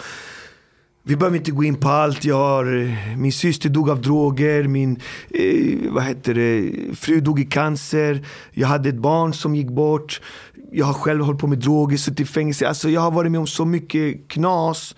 Vi 1.02 1.16
behöver 1.16 1.36
inte 1.36 1.50
gå 1.50 1.64
in 1.64 1.74
på 1.76 1.88
allt. 1.88 2.24
Jag 2.24 2.36
har, 2.36 2.82
eh, 2.82 3.16
min 3.18 3.32
syster 3.32 3.68
dog 3.68 3.90
av 3.90 4.02
droger, 4.02 4.62
min 4.64 5.00
eh, 5.30 5.76
vad 5.90 6.04
heter 6.04 6.34
det, 6.34 6.70
fru 6.96 7.20
dog 7.20 7.40
i 7.40 7.44
cancer. 7.44 8.26
Jag 8.52 8.68
hade 8.68 8.88
ett 8.88 8.94
barn 8.94 9.34
som 9.34 9.54
gick 9.54 9.68
bort. 9.68 10.20
Jag 10.72 10.86
har 10.86 10.92
själv 10.92 11.24
hållit 11.24 11.40
på 11.40 11.46
med 11.46 11.58
droger, 11.58 11.96
suttit 11.96 12.20
i 12.20 12.24
fängelse. 12.24 12.68
Alltså 12.68 12.90
jag 12.90 13.00
har 13.00 13.10
varit 13.10 13.30
med 13.30 13.40
om 13.40 13.46
så 13.46 13.64
mycket 13.64 14.28
knas. 14.28 14.94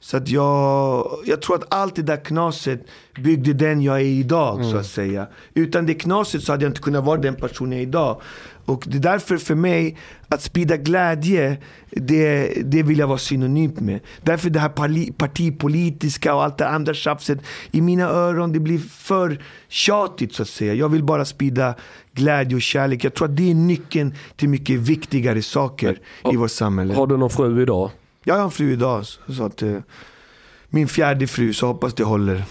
Så 0.00 0.16
att 0.16 0.28
jag, 0.28 1.06
jag 1.24 1.42
tror 1.42 1.56
att 1.56 1.74
allt 1.74 1.96
det 1.96 2.02
där 2.02 2.24
knaset 2.24 2.86
byggde 3.16 3.52
den 3.52 3.82
jag 3.82 4.00
är 4.00 4.04
idag 4.04 4.64
så 4.64 4.76
att 4.76 4.86
säga. 4.86 5.26
Utan 5.54 5.86
det 5.86 5.94
knaset 5.94 6.42
så 6.42 6.52
hade 6.52 6.64
jag 6.64 6.70
inte 6.70 6.80
kunnat 6.80 7.04
vara 7.04 7.20
den 7.20 7.34
person 7.34 7.72
jag 7.72 7.78
är 7.78 7.82
idag. 7.82 8.20
Och 8.64 8.84
det 8.86 8.96
är 8.96 9.00
därför 9.00 9.36
för 9.36 9.54
mig, 9.54 9.96
att 10.28 10.42
sprida 10.42 10.76
glädje, 10.76 11.56
det, 11.90 12.52
det 12.64 12.82
vill 12.82 12.98
jag 12.98 13.06
vara 13.06 13.18
synonymt 13.18 13.80
med. 13.80 14.00
Därför 14.22 14.50
det 14.50 14.60
här 14.60 15.12
partipolitiska 15.12 16.34
och 16.34 16.44
allt 16.44 16.58
det 16.58 16.68
andra 16.68 16.94
tjafset, 16.94 17.38
i 17.70 17.80
mina 17.80 18.04
öron, 18.04 18.52
det 18.52 18.60
blir 18.60 18.78
för 18.78 19.38
tjatigt 19.68 20.34
så 20.34 20.42
att 20.42 20.48
säga. 20.48 20.74
Jag 20.74 20.88
vill 20.88 21.04
bara 21.04 21.24
sprida 21.24 21.74
glädje 22.12 22.56
och 22.56 22.62
kärlek. 22.62 23.04
Jag 23.04 23.14
tror 23.14 23.28
att 23.28 23.36
det 23.36 23.50
är 23.50 23.54
nyckeln 23.54 24.14
till 24.36 24.48
mycket 24.48 24.76
viktigare 24.80 25.42
saker 25.42 25.98
i 26.32 26.36
vårt 26.36 26.50
samhälle. 26.50 26.94
Har 26.94 27.06
du 27.06 27.16
någon 27.16 27.30
fru 27.30 27.62
idag? 27.62 27.90
Jag 28.24 28.34
har 28.34 28.44
en 28.44 28.50
fru 28.50 28.72
idag, 28.72 29.04
så 29.28 29.44
att 29.44 29.62
eh, 29.62 29.78
min 30.68 30.88
fjärde 30.88 31.26
fru, 31.26 31.52
så 31.52 31.66
hoppas 31.66 31.94
det 31.94 32.04
håller. 32.04 32.44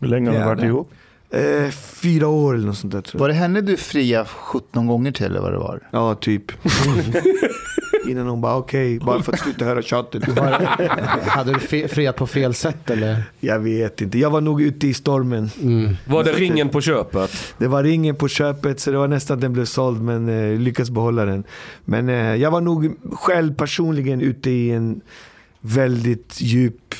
Hur 0.00 0.08
länge 0.08 0.30
har 0.30 0.38
ni 0.38 0.44
varit 0.44 0.62
ihop? 0.64 0.90
Eh, 1.34 1.70
fyra 1.70 2.28
år 2.28 2.54
eller 2.54 2.66
något 2.66 2.78
sånt 2.78 2.92
där 2.92 3.00
tror 3.00 3.18
jag. 3.18 3.20
Var 3.20 3.28
det 3.28 3.34
henne 3.34 3.60
du 3.60 3.76
fria 3.76 4.24
17 4.24 4.86
gånger 4.86 5.12
till 5.12 5.26
eller 5.26 5.40
vad 5.40 5.52
det 5.52 5.58
var? 5.58 5.80
Ja, 5.90 6.14
typ. 6.14 6.52
Innan 8.08 8.26
hon 8.26 8.40
bara 8.40 8.56
okej, 8.56 8.98
bara 8.98 9.22
för 9.22 9.32
att 9.32 9.38
sluta 9.40 9.64
höra 9.64 9.82
tjatet. 9.82 10.38
Hade 11.26 11.52
du 11.52 11.88
friat 11.88 12.16
på 12.16 12.26
fel 12.26 12.54
sätt 12.54 12.90
eller? 12.90 13.22
Jag 13.40 13.58
vet 13.58 14.00
inte, 14.00 14.18
jag 14.18 14.30
var 14.30 14.40
nog 14.40 14.62
ute 14.62 14.86
i 14.86 14.94
stormen. 14.94 15.50
Var 16.06 16.24
det 16.24 16.32
ringen 16.32 16.68
på 16.68 16.80
köpet? 16.80 17.54
Det 17.58 17.66
var 17.66 17.82
ringen 17.82 18.16
på 18.16 18.28
köpet 18.28 18.80
så 18.80 18.90
det 18.90 18.98
var 18.98 19.08
nästan 19.08 19.34
att 19.34 19.40
den 19.40 19.52
blev 19.52 19.64
såld 19.64 20.02
men 20.02 20.28
eh, 20.28 20.58
lyckades 20.58 20.90
behålla 20.90 21.24
den. 21.24 21.44
Men 21.84 22.08
eh, 22.08 22.34
jag 22.34 22.50
var 22.50 22.60
nog 22.60 22.96
själv 23.12 23.54
personligen 23.54 24.20
ute 24.20 24.50
i 24.50 24.70
en 24.70 25.00
väldigt 25.60 26.40
djup 26.40 26.94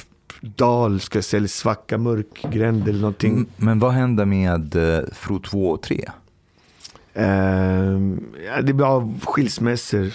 dal, 0.45 1.01
ska 1.01 1.19
jag 1.19 1.25
säga, 1.25 1.39
eller 1.39 1.49
svacka, 1.49 1.99
mörk 1.99 2.43
gränd 2.53 2.89
eller 2.89 3.01
någonting. 3.01 3.47
Men 3.57 3.79
vad 3.79 3.93
hände 3.93 4.27
med 4.27 4.77
eh, 4.77 5.05
Fro 5.13 5.39
2 5.39 5.71
och 5.71 5.83
3? 5.83 6.11
Ehm, 7.15 8.25
ja, 8.47 8.63
det 8.63 8.73
blev 8.73 9.21
skilsmässor 9.25 10.13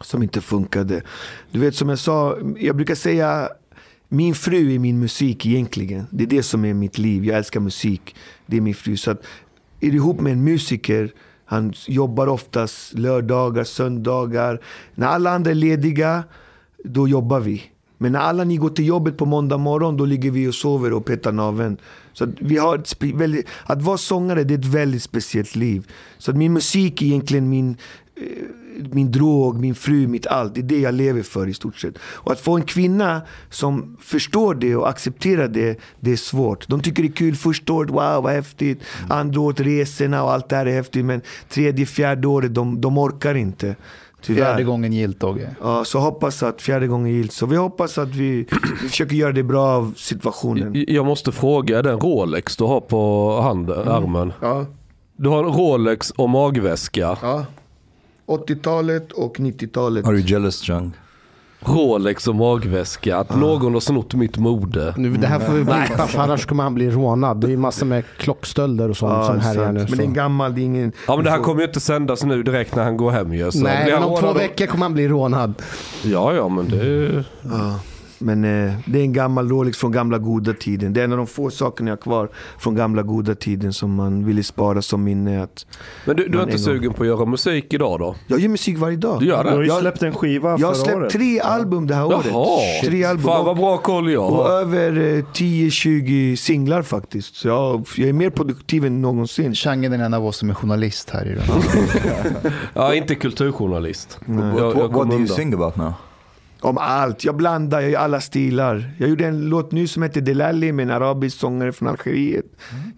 som 0.00 0.22
inte 0.22 0.40
funkade. 0.40 1.02
Du 1.50 1.58
vet 1.58 1.74
som 1.74 1.88
jag 1.88 1.98
sa, 1.98 2.38
jag 2.58 2.76
brukar 2.76 2.94
säga 2.94 3.48
min 4.08 4.34
fru 4.34 4.74
är 4.74 4.78
min 4.78 4.98
musik 4.98 5.46
egentligen. 5.46 6.06
Det 6.10 6.24
är 6.24 6.28
det 6.28 6.42
som 6.42 6.64
är 6.64 6.74
mitt 6.74 6.98
liv. 6.98 7.24
Jag 7.24 7.38
älskar 7.38 7.60
musik. 7.60 8.16
Det 8.46 8.56
är 8.56 8.60
min 8.60 8.74
fru. 8.74 8.96
Så 8.96 9.10
att, 9.10 9.22
är 9.80 9.90
du 9.90 9.96
ihop 9.96 10.20
med 10.20 10.32
en 10.32 10.44
musiker, 10.44 11.12
han 11.44 11.72
jobbar 11.86 12.26
oftast 12.26 12.94
lördagar, 12.94 13.64
söndagar. 13.64 14.60
När 14.94 15.06
alla 15.06 15.30
andra 15.30 15.50
är 15.50 15.54
lediga, 15.54 16.24
då 16.84 17.08
jobbar 17.08 17.40
vi. 17.40 17.62
Men 18.02 18.12
när 18.12 18.18
alla 18.18 18.44
ni 18.44 18.56
går 18.56 18.70
till 18.70 18.86
jobbet 18.86 19.16
på 19.16 19.26
måndag 19.26 19.58
morgon, 19.58 19.96
då 19.96 20.04
ligger 20.04 20.30
vi 20.30 20.48
och 20.48 20.54
sover 20.54 20.92
och 20.92 21.04
petar 21.04 21.32
naveln. 21.32 21.76
Så 22.12 22.24
att, 22.24 22.30
vi 22.38 22.56
har 22.56 23.16
väldigt, 23.16 23.46
att 23.64 23.82
vara 23.82 23.98
sångare, 23.98 24.44
det 24.44 24.54
är 24.54 24.58
ett 24.58 24.64
väldigt 24.64 25.02
speciellt 25.02 25.56
liv. 25.56 25.86
Så 26.18 26.30
att 26.30 26.36
min 26.36 26.52
musik 26.52 27.02
är 27.02 27.06
egentligen 27.06 27.48
min, 27.48 27.76
eh, 28.16 28.22
min 28.92 29.12
drog, 29.12 29.60
min 29.60 29.74
fru, 29.74 30.06
mitt 30.06 30.26
allt. 30.26 30.54
Det 30.54 30.60
är 30.60 30.62
det 30.62 30.80
jag 30.80 30.94
lever 30.94 31.22
för 31.22 31.46
i 31.46 31.54
stort 31.54 31.76
sett. 31.76 31.94
Och 32.02 32.32
att 32.32 32.40
få 32.40 32.56
en 32.56 32.62
kvinna 32.62 33.22
som 33.50 33.96
förstår 34.00 34.54
det 34.54 34.76
och 34.76 34.88
accepterar 34.88 35.48
det, 35.48 35.80
det 36.00 36.12
är 36.12 36.16
svårt. 36.16 36.68
De 36.68 36.80
tycker 36.80 37.02
det 37.02 37.08
är 37.08 37.12
kul 37.12 37.36
första 37.36 37.72
året, 37.72 37.90
wow 37.90 38.22
vad 38.22 38.32
häftigt. 38.32 38.80
Andra 39.08 39.40
året, 39.40 39.60
resorna 39.60 40.22
och 40.22 40.32
allt 40.32 40.48
det 40.48 40.56
här 40.56 40.66
är 40.66 40.72
häftigt. 40.74 41.04
Men 41.04 41.20
tredje, 41.48 41.86
fjärde 41.86 42.28
året, 42.28 42.54
de, 42.54 42.80
de 42.80 42.98
orkar 42.98 43.34
inte. 43.34 43.76
Tyvärr. 44.22 44.44
Fjärde 44.44 44.64
gången 44.64 44.92
gillt 44.92 45.20
Dogge. 45.20 45.50
Ja, 45.62 45.84
så 45.84 45.98
hoppas 45.98 46.42
att 46.42 46.62
fjärde 46.62 46.86
gången 46.86 47.12
gillt. 47.14 47.32
Så 47.32 47.46
vi 47.46 47.56
hoppas 47.56 47.98
att 47.98 48.08
vi, 48.08 48.46
vi 48.82 48.88
försöker 48.88 49.16
göra 49.16 49.32
det 49.32 49.42
bra 49.42 49.66
av 49.66 49.94
situationen. 49.96 50.84
Jag 50.88 51.06
måste 51.06 51.32
fråga, 51.32 51.82
den 51.82 52.00
Rolex 52.00 52.56
du 52.56 52.64
har 52.64 52.80
på 52.80 53.40
handen, 53.42 53.88
armen. 53.88 54.32
Ja, 54.40 54.66
Du 55.16 55.28
har 55.28 55.44
en 55.44 55.50
Rolex 55.52 56.10
och 56.10 56.30
magväska. 56.30 57.18
ja. 57.22 57.44
80-talet 58.26 59.12
och 59.12 59.36
90-talet. 59.38 60.06
Are 60.06 60.14
you 60.16 60.26
jealous 60.26 60.68
Jung? 60.68 60.92
Rolex 61.60 62.28
och 62.28 62.34
magväska. 62.34 63.16
Att 63.16 63.36
någon 63.36 63.72
har 63.72 63.80
snott 63.80 64.14
mitt 64.14 64.36
mode. 64.38 64.94
Nu, 64.96 65.10
det 65.12 65.26
här 65.26 65.40
får 65.40 65.52
vi 65.52 65.64
blipa 65.64 66.06
för 66.06 66.18
annars 66.18 66.46
kommer 66.46 66.62
han 66.62 66.74
bli 66.74 66.90
rånad. 66.90 67.40
Det 67.40 67.46
är 67.46 67.50
ju 67.50 67.56
massor 67.56 67.86
med 67.86 68.04
klockstölder 68.18 68.88
och 68.90 68.96
sånt 68.96 69.12
Ja, 69.12 69.26
som 69.26 69.40
härjar 69.40 69.72
nu. 69.72 69.86
Men 69.88 69.98
det 69.98 70.04
är 70.04 70.06
en 70.06 70.14
gammal, 70.14 70.54
det 70.54 70.60
är 70.60 70.64
ingen... 70.64 70.92
Ja 71.06 71.16
men 71.16 71.24
det 71.24 71.30
här 71.30 71.38
kommer 71.38 71.60
ju 71.60 71.66
inte 71.66 71.80
sändas 71.80 72.24
nu 72.24 72.42
direkt 72.42 72.74
när 72.74 72.84
han 72.84 72.96
går 72.96 73.10
hem 73.10 73.34
ju. 73.34 73.50
så 73.50 73.58
Nej, 73.58 73.92
men 73.92 74.02
om 74.02 74.20
två 74.20 74.32
veckor 74.32 74.66
kommer 74.66 74.84
han 74.84 74.92
bli 74.92 75.08
rånad. 75.08 75.54
Ja 76.02 76.34
ja 76.34 76.48
men 76.48 76.68
det... 76.68 77.24
Ja. 77.42 77.80
Men 78.22 78.44
eh, 78.44 78.72
det 78.86 78.98
är 78.98 79.02
en 79.02 79.12
gammal 79.12 79.48
Rolex 79.48 79.78
från 79.78 79.92
gamla 79.92 80.18
goda 80.18 80.52
tiden. 80.52 80.92
Det 80.92 81.00
är 81.00 81.04
en 81.04 81.12
av 81.12 81.18
de 81.18 81.26
få 81.26 81.50
sakerna 81.50 81.88
jag 81.90 81.96
har 81.96 82.00
kvar 82.02 82.28
från 82.58 82.74
gamla 82.74 83.02
goda 83.02 83.34
tiden 83.34 83.72
som 83.72 83.94
man 83.94 84.24
ville 84.24 84.42
spara 84.42 84.82
som 84.82 85.04
minne. 85.04 85.42
Att 85.42 85.66
Men 86.06 86.16
du, 86.16 86.28
du 86.28 86.38
är 86.38 86.42
inte 86.42 86.52
gång. 86.56 86.64
sugen 86.64 86.92
på 86.92 87.02
att 87.02 87.06
göra 87.06 87.24
musik 87.24 87.74
idag 87.74 87.98
då? 87.98 88.14
jag 88.26 88.40
gör 88.40 88.48
musik 88.48 88.78
varje 88.78 88.96
dag. 88.96 89.20
Du 89.20 89.26
gör 89.26 89.44
Du 89.44 89.50
har 89.50 89.58
det? 89.58 89.64
ju 89.64 89.68
Jag- 89.68 89.80
släppt 89.80 90.02
en 90.02 90.14
skiva 90.14 90.48
Jag 90.58 90.66
har 90.66 90.74
förra 90.74 90.84
släppt 90.84 90.96
året. 90.98 91.12
tre 91.12 91.40
album 91.40 91.86
det 91.86 91.94
här 91.94 92.06
året. 92.06 92.26
Jaha! 92.30 92.58
Tre 92.84 93.04
album. 93.04 93.24
Fan 93.24 93.44
vad 93.44 93.56
bra 93.56 93.78
koll 93.78 94.10
jag 94.12 94.30
Och 94.32 94.36
har. 94.36 94.50
över 94.60 94.90
eh, 95.18 95.24
10-20 95.34 96.36
singlar 96.36 96.82
faktiskt. 96.82 97.34
Så 97.36 97.48
jag, 97.48 97.86
jag 97.96 98.08
är 98.08 98.12
mer 98.12 98.30
produktiv 98.30 98.84
än 98.84 99.02
någonsin. 99.02 99.54
Chang 99.54 99.84
är 99.84 99.90
den 99.90 100.00
enda 100.00 100.16
av 100.18 100.26
oss 100.26 100.36
som 100.36 100.50
är 100.50 100.54
journalist 100.54 101.10
här 101.10 101.26
i 101.26 101.34
den. 101.34 101.44
Ja, 102.74 102.94
inte 102.94 103.14
kulturjournalist. 103.14 104.18
Jag, 104.26 104.34
What, 104.34 104.58
jag 104.58 104.74
what, 104.74 104.76
what 104.76 104.92
do 104.92 105.12
you 105.12 105.16
undan. 105.20 105.36
sing 105.36 105.54
about 105.54 105.76
now? 105.76 105.92
Om 106.62 106.78
allt. 106.78 107.24
Jag 107.24 107.36
blandar, 107.36 107.80
jag 107.80 107.90
gör 107.90 108.00
alla 108.00 108.20
stilar. 108.20 108.90
Jag 108.98 109.08
gjorde 109.08 109.26
en 109.26 109.48
låt 109.48 109.72
nu 109.72 109.86
som 109.86 110.02
heter 110.02 110.20
Delali 110.20 110.72
med 110.72 110.82
en 110.82 110.90
arabisk 110.90 111.38
sångare 111.38 111.72
från 111.72 111.88
Algeriet. 111.88 112.44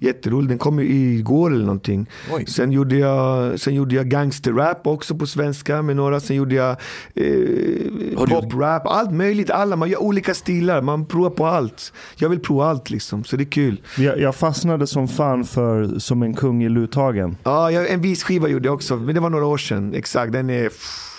Jätterolig, 0.00 0.48
den 0.48 0.58
kom 0.58 0.80
igår 0.80 1.52
eller 1.52 1.64
någonting. 1.64 2.06
Oj. 2.32 2.46
Sen 2.46 2.72
gjorde 2.72 2.96
jag, 2.96 3.60
sen 3.60 3.74
gjorde 3.74 3.94
jag 3.94 4.06
gangsterrap 4.08 4.86
också 4.86 5.14
på 5.14 5.26
svenska 5.26 5.82
med 5.82 5.96
några. 5.96 6.20
Sen 6.20 6.36
gjorde 6.36 6.54
jag 6.54 6.70
eh, 7.14 8.26
poprap, 8.28 8.86
allt 8.86 9.12
möjligt. 9.12 9.50
Alla, 9.50 9.76
man 9.76 9.90
gör 9.90 10.02
olika 10.02 10.34
stilar, 10.34 10.82
man 10.82 11.06
provar 11.06 11.30
på 11.30 11.46
allt. 11.46 11.92
Jag 12.16 12.28
vill 12.28 12.40
prova 12.40 12.66
allt 12.66 12.90
liksom, 12.90 13.24
så 13.24 13.36
det 13.36 13.42
är 13.42 13.50
kul. 13.50 13.80
Jag, 13.98 14.20
jag 14.20 14.34
fastnade 14.34 14.86
som 14.86 15.08
fan 15.08 15.44
för 15.44 15.98
Som 15.98 16.22
en 16.22 16.34
kung 16.34 16.64
i 16.64 16.68
Luthagen. 16.68 17.36
Ja, 17.42 17.70
jag, 17.70 17.90
en 17.90 18.00
viss 18.00 18.24
skiva 18.24 18.48
gjorde 18.48 18.68
jag 18.68 18.74
också, 18.74 18.96
men 18.96 19.14
det 19.14 19.20
var 19.20 19.30
några 19.30 19.46
år 19.46 19.58
sedan. 19.58 19.94
Exakt, 19.94 20.32
den 20.32 20.50
är, 20.50 20.70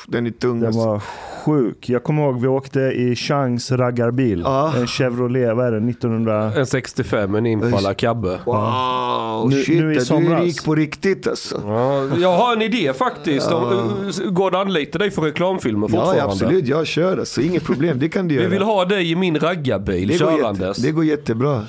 den 0.08 0.28
är 0.28 0.32
tung. 0.32 0.60
Den 0.60 0.72
var 0.78 1.02
sjuk. 1.46 1.90
Jag 1.90 2.04
kommer 2.04 2.24
ihåg 2.24 2.42
vi 2.42 2.48
åkte 2.48 2.80
i 2.80 3.16
Changs 3.16 3.72
raggarbil. 3.72 4.42
Ja. 4.46 4.74
En 4.78 4.88
Chevrolet, 4.88 5.56
vad 5.56 5.68
är 5.68 5.72
det, 5.72 5.78
1900... 5.90 6.52
En 6.56 6.66
65, 6.66 7.36
en 7.36 7.46
Impala 7.46 7.94
Cabbe. 7.94 8.40
Wow, 8.46 9.50
Nu- 9.50 9.64
shit, 9.64 9.80
nu 9.80 9.92
i 9.92 9.94
du 9.96 10.02
är 10.02 10.06
somras. 10.06 10.42
rik 10.42 10.66
på 10.66 10.76
riktigt 10.76 11.28
alltså. 11.28 11.62
Ja, 11.66 12.08
jag 12.22 12.38
har 12.38 12.56
en 12.56 12.62
idé 12.62 12.94
faktiskt. 12.94 13.52
Om- 13.52 14.12
Går 14.30 14.52
det 14.52 14.60
att 14.60 14.66
anlita 14.68 14.98
dig 15.00 15.12
för 15.12 15.22
reklamfilmer 15.22 15.88
fortfarande? 15.88 16.18
Ja, 16.18 16.26
absolut. 16.26 16.68
Jag 16.68 16.88
kör 16.88 17.18
alltså. 17.18 17.42
Inget 17.42 17.64
problem. 17.64 18.00
Det 18.00 18.10
kan 18.10 18.28
du 18.28 18.36
Vi 18.36 18.42
göra. 18.42 18.52
vill 18.52 18.62
ha 18.62 18.86
dig 18.86 19.12
i 19.12 19.16
min 19.16 19.40
raggarbil 19.40 20.08
det, 20.08 20.18
går 20.18 20.32
jätte, 20.32 20.42
körandes. 20.44 20.78
det 20.78 20.92
går 20.92 21.06
jättebra. 21.06 21.64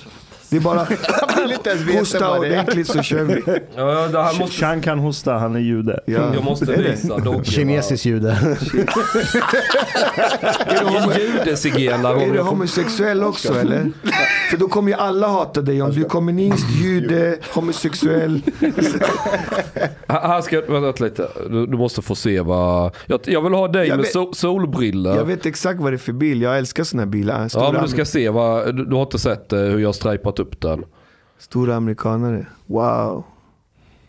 Det 0.55 0.59
är 0.59 0.63
bara 0.63 0.87
hosta 1.99 2.37
är. 2.37 2.39
ordentligt 2.39 2.87
så 2.87 3.03
kör 3.03 3.25
vi. 3.25 3.43
Ja, 3.77 4.09
det 4.09 4.23
här 4.23 4.39
måste, 4.39 4.57
Chang 4.57 4.81
kan 4.81 4.99
hosta, 4.99 5.33
han 5.33 5.57
är 5.57 5.61
jude. 5.61 6.01
Ja. 6.07 6.35
jag 6.35 6.45
måste 6.45 6.75
är 6.75 6.91
visa. 6.91 7.45
Kinesisk 7.45 8.07
jude. 8.07 8.57
En 10.67 11.21
judezigenare. 11.21 12.23
Är 12.23 12.33
du 12.33 12.41
homosexuell 12.41 13.25
också 13.25 13.61
eller? 13.61 13.93
För 14.51 14.57
då 14.57 14.69
kommer 14.69 14.89
ju 14.89 14.95
alla 14.95 15.29
hata 15.29 15.61
dig 15.61 15.83
om 15.83 15.91
du 15.91 16.05
är 16.05 16.09
kommunist, 16.09 16.67
jude, 16.83 17.39
homosexuell. 17.55 18.43
Här 20.09 20.41
ska, 20.41 20.61
vänta 20.61 21.05
lite. 21.05 21.29
Du, 21.51 21.67
du 21.67 21.77
måste 21.77 22.03
få 22.03 22.15
se 22.15 22.41
vad... 22.41 22.97
Jag, 23.07 23.21
jag 23.25 23.43
vill 23.43 23.53
ha 23.53 23.69
dig 23.69 23.89
Jag 23.89 23.97
med 23.97 24.07
sol, 24.07 24.35
solbriller. 24.35 25.17
Jag 25.17 25.25
vet 25.25 25.47
exakt 25.47 25.81
vad 25.81 25.93
det 25.93 25.97
är 25.97 25.99
för 25.99 26.13
bil. 26.13 26.43
Jag 26.43 26.59
älskar 26.59 26.85
såna 26.85 27.03
här 27.03 27.11
bilar. 27.11 27.49
Stora, 27.49 27.65
ja 27.65 27.73
men 27.73 27.83
du 27.83 27.89
ska 27.89 28.05
se 28.05 28.29
vad... 28.29 28.77
Du, 28.77 28.85
du 28.85 28.95
har 28.95 29.03
inte 29.03 29.19
sett 29.19 29.53
eh, 29.53 29.59
hur 29.59 29.79
jag 29.79 29.89
har 29.89 29.93
stripat 29.93 30.39
upp 30.39 30.44
den. 30.61 30.85
stora 31.39 31.77
amerikanare. 31.77 32.47
Wow. 32.67 33.25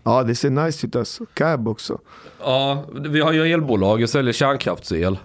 Ja, 0.08 0.24
det 0.24 0.36
ser 0.36 0.50
nice 0.50 0.88
ut 0.88 0.96
alltså. 0.96 1.26
Cab 1.34 1.68
också. 1.68 1.98
Ja, 2.40 2.84
vi 2.94 3.22
har 3.22 3.32
ju 3.34 3.42
elbolag. 3.54 4.02
Jag 4.02 4.10
säljer 4.10 4.34
kärnkraftsel. 4.34 5.18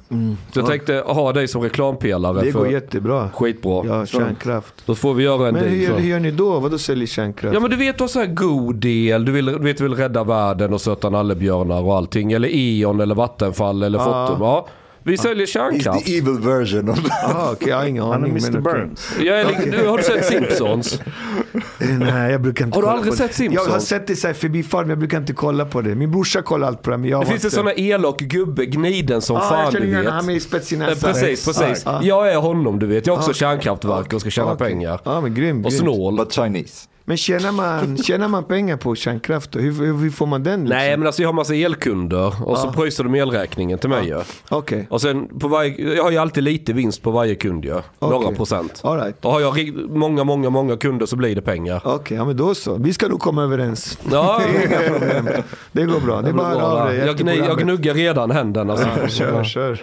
Så 0.52 0.60
jag 0.60 0.66
tänkte 0.66 0.94
ha 1.06 1.32
dig 1.32 1.48
som 1.48 1.62
reklampelare 1.62 2.32
Mm. 2.32 2.44
Det 2.46 2.52
för... 2.52 2.58
går 2.58 2.68
jättebra. 2.68 3.30
Skitbra. 3.30 3.86
Ja, 3.86 4.06
kärnkraft. 4.06 4.74
Då 4.86 4.94
får 4.94 5.14
vi 5.14 5.24
göra 5.24 5.48
en 5.48 5.54
Men 5.54 5.64
hur, 5.64 5.86
så. 5.86 5.94
hur 5.94 6.08
gör 6.08 6.20
ni 6.20 6.30
då? 6.30 6.60
Vadå 6.60 6.78
säljer 6.78 7.06
kärnkraft? 7.06 7.54
Ja 7.54 7.60
men 7.60 7.70
du 7.70 7.76
vet 7.76 7.98
du 7.98 8.02
har 8.04 8.08
så 8.08 8.18
här 8.18 8.26
god 8.26 8.74
del, 8.76 9.24
du 9.24 9.32
vill, 9.32 9.46
du 9.46 9.58
vet, 9.58 9.76
du 9.78 9.82
vill 9.84 9.94
rädda 9.94 10.24
världen 10.24 10.72
och 10.74 10.80
söta 10.80 11.10
nallebjörnar 11.10 11.82
och 11.82 11.94
allting. 11.96 12.32
Eller 12.32 12.48
E.ON 12.52 13.00
eller 13.00 13.14
Vattenfall 13.14 13.82
eller 13.82 13.98
Ja. 13.98 14.26
Fortum. 14.26 14.42
Ja. 14.44 14.66
Vi 15.02 15.18
säljer 15.18 15.46
He's 15.46 15.50
kärnkraft. 15.50 16.06
the 16.06 16.18
evil 16.18 16.38
version 16.38 16.88
of 16.88 16.98
Ah, 17.24 17.50
okej, 17.52 17.68
jag 17.68 17.76
har 17.76 17.84
ingen 17.86 18.02
Han 18.02 18.12
är 18.12 18.16
aning. 18.16 18.30
Mr. 18.44 18.60
Burns. 18.60 19.12
Jag 19.20 19.40
är, 19.40 19.70
du, 19.72 19.88
har 19.88 19.98
du 19.98 20.04
sett 20.04 20.24
Simpsons? 20.24 21.00
Eh, 21.78 21.88
Nej, 21.98 22.32
jag 22.32 22.40
brukar 22.42 22.64
inte 22.64 22.76
Har 22.76 22.82
du 22.82 22.86
kolla 22.86 22.96
aldrig 22.96 23.12
på 23.12 23.16
sett 23.16 23.28
det. 23.28 23.34
Simpsons? 23.36 23.66
Jag 23.66 23.72
har 23.72 23.80
sett 23.80 24.06
det 24.06 24.24
här 24.24 24.32
förbifarten, 24.34 24.80
men 24.86 24.90
jag 24.90 24.98
brukar 24.98 25.18
inte 25.18 25.32
kolla 25.32 25.64
på 25.64 25.80
det. 25.80 25.94
Min 25.94 26.10
brorsa 26.10 26.42
kollar 26.42 26.66
allt 26.66 26.82
på 26.82 26.90
det, 26.90 26.96
men 26.96 27.10
jag 27.10 27.20
Det 27.22 27.26
finns 27.26 27.44
en 27.44 27.50
sån 27.50 27.66
här 27.66 27.80
elak 27.80 28.18
gubbe, 28.20 28.66
gniden 28.66 29.20
som 29.22 29.36
Ja, 29.36 29.42
fan 29.42 29.64
jag 29.64 29.72
känner 29.72 29.86
du 29.86 30.02
vet. 30.02 30.10
han 30.12 30.26
med 30.26 30.42
spets 30.42 30.72
i 30.72 30.74
Eh, 30.74 30.78
näsan. 30.80 31.12
Precis, 31.12 31.44
precis. 31.46 31.82
Ja, 31.86 31.92
ja. 31.92 32.24
Jag 32.24 32.32
är 32.32 32.36
honom 32.36 32.78
du 32.78 32.86
vet. 32.86 33.06
Jag 33.06 33.14
har 33.14 33.18
också 33.18 33.30
Ja. 33.30 33.34
kärnkraftverk 33.34 34.12
och 34.12 34.20
ska 34.20 34.30
tjäna 34.30 34.52
Okej. 34.52 34.68
pengar. 34.68 35.00
Ja, 35.04 35.20
men 35.20 35.34
grym, 35.34 35.64
Och 35.64 35.72
snål. 35.72 36.16
but 36.16 36.32
Chinese. 36.32 36.86
Men 37.10 37.16
tjänar 37.16 37.52
man, 37.52 37.96
tjänar 38.02 38.28
man 38.28 38.44
pengar 38.44 38.76
på 38.76 38.94
kärnkraft? 38.94 39.56
Hur, 39.56 39.72
hur, 39.72 39.98
hur 39.98 40.10
får 40.10 40.26
man 40.26 40.42
den? 40.42 40.60
Liksom? 40.60 40.76
Nej 40.78 40.96
men 40.96 41.06
alltså 41.06 41.22
jag 41.22 41.28
har 41.28 41.32
massa 41.32 41.54
elkunder 41.54 42.26
och 42.48 42.58
så 42.58 42.66
Ja. 42.66 42.72
pröjsar 42.72 43.04
de 43.04 43.14
elräkningen 43.14 43.78
till 43.78 43.88
mig 43.90 44.06
ju. 44.06 44.20
Okej, 44.48 44.86
Och 44.90 45.00
sen 45.00 45.38
på 45.38 45.48
varje, 45.48 45.94
jag 45.94 46.02
har 46.04 46.10
ju 46.10 46.18
alltid 46.18 46.44
lite 46.44 46.72
vinst 46.72 47.02
på 47.02 47.10
varje 47.10 47.34
kund 47.34 47.64
ju. 47.64 47.80
Några 47.98 48.16
Okej. 48.16 48.36
procent. 48.36 48.80
all 48.84 49.00
right. 49.00 49.24
Och 49.24 49.30
har 49.32 49.40
jag 49.40 49.74
många, 49.88 50.24
många, 50.24 50.50
många 50.50 50.76
kunder 50.76 51.06
så 51.06 51.16
blir 51.16 51.34
det 51.34 51.42
pengar. 51.42 51.80
Okej, 51.84 52.16
ja 52.16 52.24
men 52.24 52.36
då 52.36 52.54
så. 52.54 52.74
Vi 52.74 52.92
ska 52.92 53.08
nog 53.08 53.20
komma 53.20 53.42
överens. 53.42 53.98
Ja, 54.12 54.42
Inga 54.66 54.78
problem. 54.98 55.28
Det 55.72 55.84
går 55.84 56.00
bra. 56.00 56.22
Det 56.22 56.28
är 56.28 56.32
bara 56.32 56.84
dig 56.84 56.98
jag, 56.98 57.36
jag 57.48 57.58
gnuggar 57.58 57.94
redan 57.94 58.30
händerna. 58.30 58.76
Så. 58.76 58.86
Ja, 59.02 59.08
kör, 59.08 59.44
kör. 59.44 59.82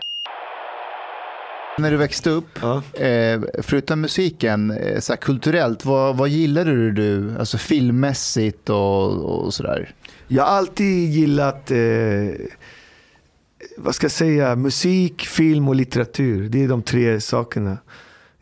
När 1.80 1.92
du 1.92 1.98
växte 1.98 2.30
upp, 2.30 2.60
Ja. 2.62 2.84
eh, 3.02 3.42
förutom 3.62 4.02
musiken, 4.02 4.72
eh, 4.72 5.00
så 5.00 5.14
här, 5.14 5.18
kulturellt, 5.18 5.86
vad, 5.86 6.18
vad 6.18 6.30
gillade 6.30 6.92
du? 6.92 7.36
Alltså 7.40 7.58
filmmässigt 7.58 8.70
och, 8.70 9.12
och 9.46 9.54
sådär. 9.54 9.92
Jag 10.28 10.44
har 10.44 10.50
alltid 10.58 11.10
gillat, 11.10 11.72
eh, 11.72 11.78
vad 13.78 13.96
ska 13.96 14.04
jag 14.06 14.12
säga, 14.12 14.56
musik, 14.56 15.22
film 15.28 15.68
och 15.68 15.76
litteratur. 15.76 16.50
Det 16.50 16.64
är 16.64 16.68
de 16.68 16.82
tre 16.84 17.22
sakerna. 17.22 17.78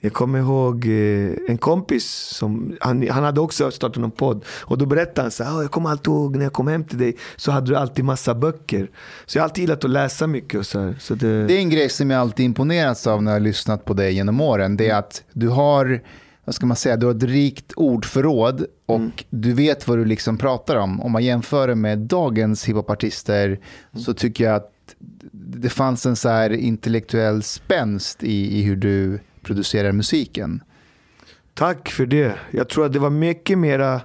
Jag 0.05 0.13
kommer 0.13 0.39
ihåg 0.39 0.85
eh, 0.85 1.33
en 1.47 1.57
kompis, 1.57 2.05
som, 2.11 2.77
han, 2.81 3.07
han 3.09 3.23
hade 3.23 3.41
också 3.41 3.71
startat 3.71 4.01
någon 4.01 4.11
podd. 4.11 4.45
Och 4.61 4.77
då 4.77 4.85
berättade 4.85 5.21
han 5.21 5.31
så 5.31 5.43
här, 5.43 5.57
"Ah, 5.57 5.61
jag 5.61 5.71
kommer 5.71 5.89
alltid 5.89 6.07
ihåg 6.07 6.35
när 6.35 6.43
jag 6.45 6.53
kom 6.53 6.67
hem 6.67 6.83
till 6.83 6.97
dig 6.97 7.17
så 7.35 7.51
hade 7.51 7.67
du 7.71 7.75
alltid 7.75 8.05
massa 8.05 8.35
böcker. 8.35 8.89
Så 9.25 9.37
jag 9.37 9.43
har 9.43 9.49
alltid 9.49 9.61
gillat 9.61 9.83
att 9.83 9.89
läsa 9.89 10.27
mycket 10.27 10.59
och 10.59 10.65
så 10.65 10.79
här. 10.79 10.95
Så 10.99 11.15
det, 11.15 11.47
Det 11.47 11.53
är 11.53 11.59
en 11.59 11.69
grej 11.69 11.89
som 11.89 12.09
jag 12.11 12.21
alltid 12.21 12.45
imponerats 12.45 13.07
av 13.07 13.23
när 13.23 13.31
jag 13.31 13.35
har 13.35 13.43
lyssnat 13.43 13.85
på 13.85 13.93
dig 13.93 14.13
genom 14.13 14.41
åren. 14.41 14.77
Det 14.77 14.89
är 14.89 14.95
att 14.95 15.23
du 15.33 15.47
har, 15.49 16.01
vad 16.45 16.55
ska 16.55 16.65
man 16.65 16.77
säga, 16.77 16.97
du 16.97 17.05
har 17.05 17.15
ett 17.15 17.23
rikt 17.23 17.73
ordförråd 17.75 18.65
och 18.85 19.23
du 19.29 19.53
vet 19.53 19.87
vad 19.87 19.97
du 19.97 20.05
liksom 20.05 20.37
pratar 20.37 20.75
om. 20.75 21.01
Om 21.01 21.11
man 21.11 21.23
jämför 21.23 21.67
det 21.67 21.75
med 21.75 21.97
dagens 21.99 22.65
hiphopartister 22.65 23.59
så 24.05 24.13
tycker 24.13 24.43
jag 24.43 24.55
att 24.55 24.71
det 25.31 25.69
fanns 25.69 26.05
en 26.05 26.15
så 26.15 26.29
här 26.29 26.49
intellektuell 26.49 27.43
spänst 27.43 28.23
i, 28.23 28.59
i 28.59 28.63
hur 28.63 28.75
du 28.75 29.19
producerar 29.45 29.91
musiken. 29.91 30.63
Tack 31.53 31.89
för 31.89 32.05
det. 32.05 32.35
Jag 32.51 32.69
tror 32.69 32.85
att 32.85 32.93
det 32.93 32.99
var 32.99 33.09
mycket 33.09 33.57
mera 33.57 34.01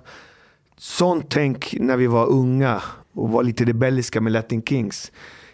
sånt 0.79 1.27
tänk 1.29 1.75
när 1.81 1.97
vi 1.97 2.07
var 2.07 2.27
unga 2.27 2.83
och 3.13 3.31
var 3.31 3.43
lite 3.43 3.65
rebelliska 3.65 4.21
med 4.21 4.33
Latin 4.33 4.63
Kings. 4.63 5.13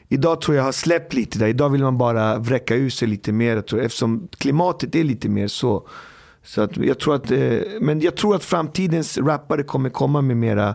Idag 0.09 0.41
tror 0.41 0.57
jag 0.57 0.65
har 0.65 0.73
släppt 0.73 1.15
lite 1.15 1.39
där. 1.39 1.47
Idag 1.47 1.71
vill 1.71 1.83
man 1.83 1.99
bara 1.99 2.39
vräcka 2.39 2.75
ur 2.75 2.91
sig 2.91 3.09
lite 3.09 3.33
mer. 3.33 3.61
tror 3.61 3.81
Eftersom 3.81 4.29
klimatet 4.39 4.95
är 4.95 5.05
lite 5.05 5.29
mer 5.29 5.49
så. 5.49 5.89
så 6.45 6.61
att 6.61 6.77
jag 6.77 6.99
tror 6.99 7.15
att, 7.15 7.31
eh, 7.31 7.59
men 7.81 8.01
jag 8.01 8.17
tror 8.17 8.35
att 8.35 8.45
framtidens 8.45 9.19
rappare 9.19 9.63
kommer 9.63 9.91
komma 9.91 10.21
med 10.21 10.37
mera, 10.37 10.75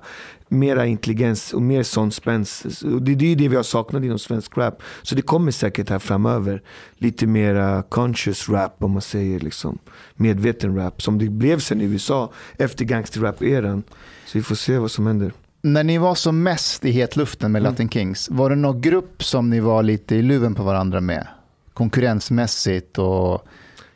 mera 0.52 0.86
intelligens 0.86 1.54
och 1.54 1.62
mer 1.62 1.84
sån 1.84 2.12
spänst. 2.12 2.66
Det 2.82 3.16
det 3.16 3.26
är 3.26 3.30
ju 3.30 3.36
det 3.36 3.48
vi 3.48 3.56
har 3.56 3.64
saknat 3.64 4.04
inom 4.04 4.20
svensk 4.20 4.58
rap. 4.58 4.82
Så 5.02 5.16
det 5.16 5.22
kommer 5.22 5.52
säkert 5.52 5.90
här 5.90 6.00
framöver. 6.00 6.62
Lite 6.98 7.28
mera 7.28 7.84
conscious 7.84 8.50
rap 8.50 8.84
om 8.84 8.92
man 8.92 9.02
säger. 9.02 9.40
Liksom. 9.40 9.78
Medveten 10.16 10.76
rap. 10.76 11.02
Som 11.02 11.18
det 11.18 11.30
blev 11.30 11.60
sen 11.60 11.82
i 11.82 11.84
USA 11.84 12.32
efter 12.58 12.86
gangsterrap-eran. 12.86 13.84
Så 14.26 14.38
vi 14.38 14.44
får 14.44 14.56
se 14.56 14.78
vad 14.78 14.92
som 14.92 15.08
händer. 15.08 15.34
När 15.62 15.84
ni 15.84 15.98
var 15.98 16.16
som 16.16 16.44
mest 16.44 16.86
i 16.86 16.92
hetluften 16.92 17.52
med 17.52 17.64
Latin 17.64 17.90
Kings, 17.90 18.30
var 18.30 18.50
det 18.50 18.56
någon 18.56 18.82
grupp 18.82 19.24
som 19.24 19.50
ni 19.50 19.60
var 19.60 19.84
lite 19.84 20.16
i 20.16 20.22
luven 20.22 20.56
på 20.56 20.64
varandra 20.64 21.02
med? 21.02 21.28
Konkurrensmässigt 21.74 22.98
och... 22.98 23.48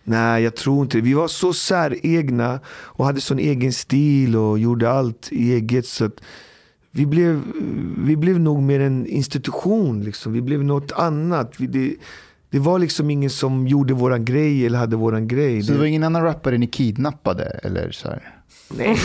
Nej, 0.08 0.44
jag 0.44 0.56
tror 0.56 0.82
inte. 0.82 1.02
Vi 1.02 1.14
var 1.14 1.28
så 1.28 1.54
säregna 1.54 2.60
och 2.68 3.06
hade 3.06 3.22
sån 3.22 3.40
egen 3.40 3.74
stil 3.74 4.36
och 4.36 4.60
gjorde 4.60 4.92
allt 4.92 5.30
eget. 5.32 5.86
Så 5.86 6.10
vi, 6.92 7.06
blev, 7.06 7.42
vi 7.98 8.16
blev 8.16 8.40
nog 8.40 8.64
mer 8.64 8.80
en 8.80 9.06
institution. 9.08 10.04
Liksom. 10.04 10.34
Vi 10.34 10.42
blev 10.42 10.64
något 10.64 10.92
annat. 10.92 11.54
Vi, 11.58 11.68
det, 11.68 11.96
det 12.50 12.60
var 12.60 12.80
liksom 12.80 13.10
ingen 13.10 13.30
som 13.30 13.68
gjorde 13.68 13.94
våran 13.94 14.26
grej 14.26 14.66
eller 14.66 14.80
hade 14.80 14.96
våran 14.96 15.28
grej. 15.28 15.64
Så 15.64 15.72
det 15.72 15.78
var 15.78 15.86
ingen 15.86 16.04
annan 16.04 16.24
rappare 16.24 16.58
ni 16.58 16.68
kidnappade? 16.68 17.44
Eller 17.44 17.92
så 17.92 18.08
här? 18.08 18.36
Nej, 18.78 18.98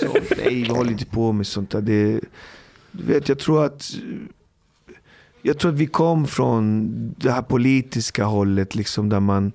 sånt. 0.00 0.32
Nej, 0.44 0.62
vi 0.62 0.68
håller 0.68 0.90
inte 0.90 1.06
på 1.06 1.32
med 1.32 1.46
sånt 1.46 1.70
där. 1.70 1.80
Det, 1.80 2.20
du 2.90 3.04
vet, 3.04 3.28
jag 3.28 3.38
tror 3.38 3.64
att 3.64 3.90
jag 5.42 5.58
tror 5.58 5.70
att 5.72 5.78
vi 5.78 5.86
kom 5.86 6.26
från 6.26 6.88
det 7.16 7.30
här 7.30 7.42
politiska 7.42 8.24
hållet, 8.24 8.74
liksom, 8.74 9.08
där 9.08 9.20
man 9.20 9.52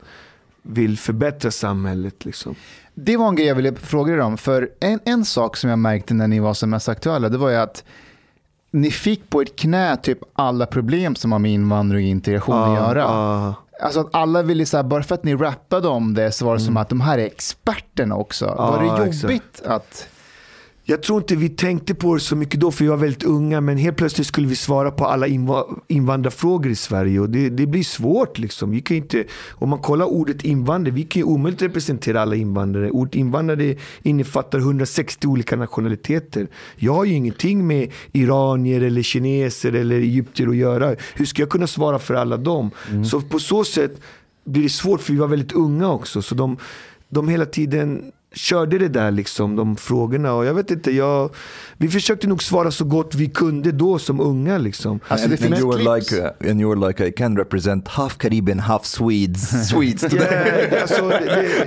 vill 0.68 0.98
förbättra 0.98 1.52
samhället. 1.52 2.26
Liksom. 2.26 2.56
Det 2.94 3.18
var 3.18 3.27
en 3.27 3.35
grej 3.35 3.48
jag 3.48 3.56
ville 3.56 3.76
fråga 3.76 4.14
er 4.14 4.19
om. 4.19 4.38
För 4.38 4.69
en, 4.80 4.99
en 5.06 5.26
sak 5.26 5.57
som 5.57 5.69
jag 5.69 5.80
märkte 5.80 6.14
när 6.14 6.27
ni 6.27 6.39
var 6.39 6.53
som 6.53 6.69
mest 6.69 6.89
aktuella, 6.89 7.30
det 7.30 7.38
var 7.38 7.49
ju 7.49 7.56
att 7.56 7.84
ni 8.72 8.91
fick 8.91 9.30
på 9.30 9.41
ett 9.41 9.56
knä 9.56 9.98
typ 9.98 10.19
alla 10.34 10.65
problem 10.65 11.15
som 11.15 11.31
har 11.31 11.39
med 11.39 11.52
invandring 11.52 12.06
och 12.06 12.10
integration 12.10 12.56
att 12.56 12.80
göra. 12.80 12.99
ja. 12.99 13.56
Alltså 13.81 13.99
att 13.99 14.15
alla 14.15 14.41
ville, 14.44 14.65
så 14.65 14.77
här, 14.77 14.84
bara 14.84 15.03
för 15.03 15.15
att 15.15 15.23
ni 15.23 15.35
rappade 15.35 15.88
om 15.88 16.14
det 16.14 16.31
så 16.31 16.45
var 16.45 16.53
det 16.53 16.60
som 16.60 16.77
att 16.77 16.89
de 16.89 17.02
här 17.02 17.18
är 17.18 17.26
experterna 17.26 18.15
också. 18.15 18.45
var 18.45 18.84
det 18.84 19.03
exakt. 19.03 19.23
jobbigt 19.23 19.61
att... 19.65 20.07
Jag 20.89 21.03
tror 21.03 21.18
inte 21.18 21.35
vi 21.35 21.49
tänkte 21.49 21.95
på 21.95 22.14
det 22.14 22.19
så 22.19 22.35
mycket 22.35 22.59
då, 22.59 22.72
för 22.72 22.84
vi 22.84 22.89
var 22.89 22.97
väldigt 22.97 23.23
unga. 23.23 23.61
Men 23.61 23.77
helt 23.77 23.97
plötsligt 23.97 24.27
skulle 24.27 24.47
vi 24.47 24.55
svara 24.55 24.91
på 24.91 25.05
alla 25.05 25.27
inva- 25.27 25.80
invandrarfrågor 25.88 26.72
i 26.72 26.76
Sverige. 26.76 27.19
Och 27.19 27.30
det, 27.30 27.49
det 27.49 27.65
blir 27.65 27.84
svårt. 27.84 28.38
Liksom. 28.38 28.72
Vi 28.72 28.81
kan 28.81 28.97
inte, 28.97 29.23
om 29.51 29.69
man 29.69 29.80
kollar 29.80 30.05
ordet 30.05 30.43
invandrare, 30.43 30.93
vi 30.95 31.03
kan 31.03 31.19
ju 31.19 31.23
omöjligt 31.23 31.61
representera 31.61 32.22
alla 32.22 32.35
invandrare. 32.35 32.91
Ordet 32.91 33.15
invandrare 33.15 33.76
innefattar 34.03 34.59
160 34.59 35.27
olika 35.27 35.55
nationaliteter. 35.55 36.47
Jag 36.76 36.93
har 36.93 37.05
ju 37.05 37.14
ingenting 37.14 37.68
med 37.68 37.91
iranier, 38.11 38.81
eller 38.81 39.01
kineser 39.01 39.73
eller 39.73 39.95
egyptier 39.95 40.47
att 40.47 40.55
göra. 40.55 40.95
Hur 41.15 41.26
ska 41.26 41.41
jag 41.41 41.49
kunna 41.49 41.68
svara 41.68 41.99
för 41.99 42.14
alla 42.14 42.38
dem? 42.38 42.72
Så 43.05 43.22
på 43.22 43.39
så 43.39 43.64
sätt 43.64 44.01
blir 44.45 44.64
det 44.64 44.69
svårt, 44.69 45.01
för 45.01 45.14
vi 45.14 45.19
var 45.19 45.27
väldigt 45.27 45.51
unga 45.51 45.91
också. 45.91 46.22
Så 46.22 46.35
de, 46.35 46.57
de 47.09 47.27
hela 47.27 47.45
tiden 47.45 48.11
körde 48.38 48.77
det 48.77 48.88
där 48.88 49.11
liksom, 49.11 49.55
de 49.55 49.76
frågorna. 49.76 50.34
Och 50.34 50.45
jag 50.45 50.53
vet 50.53 50.72
inte, 50.72 50.91
jag, 50.91 51.35
vi 51.77 51.88
försökte 51.88 52.27
nog 52.27 52.43
svara 52.43 52.72
så 52.72 52.85
gott 52.85 53.15
vi 53.15 53.30
kunde 53.30 53.72
då 53.72 53.99
som 53.99 54.19
unga. 54.19 54.57
Liksom. 54.57 54.99
Alltså 55.07 55.27
and, 55.27 55.39
finns 55.39 55.59
you 55.59 55.73
were 55.73 55.97
like, 55.97 56.15
uh, 56.15 56.51
and 56.51 56.61
you 56.61 56.76
were 56.76 56.88
like, 56.88 57.07
I 57.07 57.11
can 57.11 57.38
represent 57.38 57.88
half 57.88 58.18
Caribbean, 58.18 58.59
half 58.59 58.85
Swedes, 58.85 59.69
Swedes. 59.69 60.14
Ja, 60.14 60.81
alltså, 60.81 61.09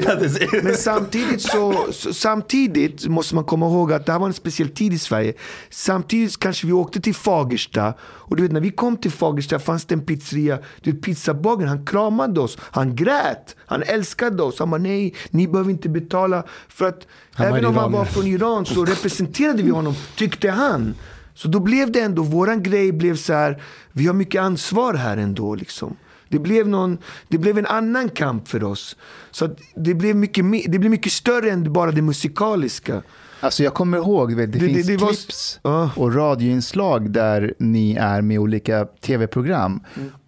det, 0.03 0.63
men 0.63 0.77
samtidigt, 0.77 1.43
så, 1.43 1.87
så, 1.93 2.15
samtidigt 2.15 3.07
måste 3.07 3.35
man 3.35 3.45
komma 3.45 3.67
ihåg 3.67 3.93
att 3.93 4.07
det 4.07 4.13
här 4.13 4.19
var 4.19 4.27
en 4.27 4.33
speciell 4.33 4.69
tid 4.69 4.93
i 4.93 4.99
Sverige. 4.99 5.33
Samtidigt 5.71 6.39
kanske 6.39 6.67
vi 6.67 6.73
åkte 6.73 7.01
till 7.01 7.15
Fagersta. 7.15 7.95
Och 8.03 8.37
du 8.37 8.43
vet 8.43 8.53
när 8.53 8.61
vi 8.61 8.71
kom 8.71 8.97
till 8.97 9.11
Fagersta 9.11 9.59
fanns 9.59 9.85
det 9.85 9.95
en 9.95 10.07
pizzeria. 10.07 10.59
Du 10.81 10.93
vet, 10.93 11.03
pizzabagaren 11.03 11.69
han 11.69 11.87
kramade 11.87 12.41
oss. 12.41 12.59
Han 12.61 12.97
grät. 12.97 13.57
Han 13.67 13.83
älskade 13.83 14.43
oss. 14.43 14.59
Han 14.59 14.71
bara 14.71 14.81
nej, 14.81 15.15
ni 15.31 15.49
behöver 15.49 15.71
inte 15.71 15.89
betala. 15.89 16.45
För 16.69 16.89
att 16.89 17.07
Han 17.33 17.51
var 17.51 17.59
även 17.59 17.69
om 17.71 17.77
han 17.77 17.93
var 17.93 18.05
från 18.05 18.27
Iran 18.27 18.67
så 18.67 18.85
representerade 18.85 19.63
vi 19.63 19.71
honom, 19.71 19.95
tyckte 20.17 20.51
han. 20.51 20.95
Så 21.35 21.49
då 21.49 21.61
blev 21.61 21.93
det 21.93 22.01
ändå, 22.01 22.23
våran 22.23 22.63
grej 22.63 22.93
blev 22.93 23.17
så 23.17 23.33
här, 23.33 23.63
vi 23.93 24.07
har 24.07 24.15
mycket 24.15 24.43
ansvar 24.43 24.95
här 24.95 25.17
ändå 25.17 25.55
liksom. 25.55 25.97
Det 26.29 26.39
blev, 26.39 26.69
någon, 26.69 26.99
det 27.29 27.39
blev 27.39 27.59
en 27.59 27.67
annan 27.67 28.09
kamp 28.09 28.49
för 28.49 28.65
oss. 28.65 28.97
Så 29.31 29.45
att 29.45 29.59
det, 29.77 29.95
blev 29.95 30.17
mycket, 30.17 30.45
det 30.73 30.79
blev 30.79 30.91
mycket 30.91 31.13
större 31.13 31.51
än 31.51 31.73
bara 31.73 31.91
det 31.91 32.03
musikaliska. 32.03 33.03
Alltså 33.41 33.63
jag 33.63 33.75
kommer 33.75 33.99
ihåg, 33.99 34.33
vet, 34.35 34.53
det, 34.53 34.59
Det- 34.59 34.67
det- 34.67 34.75
finns 34.75 34.87
det 34.87 34.97
var- 34.97 35.09
clips 35.09 35.61
Ja. 35.63 35.91
och 35.97 36.15
radioinslag 36.15 37.11
där 37.11 37.55
ni 37.59 37.95
är 37.95 38.23
med 38.23 38.39
olika 38.39 38.85
tv-program 38.85 39.81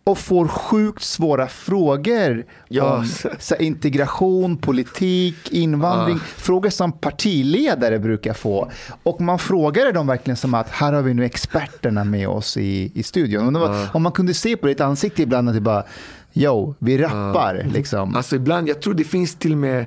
och 0.05 0.19
får 0.19 0.49
sjukt 0.49 1.03
svåra 1.03 1.49
frågor 1.49 2.45
Ja. 2.69 2.97
om 2.97 3.07
så 3.39 3.55
här, 3.55 3.63
integration, 3.63 4.57
politik, 4.57 5.53
invandring. 5.53 6.19
Frågor 6.19 6.71
som 6.71 6.93
partiledare 6.93 7.99
brukar 7.99 8.33
få. 8.35 8.71
Och 9.03 9.21
man 9.21 9.39
frågade 9.39 9.93
dem 9.93 10.07
verkligen 10.07 10.37
som 10.37 10.55
att 10.55 10.71
här 10.71 10.93
har 10.93 11.03
vi 11.03 11.15
nu 11.15 11.25
experterna 11.25 12.05
med 12.05 12.29
oss 12.29 12.57
i, 12.57 12.93
i 12.95 13.03
studion. 13.03 13.47
Och 13.47 13.53
det 13.53 13.59
var, 13.59 13.89
Om 13.97 14.03
man 14.03 14.13
kunde 14.13 14.35
se 14.35 14.57
på 14.57 14.67
ditt 14.67 14.81
ansikte 14.81 15.23
ibland 15.23 15.49
att 15.49 15.55
det 15.55 15.61
bara, 15.61 15.85
yo, 16.33 16.75
vi 16.79 16.99
rappar 16.99 17.67
liksom. 17.73 18.17
Alltså 18.17 18.37
ibland, 18.37 18.69
jag 18.69 18.83
tror 18.83 18.95
det 18.95 19.05
finns 19.05 19.35
till 19.35 19.53
och 19.53 19.59
med 19.59 19.87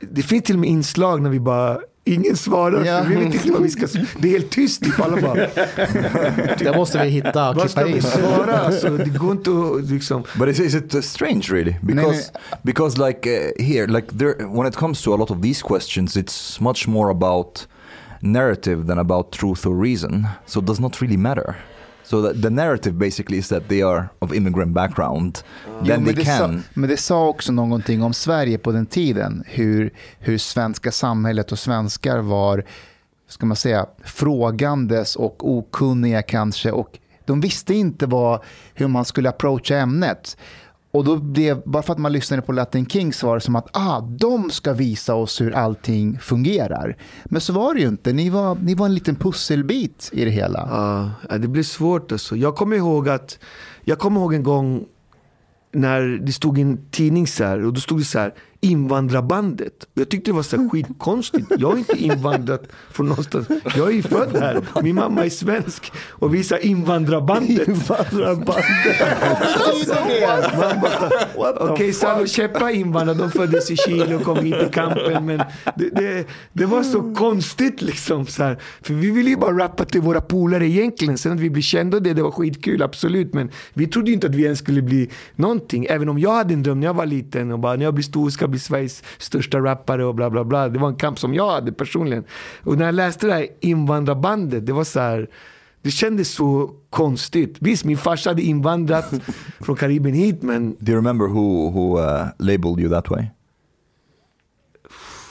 det 0.00 0.22
finns 0.22 0.44
till 0.44 0.54
och 0.56 0.60
med 0.60 0.70
inslag 0.70 1.22
när 1.22 1.30
vi 1.30 1.40
bara 1.40 1.78
ingen 2.04 2.36
svarar. 2.36 2.84
Ja. 2.84 3.04
Vi 3.08 3.14
vet 3.14 3.34
inte 3.34 3.52
vad 3.52 3.62
vi 3.62 3.70
ska... 3.70 3.86
Det 4.18 4.28
är 4.28 4.32
helt 4.32 4.50
tyst 4.50 4.84
typ. 4.84 5.00
Alla 5.00 5.20
bara, 5.20 5.34
Det 6.58 6.76
måste 6.76 6.98
vi 7.04 7.08
hitta 7.08 7.50
och 7.50 7.56
vad 7.56 7.70
ska 7.70 7.80
klippa 7.82 7.90
vi 7.90 7.96
in. 7.96 8.02
svara? 8.02 8.58
Alltså, 8.58 8.90
det 8.90 9.18
går 9.18 9.32
inte 9.32 9.50
att 9.50 9.90
liksom... 9.90 10.24
But 10.38 10.48
is, 10.48 10.60
is 10.60 10.74
it 10.74 10.94
uh, 10.94 11.00
strange, 11.00 11.42
really? 11.50 11.76
Because 11.82 12.32
because 12.62 12.98
like 13.08 13.30
uh, 13.30 13.64
here, 13.64 13.86
like 13.86 14.18
there, 14.18 14.46
when 14.46 14.66
it 14.66 14.76
comes 14.76 15.02
to 15.02 15.14
a 15.14 15.16
lot 15.16 15.30
of 15.30 15.42
these 15.42 15.62
questions, 15.62 16.16
it's 16.16 16.60
much 16.60 16.88
more 16.88 17.10
about 17.10 17.66
narrative 18.20 18.86
than 18.86 18.98
about 18.98 19.32
truth 19.32 19.66
or 19.66 19.82
reason. 19.82 20.26
So 20.46 20.60
it 20.60 20.66
does 20.66 20.80
not 20.80 21.00
really 21.00 21.16
matter. 21.16 21.56
So 22.04 22.22
that 22.22 22.42
the 22.42 22.50
narrative 22.50 22.92
basically 22.92 23.38
is 23.38 23.48
that 23.48 23.68
they 23.68 23.82
are 23.82 24.08
of 24.18 24.32
immigrant 24.32 24.74
background. 24.74 25.38
Jo, 25.66 25.86
Then 25.86 26.04
men, 26.04 26.04
they 26.04 26.14
det 26.14 26.24
sa, 26.24 26.38
can. 26.38 26.62
men 26.74 26.90
det 26.90 26.96
sa 26.96 27.26
också 27.28 27.52
någonting 27.52 28.02
om 28.02 28.14
Sverige 28.14 28.58
på 28.58 28.72
den 28.72 28.86
tiden. 28.86 29.44
Hur, 29.46 29.90
hur 30.18 30.38
svenska 30.38 30.92
samhället 30.92 31.52
och 31.52 31.58
svenskar 31.58 32.18
var, 32.18 32.64
ska 33.28 33.46
man 33.46 33.56
säga, 33.56 33.86
frågandes 34.04 35.16
och 35.16 35.50
okunniga 35.50 36.22
kanske. 36.22 36.70
Och 36.72 36.98
de 37.24 37.40
visste 37.40 37.74
inte 37.74 38.06
vad, 38.06 38.40
hur 38.74 38.88
man 38.88 39.04
skulle 39.04 39.28
approacha 39.28 39.76
ämnet. 39.76 40.36
Och 40.94 41.04
då 41.04 41.16
blev, 41.16 41.62
bara 41.64 41.82
för 41.82 41.92
att 41.92 41.98
man 41.98 42.12
lyssnade 42.12 42.42
på 42.42 42.52
Latin 42.52 42.86
Kings 42.86 43.22
var 43.22 43.34
det 43.34 43.40
som 43.40 43.56
att 43.56 43.68
ah, 43.72 44.00
de 44.00 44.50
ska 44.50 44.72
visa 44.72 45.14
oss 45.14 45.40
hur 45.40 45.54
allting 45.54 46.18
fungerar. 46.18 46.96
Men 47.24 47.40
så 47.40 47.52
var 47.52 47.74
det 47.74 47.80
ju 47.80 47.88
inte. 47.88 48.12
Ni 48.12 48.30
var, 48.30 48.54
ni 48.54 48.74
var 48.74 48.86
en 48.86 48.94
liten 48.94 49.16
pusselbit 49.16 50.10
i 50.12 50.24
det 50.24 50.30
hela. 50.30 50.68
Ja, 51.28 51.38
det 51.38 51.48
blir 51.48 51.62
svårt 51.62 52.12
alltså. 52.12 52.36
Jag 52.36 52.56
kommer 52.56 52.76
ihåg 52.76 53.08
att, 53.08 53.38
jag 53.84 53.98
kommer 53.98 54.20
ihåg 54.20 54.34
en 54.34 54.42
gång 54.42 54.84
när 55.72 56.00
det 56.02 56.32
stod 56.32 56.58
i 56.58 56.62
en 56.62 56.90
tidning 56.90 57.26
så 57.26 57.44
här, 57.44 57.64
och 57.64 57.72
då 57.72 57.80
stod 57.80 58.00
det 58.00 58.04
så 58.04 58.18
här, 58.18 58.34
invandrarbandet. 58.64 59.86
Jag 59.94 60.08
tyckte 60.08 60.30
det 60.30 60.34
var 60.34 60.42
så 60.42 60.68
skitkonstigt. 60.68 61.46
Jag 61.58 61.70
har 61.70 61.78
inte 61.78 62.02
invandrat 62.02 62.62
från 62.90 63.06
någonstans. 63.06 63.48
Jag 63.76 63.96
är 63.96 64.02
född 64.02 64.36
här. 64.36 64.62
Min 64.82 64.94
mamma 64.94 65.24
är 65.24 65.30
svensk. 65.30 65.92
Och 66.10 66.34
vi 66.34 66.44
sa 66.44 66.58
invandrarbandet. 66.58 67.68
Bara, 71.36 71.52
Okej, 71.58 71.92
Salo 71.92 72.26
Cheppa 72.26 72.70
invandrare, 72.70 73.18
de 73.18 73.30
föddes 73.30 73.70
i 73.70 73.76
Chile 73.76 74.14
och 74.14 74.22
kom 74.22 74.38
hit 74.38 74.54
i 74.68 74.72
kampen. 74.72 75.26
Men 75.26 75.38
det, 75.76 75.90
det, 75.90 76.26
det 76.52 76.66
var 76.66 76.82
så 76.82 77.14
konstigt 77.14 77.82
liksom. 77.82 78.26
Så 78.26 78.42
här. 78.42 78.58
För 78.82 78.94
vi 78.94 79.10
ville 79.10 79.30
ju 79.30 79.36
bara 79.36 79.58
rappa 79.58 79.84
till 79.84 80.00
våra 80.00 80.20
polare 80.20 80.68
egentligen. 80.68 81.18
Sen 81.18 81.32
att 81.32 81.40
vi 81.40 81.50
blev 81.50 81.62
kända 81.62 82.00
det, 82.00 82.14
det 82.14 82.22
var 82.22 82.30
skitkul, 82.30 82.82
absolut. 82.82 83.34
Men 83.34 83.50
vi 83.74 83.86
trodde 83.86 84.10
ju 84.10 84.14
inte 84.14 84.26
att 84.26 84.34
vi 84.34 84.42
ens 84.44 84.58
skulle 84.58 84.82
bli 84.82 85.10
någonting. 85.36 85.86
Även 85.90 86.08
om 86.08 86.18
jag 86.18 86.32
hade 86.32 86.54
en 86.54 86.62
dröm 86.62 86.80
när 86.80 86.86
jag 86.86 86.94
var 86.94 87.06
liten. 87.06 87.52
Och 87.52 87.58
bara, 87.58 87.76
när 87.76 87.84
jag 87.84 87.94
blir 87.94 88.04
stor 88.04 88.30
ska 88.30 88.48
bli 88.54 88.60
Sveriges 88.60 89.02
största 89.18 89.58
rappare 89.58 90.04
och 90.04 90.14
bla 90.14 90.30
bla 90.30 90.44
bla. 90.44 90.68
Det 90.68 90.78
var 90.78 90.88
en 90.88 90.96
kamp 90.96 91.18
som 91.18 91.34
jag 91.34 91.50
hade 91.50 91.72
personligen. 91.72 92.24
Och 92.62 92.78
när 92.78 92.84
jag 92.84 92.94
läste 92.94 93.26
det 93.26 93.32
här 93.32 93.46
invandrarbandet, 93.60 94.66
det 94.66 94.72
var 94.72 94.84
så 94.84 95.00
här. 95.00 95.28
Det 95.82 95.90
kändes 95.90 96.30
så 96.30 96.70
konstigt. 96.90 97.56
Visst, 97.60 97.84
min 97.84 97.96
farsa 97.98 98.30
hade 98.30 98.42
invandrat 98.42 99.12
från 99.60 99.76
Karibien 99.76 100.16
hit, 100.16 100.42
men 100.42 100.76
Do 100.78 100.92
you 100.92 100.96
remember 100.96 101.26
who 101.26 101.70
who 101.70 101.98
uh, 102.00 102.26
labeled 102.38 102.80
you 102.80 102.90
that 102.90 103.10
way? 103.10 103.26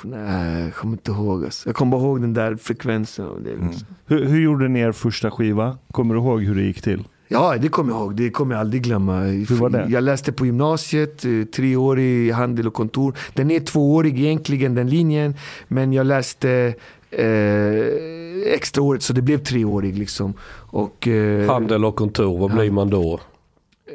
nej, 0.04 0.64
jag 0.64 0.76
kommer 0.76 0.94
inte 0.94 1.12
ihåg. 1.12 1.44
Alltså. 1.44 1.70
Jag 1.70 1.76
kommer 1.76 1.91
bara 1.91 2.02
ihåg 2.02 2.22
den 2.22 2.34
där 2.34 2.56
frekvensen. 2.56 3.44
Det, 3.44 3.50
liksom. 3.50 3.88
Hur, 4.06 4.26
hur 4.26 4.41
gjorde 4.41 4.68
ni 4.68 4.80
er 4.80 4.91
första 4.91 5.32
skiva? 5.32 5.78
Kommer 5.91 6.16
du 6.16 6.22
ihåg 6.22 6.44
hur 6.44 6.56
det 6.56 6.62
gick 6.62 6.82
till? 6.82 7.08
Ja, 7.34 7.58
det 7.58 7.68
kommer 7.68 7.92
jag 7.94 8.02
ihåg. 8.02 8.16
Det 8.16 8.30
kommer 8.30 8.56
jag 8.56 8.60
aldrig 8.60 8.84
glömma. 8.84 9.20
Hur 9.20 9.56
var 9.56 9.70
det? 9.70 9.86
Jag 9.90 10.04
läste 10.04 10.32
på 10.32 10.46
gymnasiet, 10.46 11.26
eh, 11.26 11.32
tre 11.56 11.76
år 11.76 12.00
i 12.00 12.32
handel 12.32 12.68
och 12.68 12.74
kontor. 12.74 13.18
Den 13.34 13.52
är 13.52 13.60
tvåårig 13.60 14.20
egentligen, 14.20 14.76
den 14.76 14.90
linjen. 14.90 15.36
Men 15.68 15.94
jag 15.94 16.06
läste 16.06 16.74
eh, 17.12 18.54
extra 18.54 18.84
året, 18.84 19.04
så 19.04 19.14
det 19.14 19.22
blev 19.22 19.38
treårig. 19.38 19.98
Liksom. 19.98 20.34
Och, 20.70 21.08
eh, 21.08 21.50
Handel 21.52 21.86
och 21.86 21.96
kontor, 21.96 22.38
vad 22.40 22.52
blir 22.54 22.72
man 22.72 22.90
då? 22.90 23.20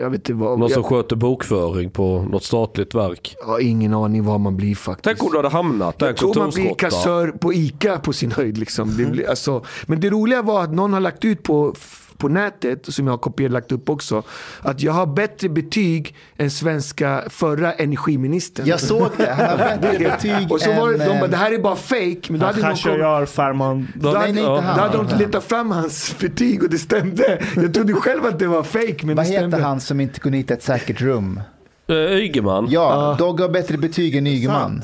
jag 0.01 0.11
vet 0.11 0.19
inte 0.29 0.35
vad... 0.35 0.59
Någon 0.59 0.71
som 0.71 0.83
Jag, 0.83 0.91
sköter 0.91 1.17
bokföring 1.17 1.91
på 1.91 2.27
något 2.31 2.45
statligt 2.45 2.95
verk. 2.95 3.37
jag 3.41 3.47
har 3.47 3.61
ingen 3.61 3.95
aning 3.95 4.25
vad 4.25 4.41
man 4.41 4.57
blir 4.57 4.75
faktiskt. 4.75 5.05
Tänk 5.05 5.23
om 5.23 5.31
du 5.31 5.37
hade 5.37 5.49
hamnat 5.49 5.99
där, 5.99 6.07
Jag 6.07 6.17
tror 6.17 6.35
man 6.35 6.51
blir 6.51 6.75
kassör 6.75 7.29
på 7.29 7.53
ICA 7.53 7.99
på 7.99 8.13
sin 8.13 8.33
höjd. 8.37 8.59
Liksom. 8.59 8.97
Det 8.97 9.05
blir, 9.05 9.31
alltså, 9.31 9.65
men 9.87 10.01
det 10.01 10.11
roliga 10.11 10.43
var 10.43 10.65
att 10.65 10.73
någon 10.73 10.93
har 10.93 11.01
lagt 11.01 11.25
ut 11.25 11.43
på, 11.43 11.75
på 12.19 12.29
nätet, 12.29 12.95
som 12.95 13.07
jag 13.07 13.13
har 13.13 13.19
kopierat 13.19 13.53
lagt 13.53 13.73
upp 13.73 13.89
också, 13.91 14.23
att 14.63 14.83
jag 14.83 14.93
har 14.93 15.07
bättre 15.07 15.49
betyg 15.49 16.15
än 16.37 16.51
svenska 16.51 17.25
förra 17.31 17.73
energiministern. 17.73 18.67
Jag 18.67 18.81
såg 18.81 19.09
det. 19.17 19.31
Han 19.31 19.47
har 19.59 19.77
bättre 19.81 19.99
betyg 20.11 20.53
och 20.53 20.61
så 20.61 20.73
var 20.73 20.93
det, 20.93 20.99
de 20.99 21.05
bara, 21.07 21.25
eh, 21.25 21.31
det 21.31 21.37
här 21.37 21.53
är 21.53 21.59
bara 21.59 21.77
fake. 21.77 22.21
Men 22.29 22.41
då 22.41 22.47
hade, 22.47 22.61
någon 22.63 22.77
kommit, 22.77 22.99
gör 22.99 23.27
Farman. 23.27 23.89
då, 23.95 24.09
Nej, 24.09 24.21
hade, 24.21 24.33
nej, 24.33 24.43
då 24.45 24.81
hade 24.81 24.97
de 24.97 25.19
letat 25.19 25.45
fram 25.45 25.71
hans 25.71 26.19
betyg 26.19 26.63
och 26.63 26.71
det 26.71 26.79
stämde. 26.79 27.43
Jag 27.57 27.75
trodde 27.75 27.93
själv 27.93 28.27
att 28.27 28.39
det 28.39 28.47
var 28.47 28.63
fake, 28.63 28.97
men 29.07 29.17
Vad 29.17 29.25
det 29.27 29.31
stämde. 29.31 29.57
heter 29.57 29.69
han 29.69 29.81
som 29.81 30.01
inte 30.01 30.21
kunde 30.21 30.39
hitta 30.39 30.55
ett 30.55 30.63
säkert 30.63 31.01
rum? 31.01 31.41
Eh, 31.89 31.95
Ygeman. 31.97 32.67
Ja, 32.71 33.17
Dogge 33.19 33.43
har 33.45 33.49
bättre 33.51 33.77
betyg 33.79 34.17
än 34.17 34.27
Ygeman. 34.27 34.83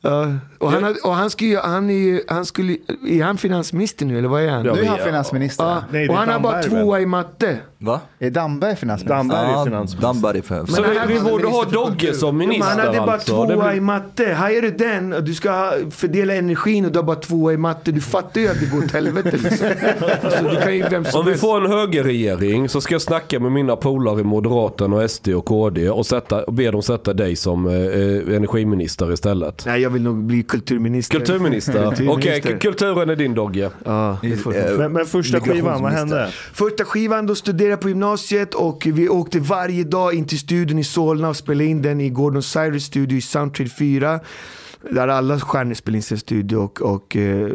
Ja, 0.00 0.26
och 0.58 0.70
han, 0.72 0.82
hade, 0.82 1.00
och 1.04 1.14
han, 1.14 1.30
skulle, 1.30 1.50
ju- 1.50 1.58
han, 1.58 1.90
är, 1.90 1.94
ju- 1.94 2.22
han 2.28 2.44
skulle, 2.44 2.76
är 3.08 3.22
han 3.24 3.36
finansminister 3.38 4.06
nu 4.06 4.18
eller 4.18 4.28
vad 4.28 4.42
är 4.42 4.48
han? 4.50 4.62
Nu 4.62 4.68
är 4.68 4.86
han 4.86 4.98
finansminister. 5.04 5.64
Ja, 5.64 5.82
Nej, 5.90 6.08
och 6.08 6.14
han 6.16 6.28
har 6.28 6.40
bara 6.40 6.62
tvåa 6.62 7.00
i 7.00 7.06
matte. 7.06 7.58
Va? 7.84 8.00
Är 8.18 8.30
Damberg 8.30 8.76
finansminister? 8.76 9.16
Damberg 9.16 9.38
är 9.50 9.54
Ah, 9.60 9.64
finansminister. 9.64 10.02
Damberg. 10.02 10.42
Så 10.42 10.54
vi, 10.82 10.98
han- 10.98 11.08
vi 11.08 11.16
han 11.16 11.26
är 11.26 11.30
borde 11.30 11.46
ha 11.46 11.64
Dogge 11.64 12.14
som 12.14 12.36
minister 12.36 12.68
han 12.70 12.80
hade 12.80 12.98
bara 12.98 13.12
alltså. 13.12 13.46
Det 13.46 13.54
tvåa 13.54 13.68
blir- 13.68 13.76
i 13.76 13.80
matte. 13.80 14.32
Hajar 14.32 14.62
du 14.62 14.70
den 14.70 15.10
du 15.24 15.34
ska 15.34 15.72
fördela 15.90 16.34
energin 16.34 16.84
och 16.84 16.92
du 16.92 16.98
har 16.98 17.04
bara 17.04 17.16
tvåa 17.16 17.52
i 17.52 17.56
matte. 17.56 17.92
Du 17.92 18.00
fattar 18.00 18.40
ju 18.40 18.48
att 18.48 18.60
det 18.60 18.66
går 18.66 18.78
åt 18.84 18.92
helvete 18.92 19.30
liksom. 19.32 19.66
alltså, 20.22 20.44
du 20.44 20.56
kan 20.56 20.76
ju 20.76 20.84
vem 20.90 21.04
som 21.04 21.20
Om 21.20 21.26
vi 21.26 21.30
helst. 21.32 21.44
får 21.44 21.60
en 21.64 21.70
högerregering 21.72 22.68
så 22.68 22.80
ska 22.80 22.94
jag 22.94 23.02
snacka 23.02 23.40
med 23.40 23.52
mina 23.52 23.76
polare 23.76 24.20
i 24.20 24.24
Moderaterna 24.24 24.96
och 24.96 25.10
SD 25.10 25.28
och 25.28 25.44
KD 25.44 25.90
och, 25.90 26.06
sätta, 26.06 26.44
och 26.44 26.52
be 26.52 26.70
dem 26.70 26.82
sätta 26.82 27.12
dig 27.12 27.36
som 27.36 27.66
eh, 27.66 27.72
eh, 27.74 28.36
energiminister 28.36 29.12
istället. 29.12 29.62
Nej, 29.66 29.80
jag 29.82 29.90
vill 29.90 30.02
nog 30.02 30.16
bli 30.24 30.42
kulturminister. 30.42 31.18
Kulturminister. 31.18 31.86
Okej, 32.08 32.40
k- 32.40 32.48
kulturen 32.60 33.10
är 33.10 33.16
din 33.16 33.34
Dogge. 33.34 33.70
Eh, 33.86 34.16
Men, 34.78 34.92
men 34.92 35.06
första 35.06 35.40
skivan, 35.40 35.82
vad 35.82 35.92
hände? 35.92 36.28
Första 36.52 36.84
skivan, 36.84 37.26
då 37.26 37.34
studerade 37.34 37.73
jag 37.74 37.80
på 37.80 37.88
gymnasiet 37.88 38.54
och 38.54 38.86
vi 38.86 39.08
åkte 39.08 39.40
varje 39.40 39.84
dag 39.84 40.14
in 40.14 40.26
till 40.26 40.38
studion 40.38 40.78
i 40.78 40.84
Solna 40.84 41.28
och 41.28 41.36
spelade 41.36 41.64
in 41.64 41.82
den 41.82 42.00
i 42.00 42.10
Gordon 42.10 42.42
Cyrus 42.42 42.84
studio 42.84 43.18
i 43.18 43.20
Soundtrade 43.20 43.70
4. 43.70 44.20
Där 44.90 45.08
alla 45.08 45.40
stjärnor 45.40 45.74
spelade 45.74 45.98
in 45.98 46.02
sin 46.02 46.18
studio 46.18 46.56
och, 46.56 46.82
och 46.82 47.16
eh, 47.16 47.52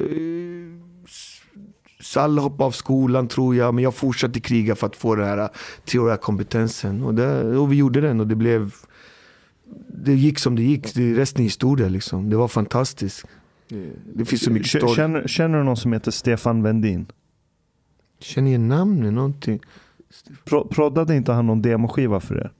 Salla 2.01 2.41
hoppade 2.41 2.63
av 2.63 2.71
skolan 2.71 3.27
tror 3.27 3.55
jag, 3.55 3.73
men 3.73 3.83
jag 3.83 3.95
fortsatte 3.95 4.39
kriga 4.39 4.75
för 4.75 4.87
att 4.87 4.95
få 4.95 5.15
den 5.15 5.25
här 5.25 5.49
treåriga 5.85 6.17
kompetensen. 6.17 7.03
Och, 7.03 7.15
det, 7.15 7.57
och 7.57 7.71
vi 7.71 7.75
gjorde 7.75 8.01
den 8.01 8.19
och 8.19 8.27
det 8.27 8.35
blev... 8.35 8.73
Det 9.87 10.13
gick 10.13 10.39
som 10.39 10.55
det 10.55 10.63
gick, 10.63 10.93
det, 10.93 11.13
resten 11.13 11.41
är 11.41 11.43
historia 11.43 11.89
liksom. 11.89 12.29
Det 12.29 12.37
var 12.37 12.47
fantastiskt. 12.47 13.25
Det, 14.13 14.25
finns 14.25 14.43
så 14.43 14.51
mycket 14.51 14.69
story. 14.69 14.95
Känner, 14.95 15.27
känner 15.27 15.57
du 15.57 15.63
någon 15.63 15.77
som 15.77 15.93
heter 15.93 16.11
Stefan 16.11 16.63
Vendin? 16.63 17.05
Känner 18.19 18.47
igen 18.47 18.67
namnet, 18.67 19.13
någonting. 19.13 19.59
Pro, 20.44 20.68
proddade 20.68 21.15
inte 21.15 21.31
han 21.31 21.48
någon 21.48 21.61
demoskiva 21.61 22.19
för 22.19 22.36
er? 22.36 22.52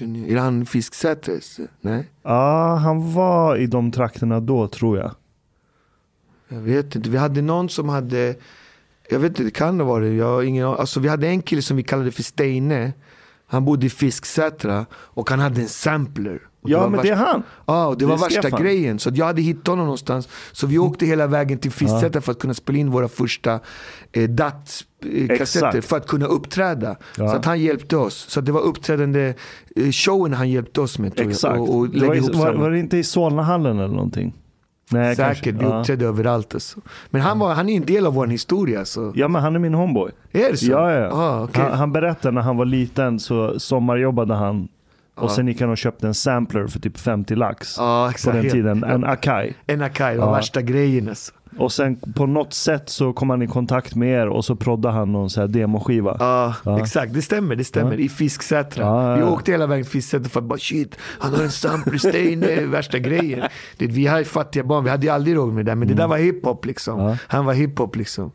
Är 0.00 0.34
det 0.34 0.40
han 0.40 0.66
Fisksäters? 0.66 1.58
Nej? 1.80 2.10
Ja, 2.22 2.74
han 2.74 3.12
var 3.12 3.56
i 3.56 3.66
de 3.66 3.92
trakterna 3.92 4.40
då 4.40 4.68
tror 4.68 4.98
jag. 4.98 5.14
Jag 6.48 6.60
vet 6.60 6.96
inte. 6.96 7.10
Vi 7.10 7.16
hade 7.16 7.42
någon 7.42 7.68
som 7.68 7.88
hade, 7.88 8.36
jag 9.10 9.18
vet 9.18 9.28
inte, 9.28 9.42
det 9.42 9.50
kan 9.50 9.80
ha 9.80 9.86
varit, 9.86 10.18
jag 10.18 10.26
har 10.26 10.42
ingen. 10.42 10.66
Alltså 10.66 11.00
vi 11.00 11.08
hade 11.08 11.28
en 11.28 11.42
kille 11.42 11.62
som 11.62 11.76
vi 11.76 11.82
kallade 11.82 12.12
för 12.12 12.22
Steine. 12.22 12.92
Han 13.46 13.64
bodde 13.64 13.86
i 13.86 13.90
Fisksätra 13.90 14.86
och 14.92 15.30
han 15.30 15.38
hade 15.38 15.60
en 15.60 15.68
sampler. 15.68 16.42
Ja, 16.64 16.88
men 16.88 17.02
det 17.02 17.08
är 17.08 17.16
han. 17.16 17.42
Ja, 17.66 17.86
och 17.86 17.96
det, 17.98 18.04
Det 18.04 18.06
var 18.08 18.14
är 18.14 18.18
värsta 18.18 18.42
Stefan. 18.42 18.62
grejen. 18.62 18.98
Så 18.98 19.10
jag 19.14 19.26
hade 19.26 19.42
hittat 19.42 19.66
honom 19.66 19.84
någonstans. 19.86 20.28
Så 20.52 20.66
vi 20.66 20.78
åkte 20.78 21.06
hela 21.06 21.26
vägen 21.26 21.58
till 21.58 21.70
Fisksätra 21.70 22.20
för 22.20 22.32
att 22.32 22.38
kunna 22.38 22.54
spela 22.54 22.78
in 22.78 22.90
våra 22.90 23.08
första 23.08 23.60
eh, 24.12 24.28
DAT-kassetter. 24.28 25.68
Exakt. 25.68 25.84
För 25.84 25.96
att 25.96 26.06
kunna 26.06 26.26
uppträda. 26.26 26.96
Ja. 27.18 27.28
Så 27.28 27.36
att 27.36 27.44
han 27.44 27.60
hjälpte 27.60 27.96
oss. 27.96 28.14
Så 28.28 28.40
det 28.40 28.52
var 28.52 28.60
uppträdande 28.60 29.34
eh, 29.76 29.90
showen 29.90 30.32
han 30.34 30.50
hjälpte 30.50 30.80
oss 30.80 30.98
med. 30.98 31.20
Exakt. 31.20 31.60
Och, 31.60 31.76
och 31.76 31.88
det 31.88 32.06
var, 32.06 32.14
ihop 32.14 32.34
var, 32.34 32.52
var 32.54 32.70
det 32.70 32.78
inte 32.78 32.96
i 32.96 33.04
Solnahallen 33.04 33.78
eller 33.78 33.94
någonting? 33.94 34.32
Nej, 34.90 35.16
Säkert, 35.16 35.26
kanske. 35.44 35.52
vi 35.52 35.64
Ja. 35.64 35.80
uppträdde 35.80 36.06
överallt. 36.06 36.54
Alltså. 36.54 36.80
Men 37.10 37.20
han, 37.22 37.38
var, 37.38 37.54
han 37.54 37.68
är 37.68 37.76
en 37.76 37.86
del 37.86 38.06
av 38.06 38.14
vår 38.14 38.26
historia. 38.26 38.78
Alltså. 38.78 39.12
Ja 39.14 39.28
men 39.28 39.42
han 39.42 39.54
är 39.54 39.58
min 39.58 39.74
homeboy. 39.74 40.10
Är 40.32 40.50
det 40.50 40.56
så? 40.56 40.70
Ja, 40.70 40.92
ja. 40.92 41.10
Ah, 41.12 41.42
okej. 41.44 41.62
han, 41.64 41.78
han 41.78 41.92
berättade 41.92 42.34
när 42.34 42.40
han 42.42 42.56
var 42.56 42.64
liten 42.64 43.18
så 43.20 43.60
sommarjobbade 43.60 44.34
han 44.34 44.68
och 45.14 45.30
sen 45.30 45.48
gick 45.48 45.60
han 45.60 45.70
och 45.70 45.78
köpte 45.78 46.06
en 46.06 46.14
sampler 46.14 46.66
för 46.66 46.80
typ 46.80 46.98
50 46.98 47.34
lax. 47.34 47.74
Ja, 47.78 48.04
på 48.06 48.10
exakt. 48.10 48.32
den 48.34 48.42
Helt- 48.42 48.52
tiden. 48.54 48.84
En 48.84 49.04
Akai. 49.04 49.52
En 49.66 49.82
Akai, 49.82 50.16
var 50.16 50.32
värsta 50.32 50.62
grejen 50.62 51.08
alltså. 51.08 51.32
Och 51.58 51.72
sen 51.72 51.96
på 52.14 52.26
något 52.26 52.52
sätt 52.52 52.88
så 52.88 53.12
kom 53.12 53.30
han 53.30 53.42
i 53.42 53.46
kontakt 53.46 53.94
med 53.94 54.08
er 54.22 54.28
och 54.28 54.44
så 54.44 54.56
proddade 54.56 54.94
han 54.94 55.12
någon 55.12 55.30
så 55.30 55.40
här 55.40 55.48
demoskiva. 55.48 56.16
Ja, 56.20 56.54
Ja. 56.64 56.80
exakt. 56.80 57.14
Det 57.14 57.22
stämmer. 57.22 57.56
Det 57.56 57.64
stämmer. 57.64 57.92
Ja. 57.92 57.98
I 57.98 58.08
Fisksätra. 58.08 58.84
Ja, 58.84 59.14
Vi 59.16 59.22
åkte 59.22 59.50
hela 59.52 59.66
vägen 59.66 59.84
till 59.84 59.92
Fisksätra 59.92 60.28
för 60.28 60.40
att 60.40 60.46
bara 60.46 60.58
shit, 60.58 60.96
han 61.18 61.34
har 61.34 61.42
en 61.42 61.50
sampler, 61.50 61.98
Steine, 61.98 62.60
värsta 62.66 62.98
grejen. 62.98 63.42
Det, 63.76 63.86
vi 63.86 64.06
har 64.06 64.18
ju 64.18 64.24
fattiga 64.24 64.64
barn, 64.64 64.84
vi 64.84 64.90
hade 64.90 65.06
ju 65.06 65.12
aldrig 65.12 65.36
råd 65.36 65.52
med 65.52 65.64
det 65.64 65.70
där. 65.70 65.76
Men 65.76 65.88
det 65.88 65.94
där 65.94 66.06
var 66.08 66.18
hiphop 66.18 66.64
liksom. 66.66 67.00
Mm. 67.00 67.16
Han 67.28 67.44
var 67.44 67.52
hiphop 67.54 67.96
liksom. 67.96 68.32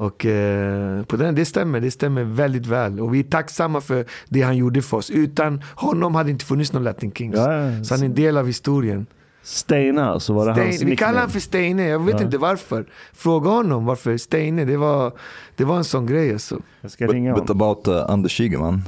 Och 0.00 0.26
eh, 0.26 1.02
på 1.02 1.16
den, 1.16 1.34
det 1.34 1.44
stämmer, 1.44 1.80
det 1.80 1.90
stämmer 1.90 2.24
väldigt 2.24 2.66
väl. 2.66 3.00
Och 3.00 3.14
vi 3.14 3.18
är 3.18 3.22
tacksamma 3.24 3.80
för 3.80 4.04
det 4.28 4.42
han 4.42 4.56
gjorde 4.56 4.82
för 4.82 4.96
oss. 4.96 5.10
Utan 5.10 5.62
honom 5.74 6.14
hade 6.14 6.28
det 6.28 6.32
inte 6.32 6.44
funnits 6.44 6.72
någon 6.72 6.84
Latin 6.84 7.12
Kings. 7.12 7.36
Ja. 7.36 7.84
Så 7.84 7.94
han 7.94 8.02
är 8.02 8.06
en 8.06 8.14
del 8.14 8.36
av 8.36 8.46
historien. 8.46 9.06
Steina, 9.42 10.20
så 10.20 10.32
var 10.34 10.46
det 10.46 10.52
hans 10.62 10.74
Steine, 10.76 10.90
vi 10.90 10.96
kallar 10.96 11.14
honom 11.14 11.30
för 11.30 11.40
Steine, 11.40 11.88
jag 11.88 11.98
vet 12.04 12.14
Ja. 12.20 12.22
inte 12.26 12.38
varför. 12.38 12.86
Fråga 13.12 13.50
honom 13.50 13.84
varför 13.86 14.16
Steine, 14.16 14.64
det 14.64 14.76
var, 14.76 15.12
det 15.56 15.64
var 15.64 15.76
en 15.76 15.84
sån 15.84 16.06
grej 16.06 16.32
alltså. 16.32 16.60
Jag 16.80 16.90
ska 16.90 17.06
But, 17.06 17.14
ringa 17.14 17.34
but 17.34 17.48
honom. 17.48 17.62
about 17.62 17.88
uh, 17.88 18.10
Anders 18.10 18.40
Ygeman. 18.40 18.82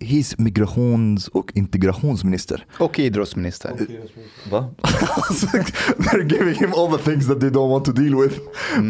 He's 0.00 0.34
migrations 0.38 1.28
och 1.28 1.52
integrationsminister. 1.54 2.66
Och 2.78 2.98
idrottsminister. 2.98 3.72
Va? 4.50 4.70
They're 5.98 6.32
giving 6.38 6.54
him 6.54 6.72
all 6.76 6.98
the 6.98 7.04
things 7.10 7.26
that 7.26 7.40
they 7.40 7.50
don't 7.50 7.70
want 7.70 7.84
to 7.84 7.92
deal 7.92 8.14
with. 8.20 8.40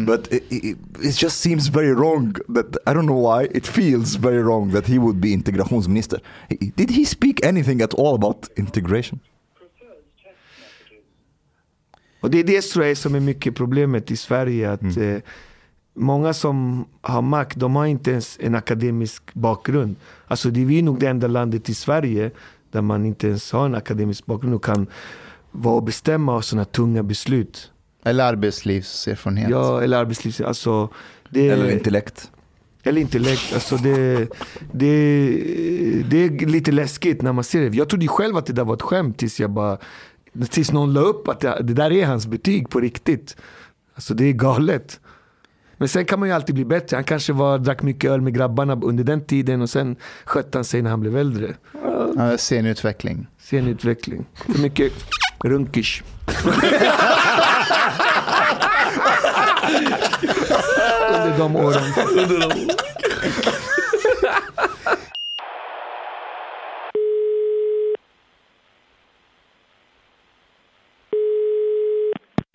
But 0.05 0.33
it, 0.33 0.43
it, 0.49 0.77
it 1.03 1.17
just 1.21 1.39
seems 1.41 1.67
very 1.67 1.93
wrong 1.93 2.33
that, 2.55 2.65
I 2.87 2.93
don't 2.93 3.05
know 3.05 3.21
why, 3.39 3.47
it 3.57 3.67
feels 3.67 4.15
very 4.15 4.41
wrong 4.43 4.71
that 4.71 4.87
he 4.87 4.97
would 4.99 5.15
be 5.21 5.27
integrationsminister. 5.33 6.19
Did 6.75 6.89
he 6.91 7.05
speak 7.05 7.45
anything 7.45 7.81
at 7.81 7.93
all 7.93 8.15
about 8.15 8.49
integration? 8.57 9.19
Och 12.21 12.29
det 12.31 12.39
är 12.39 12.43
det 12.43 12.61
tror 12.61 12.85
jag 12.85 12.97
som 12.97 13.15
är 13.15 13.19
mycket 13.19 13.55
problemet 13.55 14.11
i 14.11 14.17
Sverige. 14.17 14.71
Att 14.71 14.81
Mm. 14.81 15.15
eh, 15.15 15.21
Många 15.99 16.33
som 16.33 16.85
har 17.01 17.21
makt, 17.21 17.57
de 17.59 17.75
har 17.75 17.85
inte 17.85 18.11
ens 18.11 18.37
en 18.41 18.55
akademisk 18.55 19.33
bakgrund. 19.33 19.95
Alltså 20.27 20.49
det 20.49 20.61
är 20.61 20.65
vi 20.65 20.81
nog 20.81 20.99
det 20.99 21.07
enda 21.07 21.27
landet 21.27 21.69
i 21.69 21.73
Sverige 21.73 22.31
där 22.71 22.81
man 22.81 23.05
inte 23.05 23.27
ens 23.27 23.51
har 23.51 23.65
en 23.65 23.75
akademisk 23.75 24.25
bakgrund 24.25 24.55
och 24.55 24.63
kan 24.63 24.87
vara 25.51 25.75
och 25.75 25.83
bestämma 25.83 26.41
sådana 26.41 26.65
tunga 26.65 27.03
beslut. 27.03 27.71
Eller 28.03 28.23
arbetslivserfarenhet. 28.23 29.49
Ja, 29.49 29.81
eller 29.81 29.97
arbetsliv. 29.97 30.45
Alltså, 30.45 30.89
det, 31.29 31.49
Eller 31.49 31.71
intellekt? 31.71 32.31
eller 32.83 33.01
intellekt. 33.01 33.53
Alltså 33.53 33.77
det, 33.77 34.27
det, 34.71 35.27
det 36.09 36.17
är 36.17 36.47
lite 36.47 36.71
läskigt 36.71 37.21
när 37.21 37.33
man 37.33 37.43
ser 37.43 37.69
det. 37.69 37.77
Jag 37.77 37.89
trodde 37.89 38.07
själv 38.07 38.37
att 38.37 38.45
det 38.45 38.53
där 38.53 38.63
var 38.63 38.73
ett 38.73 38.81
skämt 38.81 39.17
tills 39.17 39.39
jag 39.39 39.51
bara 39.51 39.77
Tills 40.49 40.71
någon 40.71 40.93
la 40.93 40.99
upp 40.99 41.27
att 41.27 41.39
det, 41.39 41.61
det 41.63 41.73
där 41.73 41.91
är 41.91 42.05
hans 42.05 42.27
betyg 42.27 42.69
på 42.69 42.79
riktigt. 42.79 43.37
Alltså 43.95 44.13
det 44.13 44.25
är 44.25 44.33
galet. 44.33 44.99
Men 45.79 45.87
sen 45.87 46.05
kan 46.05 46.19
man 46.19 46.29
ju 46.29 46.35
alltid 46.35 46.55
bli 46.55 46.65
bättre. 46.65 46.95
Han 46.95 47.03
kanske 47.03 47.33
var, 47.33 47.57
drack 47.57 47.81
mycket 47.81 48.11
öl 48.11 48.21
med 48.21 48.33
grabbarna 48.33 48.79
under 48.81 49.03
den 49.03 49.25
tiden 49.25 49.61
och 49.61 49.69
sen 49.69 49.95
skötte 50.25 50.57
han 50.57 50.65
sig 50.65 50.81
när 50.81 50.89
han 50.89 50.99
blev 50.99 51.17
äldre. 51.17 51.55
Ja, 52.15 52.37
scenutveckling. 52.37 53.27
Sen 53.41 53.67
utveckling. 53.67 54.25
För 54.45 54.59
mycket 54.59 54.91
runkish. 55.43 56.03
under 61.13 61.37
de 61.37 61.55
åren. 61.55 61.83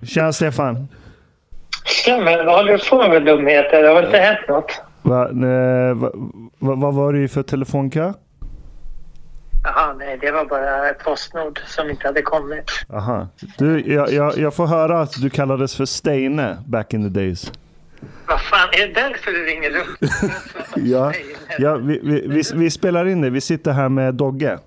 Tja 0.03 0.33
Stefan. 0.33 0.89
Ja, 2.07 2.19
men 2.19 2.47
vad 2.47 2.57
håller 2.57 2.73
du 2.73 2.79
på 2.89 3.09
med 3.09 3.25
dumheter? 3.25 3.83
Det 3.83 3.89
har 3.89 4.03
inte 4.03 4.19
hänt 4.19 4.49
något. 4.49 4.83
Va, 5.03 5.29
eh, 5.29 5.95
va, 5.95 6.11
va, 6.59 6.75
vad 6.75 6.95
var 6.95 7.13
det 7.13 7.29
för 7.29 7.43
telefonkö? 7.43 8.13
Jaha, 9.65 9.95
nej, 9.99 10.19
det 10.21 10.31
var 10.31 10.45
bara 10.45 10.95
Postnord 10.95 11.61
som 11.67 11.91
inte 11.91 12.07
hade 12.07 12.23
kommit. 12.23 12.71
Aha. 12.93 13.29
Du, 13.59 13.93
jag, 13.93 14.13
jag, 14.13 14.39
jag 14.39 14.55
får 14.55 14.67
höra 14.67 15.01
att 15.01 15.13
du 15.23 15.31
kallades 15.31 15.77
för 15.77 15.85
Steine 15.85 16.57
back 16.67 16.95
in 16.95 17.13
the 17.13 17.21
days. 17.21 17.53
Vad 18.27 18.41
fan, 18.41 18.69
är 18.73 18.87
det 18.89 18.95
därför 18.95 19.31
du 19.33 19.45
ringer 19.45 19.71
upp? 19.77 20.11
Ja, 20.77 21.13
ja 21.59 21.75
vi, 21.77 22.01
vi, 22.03 22.27
vi, 22.29 22.43
vi 22.55 22.71
spelar 22.71 23.07
in 23.09 23.21
det. 23.21 23.31
Vi 23.31 23.41
sitter 23.41 23.73
här 23.73 23.89
med 23.89 24.15
Dogge. 24.15 24.59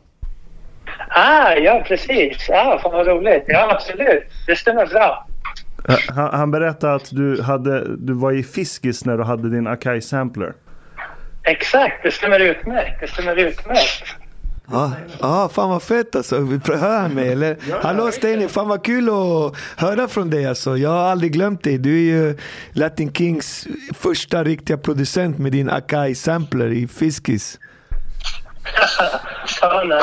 Ah, 1.09 1.51
ja 1.53 1.83
precis. 1.87 2.49
Ah, 2.49 2.79
fan 2.79 2.91
vad 2.91 3.07
roligt. 3.07 3.43
Ja, 3.47 3.71
absolut. 3.71 4.23
Det 4.47 4.55
stämmer 4.55 4.85
bra. 4.85 5.27
Han, 6.15 6.29
han 6.33 6.51
berättade 6.51 6.95
att 6.95 7.09
du, 7.11 7.41
hade, 7.41 7.95
du 7.97 8.13
var 8.13 8.31
i 8.31 8.43
Fiskis 8.43 9.05
när 9.05 9.17
du 9.17 9.23
hade 9.23 9.49
din 9.49 9.67
Akai 9.67 10.01
Sampler. 10.01 10.53
Exakt, 11.43 12.03
det 12.03 12.11
stämmer 12.11 12.39
utmärkt. 12.39 13.01
Det 13.01 13.07
stämmer 13.07 13.35
utmärkt. 13.35 14.03
Ja, 14.71 14.91
ah, 15.19 15.49
fan 15.49 15.69
vad 15.69 15.83
fett 15.83 16.15
alltså. 16.15 16.39
Vi 16.39 16.59
Hör 16.73 16.99
han 16.99 17.13
mig 17.13 17.31
eller? 17.31 17.57
Hallå 17.81 18.11
Steini, 18.11 18.47
fan 18.47 18.67
vad 18.67 18.85
kul 18.85 19.09
att 19.09 19.57
höra 19.77 20.07
från 20.07 20.29
dig 20.29 20.45
alltså. 20.45 20.77
Jag 20.77 20.89
har 20.89 21.11
aldrig 21.11 21.33
glömt 21.33 21.63
dig. 21.63 21.77
Du 21.77 21.95
är 21.95 22.01
ju 22.01 22.37
Latin 22.71 23.13
Kings 23.13 23.67
första 23.93 24.43
riktiga 24.43 24.77
producent 24.77 25.37
med 25.37 25.51
din 25.51 25.69
Akai 25.69 26.15
Sampler 26.15 26.67
i 26.71 26.87
Fiskis. 26.87 27.59
Ja. 29.61 29.61
Ja, 29.61 29.83
men 29.87 29.99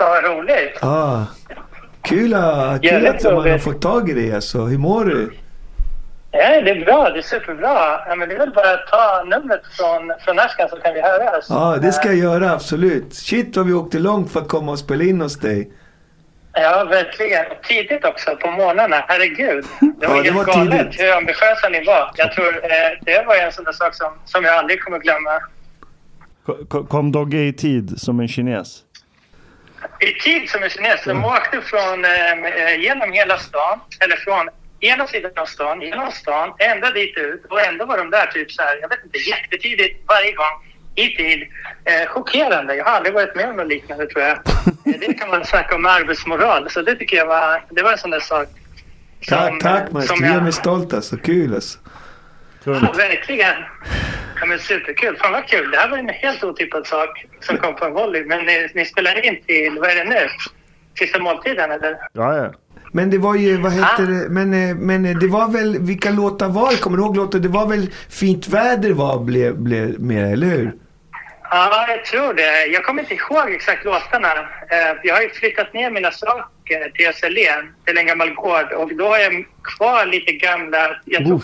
fan 0.00 0.24
vad 0.24 0.24
roligt. 0.24 0.78
Ah. 0.82 1.24
Kul, 2.02 2.34
ah, 2.34 2.78
kul 2.82 3.06
att 3.06 3.24
man 3.24 3.50
har 3.50 3.58
fått 3.58 3.82
tag 3.82 4.10
i 4.10 4.14
dig 4.14 4.34
alltså. 4.34 4.58
Hur 4.58 4.78
mår 4.78 5.04
du? 5.04 5.32
Ja, 6.30 6.60
det 6.60 6.70
är 6.70 6.84
bra. 6.84 7.10
Det 7.10 7.18
är 7.18 7.22
superbra. 7.22 8.00
Ja, 8.08 8.14
men 8.16 8.28
det 8.28 8.34
är 8.34 8.38
väl 8.38 8.50
bara 8.54 8.74
att 8.74 8.86
ta 8.86 9.24
numret 9.26 9.60
från, 9.76 10.12
från 10.24 10.38
Ashkan 10.38 10.68
så 10.68 10.76
kan 10.76 10.94
vi 10.94 11.00
höras. 11.00 11.46
Ja, 11.48 11.76
det 11.82 11.92
ska 11.92 12.08
jag 12.08 12.16
göra 12.16 12.50
absolut. 12.52 13.14
Shit 13.14 13.56
vad 13.56 13.66
vi 13.66 13.72
åkte 13.72 13.98
långt 13.98 14.32
för 14.32 14.40
att 14.40 14.48
komma 14.48 14.72
och 14.72 14.78
spela 14.78 15.04
in 15.04 15.20
hos 15.20 15.36
dig. 15.38 15.70
Ja, 16.52 16.84
verkligen. 16.84 17.44
Tidigt 17.68 18.04
också, 18.04 18.36
på 18.36 18.50
morgnarna. 18.50 18.96
Herregud. 19.08 19.64
Det 20.00 20.06
var 20.06 20.16
Ja, 20.16 20.22
det 20.22 20.30
helt 20.30 20.36
var 20.36 20.44
galet 20.54 20.70
tidigt. 20.92 21.00
hur 21.00 21.16
ambitiösa 21.16 21.68
ni 21.68 21.84
var. 21.84 22.10
Jag 22.16 22.32
tror 22.32 22.46
eh, 22.46 22.70
det 23.04 23.24
var 23.26 23.36
en 23.36 23.52
sån 23.52 23.64
där 23.64 23.72
sak 23.72 23.94
som, 23.94 24.12
som 24.24 24.44
jag 24.44 24.54
aldrig 24.54 24.82
kommer 24.82 24.98
glömma. 24.98 25.30
Ko- 26.46 26.64
ko- 26.68 26.84
Kom 26.86 27.12
Dogge 27.12 27.38
i 27.38 27.52
tid 27.52 28.00
som 28.00 28.20
en 28.20 28.28
kines? 28.28 28.78
I 30.00 30.12
tid 30.12 30.50
som 30.50 30.62
en 30.62 30.70
kines. 30.70 31.04
De 31.04 31.24
åkte 31.24 31.60
från, 31.60 32.04
eh, 32.04 32.32
eh, 32.32 32.80
genom 32.80 33.12
hela 33.12 33.38
stan, 33.38 33.80
eller 34.00 34.16
från 34.16 34.48
ena 34.80 35.06
sidan 35.06 35.30
av 35.36 35.46
stan, 35.46 35.80
genom 35.80 36.12
stan, 36.12 36.54
ända 36.58 36.90
dit 36.90 37.16
ut. 37.16 37.44
Och 37.50 37.60
ändå 37.60 37.84
var 37.86 37.98
de 37.98 38.10
där 38.10 38.26
typ 38.26 38.52
så 38.52 38.62
här, 38.62 38.78
jag 38.80 38.88
vet 38.88 39.04
inte, 39.04 39.18
jättetidigt 39.18 40.02
varje 40.06 40.32
gång. 40.32 40.64
I 40.94 41.16
tid. 41.16 41.42
Eh, 41.84 42.08
chockerande. 42.08 42.74
Jag 42.74 42.84
har 42.84 42.92
aldrig 42.92 43.14
varit 43.14 43.36
med 43.36 43.50
om 43.50 43.56
något 43.56 43.68
liknande 43.68 44.06
tror 44.06 44.24
jag. 44.24 44.38
Eh, 44.86 44.94
det 45.00 45.14
kan 45.14 45.28
man 45.28 45.44
snacka 45.44 45.74
om 45.74 45.86
arbetsmoral. 45.86 46.70
Så 46.70 46.82
det 46.82 46.94
tycker 46.94 47.16
jag 47.16 47.26
var, 47.26 47.64
det 47.70 47.82
var 47.82 47.92
en 47.92 47.98
sån 47.98 48.10
där 48.10 48.20
sak. 48.20 48.48
Tack, 49.28 49.62
tack 49.62 49.92
maestro. 49.92 50.16
som 50.16 50.26
Du 50.26 50.32
gör 50.32 50.40
mig 50.40 50.52
stolt 50.52 50.92
alltså. 50.92 51.16
Kul 51.16 51.54
alltså. 51.54 51.78
Ja, 52.64 52.92
verkligen. 52.96 53.54
Ja, 54.40 54.46
men 54.46 54.58
superkul. 54.58 55.16
Fan 55.16 55.32
vad 55.32 55.46
kul. 55.46 55.70
Det 55.70 55.76
här 55.76 55.90
var 55.90 55.98
en 55.98 56.08
helt 56.08 56.44
otippad 56.44 56.86
sak 56.86 57.24
som 57.40 57.56
kom 57.56 57.76
på 57.76 57.84
en 57.84 57.92
volley. 57.92 58.24
Men 58.24 58.44
ni, 58.46 58.68
ni 58.74 58.84
spelar 58.84 59.26
in 59.26 59.36
till, 59.46 59.78
vad 59.80 59.90
är 59.90 59.94
det 59.94 60.04
nu? 60.04 60.28
Sista 60.98 61.18
måltiden 61.18 61.70
eller? 61.70 61.96
Ja, 62.12 62.36
ja. 62.36 62.52
Men 62.92 63.10
det 63.10 63.18
var 63.18 63.34
ju, 63.34 63.56
vad 63.56 63.72
heter 63.72 64.02
Ah. 64.02 64.06
det, 64.06 64.28
men, 64.28 64.54
eh, 64.70 64.76
men 64.76 65.04
eh, 65.06 65.16
det 65.18 65.26
var 65.28 65.48
väl, 65.48 65.78
vilka 65.80 66.10
låtar 66.10 66.48
var 66.48 66.70
det? 66.70 66.76
Kommer 66.76 66.96
du 66.96 67.02
ihåg 67.02 67.16
låtar? 67.16 67.38
Det 67.38 67.48
var 67.48 67.66
väl 67.66 67.90
Fint 68.08 68.48
väder 68.48 68.92
var, 68.92 69.18
blev, 69.24 69.56
blev 69.58 70.00
med, 70.00 70.32
eller 70.32 70.46
hur? 70.46 70.72
Ja, 71.50 71.86
jag 71.88 72.04
tror 72.04 72.34
det. 72.34 72.66
Jag 72.66 72.84
kommer 72.84 73.02
inte 73.02 73.14
ihåg 73.14 73.50
exakt 73.50 73.84
låtarna. 73.84 74.28
Eh, 74.70 74.96
Jag 75.02 75.14
har 75.14 75.22
ju 75.22 75.30
flyttat 75.30 75.74
ner 75.74 75.90
mina 75.90 76.10
saker 76.10 76.90
till 76.94 77.08
Österlen, 77.08 77.74
till 77.84 77.98
en 77.98 78.06
gammal 78.06 78.30
gård. 78.34 78.72
Och 78.72 78.96
då 78.96 79.08
har 79.08 79.18
jag 79.18 79.44
kvar 79.76 80.06
lite 80.06 80.32
gamla... 80.32 80.96
Jag 81.04 81.24
tror 81.26 81.42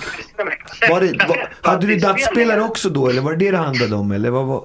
Var 0.90 1.00
det, 1.00 1.26
var, 1.28 1.48
hade 1.62 1.86
du 1.86 1.96
dattspelare 1.96 2.18
inspelningar. 2.18 2.68
också 2.68 2.88
då 2.88 3.08
eller 3.08 3.22
var 3.22 3.30
det 3.32 3.36
det 3.44 3.50
det 3.50 3.56
handlade 3.56 3.94
om? 3.94 4.12
Eller 4.12 4.30
vad 4.30 4.46
var? 4.46 4.64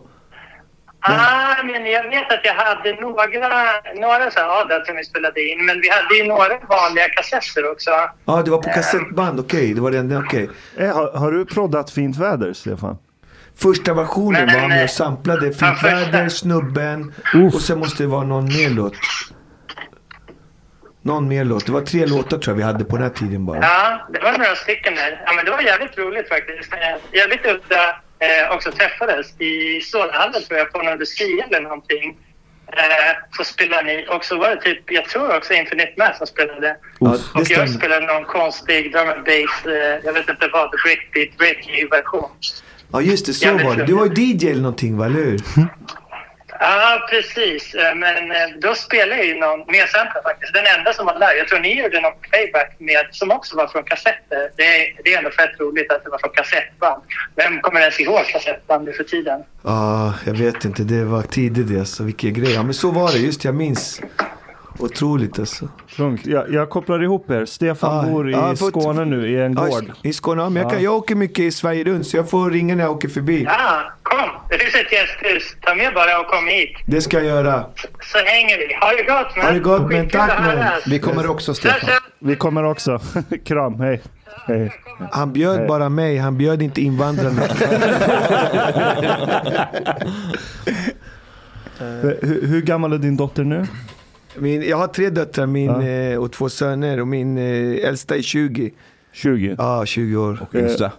Ah, 1.01 1.63
men 1.63 1.85
jag 1.85 2.03
vet 2.09 2.31
att 2.31 2.39
jag 2.43 2.53
hade 2.53 2.95
några, 3.01 3.25
några 3.95 4.31
så 4.31 4.39
här 4.39 4.85
som 4.85 4.95
vi 4.95 5.03
spelade 5.03 5.41
in. 5.41 5.65
Men 5.65 5.81
vi 5.81 5.89
hade 5.89 6.15
ju 6.15 6.23
några 6.27 6.57
vanliga 6.69 7.09
kassetter 7.09 7.71
också. 7.71 7.91
Ja, 8.25 8.41
det 8.45 8.51
var 8.51 8.57
på 8.61 8.69
kassettband. 8.69 9.39
Okej, 9.39 9.73
det 9.73 9.81
var 9.81 9.91
den. 9.91 10.17
Okej. 10.17 10.49
Eh, 10.77 10.95
har, 10.95 11.11
har 11.11 11.31
du 11.31 11.45
proddat 11.45 11.91
Fint 11.91 12.17
väder, 12.17 12.53
Stefan? 12.53 12.97
Första 13.61 13.93
versionen 13.93 14.45
var 14.47 14.59
han 14.59 14.69
med 14.69 14.83
och 14.83 14.89
samplade 14.89 15.41
Fint 15.41 15.61
ja, 15.61 15.73
första. 15.75 15.95
väder, 15.95 16.29
Snubben 16.29 17.13
och 17.53 17.61
sen 17.61 17.79
måste 17.79 18.03
det 18.03 18.07
vara 18.07 18.23
någon 18.23 18.45
mer 18.45 18.69
låt. 18.69 18.93
Någon 21.01 21.27
mer 21.27 21.43
låt. 21.45 21.65
Det 21.65 21.71
var 21.71 21.81
tre 21.81 22.05
låtar 22.05 22.37
tror 22.37 22.51
jag 22.53 22.57
vi 22.57 22.63
hade 22.63 22.85
på 22.85 22.95
den 22.97 23.03
här 23.03 23.13
tiden 23.13 23.45
bara. 23.45 23.57
Ja, 23.61 24.07
det 24.13 24.19
var 24.19 24.31
några 24.31 24.55
stycken 24.55 24.95
där. 24.95 25.21
Ja, 25.25 25.33
men 25.33 25.45
det 25.45 25.51
var 25.51 25.61
jävligt 25.61 25.97
roligt 25.97 26.29
faktiskt. 26.29 26.73
Eh, 26.73 27.17
Jävligt 27.19 27.45
udda 27.45 27.89
eh, 28.19 28.55
också 28.55 28.71
träffades 28.71 29.41
i 29.41 29.81
Solhallen 29.81 30.43
tror 30.43 30.59
jag 30.59 30.71
på 30.71 30.81
någon 30.81 30.97
lucia 30.97 31.45
eller 31.45 31.61
någonting. 31.61 32.17
Eh, 32.71 33.15
så 33.37 33.43
spelade 33.43 33.83
ni, 33.83 34.05
och 34.09 34.25
så 34.25 34.37
var 34.37 34.49
det 34.49 34.61
typ, 34.61 34.91
jag 34.91 35.05
tror 35.05 35.35
också 35.37 35.53
Infinite 35.53 35.93
Mass 35.97 36.17
som 36.17 36.27
spelade. 36.27 36.75
Ja, 36.99 37.17
och 37.35 37.49
jag 37.49 37.69
spelade 37.69 38.05
någon 38.13 38.25
konstig 38.25 38.91
drum 38.93 39.09
and 39.09 39.23
bass, 39.25 39.65
eh, 39.65 39.99
jag 40.03 40.13
vet 40.13 40.29
inte 40.29 40.49
vad, 40.53 40.69
breakbeat, 40.71 41.29
reggae-version. 41.41 42.29
Ja 42.91 43.01
just 43.01 43.25
det, 43.25 43.33
så 43.33 43.45
Ja, 43.47 43.53
var 43.53 43.59
det. 43.75 43.79
så- 43.79 43.85
Du 43.85 43.93
var 43.93 44.05
ju 44.05 44.11
DJ 44.23 44.49
eller 44.51 44.61
någonting 44.61 44.97
va, 44.97 45.05
eller 45.05 45.15
hur? 45.23 45.39
Ja, 46.61 47.07
precis. 47.09 47.75
Eh, 47.75 47.95
Men 47.95 48.31
eh, 48.31 48.37
då 48.61 48.75
spelade 48.75 49.15
jag 49.17 49.25
ju 49.25 49.35
någon 49.39 49.59
mer 49.67 49.85
sample 49.87 50.21
faktiskt. 50.23 50.53
Den 50.53 50.65
enda 50.77 50.93
som 50.93 51.05
var 51.05 51.19
där. 51.19 51.33
Jag 51.37 51.47
tror 51.47 51.59
ni 51.59 51.81
gjorde 51.81 52.01
någon 52.01 52.11
playback 52.29 52.75
med, 52.79 53.05
som 53.11 53.31
också 53.31 53.55
var 53.57 53.67
från 53.67 53.83
kassetter. 53.83 54.49
Det 54.57 54.63
är, 54.63 54.95
det 55.03 55.13
är 55.13 55.17
ändå 55.17 55.29
fett 55.29 55.59
roligt 55.59 55.91
att 55.91 56.03
det 56.03 56.09
var 56.09 56.17
från 56.17 56.31
kassettband. 56.33 57.01
Vem 57.35 57.61
kommer 57.61 57.79
ens 57.81 57.99
ihåg 57.99 58.25
kassettband 58.25 58.85
nu 58.85 58.93
för 58.93 59.03
tiden? 59.03 59.41
Ja, 59.63 60.13
jag 60.25 60.33
vet 60.33 60.65
inte. 60.65 60.83
Det 60.83 61.03
var 61.03 61.21
tidigt 61.21 61.67
det 61.67 61.79
alltså. 61.79 62.03
Vilken 62.03 62.33
grej. 62.33 62.53
Ja, 62.53 62.63
men 62.63 62.73
så 62.73 62.91
var 62.91 63.11
det. 63.11 63.17
Just 63.17 63.43
jag 63.45 63.55
minns. 63.55 64.01
Otroligt 64.79 65.39
alltså. 65.39 65.67
Tungt. 65.95 66.25
Jag, 66.25 66.53
jag 66.53 66.69
kopplar 66.69 67.03
ihop 67.03 67.29
er. 67.31 67.45
Stefan 67.45 68.05
Ja, 68.07 68.13
bor 68.13 68.29
i 68.29 68.33
får- 68.33 68.69
Skåne 68.69 69.05
nu 69.05 69.29
i 69.29 69.41
en 69.41 69.53
Ja, 69.53 69.65
gård. 69.65 69.91
i- 70.03 70.13
Skåne. 70.13 70.41
Ja, 70.41 70.49
men 70.49 70.61
jag, 70.61 70.71
kan, 70.71 70.79
Ja. 70.79 70.83
jag 70.83 70.93
åker 70.95 71.15
mycket 71.15 71.39
i 71.39 71.51
Sverige 71.51 71.83
runt 71.83 72.07
så 72.07 72.17
jag 72.17 72.29
får 72.29 72.51
ringa 72.51 72.75
när 72.75 72.83
jag 72.83 72.91
åker 72.91 73.09
förbi. 73.09 73.43
Ja, 73.43 73.91
kom! 74.03 74.29
Det 74.49 74.57
finns 74.57 74.75
ett 74.75 74.91
gästhus. 74.91 75.55
Ta 75.61 75.75
med 75.75 75.93
bara 75.93 76.19
och 76.19 76.27
kom 76.27 76.47
hit. 76.47 76.69
Det 76.87 77.01
ska 77.01 77.17
jag 77.17 77.25
göra. 77.25 77.65
Så 78.01 78.17
hänger 78.25 78.57
vi. 78.57 78.73
Ha 78.81 78.89
det 78.91 79.03
gott 79.03 79.35
man! 79.35 79.45
Ha 79.45 79.51
det 79.53 79.59
gott, 79.59 79.91
men 79.91 80.09
tack, 80.09 80.39
men. 80.45 80.65
Vi 80.87 80.99
kommer 80.99 81.29
också 81.29 81.53
Stefan. 81.53 81.89
Vi 82.19 82.35
kommer 82.35 82.63
också. 82.63 82.99
Kram, 83.45 83.79
hej. 83.79 84.01
hej. 84.47 84.71
Han 85.11 85.33
bjöd 85.33 85.57
Nej. 85.59 85.67
bara 85.67 85.89
mig. 85.89 86.17
Han 86.17 86.37
bjöd 86.37 86.61
inte 86.61 86.81
invandrarna. 86.81 87.41
Hur, 92.01 92.47
hur 92.47 92.61
gammal 92.61 92.93
är 92.93 92.97
din 92.97 93.17
dotter 93.17 93.43
nu? 93.43 93.65
Min, 94.37 94.61
jag 94.69 94.77
har 94.77 94.87
tre 94.87 95.09
döttrar 95.09 95.45
min, 95.45 95.65
Ja. 95.65 95.81
eh, 95.87 96.17
och 96.17 96.31
två 96.31 96.49
söner 96.49 96.99
och 96.99 97.07
min 97.07 97.37
eh, 97.37 97.87
äldsta 97.89 98.15
är 98.15 98.21
20. 98.21 98.71
20? 99.13 99.55
Ja, 99.57 99.85
20 99.85 100.15
år. 100.15 100.39
Och 100.49 100.55
yngsta. 100.55 100.91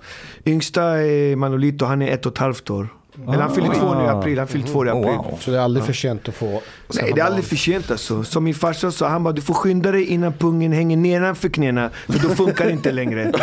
Yngsta 0.46 0.82
är 0.84 1.36
Manolito, 1.36 1.84
han 1.84 2.02
är 2.02 2.12
ett 2.14 2.26
och 2.26 2.32
ett 2.32 2.38
halvt 2.38 2.70
år. 2.70 2.88
Eller 3.28 3.38
han 3.38 3.54
fyller 3.54 3.74
två 3.74 3.94
nu 3.94 4.04
i 4.04 4.06
april. 4.08 4.38
Han 4.38 4.48
fyller 4.48 4.66
två 4.66 4.84
i 4.86 4.88
Oh, 4.88 4.98
april. 4.98 5.16
wow. 5.16 5.38
Så 5.40 5.50
det 5.50 5.56
är 5.56 5.60
aldrig 5.60 5.84
för 5.86 5.92
sent 5.92 6.28
att 6.28 6.34
få 6.34 6.62
Nej, 6.94 7.12
det 7.14 7.20
är 7.20 7.24
aldrig 7.24 7.44
för 7.44 7.56
sent 7.56 7.90
alltså. 7.90 8.24
Som 8.24 8.44
min 8.44 8.54
farsa 8.54 8.90
sa, 8.90 9.08
han 9.08 9.22
bara 9.22 9.32
du 9.34 9.40
får 9.42 9.54
skynda 9.54 9.92
dig 9.92 10.04
innan 10.04 10.32
pungen 10.32 10.72
hänger 10.72 10.96
nedanför 10.96 11.48
knäna. 11.48 11.90
För 12.08 12.28
då 12.28 12.34
funkar 12.34 12.64
det 12.66 12.72
inte 12.72 12.92
längre. 12.92 13.32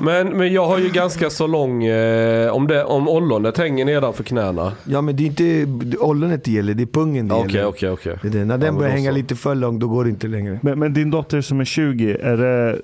Men, 0.00 0.28
men 0.36 0.52
jag 0.52 0.66
har 0.66 0.78
ju 0.78 0.88
ganska 0.88 1.30
så 1.30 1.46
lång, 1.46 1.84
eh, 1.84 2.52
om, 2.52 2.66
det, 2.66 2.84
om 2.84 3.08
ollonet 3.08 3.58
hänger 3.58 3.84
nedanför 3.84 4.24
knäna. 4.24 4.72
Ja 4.84 5.00
men 5.00 5.16
det 5.16 5.22
är 5.22 5.26
inte 5.26 5.66
ollonet 5.98 6.44
det 6.44 6.50
gäller, 6.52 6.74
det 6.74 6.82
är 6.82 6.86
pungen 6.86 7.28
det 7.28 7.34
Okej, 7.34 7.54
gäller. 7.54 7.68
okej, 7.68 7.90
okej. 7.90 8.16
Det 8.22 8.28
är 8.28 8.32
det. 8.32 8.38
När 8.38 8.44
men 8.44 8.60
den 8.60 8.76
börjar 8.76 8.90
hänga 8.92 9.10
så. 9.10 9.14
lite 9.16 9.36
för 9.36 9.54
långt, 9.54 9.80
då 9.80 9.88
går 9.88 10.04
det 10.04 10.10
inte 10.10 10.26
längre. 10.28 10.58
Men, 10.62 10.78
men 10.78 10.92
din 10.94 11.10
dotter 11.10 11.40
som 11.40 11.60
är 11.60 11.64
20, 11.64 12.16
är 12.22 12.36
det, 12.36 12.78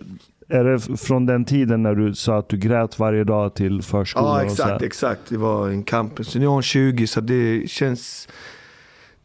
är 0.49 0.65
det 0.65 0.97
från 0.99 1.27
den 1.27 1.45
tiden 1.45 1.83
när 1.83 1.95
du 1.95 2.15
sa 2.15 2.39
att 2.39 2.49
du 2.49 2.57
grät 2.57 2.99
varje 2.99 3.25
dag 3.25 3.55
till 3.55 3.83
förskolan? 3.83 4.39
Ja 4.39 4.45
och 4.45 4.57
så 4.57 4.63
här? 4.63 4.71
exakt, 4.71 4.83
exakt. 4.85 5.21
Det 5.29 5.37
var 5.37 5.69
en 5.69 5.83
kamp. 5.83 6.13
Så 6.25 6.39
nu 6.39 6.45
är 6.45 6.49
hon 6.49 6.63
20 6.63 7.07
så 7.07 7.21
det 7.21 7.71
känns 7.71 8.29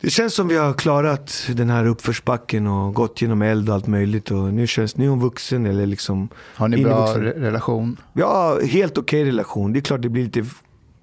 det 0.02 0.10
känns 0.10 0.34
som 0.34 0.48
vi 0.48 0.57
har 0.57 0.73
klarat 0.73 1.48
den 1.56 1.69
här 1.69 1.85
uppförsbacken 1.85 2.68
och 2.68 2.93
gått 2.93 3.22
genom 3.22 3.41
eld 3.41 3.69
och 3.69 3.76
allt 3.76 3.88
möjligt. 3.88 4.31
Och 4.31 4.53
nu 4.53 4.68
känns 4.68 4.98
nu 4.98 5.06
är 5.06 5.10
hon 5.10 5.19
vuxen 5.19 5.65
eller 5.65 5.85
liksom 5.85 6.30
Har 6.56 6.68
ni 6.68 6.84
bra 6.84 7.06
vuxen. 7.06 7.23
relation? 7.23 7.98
Har 8.15 8.61
helt 8.68 8.98
okej 8.98 9.26
relation. 9.26 9.73
Det 9.73 9.80
är 9.80 9.81
klart 9.81 10.02
det 10.02 10.10
blir 10.10 10.23
lite 10.23 10.45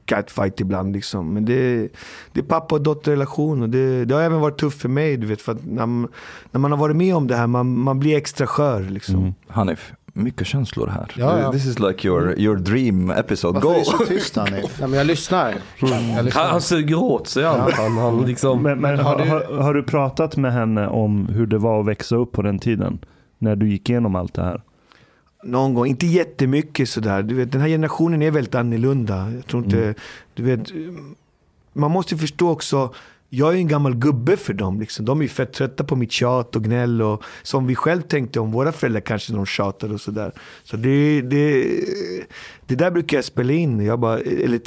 catfight 0.05 0.61
ibland 0.61 0.93
liksom. 0.93 1.35
Men 1.35 1.45
det, 1.45 1.89
det 2.33 2.41
är 2.41 2.45
pappa 2.45 2.75
och 2.75 2.83
dotterrelation 2.83 3.63
och 3.63 3.69
det, 3.69 4.05
det 4.05 4.15
har 4.15 4.23
även 4.23 4.41
varit 4.41 4.59
tufft 4.59 4.81
för 4.83 4.89
mig. 4.89 5.17
Du 5.17 5.27
vet, 5.27 5.43
för 5.43 5.53
att 5.53 5.67
när, 5.67 5.87
man- 5.87 6.09
när 6.51 6.59
man 6.61 6.71
har 6.73 6.79
varit 6.79 6.97
med 6.97 7.15
om 7.17 7.27
det 7.27 7.37
här, 7.37 7.47
man, 7.47 7.79
man 7.79 7.99
blir 8.01 8.17
extra 8.17 8.47
skör 8.47 8.81
liksom. 8.83 9.15
Mm. 9.17 9.35
Hanif, 9.49 9.93
mycket 10.19 10.47
känslor 10.47 10.87
här. 10.87 11.11
Ja, 11.17 11.41
ja. 11.41 11.53
This 11.53 11.67
is 11.67 11.79
like 11.79 12.09
your, 12.09 12.39
your 12.39 12.57
dream 12.57 13.11
episode. 13.11 13.55
Varför 13.61 13.69
är 13.71 13.75
Go! 13.75 13.79
du 13.79 13.85
så 13.85 14.07
tyst 14.07 14.37
Hanif? 14.37 14.77
Ja, 14.81 14.87
men 14.87 14.99
jag 14.99 15.07
lyssnar. 15.07 15.55
Jag 15.79 15.89
Han, 15.89 16.25
lyssnar. 16.25 16.45
han 16.49 16.61
suger 16.61 16.99
åt 17.03 17.29
sig 17.29 17.45
allt. 17.45 17.75
Han, 17.75 17.97
han 17.99 18.27
liksom... 18.27 18.63
Men, 18.63 18.79
men 18.81 18.99
har, 18.99 19.19
du- 19.19 19.31
har, 19.31 19.63
har 19.63 19.75
du 19.75 19.83
pratat 19.83 20.37
med 20.37 20.53
henne 20.53 20.89
om 20.89 21.27
hur 21.27 21.47
det 21.47 21.59
var 21.59 21.81
att 21.81 21.87
växa 21.87 22.17
upp 22.17 22.33
på 22.33 22.43
den 22.43 22.59
tiden? 22.59 22.99
När 23.39 23.57
du 23.57 23.69
gick 23.69 23.91
igenom 23.91 24.17
allt 24.17 24.35
det 24.35 24.43
här? 24.43 24.63
Någon 25.45 25.75
gång, 25.75 25.87
inte 25.87 26.07
jättemycket 26.07 26.89
sådär. 26.89 27.23
Du 27.23 27.35
vet, 27.35 27.53
den 27.53 27.61
här 27.61 27.69
generationen 27.69 28.23
är 28.23 28.31
väldigt 28.31 28.55
annorlunda. 28.55 29.31
Jag 29.35 29.47
tror 29.47 29.65
inte, 29.65 29.79
Mm. 29.83 29.95
du 30.35 30.43
vet, 30.43 30.69
man 31.73 31.91
måste 31.91 32.17
förstå 32.17 32.51
också, 32.51 32.95
jag 33.31 33.55
är 33.55 33.57
en 33.57 33.69
gammal 33.69 33.95
gubbe 33.95 34.37
för 34.37 34.53
dem. 34.53 34.81
Liksom. 34.81 35.05
De 35.05 35.23
är 35.23 35.29
fett 35.29 35.53
trötta 35.53 35.85
på 35.85 35.97
mitt 35.97 36.13
tjat 36.13 36.57
och 36.57 36.65
gnäll. 36.65 37.03
Och, 37.03 37.23
som 37.43 37.67
vi 37.67 37.75
själv 37.75 38.03
tänkte 38.03 38.41
om 38.41 38.53
våra 38.53 38.73
föräldrar 38.73 39.01
kanske 39.01 39.33
när 39.33 39.37
de 39.37 39.47
tjatar 39.47 39.93
och 39.93 40.01
sådär. 40.01 40.33
Så 40.65 40.77
det, 40.77 41.21
det, 41.21 41.67
det 42.67 42.75
där 42.75 42.91
brukar 42.91 43.17
jag 43.17 43.25
spela 43.25 43.53
in. 43.53 43.81
Jag 43.81 44.01
bara, 44.01 44.19
eller 44.19 44.61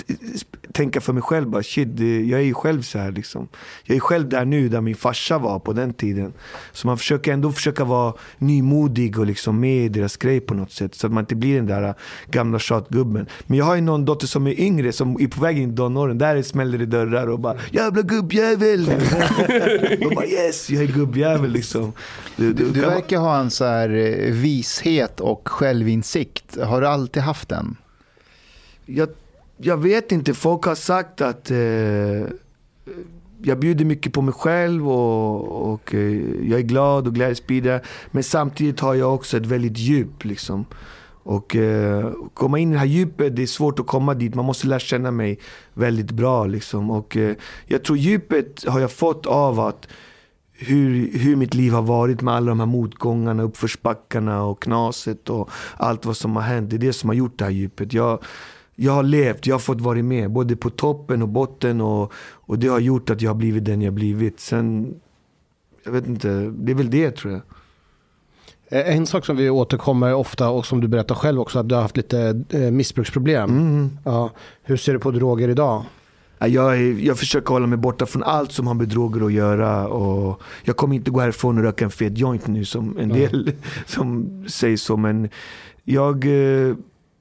tänka 0.71 1.01
för 1.01 1.13
mig 1.13 1.23
själv. 1.23 1.49
Bara, 1.49 1.63
shit, 1.63 1.97
det, 1.97 2.21
jag 2.21 2.39
är 2.39 2.43
ju 2.43 2.53
själv 2.53 2.81
så 2.81 2.99
här. 2.99 3.11
Liksom. 3.11 3.47
Jag 3.83 3.95
är 3.95 3.99
själv 3.99 4.29
där 4.29 4.45
nu 4.45 4.69
där 4.69 4.81
min 4.81 4.95
farsa 4.95 5.37
var 5.37 5.59
på 5.59 5.73
den 5.73 5.93
tiden. 5.93 6.33
Så 6.71 6.87
man 6.87 6.97
försöker 6.97 7.33
ändå 7.33 7.51
försöka 7.51 7.83
vara 7.83 8.13
nymodig 8.37 9.19
och 9.19 9.25
liksom 9.25 9.59
med 9.59 9.85
i 9.85 9.89
deras 9.89 10.17
grej 10.17 10.39
på 10.39 10.53
något 10.53 10.71
sätt. 10.71 10.95
Så 10.95 11.07
att 11.07 11.13
man 11.13 11.23
inte 11.23 11.35
blir 11.35 11.55
den 11.55 11.67
där 11.67 11.83
äh, 11.83 11.93
gamla 12.31 12.59
tjatgubben. 12.59 13.25
Men 13.47 13.57
jag 13.57 13.65
har 13.65 13.75
ju 13.75 13.81
någon 13.81 14.05
dotter 14.05 14.27
som 14.27 14.47
är 14.47 14.59
yngre 14.59 14.91
som 14.91 15.21
är 15.21 15.27
på 15.27 15.41
väg 15.41 15.57
in 15.57 15.73
i 15.73 15.75
tonåren. 15.75 16.17
Där 16.17 16.41
smäller 16.41 16.77
det 16.77 16.85
dörrar 16.85 17.27
och 17.27 17.39
bara 17.39 17.57
jävla 17.71 18.01
gubbjävel 18.01 18.50
och 20.05 20.11
bara 20.15 20.25
yes, 20.25 20.69
jag 20.69 20.83
är 20.83 20.87
gubbjävel 20.87 21.51
liksom. 21.51 21.93
Du, 22.35 22.53
Du, 22.53 22.69
du 22.69 22.81
verkar 22.81 23.17
ha 23.17 23.39
en 23.39 23.51
så 23.51 23.65
här 23.65 23.89
eh, 23.89 24.33
vishet 24.33 25.19
och 25.19 25.49
självinsikt. 25.49 26.57
Har 26.61 26.81
du 26.81 26.87
alltid 26.87 27.23
haft 27.23 27.49
den? 27.49 27.75
jag, 28.85 29.09
jag 29.57 29.77
vet 29.77 30.11
inte, 30.11 30.33
folk 30.33 30.63
har 30.63 30.75
sagt 30.75 31.21
att 31.21 31.51
eh, 31.51 31.57
jag 33.43 33.59
bjuder 33.59 33.85
mycket 33.85 34.13
på 34.13 34.21
mig 34.21 34.33
själv 34.33 34.89
och, 34.89 35.71
och 35.71 35.95
eh, 35.95 36.21
jag 36.49 36.59
är 36.59 36.63
glad 36.63 37.07
och 37.07 37.15
glädjespridare. 37.15 37.81
Men 38.11 38.23
samtidigt 38.23 38.79
har 38.79 38.95
jag 38.95 39.13
också 39.13 39.37
ett 39.37 39.45
väldigt 39.45 39.77
djup. 39.77 40.25
Liksom. 40.25 40.65
Och 41.23 41.55
eh, 41.55 42.11
komma 42.33 42.59
in 42.59 42.69
i 42.69 42.73
det 42.73 42.79
här 42.79 42.85
djupet, 42.85 43.35
det 43.35 43.41
är 43.41 43.47
svårt 43.47 43.79
att 43.79 43.87
komma 43.87 44.13
dit. 44.13 44.35
Man 44.35 44.45
måste 44.45 44.67
lära 44.67 44.79
känna 44.79 45.11
mig 45.11 45.39
väldigt 45.73 46.11
bra. 46.11 46.45
Liksom. 46.45 46.91
Och 46.91 47.17
eh, 47.17 47.35
jag 47.65 47.83
tror 47.83 47.97
djupet 47.97 48.65
har 48.67 48.79
jag 48.79 48.91
fått 48.91 49.25
av 49.25 49.59
att 49.59 49.87
hur, 50.53 51.17
hur 51.17 51.35
mitt 51.35 51.53
liv 51.53 51.73
har 51.73 51.81
varit 51.81 52.21
med 52.21 52.33
alla 52.33 52.49
de 52.49 52.59
här 52.59 52.67
motgångarna, 52.67 53.43
uppförsbackarna 53.43 54.43
och 54.43 54.61
knaset 54.61 55.29
och 55.29 55.49
allt 55.77 56.05
vad 56.05 56.17
som 56.17 56.35
har 56.35 56.43
hänt. 56.43 56.69
Det 56.69 56.75
är 56.75 56.77
det 56.77 56.93
som 56.93 57.09
har 57.09 57.15
gjort 57.15 57.39
det 57.39 57.45
här 57.45 57.51
djupet. 57.51 57.93
Jag, 57.93 58.23
jag 58.75 58.91
har 58.91 59.03
levt, 59.03 59.47
jag 59.47 59.55
har 59.55 59.59
fått 59.59 59.81
vara 59.81 60.03
med 60.03 60.31
både 60.31 60.55
på 60.55 60.69
toppen 60.69 61.21
och 61.21 61.29
botten 61.29 61.81
och, 61.81 62.13
och 62.17 62.59
det 62.59 62.67
har 62.67 62.79
gjort 62.79 63.09
att 63.09 63.21
jag 63.21 63.29
har 63.29 63.35
blivit 63.35 63.65
den 63.65 63.81
jag 63.81 63.93
blivit. 63.93 64.39
Sen, 64.39 64.95
jag 65.83 65.91
vet 65.91 66.07
inte, 66.07 66.53
det 66.57 66.71
är 66.71 66.75
väl 66.75 66.89
det 66.89 67.11
tror 67.11 67.33
jag. 67.33 67.41
Eh, 68.71 68.95
En 68.97 69.05
sak 69.05 69.25
som 69.25 69.35
vi 69.37 69.49
återkommer 69.49 70.13
ofta 70.13 70.49
och 70.49 70.65
som 70.65 70.81
du 70.81 70.87
berättar 70.87 71.15
själv 71.15 71.39
också 71.39 71.59
att 71.59 71.69
du 71.69 71.75
har 71.75 71.81
haft 71.81 71.97
lite 71.97 72.43
eh, 72.49 72.59
missbruksproblem. 72.59 73.49
Mm. 73.49 73.89
Ja. 74.05 74.29
Hur 74.63 74.77
ser 74.77 74.93
du 74.93 74.99
på 74.99 75.11
droger 75.11 75.49
idag? 75.49 75.83
Ja, 76.39 76.47
Jag, 76.47 76.81
jag 76.99 77.17
försöker 77.19 77.49
hålla 77.53 77.67
mig 77.67 77.77
borta 77.77 78.05
från 78.05 78.23
allt 78.23 78.51
som 78.51 78.67
har 78.67 78.73
med 78.73 78.87
droger 78.87 79.25
att 79.25 79.33
göra. 79.33 79.87
Och 79.87 80.41
jag 80.63 80.77
kommer 80.77 80.95
inte 80.95 81.11
gå 81.11 81.19
härifrån 81.19 81.57
och 81.57 81.63
röka 81.63 81.85
en 81.85 81.91
fet 81.91 82.17
joint 82.17 82.47
nu 82.47 82.65
som 82.65 82.97
en 82.97 83.09
del 83.09 83.51
som 83.85 84.27
säger 84.49 84.77
så. 84.77 84.97
Men 84.97 85.29
jag, 85.83 86.25
eh, 86.25 86.75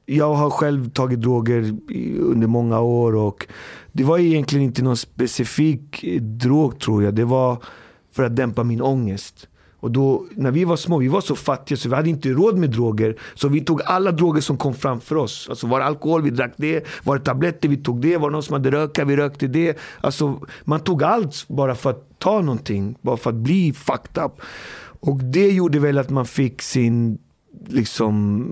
jag 0.06 0.34
har 0.34 0.50
själv 0.50 0.90
tagit 0.90 1.20
droger 1.20 1.76
under 2.20 2.46
många 2.46 2.80
år. 2.80 3.14
och 3.14 3.46
Det 3.92 4.04
var 4.04 4.18
egentligen 4.18 4.64
inte 4.64 4.82
någon 4.82 4.96
specifik 4.96 6.04
drog 6.20 6.78
tror 6.80 7.02
jag. 7.04 7.14
Det 7.14 7.24
var 7.24 7.56
för 8.12 8.22
att 8.22 8.36
dämpa 8.36 8.64
min 8.64 8.82
ångest. 8.82 9.46
Och 9.80 9.90
då, 9.90 10.26
när 10.30 10.50
vi 10.50 10.64
var 10.64 10.76
små, 10.76 10.98
vi 10.98 11.08
var 11.08 11.20
så 11.20 11.36
fattiga 11.36 11.76
så 11.78 11.88
vi 11.88 11.94
hade 11.94 12.10
inte 12.10 12.28
råd 12.28 12.58
med 12.58 12.70
droger. 12.70 13.16
Så 13.34 13.48
vi 13.48 13.60
tog 13.60 13.82
alla 13.84 14.12
droger 14.12 14.40
som 14.40 14.56
kom 14.56 14.74
framför 14.74 15.16
oss. 15.16 15.46
Alltså 15.50 15.66
var 15.66 15.78
det 15.78 15.84
alkohol, 15.84 16.22
vi 16.22 16.30
drack 16.30 16.52
det. 16.56 16.84
Var 17.04 17.18
det 17.18 17.24
tabletter, 17.24 17.68
vi 17.68 17.76
tog 17.76 18.00
det. 18.00 18.16
Var 18.16 18.30
det 18.30 18.32
någon 18.32 18.42
som 18.42 18.52
hade 18.52 18.70
röka, 18.70 19.04
vi 19.04 19.16
rökte 19.16 19.46
det. 19.46 19.78
Alltså, 20.00 20.40
man 20.64 20.80
tog 20.80 21.02
allt 21.02 21.48
bara 21.48 21.74
för 21.74 21.90
att 21.90 22.18
ta 22.18 22.40
någonting. 22.40 22.94
Bara 23.00 23.16
för 23.16 23.30
att 23.30 23.36
bli 23.36 23.72
fucked 23.72 24.24
up. 24.24 24.32
Och 25.00 25.24
det 25.24 25.50
gjorde 25.50 25.78
väl 25.78 25.98
att 25.98 26.10
man 26.10 26.26
fick 26.26 26.62
sin 26.62 27.18
liksom 27.68 28.46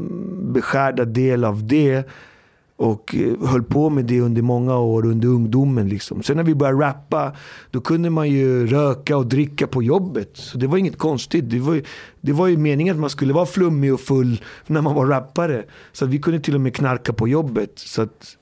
beskärda 0.53 1.05
del 1.05 1.45
av 1.45 1.67
det. 1.67 2.09
Och 2.79 3.15
eh, 3.15 3.49
höll 3.49 3.63
på 3.63 3.91
med 3.91 4.05
det 4.05 4.21
under 4.21 4.43
många 4.43 4.79
år 4.79 5.07
under 5.07 5.29
ungdomen. 5.29 5.89
Liksom. 5.89 6.23
Sen 6.23 6.37
när 6.37 6.45
vi 6.45 6.55
började 6.55 6.85
rappa, 6.85 7.33
då 7.71 7.81
kunde 7.81 8.11
man 8.11 8.31
ju 8.31 8.67
röka 8.67 9.17
och 9.17 9.27
dricka 9.27 9.67
på 9.67 9.83
jobbet. 9.83 10.31
Så 10.35 10.59
det 10.59 10.67
var 10.67 10.79
inget 10.79 10.99
konstigt. 10.99 11.51
Det 11.51 11.59
var 11.59 11.75
ju, 11.75 11.85
det 12.21 12.33
var 12.33 12.47
ju 12.47 12.57
meningen 12.57 12.95
att 12.95 13.01
man 13.01 13.11
skulle 13.11 13.33
vara 13.33 13.47
flummig 13.47 13.95
och 13.95 14.01
full 14.01 14.41
när 14.67 14.81
man 14.81 14.95
var 14.95 15.07
rappare. 15.07 15.65
Så 15.93 16.07
vi 16.07 16.19
kunde 16.19 16.41
till 16.41 16.55
och 16.55 16.61
med 16.61 16.75
knarka 16.75 17.13
på 17.13 17.29
jobbet. 17.29 17.73
Så 17.77 18.03
att 18.03 18.38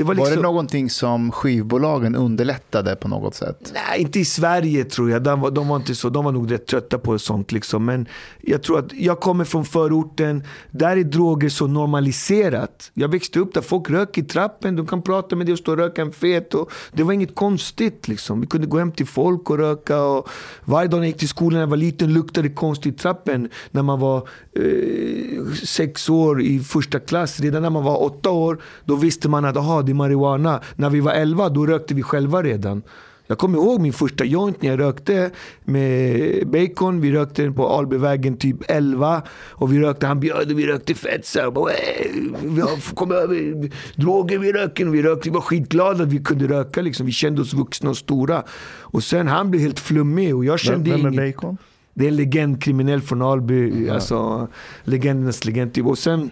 det 0.00 0.04
var 0.04 0.14
Var 0.14 0.24
liksom... 0.24 0.36
det 0.36 0.42
någonting 0.42 0.90
som 0.90 1.32
skivbolagen 1.32 2.14
underlättade 2.14 2.96
på 2.96 3.08
något 3.08 3.34
sätt? 3.34 3.72
Nej, 3.74 4.00
inte 4.00 4.20
i 4.20 4.24
Sverige 4.24 4.84
tror 4.84 5.10
jag. 5.10 5.22
De 5.22 5.40
var, 5.40 5.50
de 5.50 5.68
var 5.68 5.76
inte 5.76 5.94
så. 5.94 6.08
De 6.08 6.24
var 6.24 6.32
nog 6.32 6.52
rätt 6.52 6.66
trötta 6.66 6.98
på 6.98 7.18
sånt 7.18 7.52
liksom. 7.52 7.84
Men 7.84 8.06
jag 8.40 8.62
tror 8.62 8.78
att 8.78 8.92
jag 8.92 9.20
kommer 9.20 9.44
från 9.44 9.64
förorten. 9.64 10.44
Där 10.70 10.96
är 10.96 11.04
droger 11.04 11.48
så 11.48 11.66
normaliserat. 11.66 12.90
Jag 12.94 13.08
växte 13.08 13.38
upp 13.38 13.54
där 13.54 13.60
folk 13.60 13.90
rök 13.90 14.18
i 14.18 14.22
trappen. 14.22 14.76
Du 14.76 14.86
kan 14.86 15.02
prata 15.02 15.36
med 15.36 15.46
dig 15.46 15.52
och 15.52 15.58
stå 15.58 15.72
och 15.72 15.78
röka 15.78 16.02
en 16.02 16.12
fet. 16.12 16.54
Och 16.54 16.72
det 16.92 17.02
var 17.02 17.12
inget 17.12 17.34
konstigt 17.34 18.08
liksom. 18.08 18.40
Vi 18.40 18.46
kunde 18.46 18.66
gå 18.66 18.78
hem 18.78 18.92
till 18.92 19.06
folk 19.06 19.50
och 19.50 19.58
röka. 19.58 20.02
Och 20.02 20.28
varje 20.64 20.88
dag 20.88 20.98
när 20.98 21.04
jag 21.04 21.08
gick 21.08 21.18
till 21.18 21.28
skolan 21.28 21.52
när 21.52 21.60
jag 21.60 21.66
var 21.66 21.76
liten 21.76 22.12
luktade 22.12 22.48
det 22.48 22.54
konstigt 22.54 22.94
i 22.94 22.98
trappen. 22.98 23.48
När 23.70 23.82
man 23.82 24.00
var 24.00 24.28
eh, 24.52 25.54
sex 25.64 26.08
år 26.08 26.42
i 26.42 26.60
första 26.60 26.98
klass. 27.00 27.40
Redan 27.40 27.62
när 27.62 27.70
man 27.70 27.84
var 27.84 28.02
åtta 28.02 28.30
år, 28.30 28.62
då 28.84 28.96
visste 28.96 29.28
man 29.28 29.44
att 29.44 29.56
aha, 29.56 29.82
är 29.90 29.94
marijuana. 29.94 30.60
När 30.76 30.90
vi 30.90 31.00
var 31.00 31.12
elva, 31.12 31.48
då 31.48 31.66
rökte 31.66 31.94
vi 31.94 32.02
själva 32.02 32.42
redan. 32.42 32.82
Jag 33.26 33.38
kommer 33.38 33.58
ihåg 33.58 33.80
min 33.80 33.92
första 33.92 34.24
joint 34.24 34.62
när 34.62 34.70
jag 34.70 34.80
rökte 34.80 35.30
med 35.64 36.48
bacon. 36.48 37.00
Vi 37.00 37.12
rökte 37.12 37.42
den 37.42 37.54
på 37.54 37.68
Albyvägen 37.68 38.36
typ 38.36 38.56
11. 38.68 39.22
Och 39.50 39.72
vi 39.72 39.78
rökte, 39.80 40.06
han 40.06 40.20
bjöd 40.20 40.50
och 40.52 40.58
vi 40.58 40.66
rökte 40.66 40.94
fett 40.94 41.26
så 41.26 41.40
här, 41.40 41.50
bara, 41.50 41.72
"Ey, 41.72 42.10
Vi 42.42 42.60
har 42.60 42.94
kommit 42.94 43.16
över 43.18 43.70
droger 44.00 44.38
vid 44.38 44.54
röken. 44.56 44.90
Vi 44.92 45.02
rökte, 45.02 45.28
vi 45.28 45.34
var 45.34 45.40
skitglada 45.40 46.02
att 46.02 46.08
vi 46.12 46.18
kunde 46.18 46.46
röka 46.48 46.82
liksom. 46.82 47.06
Vi 47.06 47.12
kände 47.12 47.42
oss 47.42 47.54
vuxna 47.54 47.90
och 47.90 47.96
stora. 47.96 48.42
Och 48.80 49.02
sen 49.02 49.28
han 49.28 49.50
blev 49.50 49.62
helt 49.62 49.80
flummig 49.80 50.36
och 50.36 50.44
jag 50.44 50.52
Vem, 50.52 50.58
kände 50.58 50.90
vem 50.90 51.06
är 51.06 51.12
inget. 51.22 51.36
Bacon? 51.36 51.56
Det 51.94 52.04
är 52.04 52.08
en 52.08 52.16
legend, 52.16 52.62
kriminell 52.62 53.00
från 53.00 53.22
Alby. 53.22 53.88
Alltså, 53.88 54.48
legendernas 54.84 55.44
legend. 55.44 55.72
Typ. 55.74 55.86
Och 55.86 55.98
sen, 55.98 56.30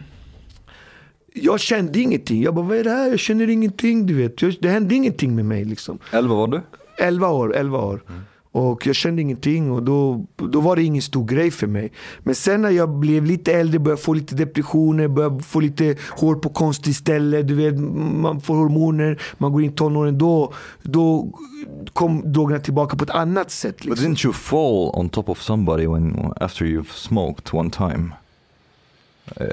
jag 1.34 1.60
kände 1.60 2.00
ingenting. 2.00 2.42
Jag 2.42 2.54
bara, 2.54 2.64
vad 2.66 2.76
är 2.76 2.84
det 2.84 2.90
här? 2.90 3.08
Jag 3.10 3.18
känner 3.18 3.50
ingenting. 3.50 4.06
Du 4.06 4.14
vet. 4.14 4.60
Det 4.62 4.68
hände 4.68 4.94
ingenting 4.94 5.34
med 5.34 5.44
mig. 5.44 5.64
Liksom. 5.64 5.98
11 6.12 6.34
var 6.34 6.48
du? 6.48 6.60
11 6.98 7.28
år, 7.28 7.56
11 7.56 7.78
år. 7.78 8.02
Och 8.52 8.86
jag 8.86 8.94
kände 8.96 9.22
ingenting 9.22 9.70
och 9.72 9.82
då, 9.82 10.26
då 10.36 10.60
var 10.60 10.76
det 10.76 10.82
ingen 10.82 11.02
stor 11.02 11.24
grej 11.26 11.50
för 11.50 11.66
mig. 11.66 11.92
Men 12.18 12.34
sen 12.34 12.62
när 12.62 12.70
jag 12.70 12.88
blev 12.90 13.24
lite 13.24 13.52
äldre, 13.52 13.78
började 13.78 14.02
få 14.02 14.12
lite 14.14 14.34
depressioner, 14.34 15.08
började 15.08 15.42
få 15.42 15.60
lite 15.60 15.96
hår 16.10 16.34
på 16.34 16.48
konstigt 16.48 16.96
ställe. 16.96 17.42
Du 17.42 17.54
vet, 17.54 17.78
man 17.78 18.40
får 18.40 18.54
hormoner, 18.54 19.20
man 19.38 19.52
går 19.52 19.62
in 19.62 19.70
i 19.70 19.74
tonåren. 19.74 20.18
Då, 20.18 20.52
då 20.82 21.32
kom 21.92 22.32
drogerna 22.32 22.60
tillbaka 22.60 22.96
på 22.96 23.04
ett 23.04 23.10
annat 23.10 23.50
sätt. 23.50 23.76
But 23.76 23.84
Liksom. 23.84 24.06
didn't 24.06 24.24
you 24.26 24.32
fall 24.32 24.90
on 25.00 25.08
top 25.08 25.28
of 25.28 25.42
somebody 25.42 25.86
when 25.86 26.32
after 26.40 26.64
you've 26.64 26.92
smoked 26.94 27.54
one 27.54 27.70
time? 27.70 28.10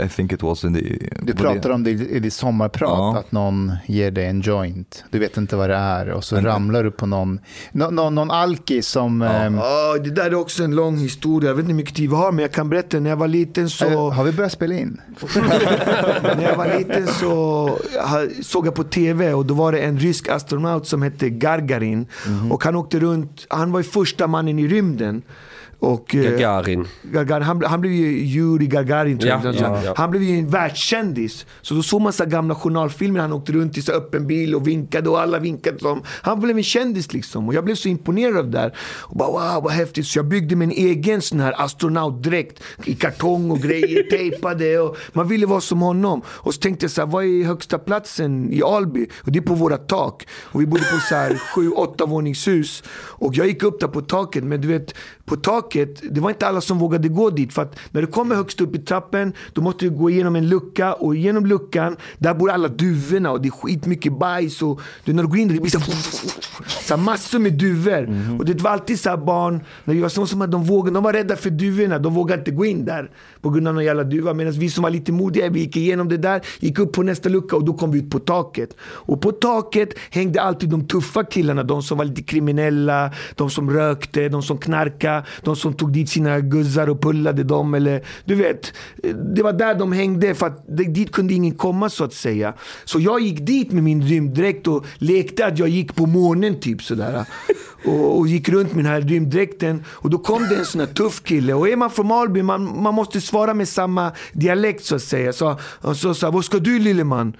I 0.05 0.09
think 0.09 0.31
it 0.33 0.43
was 0.43 0.63
in 0.63 0.73
the... 0.73 1.09
Du 1.21 1.33
pratar 1.33 1.69
om 1.69 1.83
det 1.83 1.91
i 1.91 2.19
ditt 2.19 2.33
sommarprat, 2.33 2.89
Ja. 2.89 3.17
att 3.19 3.31
någon 3.31 3.71
ger 3.85 4.11
dig 4.11 4.25
en 4.25 4.41
joint. 4.41 5.03
Du 5.11 5.19
vet 5.19 5.37
inte 5.37 5.55
vad 5.55 5.69
det 5.69 5.75
är 5.75 6.09
och 6.09 6.23
så 6.23 6.35
Men- 6.35 6.45
ramlar 6.45 6.83
du 6.83 6.91
på 6.91 7.05
någon, 7.05 7.39
nå- 7.71 7.89
nå- 7.89 8.09
någon 8.09 8.31
alkis 8.31 8.87
som... 8.87 9.21
Ja, 9.21 9.97
det 10.03 10.09
där 10.09 10.25
är 10.25 10.35
också 10.35 10.63
en 10.63 10.75
lång 10.75 10.97
historia. 10.97 11.49
Jag 11.49 11.55
vet 11.55 11.63
inte 11.63 11.71
hur 11.71 11.77
mycket 11.77 11.95
tid 11.95 12.09
vi 12.09 12.15
har, 12.15 12.31
men 12.31 12.41
jag 12.41 12.51
kan 12.51 12.69
berätta. 12.69 12.99
När 12.99 13.09
jag 13.09 13.17
var 13.17 13.27
liten 13.27 13.69
så... 13.69 13.85
eh, 13.85 14.11
Har 14.13 14.23
vi 14.23 14.31
börjat 14.31 14.51
spela 14.51 14.75
in? 14.75 15.01
När 16.23 16.43
jag 16.43 16.55
var 16.57 16.77
liten 16.77 17.07
så 17.07 17.69
såg 18.43 18.67
jag 18.67 18.75
på 18.75 18.83
TV 18.83 19.33
och 19.33 19.45
då 19.45 19.53
var 19.53 19.71
det 19.71 19.79
en 19.79 19.99
rysk 19.99 20.29
astronaut 20.29 20.87
som 20.87 21.01
hette 21.01 21.29
Gagarin. 21.29 22.05
Och 22.51 22.63
han 22.63 22.75
åkte 22.75 22.99
runt, 22.99 23.45
han 23.49 23.71
var 23.71 23.79
ju 23.79 23.83
första 23.83 24.27
mannen 24.27 24.59
i 24.59 24.67
rymden. 24.67 25.21
Och, 25.79 26.15
eh, 26.15 26.23
Gagarin. 26.31 26.87
Gagarin, 27.03 27.43
han, 27.43 27.63
han 27.63 27.81
blev 27.81 27.93
ju 27.93 28.05
Yuri 28.25 28.67
Gagarin 28.67 29.17
tror 29.17 29.29
Ja, 29.31 29.41
jag. 29.43 29.55
ja, 29.55 29.81
ja. 29.85 29.93
Han 29.97 30.11
blev 30.11 30.23
ju 30.23 30.39
en 30.39 30.49
världskändis. 30.49 31.45
Så 31.61 31.73
då 31.73 31.83
såg 31.83 32.01
man 32.01 32.13
så 32.13 32.25
gamla 32.25 32.55
journalfilmer, 32.55 33.19
han 33.19 33.33
åkte 33.33 33.51
runt 33.51 33.77
i 33.77 33.81
så 33.81 33.91
öppen 33.91 34.27
bil 34.27 34.55
och 34.55 34.67
vinkade 34.67 35.09
och 35.09 35.21
alla 35.21 35.39
vinkade. 35.39 35.79
Som. 35.79 36.01
Han 36.07 36.39
blev 36.39 36.57
en 36.57 36.63
kändis 36.63 37.13
liksom. 37.13 37.47
Och 37.47 37.53
jag 37.53 37.65
blev 37.65 37.75
så 37.75 37.87
imponerad 37.89 38.37
av 38.37 38.45
det 38.45 38.51
där. 38.57 38.75
Och 39.01 39.17
bara 39.17 39.29
wow 39.53 39.63
vad 39.63 39.71
häftigt. 39.73 40.07
Så 40.07 40.17
jag 40.19 40.25
byggde 40.25 40.55
min 40.55 40.71
egen 40.71 41.21
sån 41.21 41.39
här 41.39 41.61
astronautdräkt 41.61 42.63
i 42.85 42.95
kartong 42.95 43.51
och 43.51 43.59
grejer, 43.59 44.03
tejpade. 44.09 44.79
Och 44.79 44.97
man 45.13 45.27
ville 45.27 45.45
vara 45.45 45.61
som 45.61 45.81
honom. 45.81 46.21
Och 46.27 46.53
så 46.53 46.59
tänkte 46.61 46.83
jag 46.83 46.91
så 46.91 47.01
här, 47.01 47.07
vad 47.07 47.23
är 47.25 47.43
högsta 47.43 47.77
platsen 47.79 48.53
i 48.53 48.63
Alby? 48.63 49.07
Och 49.23 49.31
det 49.31 49.39
är 49.39 49.43
på 49.43 49.53
våra 49.53 49.77
tak. 49.77 50.27
Och 50.43 50.61
vi 50.61 50.65
bodde 50.65 50.83
på 50.83 50.97
så 51.09 51.15
här 51.15 51.41
sju, 51.55 51.69
åtta 51.71 52.05
våningshus. 52.05 52.83
Och 52.97 53.35
jag 53.35 53.47
gick 53.47 53.63
upp 53.63 53.79
där 53.79 53.87
på 53.87 54.01
taket, 54.01 54.43
men 54.43 54.61
du 54.61 54.67
vet, 54.67 54.93
på 55.25 55.35
taket, 55.35 55.64
det 55.73 56.21
var 56.21 56.29
inte 56.29 56.47
alla 56.47 56.61
som 56.61 56.79
vågade 56.79 57.07
gå 57.07 57.29
dit. 57.29 57.53
För 57.53 57.61
att 57.61 57.79
när 57.91 58.01
du 58.01 58.07
kommer 58.07 58.35
högst 58.35 58.61
upp 58.61 58.75
i 58.75 58.79
trappen, 58.79 59.33
då 59.53 59.61
måste 59.61 59.85
du 59.85 59.91
gå 59.91 60.09
igenom 60.09 60.35
en 60.35 60.49
lucka. 60.49 60.93
Och 60.93 61.15
genom 61.15 61.45
luckan, 61.45 61.97
där 62.17 62.33
bor 62.33 62.51
alla 62.51 62.67
duvorna 62.67 63.31
och 63.31 63.41
det 63.41 63.47
är 63.47 63.51
skitmycket 63.51 64.19
bajs. 64.19 64.61
Och 64.61 64.81
du, 65.03 65.13
när 65.13 65.23
du 65.23 65.29
går 65.29 65.37
in 65.37 65.47
där, 65.47 65.55
det 65.55 65.61
blir 65.61 65.71
så, 65.71 65.79
så 66.67 66.97
massor 66.97 67.39
med 67.39 67.53
duvor. 67.53 68.09
Och 68.39 68.45
det 68.45 68.61
var 68.61 68.71
alltid 68.71 68.99
så 68.99 69.17
barn, 69.17 69.63
när 69.83 69.93
vi 69.93 70.01
var 70.01 70.09
små, 70.09 70.25
som 70.25 70.41
att 70.41 70.51
de, 70.51 70.63
vågade, 70.63 70.93
de 70.93 71.03
var 71.03 71.13
rädda 71.13 71.35
för 71.35 71.49
duvorna. 71.49 71.99
De 71.99 72.13
vågade 72.13 72.39
inte 72.39 72.51
gå 72.51 72.65
in 72.65 72.85
där 72.85 73.11
på 73.41 73.49
grund 73.49 73.67
av 73.67 73.73
någon 73.73 73.85
jävla 73.85 74.03
duva. 74.03 74.33
Medan 74.33 74.53
vi 74.53 74.69
som 74.69 74.83
var 74.83 74.89
lite 74.89 75.11
modiga, 75.11 75.49
vi 75.49 75.59
gick 75.59 75.77
igenom 75.77 76.09
det 76.09 76.17
där, 76.17 76.41
gick 76.59 76.79
upp 76.79 76.93
på 76.93 77.03
nästa 77.03 77.29
lucka 77.29 77.55
och 77.55 77.65
då 77.65 77.73
kom 77.73 77.91
vi 77.91 77.99
ut 77.99 78.09
på 78.09 78.19
taket. 78.19 78.69
Och 78.81 79.21
på 79.21 79.31
taket 79.31 79.89
hängde 80.09 80.41
alltid 80.41 80.69
de 80.69 80.87
tuffa 80.87 81.23
killarna, 81.23 81.63
de 81.63 81.83
som 81.83 81.97
var 81.97 82.05
lite 82.05 82.23
kriminella, 82.23 83.11
de 83.35 83.49
som 83.49 83.71
rökte, 83.71 84.29
de 84.29 84.43
som 84.43 84.57
knarkade, 84.57 85.23
de 85.41 85.54
som 85.55 85.73
tog 85.73 85.91
dit 85.93 86.09
sina 86.09 86.39
guzzar 86.39 86.89
och 86.89 87.01
pullade 87.01 87.43
dem. 87.43 87.73
Eller, 87.73 88.03
du 88.25 88.35
vet, 88.35 88.73
det 89.35 89.43
var 89.43 89.53
där 89.53 89.75
de 89.75 89.91
hängde 89.91 90.35
för 90.35 90.47
att 90.47 90.63
dit 90.67 91.11
kunde 91.11 91.33
ingen 91.33 91.55
komma 91.55 91.89
så 91.89 92.03
att 92.03 92.13
säga. 92.13 92.53
Så 92.85 92.99
jag 92.99 93.21
gick 93.21 93.39
dit 93.39 93.71
med 93.71 93.83
min 93.83 94.03
rymddräkt 94.03 94.67
och 94.67 94.85
lekte 94.97 95.45
att 95.45 95.59
jag 95.59 95.69
gick 95.69 95.95
på 95.95 96.05
månen 96.05 96.59
typ 96.59 96.81
sådär. 96.81 97.25
Och, 97.85 98.19
och 98.19 98.27
gick 98.27 98.49
runt 98.49 98.75
med 98.75 98.85
den 98.85 98.91
här 98.93 99.01
rymddräkten 99.01 99.83
och 99.87 100.09
då 100.09 100.17
kom 100.17 100.47
det 100.49 100.55
en 100.55 100.65
sån 100.65 100.81
här 100.81 100.87
tuff 100.87 101.23
kille. 101.23 101.53
Och 101.53 101.69
är 101.69 101.75
man 101.75 101.89
från 101.89 102.11
Alby, 102.11 102.41
man, 102.41 102.81
man 102.81 102.93
måste 102.93 103.21
svara 103.21 103.53
med 103.53 103.67
samma 103.67 104.11
dialekt 104.33 104.85
så 104.85 104.95
att 104.95 105.01
säga. 105.01 105.33
Så 105.33 105.59
han 105.81 105.95
sa 105.95 106.13
så 106.13 106.25
här, 106.25 106.33
vad 106.33 106.45
ska 106.45 106.59
du 106.59 106.79
lille 106.79 107.03
man? 107.03 107.33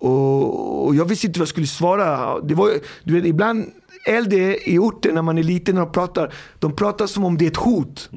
Och, 0.00 0.86
och 0.86 0.94
jag 0.94 1.04
visste 1.04 1.26
inte 1.26 1.38
vad 1.38 1.44
jag 1.44 1.48
skulle 1.48 1.66
svara. 1.66 2.40
Det 2.40 2.54
var, 2.54 2.70
du 3.04 3.14
vet, 3.14 3.24
ibland 3.24 3.70
äldre 4.06 4.56
i 4.56 4.78
orten 4.78 5.14
när 5.14 5.22
man 5.22 5.38
är 5.38 5.42
liten 5.42 5.78
och 5.78 5.92
pratar, 5.92 6.32
de 6.58 6.76
pratar 6.76 7.06
som 7.06 7.24
om 7.24 7.38
det 7.38 7.44
är 7.44 7.50
ett 7.50 7.56
hot. 7.56 8.08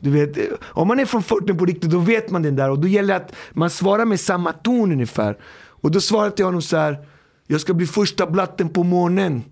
Du 0.00 0.10
vet, 0.10 0.38
om 0.62 0.88
man 0.88 1.00
är 1.00 1.04
från 1.04 1.22
förorten 1.22 1.58
på 1.58 1.64
riktigt, 1.64 1.90
då 1.90 1.98
vet 1.98 2.30
man 2.30 2.42
den 2.42 2.56
där. 2.56 2.70
Och 2.70 2.78
då 2.78 2.88
gäller 2.88 3.14
det 3.14 3.24
att 3.24 3.34
man 3.52 3.70
svarar 3.70 4.04
med 4.04 4.20
samma 4.20 4.52
ton 4.52 4.92
ungefär. 4.92 5.36
Och 5.82 5.90
då 5.90 6.00
svarade 6.00 6.34
jag 6.36 6.46
honom 6.46 6.62
så 6.62 6.76
här. 6.76 6.98
Jag 7.46 7.60
ska 7.60 7.74
bli 7.74 7.86
första 7.86 8.26
blatten 8.26 8.68
på 8.68 8.82
månen. 8.84 9.42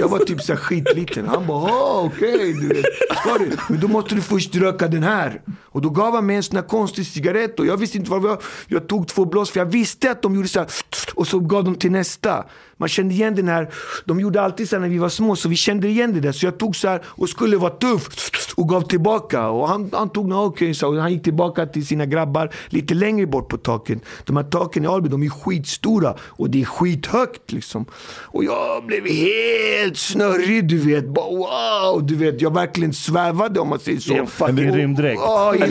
Jag 0.00 0.08
var 0.08 0.18
typ 0.18 0.42
så 0.42 0.52
här 0.52 0.60
skitliten. 0.60 1.28
Han 1.28 1.46
bara, 1.46 1.72
ah, 1.72 2.02
okej, 2.04 2.52
du 2.52 2.68
vet. 2.68 2.84
Ska 3.20 3.38
du? 3.38 3.50
Men 3.68 3.80
då 3.80 3.88
måste 3.88 4.14
du 4.14 4.20
först 4.20 4.56
röka 4.56 4.88
den 4.88 5.02
här. 5.02 5.42
Och 5.62 5.82
då 5.82 5.90
gav 5.90 6.14
han 6.14 6.26
mig 6.26 6.36
en 6.36 6.42
sån 6.42 6.56
här 6.56 6.64
konstig 6.64 7.06
cigarett. 7.06 7.60
Och 7.60 7.66
jag 7.66 7.76
visste 7.76 7.98
inte 7.98 8.10
vad 8.10 8.24
jag. 8.24 8.42
Jag 8.66 8.88
tog 8.88 9.08
två 9.08 9.24
blås 9.24 9.50
för 9.50 9.60
jag 9.60 9.66
visste 9.66 10.10
att 10.10 10.22
de 10.22 10.34
gjorde 10.34 10.48
så 10.48 10.58
här. 10.58 10.68
Och 11.14 11.26
så 11.26 11.38
gav 11.38 11.64
de 11.64 11.74
till 11.74 11.90
nästa. 11.90 12.44
Man 12.76 12.88
kände 12.88 13.14
igen 13.14 13.34
den 13.34 13.48
här. 13.48 13.68
De 14.04 14.20
gjorde 14.20 14.42
alltid 14.42 14.68
så 14.68 14.76
här 14.76 14.80
när 14.80 14.88
vi 14.88 14.98
var 14.98 15.08
små. 15.08 15.36
Så 15.36 15.48
vi 15.48 15.56
kände 15.56 15.88
igen 15.88 16.12
det 16.14 16.20
där. 16.20 16.32
Så 16.32 16.46
jag 16.46 16.58
tog 16.58 16.76
så 16.76 16.88
här 16.88 17.02
och 17.06 17.28
skulle 17.28 17.56
vara 17.56 17.70
tuff. 17.70 18.30
Och 18.54 18.68
gav 18.68 18.82
tillbaka. 18.82 19.48
Och 19.48 19.68
han, 19.68 19.90
han 19.92 20.08
tog 20.08 20.28
några 20.28 20.42
okej. 20.42 20.74
så 20.74 20.98
han 20.98 21.12
gick 21.12 21.22
tillbaka 21.22 21.66
till 21.66 21.86
sina 21.86 22.06
grabbar 22.06 22.50
lite 22.68 22.94
längre 22.94 23.26
bort 23.26 23.48
på 23.48 23.56
taken. 23.56 24.00
De 24.24 24.36
här 24.36 24.44
taken 24.44 24.84
i 24.84 24.86
Alby, 24.86 25.08
de 25.08 25.22
är 25.22 25.28
skitstora. 25.28 26.16
Och 26.20 26.50
det 26.50 26.60
är 26.60 26.64
skithögt 26.64 27.52
liksom. 27.52 27.86
Och 28.22 28.44
jag 28.44 28.86
blev 28.86 29.06
helt 29.20 29.96
snurrig 29.98 30.68
du 30.68 30.78
vet. 30.78 31.06
Bara, 31.08 31.26
wow! 31.30 32.06
Du 32.06 32.16
vet, 32.16 32.40
jag 32.40 32.54
verkligen 32.54 32.92
svävade 32.92 33.60
om 33.60 33.68
man 33.68 33.78
säger 33.78 34.00
så. 34.00 34.14
En 34.48 34.58
rymddräkt. 34.72 35.20
I 35.56 35.62
en- 35.62 35.70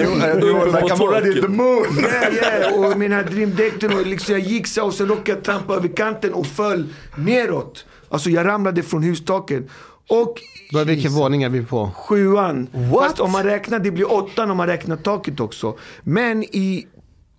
Uppe 0.68 0.72
på 0.82 0.88
taket. 0.98 1.36
Yeah, 2.00 2.34
yeah. 2.34 2.74
Och 2.80 3.00
här 3.12 3.24
rymddräkten 3.32 3.94
och 3.94 4.06
liksom 4.06 4.34
jag 4.34 4.42
gick 4.42 4.68
så 4.68 4.86
och 4.86 4.94
så 4.94 5.06
råkade 5.06 5.32
jag 5.32 5.44
trampa 5.44 5.74
över 5.74 5.88
kanten 5.88 6.34
och 6.34 6.46
föll 6.48 6.88
neråt. 7.18 7.86
Alltså 8.10 8.30
jag 8.30 8.46
ramlade 8.46 8.84
från 8.84 9.04
hustaket. 9.04 9.64
Och 10.10 10.36
Vad- 10.74 10.88
Vilken 10.88 11.12
våning 11.12 11.44
är 11.44 11.50
vi 11.50 11.66
på? 11.66 11.92
sjuan. 11.96 12.68
Fast 13.00 13.20
om 13.20 13.32
man 13.32 13.44
räknar, 13.44 13.80
det 13.80 13.92
blir 13.92 14.12
åttan 14.14 14.52
om 14.52 14.58
man 14.58 14.68
räknar 14.68 14.96
taket 14.98 15.40
också. 15.40 15.78
Men 16.04 16.44
i 16.44 16.88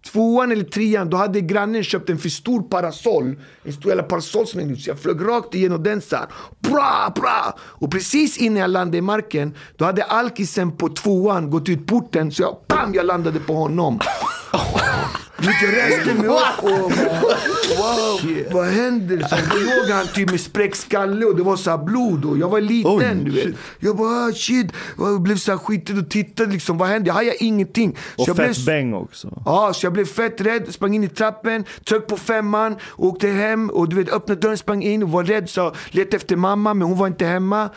tvåan 0.06 0.52
eller 0.52 0.64
trean, 0.64 1.10
då 1.10 1.16
hade 1.16 1.40
grannen 1.40 1.85
köpt 1.85 2.10
en 2.10 2.18
för 2.18 2.28
stor 2.28 2.62
parasoll. 2.62 3.39
En 3.64 3.72
stor 3.72 3.89
jävla 3.89 4.02
parasoll 4.02 4.47
som 4.47 4.60
hängde 4.60 4.74
ut. 4.74 4.81
Så 4.81 4.90
jag 4.90 4.98
flög 4.98 5.28
rakt 5.28 5.55
igenom 5.55 5.82
den 5.82 6.01
så 6.01 6.16
här. 6.16 6.27
Bra, 6.59 7.12
bra! 7.14 7.59
Och 7.60 7.90
precis 7.90 8.39
innan 8.39 8.56
jag 8.60 8.70
landade 8.70 8.98
i 8.98 9.01
marken, 9.01 9.55
då 9.77 9.85
hade 9.85 10.05
alkisen 10.05 10.77
på 10.77 10.89
tvåan 10.89 11.51
gått 11.51 11.68
ut 11.68 11.86
porten. 11.86 12.32
Så 12.32 12.43
jag, 12.43 12.56
bam, 12.68 12.94
jag 12.94 13.06
landade 13.06 13.40
på 13.40 13.55
honom. 13.55 14.01
Jag 15.43 15.77
reste 15.77 16.15
mig 16.15 16.27
upp 16.27 16.62
och 16.62 16.71
bara, 16.71 17.37
wow, 17.79 18.45
vad 18.51 18.67
händer? 18.67 19.27
Så 19.29 19.37
då 19.37 19.57
låg 19.57 19.91
han 19.91 20.07
typ 20.07 20.31
med 20.31 20.41
spräckt 20.41 20.77
skalle 20.77 21.27
och 21.27 21.37
det 21.37 21.43
var 21.43 21.57
så 21.57 21.79
blod 21.79 22.25
och 22.25 22.39
jag 22.39 22.49
var 22.49 22.61
liten. 22.61 22.93
Oj, 22.93 23.25
du 23.25 23.31
vet. 23.31 23.45
shit. 23.45 23.57
Jag 23.79 23.97
bara 23.97 24.27
ah, 24.27 24.33
shit. 24.33 24.73
Jag 24.99 25.23
blev 25.23 25.37
så 25.37 25.51
här 25.51 25.59
skitig 25.59 25.99
och 25.99 26.11
tittade 26.11 26.53
liksom. 26.53 26.79
Vad 26.79 26.89
hände? 26.89 27.09
Jag 27.09 27.15
hajade 27.15 27.45
ingenting. 27.45 27.97
Så 28.17 28.23
Och 28.23 28.29
jag 28.29 28.37
blev 28.37 28.55
fett 28.55 28.67
bäng 28.67 28.95
också. 28.95 29.43
Ja, 29.45 29.73
så 29.75 29.87
jag 29.87 29.93
blev 29.93 30.05
fett 30.05 30.41
rädd, 30.41 30.75
sprang 30.75 30.95
in 30.95 31.05
i 31.05 31.09
trappen, 31.09 31.65
tryckte 31.85 32.09
på 32.09 32.17
femman, 32.17 32.77
åkte 32.97 33.29
hem 33.29 33.71
och 33.71 33.89
du 33.89 33.97
vet, 33.97 34.09
öppnade 34.09 34.41
dörren, 34.41 34.59
sprang 34.59 34.83
in 34.83 35.03
och 35.03 35.11
var 35.11 35.25
rädd. 35.25 35.51
Så 35.51 35.75
letade 35.91 36.17
efter 36.17 36.37
mamma, 36.37 36.75
men 36.75 36.89
hon 36.89 36.99
var 36.99 37.07
inte 37.07 37.25
hemma. 37.27 37.71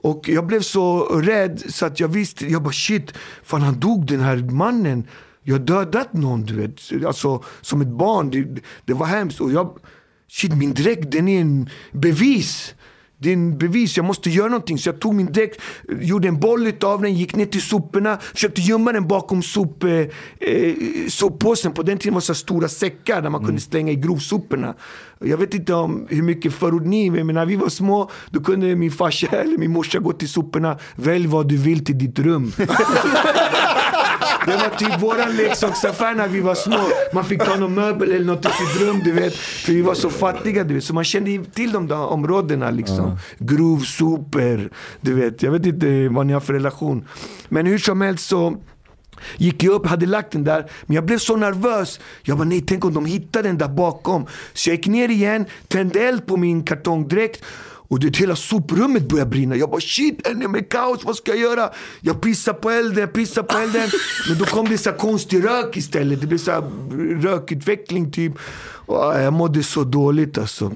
Och 0.00 0.28
jag 0.28 0.46
blev 0.46 0.60
så 0.60 1.00
rädd 1.04 1.62
så 1.68 1.86
att 1.86 2.00
jag 2.00 2.08
visste, 2.08 2.46
jag 2.46 2.62
bara 2.62 2.72
shit, 2.72 3.12
fan 3.42 3.62
han 3.62 3.80
dog 3.80 4.06
den 4.06 4.20
här 4.20 4.36
mannen. 4.36 5.06
Jag 5.48 5.60
dödat 5.60 6.12
någon, 6.12 6.44
du 6.44 6.54
vet. 6.54 7.06
Alltså 7.06 7.42
som 7.60 7.80
ett 7.80 7.88
barn. 7.88 8.30
Det, 8.30 8.60
det 8.84 8.94
var 8.94 9.06
hemskt. 9.06 9.40
Och 9.40 9.52
jag, 9.52 9.78
shit 10.30 10.56
min 10.56 10.74
dräkt 10.74 11.12
den 11.12 11.28
är 11.28 11.40
en 11.40 11.68
bevis. 11.92 12.74
Det 13.20 13.28
är 13.28 13.32
en 13.32 13.58
bevis, 13.58 13.96
jag 13.96 14.06
måste 14.06 14.30
göra 14.30 14.48
någonting. 14.48 14.78
Så 14.78 14.88
jag 14.88 15.00
tog 15.00 15.14
min 15.14 15.32
dräkt, 15.32 15.60
gjorde 16.00 16.28
en 16.28 16.40
boll 16.40 16.72
av 16.82 17.02
den, 17.02 17.14
gick 17.14 17.36
ner 17.36 17.46
till 17.46 17.62
soporna, 17.62 18.18
försökte 18.34 18.60
gömma 18.60 18.92
den 18.92 19.08
bakom 19.08 19.42
sop, 19.42 19.84
eh, 19.84 19.90
eh, 19.90 20.74
soppåsen. 21.08 21.72
På 21.72 21.82
den 21.82 21.98
tiden 21.98 22.14
var 22.14 22.20
det 22.20 22.26
så 22.26 22.34
stora 22.34 22.68
säckar 22.68 23.22
där 23.22 23.30
man 23.30 23.44
kunde 23.44 23.60
slänga 23.60 23.92
i 23.92 23.96
grovsoporna. 23.96 24.74
Jag 25.18 25.38
vet 25.38 25.54
inte 25.54 25.74
om 25.74 26.06
hur 26.10 26.22
mycket 26.22 26.52
förord 26.52 26.86
ni 26.86 27.10
men 27.10 27.26
när 27.26 27.46
vi 27.46 27.56
var 27.56 27.68
små 27.68 28.10
då 28.30 28.40
kunde 28.40 28.76
min 28.76 28.90
farsa 28.90 29.26
eller 29.26 29.58
min 29.58 29.72
morsa 29.72 29.98
gå 29.98 30.12
till 30.12 30.28
soporna. 30.28 30.78
Välj 30.96 31.26
vad 31.26 31.48
du 31.48 31.56
vill 31.56 31.84
till 31.84 31.98
ditt 31.98 32.18
rum. 32.18 32.52
Det 34.46 34.56
var 34.56 34.76
typ 34.76 35.02
våran 35.02 35.36
leksaksaffär 35.36 36.14
när 36.14 36.28
vi 36.28 36.40
var 36.40 36.54
små. 36.54 36.80
Man 37.14 37.24
fick 37.24 37.44
ta 37.44 37.56
någon 37.56 37.74
möbel 37.74 38.12
eller 38.12 38.24
något 38.24 38.42
till 38.42 38.50
sitt 38.50 38.80
rum, 38.82 39.00
du 39.04 39.12
vet. 39.12 39.34
För 39.34 39.72
vi 39.72 39.82
var 39.82 39.94
så 39.94 40.10
fattiga, 40.10 40.64
du 40.64 40.74
vet. 40.74 40.84
Så 40.84 40.94
man 40.94 41.04
kände 41.04 41.44
till 41.44 41.72
de 41.72 41.88
där 41.88 42.06
områdena 42.06 42.70
liksom. 42.70 43.18
Grovsopor, 43.38 44.70
du 45.00 45.14
vet. 45.14 45.42
Jag 45.42 45.50
vet 45.50 45.66
inte 45.66 46.08
vad 46.08 46.26
ni 46.26 46.32
har 46.32 46.40
för 46.40 46.52
relation. 46.52 47.08
Men 47.48 47.66
hur 47.66 47.78
som 47.78 48.00
helst 48.00 48.28
så 48.28 48.56
Gick 49.36 49.62
jag 49.62 49.74
upp, 49.74 49.86
hade 49.86 50.06
lagt 50.06 50.32
den 50.32 50.44
där, 50.44 50.70
men 50.86 50.94
jag 50.94 51.04
blev 51.04 51.18
så 51.18 51.36
nervös. 51.36 52.00
Jag 52.22 52.38
bara 52.38 52.44
nej, 52.44 52.60
tänk 52.60 52.84
om 52.84 52.94
de 52.94 53.06
hittar 53.06 53.42
den 53.42 53.58
där 53.58 53.68
bakom. 53.68 54.26
Så 54.52 54.70
jag 54.70 54.76
gick 54.76 54.86
ner 54.86 55.08
igen, 55.08 55.46
tände 55.68 56.00
eld 56.00 56.26
på 56.26 56.36
min 56.36 56.62
kartongdräkt. 56.62 57.44
Och 57.88 58.00
det, 58.00 58.16
hela 58.16 58.36
soprummet 58.36 59.08
började 59.08 59.30
brinna. 59.30 59.56
Jag 59.56 59.70
bara 59.70 59.80
shit, 59.80 60.26
är 60.26 60.34
ni 60.34 60.48
med 60.48 60.68
kaos, 60.68 61.04
vad 61.04 61.16
ska 61.16 61.30
jag 61.30 61.40
göra? 61.40 61.70
Jag 62.00 62.20
pissar 62.20 62.52
på 62.52 62.70
elden, 62.70 63.00
jag 63.00 63.12
pissar 63.12 63.42
på 63.42 63.58
elden. 63.58 63.88
Men 64.28 64.38
då 64.38 64.44
kom 64.44 64.68
det 64.68 64.78
så 64.78 64.92
konstig 64.92 65.44
rök 65.44 65.76
istället. 65.76 66.20
Det 66.20 66.26
blev 66.26 66.38
så 66.38 66.70
rökutveckling 67.22 68.12
typ. 68.12 68.32
Och 68.86 68.96
jag 68.96 69.32
mådde 69.32 69.62
så 69.62 69.84
dåligt 69.84 70.38
alltså. 70.38 70.72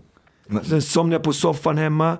Sen 0.69 0.83
somnade 0.83 1.15
jag 1.15 1.23
på 1.23 1.33
soffan 1.33 1.79
hemma. 1.79 2.17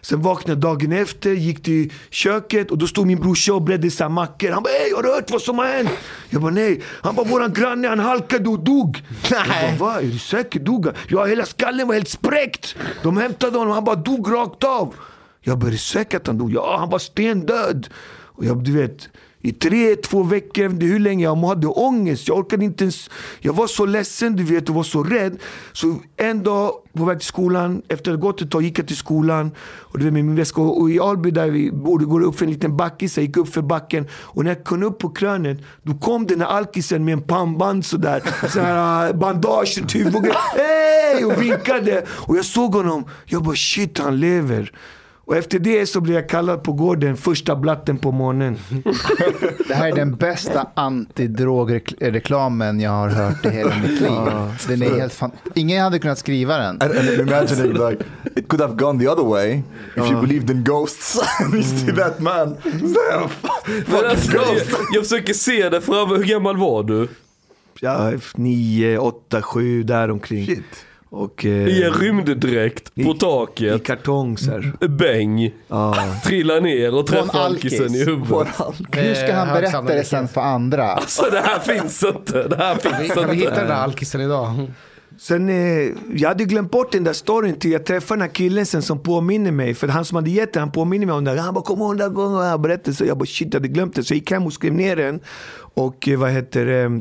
Sen 0.00 0.22
vaknade 0.22 0.52
jag 0.52 0.58
dagen 0.58 0.92
efter, 0.92 1.30
gick 1.30 1.62
till 1.62 1.92
köket 2.10 2.70
och 2.70 2.78
då 2.78 2.86
stod 2.86 3.06
min 3.06 3.20
brorsa 3.20 3.54
och 3.54 3.62
bredde 3.62 3.90
så 3.90 4.08
mackor. 4.08 4.50
Han 4.50 4.62
bara 4.62 4.72
ey, 4.72 4.94
har 4.94 5.02
du 5.02 5.08
hört 5.08 5.30
vad 5.30 5.42
som 5.42 5.58
har 5.58 5.66
hänt? 5.66 5.90
Jag 6.30 6.42
bara 6.42 6.52
nej. 6.52 6.82
Han 7.02 7.14
bara 7.14 7.26
våran 7.26 7.52
granne 7.52 7.88
han 7.88 7.98
halkade 7.98 8.48
och 8.48 8.64
dog. 8.64 9.02
Jag 9.30 9.78
bara 9.78 9.86
va? 9.92 10.00
Är 10.00 10.06
du 10.06 10.18
säker? 10.18 10.60
Dog 10.60 10.86
han? 10.86 10.94
Ja, 11.08 11.24
hela 11.24 11.46
skallen 11.46 11.86
var 11.86 11.94
helt 11.94 12.08
spräckt. 12.08 12.76
De 13.02 13.16
hämtade 13.16 13.58
honom, 13.58 13.74
han 13.74 13.84
bara 13.84 13.96
dog 13.96 14.32
rakt 14.32 14.64
av. 14.64 14.94
Jag 15.40 15.58
bara 15.58 15.66
är 15.66 15.72
du 15.72 15.78
säker 15.78 16.16
att 16.16 16.26
han 16.26 16.38
dog? 16.38 16.52
Ja, 16.52 16.76
han 16.78 16.90
var 16.90 16.98
stendöd. 16.98 17.88
Och 18.36 18.44
jag, 18.44 18.64
du 18.64 18.72
vet, 18.72 19.08
i 19.46 19.52
tre, 19.52 19.96
två 19.96 20.22
veckor, 20.22 20.64
inte 20.64 20.86
hur 20.86 20.98
länge 20.98 21.24
jag 21.24 21.36
hade 21.36 21.66
ångest. 21.66 22.28
Jag 22.28 22.38
orkade 22.38 22.64
inte 22.64 22.84
ens, 22.84 23.10
jag 23.40 23.52
var 23.52 23.66
så 23.66 23.86
ledsen 23.86 24.36
du 24.36 24.44
vet 24.44 24.68
och 24.68 24.74
var 24.74 24.82
så 24.82 25.02
rädd. 25.02 25.38
Så 25.72 25.96
en 26.16 26.42
dag 26.42 26.72
på 26.96 27.04
väg 27.04 27.18
till 27.18 27.26
skolan, 27.26 27.82
efter 27.88 28.12
att 28.12 28.18
ha 28.18 28.26
gått 28.26 28.40
ett 28.40 28.50
tag 28.50 28.62
gick 28.62 28.78
jag 28.78 28.86
till 28.86 28.96
skolan. 28.96 29.50
Och 29.58 29.98
det 29.98 30.04
var 30.04 30.12
med 30.12 30.24
min 30.24 30.36
väska 30.36 30.60
och 30.60 30.90
i 30.90 31.00
Alby 31.00 31.30
där 31.30 31.50
vi 31.50 31.70
borde 31.72 32.04
gå 32.04 32.20
upp 32.20 32.38
för 32.38 32.44
en 32.44 32.52
liten 32.52 32.76
backe. 32.76 33.08
Så 33.08 33.20
jag 33.20 33.26
gick 33.26 33.36
upp 33.36 33.48
för 33.48 33.62
backen. 33.62 34.06
Och 34.12 34.44
när 34.44 34.50
jag 34.50 34.64
kom 34.64 34.82
upp 34.82 34.98
på 34.98 35.10
krönet, 35.10 35.58
då 35.82 35.94
kom 35.94 36.26
den 36.26 36.40
här 36.40 36.48
alkisen 36.48 37.04
med 37.04 37.12
en 37.12 37.22
pannband 37.22 37.84
sådär. 37.84 38.22
Så 38.48 38.60
här, 38.60 39.08
ah, 39.08 39.12
bandage 39.12 39.88
typ. 39.88 40.14
Och, 40.14 40.26
hey! 40.56 41.24
och 41.24 41.42
vinkade. 41.42 42.04
Och 42.08 42.36
jag 42.36 42.44
såg 42.44 42.74
honom. 42.74 43.04
Jag 43.24 43.42
bara 43.42 43.56
shit 43.56 43.98
han 43.98 44.20
lever. 44.20 44.72
Och 45.26 45.36
efter 45.36 45.58
det 45.58 45.86
så 45.86 46.00
blev 46.00 46.16
jag 46.16 46.28
kallad 46.28 46.62
på 46.62 46.72
gården 46.72 47.16
första 47.16 47.56
blatten 47.56 47.98
på 47.98 48.12
månen. 48.12 48.58
Det 49.68 49.74
här 49.74 49.88
är 49.88 49.96
den 49.96 50.16
bästa 50.16 50.66
antidrogreklamen 50.74 52.80
jag 52.80 52.90
har 52.90 53.08
hört 53.08 53.46
i 53.46 53.48
hela 53.48 53.76
mitt 53.76 54.00
liv. 54.00 54.10
Den 54.68 54.82
är 54.82 54.98
helt 54.98 55.12
fan... 55.12 55.30
Ingen 55.54 55.82
hade 55.82 55.98
kunnat 55.98 56.18
skriva 56.18 56.58
den. 56.58 56.82
And, 56.82 56.82
and 56.82 57.08
imagining 57.08 57.72
like 57.72 58.04
it 58.36 58.48
could 58.48 58.60
have 58.60 58.74
gone 58.74 58.98
the 58.98 59.08
other 59.08 59.24
way 59.24 59.62
if 59.96 60.10
you 60.10 60.20
believed 60.20 60.50
in 60.50 60.64
ghosts. 60.64 61.18
you 61.52 61.62
see 61.62 61.92
that 61.92 62.20
man. 62.20 62.42
Alltså, 62.42 63.00
jag, 64.32 64.46
ghost. 64.46 64.70
jag 64.92 65.02
försöker 65.02 65.32
se 65.32 65.68
det 65.68 65.80
framför. 65.80 66.16
Hur 66.16 66.24
gammal 66.24 66.56
var 66.56 66.82
du? 66.82 67.08
Ja, 67.80 68.12
nio, 68.34 68.98
åtta, 68.98 69.42
sju 69.42 69.82
däromkring. 69.82 70.46
Shit. 70.46 70.86
Och, 71.16 71.44
I 71.44 71.82
en 71.82 71.92
eh, 71.92 71.98
rymddräkt 71.98 72.94
på 72.94 73.00
i, 73.00 73.10
I 73.10 73.18
taket. 73.18 73.84
kartong 73.84 74.38
så 74.38 74.50
här. 74.50 74.88
Bäng. 74.88 75.50
Ja. 75.68 75.96
Trillar 76.24 76.60
ner 76.60 76.94
och 76.94 77.06
träffar 77.06 77.38
alkisen 77.40 77.84
alkis. 77.84 77.96
i 78.02 78.04
huvudet. 78.04 78.48
Hur 78.92 79.14
ska 79.14 79.34
han 79.34 79.48
Eh, 79.48 79.54
berätta 79.54 79.82
det 79.82 80.04
sen 80.04 80.28
för 80.28 80.40
andra? 80.40 80.84
Alltså 80.92 81.22
det 81.30 81.40
här 81.40 81.58
finns 81.58 82.02
inte. 82.04 82.48
Det 82.48 82.56
här 82.56 82.74
finns 82.74 83.12
Kan 83.14 83.30
vi 83.30 83.36
hitta 83.36 83.48
inte. 83.48 83.60
den 83.60 83.68
där 83.68 83.74
alkisen 83.74 84.20
idag? 84.20 84.70
Sen, 85.18 85.48
eh, 85.48 85.88
jag 86.14 86.28
hade 86.28 86.44
glömt 86.44 86.70
bort 86.70 86.92
den 86.92 87.04
där 87.04 87.12
storyn 87.12 87.58
till 87.58 87.70
jag 87.72 87.84
träffade 87.86 88.18
den 88.20 88.28
här 88.28 88.34
killen 88.34 88.66
sen 88.66 88.82
som 88.82 88.98
påminner 88.98 89.50
mig. 89.52 89.74
För 89.74 89.88
han 89.88 90.04
som 90.04 90.16
hade 90.16 90.30
gett 90.30 90.52
den, 90.52 90.60
han 90.60 90.70
påminner 90.72 91.06
mig 91.06 91.14
om 91.14 91.24
det. 91.24 91.40
Han 91.40 91.54
bara 91.54 91.64
kom 91.64 91.78
ihåg 91.78 91.90
den 91.98 92.08
där 92.08 92.14
gången 92.14 92.46
jag 92.46 92.60
berättade. 92.60 92.96
Så 92.96 93.04
jag 93.04 93.18
bara 93.18 93.26
shit, 93.26 93.48
jag 93.54 93.60
hade 93.60 93.68
glömt 93.68 93.94
det. 93.94 94.04
Så 94.04 94.12
jag 94.14 94.16
gick 94.16 94.30
hem 94.30 94.46
och 94.46 94.52
skrev 94.52 94.72
ner 94.72 94.96
den. 94.96 95.20
Och 95.74 96.08
eh, 96.08 96.18
vad 96.18 96.30
heter 96.30 96.64
det? 96.66 97.00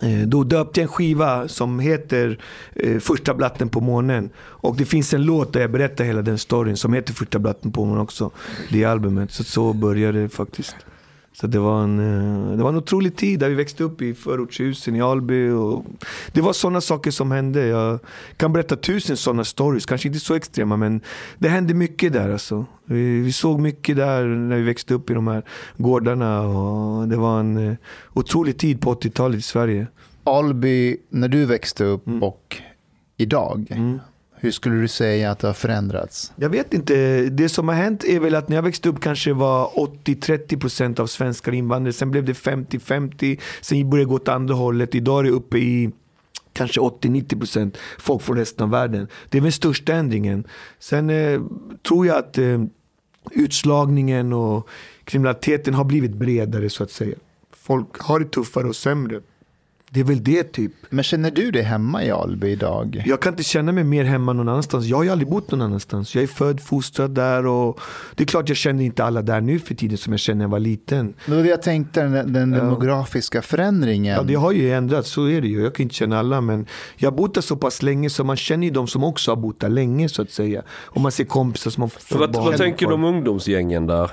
Eh, 0.00 0.18
då 0.26 0.44
döpte 0.44 0.80
jag 0.80 0.82
en 0.82 0.92
skiva 0.92 1.48
som 1.48 1.80
heter 1.80 2.38
eh, 2.74 2.98
Första 2.98 3.34
blatten 3.34 3.68
på 3.68 3.80
månen. 3.80 4.30
Och 4.36 4.76
det 4.76 4.84
finns 4.84 5.14
en 5.14 5.22
låt 5.22 5.52
där 5.52 5.60
jag 5.60 5.70
berättar 5.70 6.04
hela 6.04 6.22
den 6.22 6.38
storyn 6.38 6.76
som 6.76 6.92
heter 6.92 7.12
Första 7.12 7.38
blatten 7.38 7.72
på 7.72 7.84
månen 7.84 8.00
också. 8.00 8.30
Det 8.72 8.84
albumet. 8.84 9.32
Så 9.32 9.44
så 9.44 9.72
började 9.72 10.22
det 10.22 10.28
faktiskt. 10.28 10.76
Så 11.36 11.46
det 11.46 11.58
var, 11.58 11.82
en, 11.84 11.98
eh, 11.98 12.56
det 12.56 12.62
var 12.62 12.70
en 12.70 12.76
otrolig 12.76 13.16
tid 13.16 13.40
där 13.40 13.48
vi 13.48 13.54
växte 13.54 13.84
upp 13.84 14.02
i 14.02 14.14
förortshusen 14.14 14.96
i 14.96 15.00
Alby. 15.02 15.48
Och 15.50 15.84
det 16.32 16.40
var 16.40 16.52
sådana 16.52 16.80
saker 16.80 17.10
som 17.10 17.30
hände. 17.30 17.66
Jag 17.66 17.98
kan 18.36 18.52
berätta 18.52 18.76
tusen 18.76 19.16
sådana 19.16 19.44
stories, 19.44 19.86
kanske 19.86 20.08
inte 20.08 20.20
så 20.20 20.34
extrema 20.34 20.76
men 20.76 21.00
det 21.38 21.48
hände 21.48 21.74
mycket 21.74 22.12
där 22.12 22.30
alltså. 22.30 22.66
Vi, 22.84 23.20
vi 23.20 23.32
såg 23.32 23.60
mycket 23.60 23.96
där 23.96 24.24
när 24.24 24.56
vi 24.56 24.62
växte 24.62 24.94
upp 24.94 25.10
i 25.10 25.14
de 25.14 25.26
här 25.26 25.42
gårdarna. 25.76 26.40
Och 26.40 27.08
det 27.08 27.16
var 27.16 27.40
en 27.40 27.68
eh, 27.68 27.74
otrolig 28.12 28.58
tid 28.58 28.80
på 28.80 28.94
80-talet 28.94 29.38
i 29.38 29.42
Sverige. 29.42 29.86
Alby, 30.24 30.96
när 31.08 31.28
du 31.28 31.44
växte 31.44 31.84
upp 31.84 32.08
och 32.22 32.56
idag, 33.16 33.66
Mm 33.70 34.00
hur 34.44 34.50
skulle 34.50 34.80
du 34.80 34.88
säga 34.88 35.30
att 35.30 35.38
det 35.38 35.46
har 35.46 35.54
förändrats? 35.54 36.32
Jag 36.36 36.48
vet 36.48 36.74
inte. 36.74 37.20
Det 37.30 37.48
som 37.48 37.68
har 37.68 37.74
hänt 37.74 38.04
är 38.04 38.20
väl 38.20 38.34
att 38.34 38.48
när 38.48 38.56
jag 38.56 38.62
växte 38.62 38.88
upp 38.88 39.00
kanske 39.00 39.32
var 39.32 39.66
80-30% 40.04 41.00
av 41.00 41.06
svenskar 41.06 41.52
invandrare. 41.52 41.92
Sen 41.92 42.10
blev 42.10 42.24
det 42.24 42.32
50-50. 42.32 43.40
Sen 43.60 43.90
började 43.90 44.04
det 44.04 44.08
gå 44.08 44.14
åt 44.14 44.28
andra 44.28 44.54
hållet. 44.54 44.94
Idag 44.94 45.20
är 45.20 45.22
det 45.22 45.30
uppe 45.30 45.58
i 45.58 45.90
kanske 46.52 46.80
80-90% 46.80 47.76
folk 47.98 48.22
från 48.22 48.36
resten 48.36 48.64
av 48.64 48.70
världen. 48.70 49.08
Det 49.28 49.38
är 49.38 49.42
väl 49.42 49.52
största 49.52 49.92
ändringen. 49.92 50.46
Sen 50.78 51.10
eh, 51.10 51.40
tror 51.88 52.06
jag 52.06 52.16
att 52.16 52.38
eh, 52.38 52.62
utslagningen 53.30 54.32
och 54.32 54.68
kriminaliteten 55.04 55.74
har 55.74 55.84
blivit 55.84 56.14
bredare 56.14 56.70
så 56.70 56.82
att 56.82 56.90
säga. 56.90 57.16
Folk 57.52 57.98
har 57.98 58.20
det 58.20 58.30
tuffare 58.30 58.68
och 58.68 58.76
sämre. 58.76 59.20
Det 59.94 60.00
är 60.00 60.04
väl 60.04 60.24
det 60.24 60.42
typ. 60.42 60.72
Men 60.90 61.04
känner 61.04 61.30
du 61.30 61.50
dig 61.50 61.62
hemma 61.62 62.04
i 62.04 62.10
Alby 62.10 62.48
idag? 62.48 63.02
Jag 63.06 63.20
kan 63.20 63.32
inte 63.32 63.42
känna 63.42 63.72
mig 63.72 63.84
mer 63.84 64.04
hemma 64.04 64.32
någon 64.32 64.48
annanstans. 64.48 64.84
Jag 64.84 64.96
har 64.96 65.04
ju 65.04 65.10
aldrig 65.10 65.28
bott 65.28 65.50
någon 65.50 65.62
annanstans. 65.62 66.14
Jag 66.14 66.22
är 66.22 66.28
född, 66.28 66.60
fostrad 66.60 67.10
där 67.10 67.46
och 67.46 67.80
det 68.14 68.22
är 68.22 68.26
klart 68.26 68.48
jag 68.48 68.56
känner 68.56 68.84
inte 68.84 69.04
alla 69.04 69.22
där 69.22 69.40
nu 69.40 69.58
för 69.58 69.74
tiden 69.74 69.98
som 69.98 70.12
jag 70.12 70.20
kände 70.20 70.38
när 70.38 70.44
jag 70.44 70.50
var 70.50 70.58
liten. 70.58 71.14
Var 71.26 71.36
det 71.36 71.48
jag 71.48 71.62
tänkte, 71.62 72.02
den, 72.02 72.32
den 72.32 72.50
demografiska 72.50 73.42
förändringen. 73.42 74.16
Ja, 74.16 74.22
det 74.22 74.34
har 74.34 74.52
ju 74.52 74.72
ändrats, 74.72 75.10
så 75.10 75.28
är 75.28 75.40
det 75.40 75.48
ju. 75.48 75.62
Jag 75.62 75.74
kan 75.74 75.82
inte 75.82 75.94
känna 75.94 76.18
alla 76.18 76.40
men 76.40 76.66
jag 76.96 77.10
har 77.10 77.16
bott 77.16 77.34
där 77.34 77.40
så 77.40 77.56
pass 77.56 77.82
länge 77.82 78.10
så 78.10 78.24
man 78.24 78.36
känner 78.36 78.66
ju 78.66 78.72
de 78.72 78.86
som 78.86 79.04
också 79.04 79.30
har 79.30 79.36
bott 79.36 79.60
där 79.60 79.68
länge 79.68 80.08
så 80.08 80.22
att 80.22 80.30
säga. 80.30 80.62
Och 80.70 81.00
man 81.00 81.12
ser 81.12 81.24
kompisar 81.24 81.70
som 81.70 81.80
har 81.80 81.88
fått 81.88 82.18
Vad, 82.18 82.32
barn 82.32 82.44
vad 82.44 82.56
tänker 82.56 82.86
du 82.86 82.94
om 82.94 83.04
ungdomsgängen 83.04 83.86
där? 83.86 84.10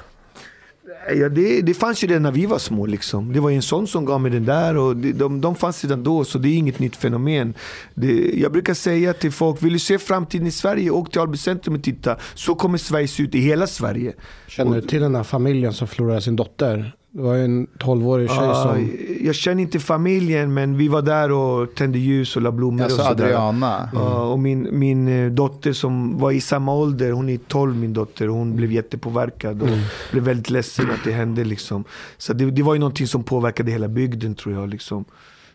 Ja, 1.10 1.30
det, 1.30 1.62
det 1.62 1.74
fanns 1.74 2.04
ju 2.04 2.08
det 2.08 2.20
när 2.20 2.32
vi 2.32 2.46
var 2.46 2.60
små. 2.60 2.86
Liksom. 2.86 3.34
Det 3.34 3.40
var 3.40 3.52
en 3.52 3.62
sån 3.62 3.88
som 3.88 4.06
gav 4.06 4.22
mig 4.22 4.32
den 4.32 4.46
där. 4.46 4.78
Och 4.78 4.98
det, 4.98 5.12
de, 5.12 5.42
de 5.42 5.56
fanns 5.56 5.84
redan 5.84 6.04
då, 6.04 6.24
så 6.24 6.38
det 6.38 6.50
är 6.50 6.58
inget 6.58 6.80
nytt 6.80 6.96
fenomen. 6.96 7.54
Det, 7.94 8.32
jag 8.40 8.52
brukar 8.52 8.74
säga 8.74 9.14
till 9.14 9.32
folk, 9.32 9.64
vill 9.64 9.74
du 9.74 9.80
se 9.80 10.00
framtiden 10.00 10.48
i 10.48 10.52
Sverige, 10.52 10.90
åk 10.90 11.12
till 11.12 11.22
Alby 11.22 11.38
centrum 11.38 11.76
och 11.76 11.84
titta. 11.84 12.18
Så 12.34 12.56
kommer 12.56 12.78
Sverige 12.78 13.08
se 13.08 13.24
ut 13.24 13.36
i 13.36 13.40
hela 13.40 13.68
Sverige. 13.68 14.14
Känner 14.48 14.76
du 14.76 14.88
till 14.88 15.02
den 15.02 15.16
här 15.16 15.24
familjen 15.24 15.74
som 15.74 15.88
förlorade 15.88 16.22
sin 16.22 16.36
dotter 16.36 16.94
Det 17.14 17.22
var 17.22 17.36
ju 17.36 17.44
en 17.46 17.68
12-årig 17.68 18.30
tjej 18.30 18.38
Ja, 18.42 18.64
som... 18.64 18.92
jag 19.22 19.36
känner 19.36 19.62
inte 19.62 19.80
familjen, 19.80 20.54
men 20.54 20.78
vi 20.78 20.88
var 20.88 21.02
där 21.02 21.32
och 21.32 21.76
tände 21.76 22.00
ljus 22.00 22.36
och 22.36 22.42
la 22.42 22.52
blommor 22.52 22.84
Alltså 22.84 23.02
och 23.02 23.08
sådär. 23.08 23.24
Adriana. 23.24 23.90
Ja, 23.94 24.24
och 24.24 24.40
min, 24.40 24.80
min 24.80 25.08
eh, 25.08 25.32
dotter 25.32 25.74
som 25.74 26.18
var 26.18 26.32
i 26.32 26.42
samma 26.42 26.74
ålder, 26.74 27.12
hon 27.12 27.30
är 27.30 27.38
12 27.38 27.76
min 27.76 27.94
dotter, 27.94 28.28
hon 28.28 28.56
blev 28.56 28.72
jättepåverkad 28.72 29.62
och 29.62 29.68
blev 30.12 30.24
väldigt 30.24 30.50
ledsen 30.50 30.92
att 30.92 31.04
det 31.04 31.12
hände 31.12 31.44
liksom. 31.44 31.84
Så 32.18 32.34
det, 32.34 32.52
det 32.52 32.64
var 32.64 32.74
ju 32.74 32.80
någonting 32.80 33.08
som 33.08 33.24
påverkade 33.24 33.72
hela 33.72 33.88
bygden 33.88 34.36
tror 34.36 34.56
jag 34.56 34.70
liksom. 34.70 35.06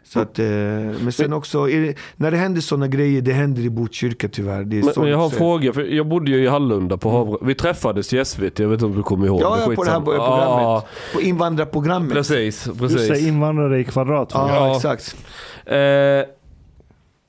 Så 0.08 0.20
att, 0.20 0.38
eh, 0.38 0.46
men 0.46 1.12
sen 1.12 1.32
också, 1.32 1.70
är 1.70 1.80
det, 1.80 1.94
när 2.16 2.30
det 2.30 2.36
händer 2.36 2.60
sådana 2.60 2.88
grejer, 2.88 3.20
det 3.22 3.32
händer 3.32 3.62
i 3.62 3.70
Botkyrka 3.70 4.28
tyvärr. 4.28 4.64
Det 4.64 4.78
är 4.78 4.82
Men, 4.82 4.92
men 4.96 5.08
jag 5.08 5.18
har 5.18 5.24
en 5.24 5.30
fråga, 5.30 5.72
för 5.72 5.82
jag 5.82 6.06
bodde 6.08 6.30
ju 6.30 6.44
i 6.44 6.46
Hallunda 6.46 6.96
på 6.96 7.10
Havre. 7.10 7.38
Vi 7.42 7.54
träffades 7.54 8.12
i 8.12 8.24
SVT, 8.24 8.58
jag 8.58 8.68
vet 8.68 8.74
inte 8.74 8.84
om 8.86 8.96
du 8.96 9.02
kommer 9.02 9.26
ihåg. 9.26 9.40
Ja, 9.42 9.56
det 9.68 9.76
på 9.76 9.84
det 9.84 9.90
här 9.90 10.00
programmet. 10.00 10.26
Ja, 10.28 10.84
På 11.14 11.20
invandrarprogrammet. 11.20 12.12
precis, 12.12 12.64
Du 12.64 12.78
precis. 12.78 13.06
säger 13.08 13.28
invandrare 13.28 13.80
i 13.80 13.84
kvadrat. 13.84 14.34
va? 14.34 14.50
Ja, 14.54 14.76
exakt. 14.76 15.16
Eh, 15.66 15.76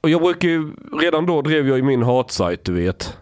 och 0.01 0.09
jag 0.09 0.21
brukar 0.21 0.47
ju, 0.49 0.71
redan 1.01 1.25
då 1.25 1.41
drev 1.41 1.67
jag 1.67 1.77
ju 1.77 1.83
min 1.83 2.03
hatsajt 2.03 2.63
du 2.65 2.73
vet. 2.73 3.17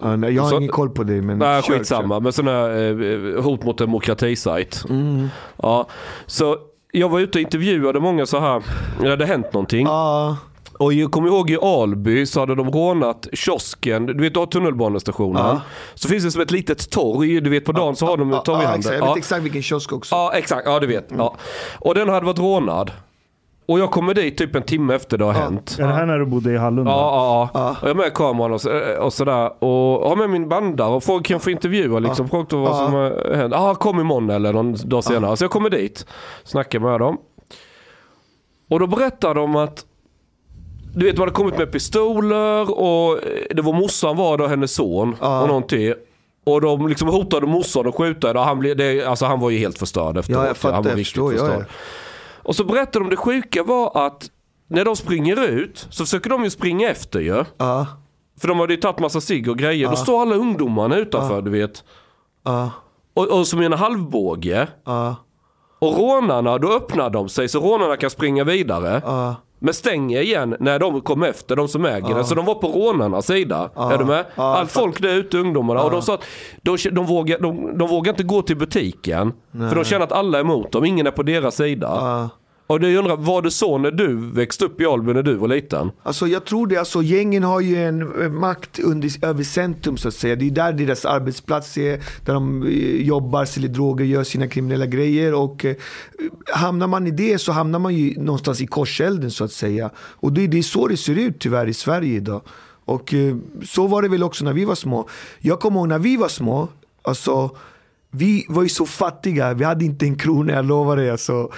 Ja, 0.00 0.16
nej, 0.16 0.32
jag 0.34 0.42
har 0.42 0.50
Så- 0.50 0.56
ingen 0.56 0.68
koll 0.68 0.90
på 0.90 1.02
det. 1.04 1.22
Men 1.22 1.38
Nej 1.38 1.62
kör, 1.62 1.74
skitsamma, 1.78 2.20
men 2.20 2.32
sån 2.32 2.48
här 2.48 3.36
eh, 3.36 3.42
hot 3.42 3.64
mot 3.64 3.78
demokratisajt. 3.78 4.74
kör. 4.74 4.90
Mm. 4.90 5.28
Ja, 5.62 5.86
så 6.26 6.56
jag 6.98 7.08
var 7.08 7.20
ute 7.20 7.38
och 7.38 7.42
intervjuade 7.42 8.00
många 8.00 8.26
så 8.26 8.40
här, 8.40 8.62
det 9.00 9.10
hade 9.10 9.26
hänt 9.26 9.52
någonting. 9.52 9.86
Ja, 9.86 10.36
Och 10.78 10.92
jag 10.92 11.10
kommer 11.10 11.28
ihåg 11.28 11.50
i 11.50 11.56
Alby 11.62 12.26
så 12.26 12.40
hade 12.40 12.54
de 12.54 12.70
rånat 12.70 13.26
kiosken, 13.32 14.06
du 14.06 14.14
vet 14.22 14.34
du 14.34 14.40
har 14.40 14.46
tunnelbanestationen. 14.46 15.46
Ja. 15.46 15.60
Så 15.94 16.08
finns 16.08 16.24
det 16.24 16.30
som 16.30 16.40
ett 16.42 16.50
litet 16.50 16.90
torg, 16.90 17.40
du 17.40 17.50
vet 17.50 17.64
på 17.64 17.72
dagen 17.72 17.96
så 17.96 18.06
har 18.06 18.16
de 18.16 18.30
ja, 18.30 18.38
ett 18.38 18.44
torg 18.44 18.60
i 18.62 18.64
ja, 18.64 18.74
exakt. 18.76 18.94
Jag 18.94 19.02
Ja. 19.04 19.08
vet 19.14 19.16
exakt 19.18 19.42
vilken 19.44 19.62
kiosk 19.62 19.92
också. 19.92 20.14
Ja 20.14 20.32
exakt, 20.34 20.62
ja 20.66 20.80
du 20.80 20.86
vet. 20.86 21.08
Ja. 21.18 21.36
Och 21.78 21.94
den 21.94 22.08
hade 22.08 22.26
varit 22.26 22.38
rånad. 22.38 22.90
Och 23.66 23.78
jag 23.78 23.90
kommer 23.90 24.14
dit 24.14 24.38
typ 24.38 24.54
en 24.56 24.62
timme 24.62 24.94
efter 24.94 25.18
det 25.18 25.24
har 25.24 25.32
hänt. 25.32 25.76
Är 25.80 25.86
det 25.86 25.92
här 25.92 26.06
när 26.06 26.18
du 26.18 26.26
bodde 26.26 26.52
i 26.52 26.56
Hallunda? 26.56 26.90
Ja, 26.90 26.96
ja, 27.12 27.50
ja. 27.54 27.60
Ja. 27.60 27.76
Och 27.82 27.88
jag 27.88 27.94
har 27.94 28.02
med 28.02 28.14
kameran 28.14 28.52
och, 28.52 28.60
så, 28.60 28.70
och 29.00 29.12
sådär. 29.12 29.64
Och 29.64 30.08
har 30.08 30.16
med 30.16 30.30
min 30.30 30.48
bandare 30.48 30.88
och 30.94 31.04
frågar 31.04 31.22
kan 31.22 31.34
jag 31.34 31.42
få 31.42 31.50
intervjua 31.50 31.98
liksom. 31.98 32.28
Frågat 32.28 32.52
vad 32.52 32.62
Ja. 32.62 32.74
som 32.84 32.94
har 32.94 33.34
hänt. 33.34 33.52
Ja, 33.56 33.74
kom 33.74 34.00
imorgon 34.00 34.30
eller 34.30 34.52
någon 34.52 34.76
dag 34.84 35.04
senare. 35.04 35.36
Så 35.36 35.44
jag 35.44 35.50
kommer 35.50 35.70
dit. 35.70 36.06
Snackar 36.44 36.78
med 36.80 37.00
dem. 37.00 37.18
Och 38.70 38.80
då 38.80 38.86
berättar 38.86 39.34
de 39.34 39.56
att 39.56 39.84
du 40.96 41.06
vet, 41.06 41.16
de 41.16 41.20
hade 41.20 41.32
kommit 41.32 41.58
med 41.58 41.72
pistoler 41.72 42.78
och 42.80 43.18
det 43.50 43.62
var 43.62 43.72
morsan 43.72 44.16
var 44.16 44.38
då, 44.38 44.46
hennes 44.46 44.74
son 44.74 45.16
Ja. 45.20 45.42
och 45.42 45.48
någonting. 45.48 45.92
Och 46.46 46.60
de 46.60 46.88
liksom 46.88 47.08
hotade 47.08 47.46
morsan 47.46 47.88
att 47.88 47.94
skjuta 47.94 48.26
henne. 48.26 48.38
och 48.40 48.44
Han, 48.46 48.58
blev, 48.58 48.76
det, 48.76 49.04
alltså 49.04 49.24
han 49.26 49.40
var 49.40 49.50
ju 49.50 49.58
helt 49.58 49.78
förstörd 49.78 50.16
efteråt. 50.18 50.40
Ja, 50.42 50.46
jag 50.46 50.56
fattar, 50.56 50.74
han 50.74 50.82
var 50.84 50.90
jag 50.90 50.98
riktigt 50.98 51.06
förstår, 51.12 51.32
ja, 51.32 51.38
förstörd. 51.38 51.60
ja. 51.60 51.64
Och 52.44 52.56
så 52.56 52.64
berättar 52.64 53.00
de 53.00 53.08
det 53.10 53.16
sjuka 53.16 53.62
var 53.62 54.06
att 54.06 54.30
när 54.68 54.84
de 54.84 54.96
springer 54.96 55.42
ut 55.44 55.86
så 55.90 56.04
försöker 56.04 56.30
de 56.30 56.44
ju 56.44 56.50
springa 56.50 56.90
efter 56.90 57.20
ju. 57.20 57.44
Ja, 57.56 57.86
För 58.40 58.48
de 58.48 58.60
hade 58.60 58.74
ju 58.74 58.80
tagit 58.80 58.98
massa 58.98 59.20
cigg 59.20 59.48
och 59.48 59.58
grejer. 59.58 59.86
Då 59.90 59.96
står 59.96 60.22
alla 60.22 60.34
ungdomarna 60.34 60.96
utanför 60.96 61.42
du 61.42 61.50
vet. 61.50 61.84
Och, 63.14 63.28
och 63.38 63.46
som 63.46 63.62
i 63.62 63.66
en 63.66 63.72
halvbåge. 63.72 64.68
Och 65.78 65.98
rånarna, 65.98 66.58
då 66.58 66.72
öppnar 66.72 67.10
de 67.10 67.28
sig 67.28 67.48
så 67.48 67.60
rånarna 67.60 67.96
kan 67.96 68.10
springa 68.10 68.44
vidare. 68.44 69.02
Ja. 69.58 69.64
Men 69.64 69.74
stänger 69.74 70.20
igen 70.20 70.56
när 70.60 70.78
de 70.78 71.00
kom 71.00 71.22
efter, 71.22 71.56
de 71.56 71.68
som 71.68 71.84
äger 71.84 72.14
den. 72.14 72.24
Så 72.24 72.34
de 72.34 72.44
var 72.44 72.54
på 72.54 72.66
rånarnas 72.68 73.26
sida. 73.26 73.70
Är 73.76 73.98
du 73.98 74.04
med? 74.04 74.24
Ja, 74.34 74.56
Allt 74.56 74.70
folk 74.70 75.02
där 75.02 75.14
ute, 75.14 75.38
ungdomarna. 75.38 75.82
Och 75.82 75.90
de 75.90 76.02
sa 76.02 76.14
att 76.14 76.24
de, 76.62 76.76
de, 76.92 77.06
vågar, 77.06 77.38
de, 77.38 77.78
de 77.78 77.88
vågar 77.88 78.12
inte 78.12 78.22
gå 78.22 78.42
till 78.42 78.56
butiken. 78.56 79.32
För 79.52 79.74
de 79.74 79.84
känner 79.84 80.04
att 80.04 80.12
alla 80.12 80.38
är 80.38 80.42
emot 80.42 80.72
dem, 80.72 80.84
ingen 80.84 81.06
är 81.06 81.10
på 81.10 81.22
deras 81.22 81.56
sida. 81.56 81.88
Och 82.66 82.80
du 82.80 82.96
undrar, 82.96 83.16
var 83.16 83.42
det 83.42 83.50
så 83.50 83.78
när 83.78 83.90
du 83.90 84.16
växte 84.16 84.64
upp 84.64 84.80
i 84.80 84.86
Alby 84.86 85.12
när 85.12 85.22
du 85.22 85.34
var 85.34 85.48
liten? 85.48 85.90
Alltså 86.02 86.26
jag 86.26 86.44
tror 86.44 86.66
det, 86.66 86.76
alltså 86.76 87.02
gängen 87.02 87.42
har 87.42 87.60
ju 87.60 87.84
en 87.84 88.22
eh, 88.22 88.30
makt 88.30 88.78
under, 88.78 89.26
över 89.26 89.44
centrum 89.44 89.96
så 89.96 90.08
att 90.08 90.14
säga. 90.14 90.36
Det 90.36 90.46
är 90.46 90.50
där 90.50 90.72
deras 90.72 91.04
arbetsplats 91.04 91.78
är, 91.78 92.02
där 92.24 92.34
de 92.34 92.62
eh, 92.62 93.06
jobbar, 93.06 93.44
säljer 93.44 93.70
droger, 93.70 94.04
gör 94.04 94.24
sina 94.24 94.48
kriminella 94.48 94.86
grejer. 94.86 95.34
Och 95.34 95.64
eh, 95.64 95.76
hamnar 96.52 96.86
man 96.86 97.06
i 97.06 97.10
det 97.10 97.38
så 97.38 97.52
hamnar 97.52 97.78
man 97.78 97.94
ju 97.94 98.20
någonstans 98.20 98.60
i 98.60 98.66
korselden 98.66 99.30
så 99.30 99.44
att 99.44 99.52
säga. 99.52 99.90
Och 99.96 100.32
det, 100.32 100.46
det 100.46 100.58
är 100.58 100.62
så 100.62 100.88
det 100.88 100.96
ser 100.96 101.18
ut 101.18 101.38
tyvärr 101.38 101.66
i 101.66 101.74
Sverige 101.74 102.16
idag. 102.16 102.42
Och 102.84 103.14
eh, 103.14 103.36
så 103.64 103.86
var 103.86 104.02
det 104.02 104.08
väl 104.08 104.22
också 104.22 104.44
när 104.44 104.52
vi 104.52 104.64
var 104.64 104.74
små. 104.74 105.08
Jag 105.38 105.60
kommer 105.60 105.80
ihåg 105.80 105.88
när 105.88 105.98
vi 105.98 106.16
var 106.16 106.28
små, 106.28 106.68
alltså 107.02 107.56
vi 108.16 108.46
var 108.48 108.62
ju 108.62 108.68
så 108.68 108.86
fattiga, 108.86 109.54
vi 109.54 109.64
hade 109.64 109.84
inte 109.84 110.06
en 110.06 110.16
krona, 110.16 110.52
jag 110.52 110.64
lovar 110.64 110.96
dig. 110.96 111.10
Alltså. 111.10 111.50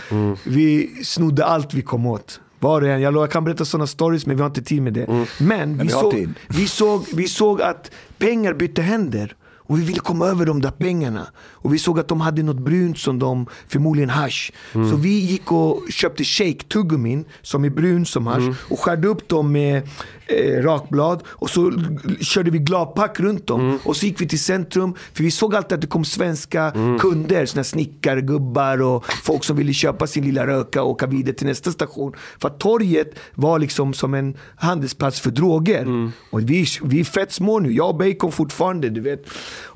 Vi 0.45 0.91
snodde 1.05 1.45
allt 1.45 1.75
vi 1.75 1.83
kom 1.83 2.07
åt. 2.07 2.41
Var 2.59 2.83
och 2.83 2.89
en. 2.89 3.01
Jag, 3.01 3.15
jag 3.15 3.31
kan 3.31 3.45
berätta 3.45 3.65
sådana 3.65 3.87
stories 3.87 4.27
men 4.27 4.37
vi 4.37 4.43
har 4.43 4.49
inte 4.49 4.63
tid 4.63 4.83
med 4.83 4.93
det. 4.93 5.27
Men 5.39 5.79
vi 5.79 5.85
vi 5.85 5.91
såg, 5.91 6.29
vi, 6.49 6.67
såg, 6.69 7.05
vi 7.15 7.29
såg 7.29 7.63
att 7.63 7.91
pengar 8.19 8.55
bytte 8.55 8.83
händer. 8.83 9.37
Och 9.69 9.79
vi 9.79 9.85
ville 9.85 10.01
komma 10.01 10.27
över 10.27 10.47
de 10.47 10.61
där 10.63 10.71
pengarna. 10.71 11.27
Och 11.37 11.75
vi 11.75 11.79
såg 11.79 11.99
att 12.01 12.09
de 12.09 12.21
hade 12.21 12.43
något 12.43 12.59
brunt 12.59 12.99
som 12.99 13.19
de, 13.19 13.47
förmodligen 13.69 14.11
hash. 14.11 14.53
Så 14.73 14.97
vi 14.97 15.19
gick 15.19 15.53
och 15.53 15.83
köpte 15.91 16.25
shake 16.25 16.65
tuggummin 16.69 17.25
som 17.43 17.65
är 17.65 17.71
brun 17.71 18.07
som 18.07 18.27
hash. 18.27 18.55
Och 18.71 18.81
skärde 18.81 19.09
upp 19.09 19.29
dem 19.29 19.53
med 19.53 19.89
eh, 20.27 20.63
rakblad. 20.63 21.23
Och 21.27 21.51
så 21.51 21.73
körde 22.21 22.51
vi 22.51 22.59
gladpack 22.59 23.21
runt 23.21 23.47
dem. 23.47 23.79
Och 23.85 23.97
så 23.97 24.07
gick 24.07 24.21
vi 24.21 24.29
till 24.29 24.41
centrum. 24.41 24.95
För 25.13 25.25
vi 25.25 25.31
såg 25.31 25.55
alltid 25.55 25.73
att 25.73 25.81
det 25.81 25.87
kom 25.87 26.05
svenska 26.05 26.73
kunder. 27.01 27.47
Såna 27.47 27.65
snickargubbar 27.65 28.83
och 28.83 29.05
folk 29.25 29.45
som 29.45 29.57
ville 29.57 29.73
köpa 29.73 30.07
sin 30.07 30.25
lilla 30.25 30.47
röka 30.47 30.83
och 30.83 30.91
åka 30.91 31.07
vidare 31.07 31.35
till 31.35 31.47
nästa 31.47 31.73
station. 31.73 32.13
För 32.39 32.49
att 32.49 32.61
torget 32.61 33.15
var 33.35 33.59
liksom 33.59 33.95
som 33.95 34.15
en 34.15 34.37
handelsplats 34.57 35.21
för 35.21 35.31
droger. 35.31 35.87
Och 36.31 36.41
vi, 36.41 36.67
vi 36.83 37.01
är 37.01 37.05
fett 37.05 37.33
små 37.33 37.59
nu. 37.59 37.73
Jag 37.73 37.89
och 37.89 37.97
Bacon 37.97 38.33
fortfarande, 38.33 38.89
du 38.91 39.01
vet. 39.01 39.25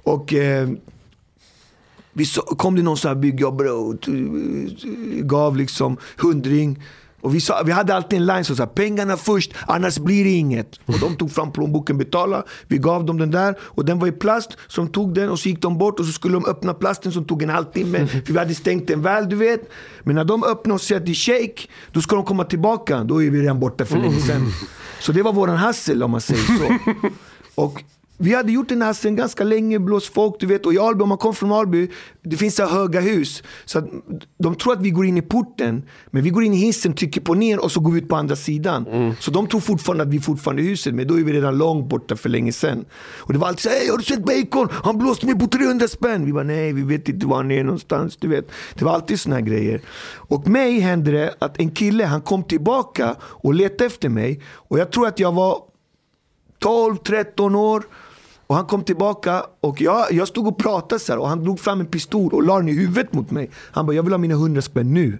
Och 0.02 0.34
eh, 0.34 0.68
vi 2.12 2.24
så, 2.24 2.42
kom 2.42 2.76
det 2.76 2.82
någon 2.82 2.96
sån 2.96 3.08
här 3.08 3.16
byggjobbare 3.16 3.70
och 3.70 3.96
gav 5.22 5.56
liksom 5.56 5.96
hundring. 6.16 6.82
Och 7.20 7.34
vi, 7.34 7.40
sa, 7.40 7.62
vi 7.66 7.72
hade 7.72 7.94
alltid 7.94 8.18
en 8.18 8.26
line 8.26 8.44
som 8.44 8.56
sa 8.56 8.66
pengarna 8.66 9.16
först, 9.16 9.52
annars 9.66 9.98
blir 9.98 10.24
det 10.24 10.30
inget. 10.30 10.80
Och 10.86 10.98
de 11.00 11.16
tog 11.16 11.32
fram 11.32 11.52
plånboken, 11.52 11.98
betalade. 11.98 12.42
Vi 12.68 12.78
gav 12.78 13.04
dem 13.04 13.18
den 13.18 13.30
där 13.30 13.54
och 13.60 13.84
den 13.84 13.98
var 13.98 14.08
i 14.08 14.12
plast. 14.12 14.56
Så 14.68 14.80
de 14.80 14.92
tog 14.92 15.14
den 15.14 15.30
och 15.30 15.38
så 15.38 15.48
gick 15.48 15.62
de 15.62 15.78
bort 15.78 16.00
och 16.00 16.06
så 16.06 16.12
skulle 16.12 16.34
de 16.34 16.44
öppna 16.46 16.74
plasten 16.74 17.12
som 17.12 17.24
tog 17.24 17.42
en 17.42 17.50
halvtimme. 17.50 18.06
För 18.06 18.32
vi 18.32 18.38
hade 18.38 18.54
stängt 18.54 18.86
den 18.86 19.02
väl, 19.02 19.28
du 19.28 19.36
vet. 19.36 19.70
Men 20.02 20.14
när 20.14 20.24
de 20.24 20.44
öppnar 20.44 20.74
och 20.74 20.80
ser 20.80 20.96
att 20.96 21.06
det 21.06 21.12
är 21.12 21.14
shake, 21.14 21.68
då 21.92 22.00
ska 22.00 22.16
de 22.16 22.24
komma 22.24 22.44
tillbaka. 22.44 23.04
Då 23.04 23.22
är 23.22 23.30
vi 23.30 23.42
redan 23.42 23.60
borta 23.60 23.84
för 23.84 23.98
länge 23.98 24.20
sedan. 24.20 24.52
Så 25.00 25.12
det 25.12 25.22
var 25.22 25.32
våran 25.32 25.56
hassel 25.56 26.02
om 26.02 26.10
man 26.10 26.20
säger 26.20 26.42
så. 26.42 26.78
Och 27.62 27.82
vi 28.22 28.34
hade 28.34 28.52
gjort 28.52 28.68
den 28.68 28.82
här 28.82 28.88
hasseln 28.88 29.16
ganska 29.16 29.44
länge, 29.44 29.78
blåst 29.78 30.14
folk, 30.14 30.34
du 30.40 30.46
vet. 30.46 30.66
Och 30.66 30.74
i 30.74 30.78
Alby, 30.78 31.02
om 31.02 31.08
man 31.08 31.18
kommer 31.18 31.32
från 31.32 31.52
Alby, 31.52 31.90
det 32.22 32.36
finns 32.36 32.56
så 32.56 32.66
höga 32.66 33.00
hus. 33.00 33.42
Så 33.64 33.78
att 33.78 33.84
de 34.38 34.54
tror 34.54 34.72
att 34.72 34.80
vi 34.80 34.90
går 34.90 35.06
in 35.06 35.18
i 35.18 35.22
porten, 35.22 35.82
men 36.10 36.22
vi 36.22 36.30
går 36.30 36.44
in 36.44 36.54
i 36.54 36.56
hissen, 36.56 36.92
trycker 36.94 37.20
på 37.20 37.34
ner 37.34 37.64
och 37.64 37.72
så 37.72 37.80
går 37.80 37.92
vi 37.92 37.98
ut 37.98 38.08
på 38.08 38.16
andra 38.16 38.36
sidan. 38.36 39.14
Så 39.20 39.30
de 39.30 39.46
tror 39.46 39.60
fortfarande 39.60 40.04
att 40.04 40.10
vi 40.10 40.20
fortfarande 40.20 40.62
är 40.62 40.64
i 40.64 40.68
huset, 40.68 40.94
men 40.94 41.06
då 41.06 41.18
är 41.18 41.24
vi 41.24 41.32
redan 41.32 41.58
långt 41.58 41.88
borta 41.88 42.16
för 42.16 42.28
länge 42.28 42.52
sedan. 42.52 42.84
Och 43.18 43.32
det 43.32 43.38
var 43.38 43.48
alltid 43.48 43.62
så 43.62 43.68
"Hey, 43.68 43.90
har 43.90 43.98
du 43.98 44.04
sett 44.04 44.24
Bacon? 44.24 44.68
Han 44.72 44.98
blåste 44.98 45.26
mig 45.26 45.38
på 45.38 45.46
300 45.46 45.88
spänn. 45.88 46.24
Vi 46.24 46.32
bara, 46.32 46.44
nej, 46.44 46.72
vi 46.72 46.82
vet 46.82 47.08
inte 47.08 47.26
var 47.26 47.36
han 47.36 47.50
är 47.50 47.64
någonstans, 47.64 48.16
du 48.16 48.28
vet. 48.28 48.50
Det 48.74 48.84
var 48.84 48.92
alltid 48.92 49.20
såna 49.20 49.34
här 49.34 49.42
grejer. 49.42 49.80
Och 50.16 50.48
mig 50.48 50.78
hände 50.80 51.10
det 51.10 51.34
att 51.38 51.60
en 51.60 51.70
kille, 51.70 52.04
han 52.04 52.20
kom 52.20 52.42
tillbaka 52.44 53.16
och 53.22 53.54
letade 53.54 53.84
efter 53.86 54.08
mig. 54.08 54.40
Och 54.54 54.78
jag 54.78 54.90
tror 54.90 55.06
att 55.06 55.18
jag 55.18 55.32
var 55.32 55.58
12-13 56.64 57.54
år. 57.54 57.82
Och 58.50 58.56
han 58.56 58.66
kom 58.66 58.84
tillbaka 58.84 59.44
och 59.60 59.80
jag, 59.80 60.12
jag 60.12 60.28
stod 60.28 60.46
och 60.46 60.58
pratade 60.58 60.98
så 60.98 61.12
här, 61.12 61.18
och 61.18 61.28
han 61.28 61.44
drog 61.44 61.60
fram 61.60 61.80
en 61.80 61.86
pistol 61.86 62.34
och 62.34 62.42
la 62.42 62.56
den 62.56 62.68
i 62.68 62.72
huvudet 62.72 63.12
mot 63.12 63.30
mig. 63.30 63.50
Han 63.54 63.86
bara, 63.86 63.96
jag 63.96 64.02
vill 64.02 64.12
ha 64.12 64.18
mina 64.18 64.34
100 64.34 64.62
spänn 64.62 64.94
nu. 64.94 65.18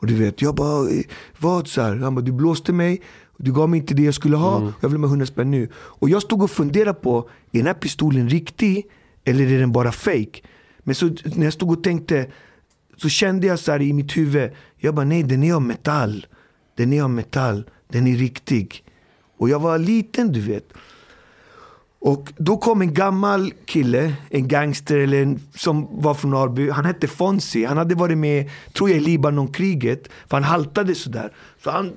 Och 0.00 0.06
du 0.06 0.14
vet, 0.14 0.42
jag 0.42 0.54
bara, 0.54 0.90
"Eh, 0.90 1.00
vad? 1.38 1.68
Så 1.68 1.82
här. 1.82 1.96
Han 1.96 2.14
bara, 2.14 2.20
du 2.20 2.32
blåste 2.32 2.72
mig, 2.72 3.02
du 3.36 3.52
gav 3.52 3.68
mig 3.68 3.80
inte 3.80 3.94
det 3.94 4.02
jag 4.02 4.14
skulle 4.14 4.36
ha, 4.36 4.72
jag 4.80 4.88
vill 4.88 5.00
ha 5.00 5.08
100 5.08 5.26
spänn 5.26 5.50
nu. 5.50 5.68
Och 5.76 6.08
jag 6.10 6.22
stod 6.22 6.42
och 6.42 6.50
funderade 6.50 6.94
på, 6.94 7.18
är 7.52 7.58
den 7.58 7.66
här 7.66 7.74
pistolen 7.74 8.28
riktig 8.28 8.86
eller 9.24 9.52
är 9.52 9.58
den 9.60 9.72
bara 9.72 9.92
fake? 9.92 10.40
Men 10.78 10.94
så 10.94 11.06
när 11.24 11.44
jag 11.44 11.52
stod 11.52 11.70
och 11.70 11.82
tänkte, 11.84 12.26
så 12.96 13.08
kände 13.08 13.46
jag 13.46 13.58
så 13.58 13.72
här 13.72 13.82
i 13.82 13.92
mitt 13.92 14.16
huvud, 14.16 14.50
jag 14.76 14.94
bara, 14.94 15.06
nej 15.06 15.22
den 15.22 15.42
är 15.44 15.54
av 15.54 15.62
metall. 15.62 16.26
Den 16.76 16.92
är 16.92 17.02
av 17.02 17.10
metall, 17.10 17.64
den 17.88 18.06
är 18.06 18.16
riktig. 18.16 18.84
Och 19.38 19.48
jag 19.48 19.60
var 19.60 19.78
liten 19.78 20.32
du 20.32 20.40
vet. 20.40 20.72
Och 22.04 22.32
då 22.36 22.56
kom 22.56 22.80
en 22.82 22.94
gammal 22.94 23.52
kille, 23.64 24.14
en 24.30 24.48
gangster 24.48 24.98
eller 24.98 25.22
en, 25.22 25.40
som 25.54 25.88
var 26.02 26.14
från 26.14 26.34
Alby. 26.34 26.70
Han 26.70 26.84
hette 26.84 27.08
Fonsi. 27.08 27.64
Han 27.64 27.76
hade 27.76 27.94
varit 27.94 28.18
med, 28.18 28.50
tror 28.72 28.90
jag, 28.90 28.98
i 28.98 29.00
Libanonkriget. 29.00 30.08
För 30.28 30.36
han 30.36 30.44
haltade 30.44 30.94
sådär. 30.94 31.32
Så 31.62 31.70
han 31.70 31.92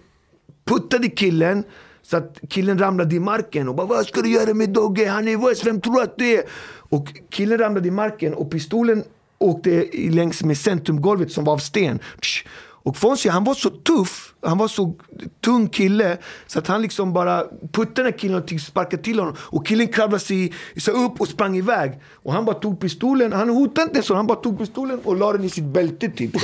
puttade 0.65 1.09
killen 1.09 1.63
så 2.01 2.17
att 2.17 2.39
killen 2.49 2.79
ramlade 2.79 3.15
i 3.15 3.19
marken 3.19 3.69
och 3.69 3.75
bara 3.75 3.87
Vad 3.87 4.05
ska 4.05 4.21
du 4.21 4.29
göra 4.29 4.53
med 4.53 4.69
Dogge? 4.69 5.07
Han 5.07 5.27
är 5.27 5.37
vass, 5.37 5.65
vem 5.65 5.81
tror 5.81 5.93
du 5.93 6.01
att 6.01 6.17
det 6.17 6.35
är? 6.35 6.43
Och 6.89 7.07
killen 7.29 7.57
ramlade 7.57 7.87
i 7.87 7.91
marken 7.91 8.33
och 8.33 8.51
pistolen 8.51 9.03
åkte 9.37 9.85
längs 9.93 10.43
med 10.43 10.57
centrumgolvet 10.57 11.31
som 11.31 11.43
var 11.43 11.53
av 11.53 11.57
sten. 11.57 11.99
Psh. 12.21 12.45
Och 12.87 12.97
Fonzie 12.97 13.31
han 13.31 13.43
var 13.43 13.53
så 13.53 13.69
tuff, 13.69 14.33
han 14.41 14.57
var 14.57 14.67
så 14.67 14.95
tung 15.41 15.69
kille 15.69 16.17
så 16.47 16.59
att 16.59 16.67
han 16.67 16.81
liksom 16.81 17.13
bara 17.13 17.43
puttade 17.71 17.93
den 17.95 18.05
här 18.05 18.19
killen 18.19 18.43
och 18.43 18.61
sparkade 18.61 19.03
till 19.03 19.19
honom. 19.19 19.35
Och 19.39 19.67
killen 19.67 19.87
kravlade 19.87 20.23
sig 20.23 20.53
så 20.77 20.91
upp 20.91 21.21
och 21.21 21.27
sprang 21.27 21.57
iväg. 21.57 21.99
Och 22.13 22.33
han 22.33 22.45
bara 22.45 22.55
tog 22.55 22.79
pistolen, 22.79 23.33
han 23.33 23.49
hotade 23.49 23.87
inte 23.87 24.01
så, 24.01 24.15
han 24.15 24.27
bara 24.27 24.37
tog 24.37 24.57
pistolen 24.59 24.99
och 25.03 25.15
la 25.15 25.33
den 25.33 25.43
i 25.43 25.49
sitt 25.49 25.63
bälte 25.63 26.09
typ. 26.09 26.31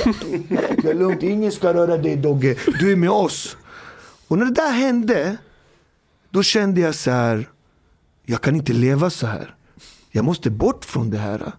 Det 0.82 0.90
är 0.90 0.94
lugnt, 0.94 1.22
ingen 1.22 1.52
ska 1.52 1.74
röra 1.74 1.96
dig 1.96 2.16
Dogge, 2.16 2.56
du 2.80 2.92
är 2.92 2.96
med 2.96 3.10
oss. 3.10 3.56
Och 4.28 4.38
när 4.38 4.44
det 4.44 4.54
där 4.54 4.72
hände, 4.72 5.36
då 6.30 6.42
kände 6.42 6.80
jag 6.80 6.94
så 6.94 7.10
här, 7.10 7.48
jag 8.26 8.40
kan 8.40 8.56
inte 8.56 8.72
leva 8.72 9.10
så 9.10 9.26
här. 9.26 9.54
Jag 10.10 10.24
måste 10.24 10.50
bort 10.50 10.84
från 10.84 11.10
det 11.10 11.18
här. 11.18 11.52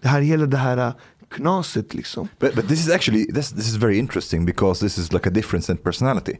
Det 0.00 0.08
här 0.08 0.20
hela 0.20 0.46
det 0.46 0.56
här 0.56 0.92
knaset 1.38 1.94
liksom. 1.94 2.28
But, 2.38 2.54
but 2.54 2.68
this 2.68 2.80
is 2.86 2.94
actually 2.94 3.26
this 3.34 3.50
this 3.50 3.68
is 3.68 3.76
very 3.76 3.98
interesting 3.98 4.44
because 4.46 4.80
this 4.86 4.98
is 4.98 5.12
like 5.12 5.28
a 5.28 5.30
difference 5.30 5.72
in 5.72 5.78
personality. 5.78 6.38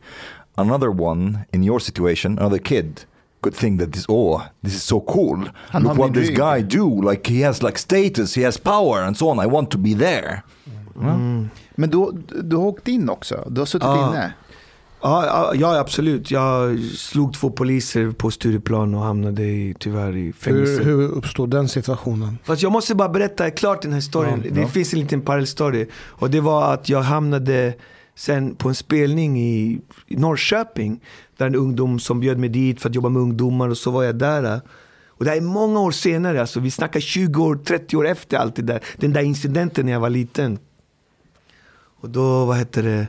Another 0.56 0.90
one 0.90 1.38
in 1.52 1.62
your 1.62 1.80
situation, 1.80 2.38
another 2.38 2.58
kid 2.58 3.04
could 3.42 3.54
think 3.56 3.78
that 3.80 3.92
this 3.92 4.04
oh 4.08 4.42
this 4.64 4.74
is 4.74 4.82
so 4.82 5.00
cool. 5.00 5.48
Han 5.70 5.82
Look 5.82 5.98
what 5.98 6.14
this 6.14 6.28
rygg." 6.28 6.36
guy 6.36 6.62
do. 6.62 7.02
Like 7.10 7.30
he 7.30 7.44
has 7.46 7.62
like 7.62 7.78
status, 7.78 8.34
he 8.36 8.44
has 8.44 8.58
power 8.58 9.02
and 9.06 9.16
so 9.16 9.28
on. 9.28 9.38
I 9.38 9.46
want 9.46 9.70
to 9.70 9.78
be 9.78 9.94
there. 9.94 10.42
Men 11.76 11.90
du, 11.90 12.12
du 12.42 12.56
har 12.56 12.64
åkt 12.66 12.88
in 12.88 13.08
också? 13.10 13.44
Du 13.50 13.60
har 13.60 13.66
suttit 13.66 13.86
Ja. 13.88 14.08
inne? 14.08 14.32
Ja, 15.02 15.54
ja, 15.54 15.78
absolut. 15.78 16.30
Jag 16.30 16.78
slog 16.78 17.34
två 17.34 17.50
poliser 17.50 18.10
på 18.10 18.30
Stureplan 18.30 18.94
och 18.94 19.00
hamnade 19.00 19.42
i, 19.42 19.74
tyvärr 19.78 20.16
i 20.16 20.32
fängelse. 20.32 20.82
Hur, 20.82 20.96
hur 20.96 21.08
uppstod 21.08 21.50
den 21.50 21.68
situationen? 21.68 22.38
Fast 22.44 22.62
jag 22.62 22.72
måste 22.72 22.94
bara 22.94 23.08
berätta 23.08 23.50
klart 23.50 23.82
den 23.82 23.92
här 23.92 23.98
historien. 23.98 24.42
Ja, 24.44 24.50
det 24.54 24.60
ja. 24.60 24.68
finns 24.68 24.92
en 24.92 25.00
liten 25.00 25.20
parallellstory. 25.20 25.86
Och 25.94 26.30
det 26.30 26.40
var 26.40 26.74
att 26.74 26.88
jag 26.88 27.02
hamnade 27.02 27.74
sen 28.14 28.54
på 28.54 28.68
en 28.68 28.74
spelning 28.74 29.40
i, 29.40 29.80
i 30.06 30.16
Norrköping. 30.16 31.00
Där 31.36 31.46
en 31.46 31.54
ungdom 31.54 32.00
som 32.00 32.20
bjöd 32.20 32.38
mig 32.38 32.48
dit 32.48 32.80
för 32.80 32.88
att 32.88 32.94
jobba 32.94 33.08
med 33.08 33.22
ungdomar 33.22 33.68
och 33.68 33.78
så 33.78 33.90
var 33.90 34.04
jag 34.04 34.18
där. 34.18 34.60
Och 35.08 35.24
det 35.24 35.30
här 35.30 35.36
är 35.36 35.40
många 35.40 35.80
år 35.80 35.90
senare, 35.90 36.40
alltså, 36.40 36.60
vi 36.60 36.70
snackar 36.70 37.00
20 37.00 37.44
år, 37.44 37.56
30 37.64 37.96
år 37.96 38.06
efter 38.06 38.36
allt 38.36 38.56
det 38.56 38.62
där. 38.62 38.80
Den 38.96 39.12
där 39.12 39.22
incidenten 39.22 39.86
när 39.86 39.92
jag 39.92 40.00
var 40.00 40.10
liten. 40.10 40.58
Och 42.00 42.10
då, 42.10 42.44
vad 42.44 42.56
heter 42.56 42.82
det, 42.82 43.06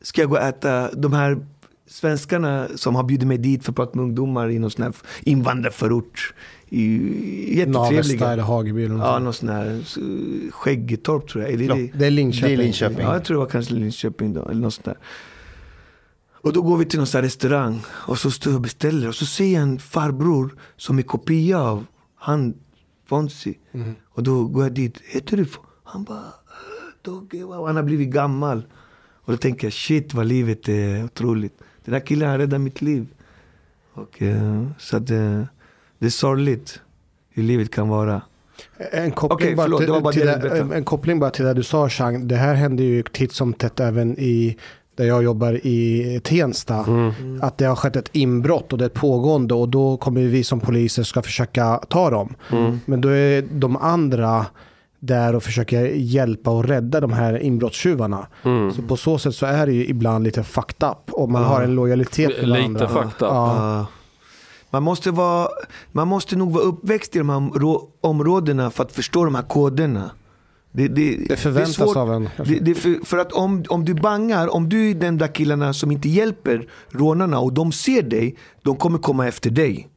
ska 0.00 0.20
jag 0.20 0.30
gå 0.30 0.36
och 0.36 0.42
äta, 0.42 0.90
de 0.94 1.12
här 1.12 1.38
svenskarna 1.86 2.68
som 2.76 2.94
har 2.94 3.02
bjudit 3.04 3.28
mig 3.28 3.38
dit 3.38 3.64
för 3.64 3.72
att 3.72 3.76
prata 3.76 3.96
med 3.96 4.02
ungdomar 4.04 4.50
i 4.50 4.58
någon 4.58 4.70
sån 4.70 4.82
här 4.82 4.94
invandrarförort. 5.22 6.34
I, 6.70 7.64
Navesta 7.66 7.94
jättetrevliga. 7.94 8.28
eller 8.32 8.42
Hageby 8.42 8.84
eller 8.84 8.96
Ja, 8.96 9.18
någon 9.18 9.34
sån 9.34 9.48
här 9.48 9.80
Skäggetorp 10.50 11.28
tror 11.28 11.44
jag. 11.44 11.52
Är 11.52 11.56
det, 11.56 11.66
det? 11.66 11.98
Det 11.98 12.06
är 12.06 12.10
Linköping. 12.10 12.48
Det 12.56 12.62
är 12.62 12.64
Linköping. 12.64 12.98
Ja, 12.98 13.12
jag 13.12 13.24
tror 13.24 13.34
det 13.34 13.38
var 13.38 13.50
kanske 13.50 13.74
Linköping 13.74 14.32
då, 14.32 14.48
eller 14.48 14.60
något 14.60 14.74
sånt 14.74 14.84
där. 14.84 14.98
Och 16.42 16.52
då 16.52 16.62
går 16.62 16.76
vi 16.76 16.84
till 16.84 16.98
någon 16.98 17.06
sån 17.06 17.18
här 17.18 17.22
restaurang 17.22 17.80
och 17.88 18.18
så 18.18 18.30
står 18.30 18.50
jag 18.52 18.56
och 18.56 18.62
beställer 18.62 19.08
och 19.08 19.14
så 19.14 19.26
ser 19.26 19.52
jag 19.52 19.62
en 19.62 19.78
farbror 19.78 20.54
som 20.76 20.98
är 20.98 21.02
kopia 21.02 21.60
av 21.60 21.84
han 22.16 22.54
Fonzie. 23.06 23.54
Och 24.08 24.22
då 24.22 24.44
går 24.44 24.62
jag 24.62 24.72
dit, 24.72 25.00
heter 25.04 25.36
du 25.36 25.44
Fon-" 25.44 25.64
Han 25.84 26.04
bara, 26.04 26.18
"Äh, 26.18 26.24
Dogge, 27.02 27.44
wow. 27.44 27.66
han 27.66 27.76
har 27.76 27.82
blivit 27.82 28.08
gammal. 28.08 28.62
Och 29.28 29.34
då 29.34 29.38
tänker 29.38 29.66
jag, 29.66 29.72
shit 29.72 30.14
vad 30.14 30.26
livet 30.26 30.68
är 30.68 31.04
otroligt. 31.04 31.58
Den 31.84 31.94
här 31.94 32.00
killen 32.00 32.30
har 32.30 32.38
räddat 32.38 32.60
mitt 32.60 32.82
liv. 32.82 33.06
Och, 33.92 34.22
eh, 34.22 34.66
så 34.78 34.96
att, 34.96 35.10
eh, 35.10 35.42
det 35.98 36.06
är 36.06 36.10
sorgligt 36.10 36.80
hur 37.30 37.42
livet 37.42 37.70
kan 37.70 37.88
vara. 37.88 38.22
En 38.92 39.10
koppling, 39.10 39.56
bara 39.56 39.64
förlåt, 39.64 39.80
till, 39.80 39.92
det 39.92 40.00
bara 40.00 40.12
till 40.12 40.26
det 40.26 40.36
det, 40.68 40.76
en 40.76 40.84
koppling 40.84 41.18
bara 41.18 41.30
till 41.30 41.44
det 41.44 41.54
du 41.54 41.62
sa 41.62 41.88
Chang. 41.88 42.28
Det 42.28 42.36
här 42.36 42.54
händer 42.54 42.84
ju 42.84 43.02
titt 43.02 43.32
som 43.32 43.52
tätt 43.52 43.80
även 43.80 44.18
i 44.18 44.56
där 44.94 45.04
jag 45.04 45.22
jobbar 45.22 45.66
i 45.66 46.20
Tensta. 46.24 46.84
Mm. 46.84 47.12
Att 47.42 47.58
det 47.58 47.64
har 47.64 47.76
skett 47.76 47.96
ett 47.96 48.10
inbrott 48.12 48.72
och 48.72 48.78
det 48.78 48.84
är 48.84 48.86
ett 48.86 48.94
pågående 48.94 49.54
och 49.54 49.68
då 49.68 49.96
kommer 49.96 50.20
vi 50.20 50.44
som 50.44 50.60
poliser 50.60 51.02
ska 51.02 51.22
försöka 51.22 51.76
ta 51.88 52.10
dem. 52.10 52.34
Mm. 52.52 52.80
Men 52.84 53.00
då 53.00 53.08
är 53.08 53.42
de 53.42 53.76
andra 53.76 54.46
där 55.00 55.34
och 55.36 55.42
försöker 55.42 55.84
hjälpa 55.86 56.50
och 56.50 56.64
rädda 56.64 57.00
de 57.00 57.12
här 57.12 57.38
inbrottstjuvarna. 57.42 58.26
Mm. 58.44 58.72
Så 58.72 58.82
på 58.82 58.96
så 58.96 59.18
sätt 59.18 59.34
så 59.34 59.46
är 59.46 59.66
det 59.66 59.72
ju 59.72 59.86
ibland 59.86 60.24
lite 60.24 60.42
fucked 60.42 60.88
up 60.90 61.12
och 61.12 61.30
man 61.30 61.44
har 61.44 61.62
en 61.62 61.74
lojalitet 61.74 62.28
med 62.28 62.48
Lite 62.48 62.58
varandra. 62.60 62.88
fucked 62.88 63.06
up. 63.06 63.12
Ja. 63.20 63.76
Ja. 63.78 63.86
Man 64.70 64.82
måste, 64.82 65.10
vara, 65.10 65.48
man 65.92 66.08
måste 66.08 66.36
nog 66.36 66.52
vara 66.52 66.64
uppväxt 66.64 67.16
i 67.16 67.18
de 67.18 67.28
här 67.28 67.36
områ- 67.36 67.82
områdena 68.00 68.70
för 68.70 68.84
att 68.84 68.92
förstå 68.92 69.24
de 69.24 69.34
här 69.34 69.42
koderna. 69.42 70.10
Det, 70.72 70.88
det, 70.88 71.16
Det 71.28 71.36
förväntas 71.36 71.74
svårt. 71.74 71.96
av 71.96 72.12
en. 72.12 72.28
Det, 72.44 72.58
det 72.58 72.74
för, 72.74 73.04
för 73.04 73.18
att 73.18 73.32
om, 73.32 73.64
om 73.68 73.84
du 73.84 73.94
bangar, 73.94 74.54
om 74.54 74.68
du 74.68 74.90
är 74.90 74.94
den 74.94 75.18
där 75.18 75.28
killarna 75.28 75.72
som 75.72 75.90
inte 75.90 76.08
hjälper 76.08 76.68
rånarna 76.90 77.38
och 77.38 77.52
de 77.52 77.72
ser 77.72 78.02
dig, 78.02 78.36
de 78.62 78.76
kommer 78.76 78.98
komma 78.98 79.28
efter 79.28 79.50
dig. 79.50 79.88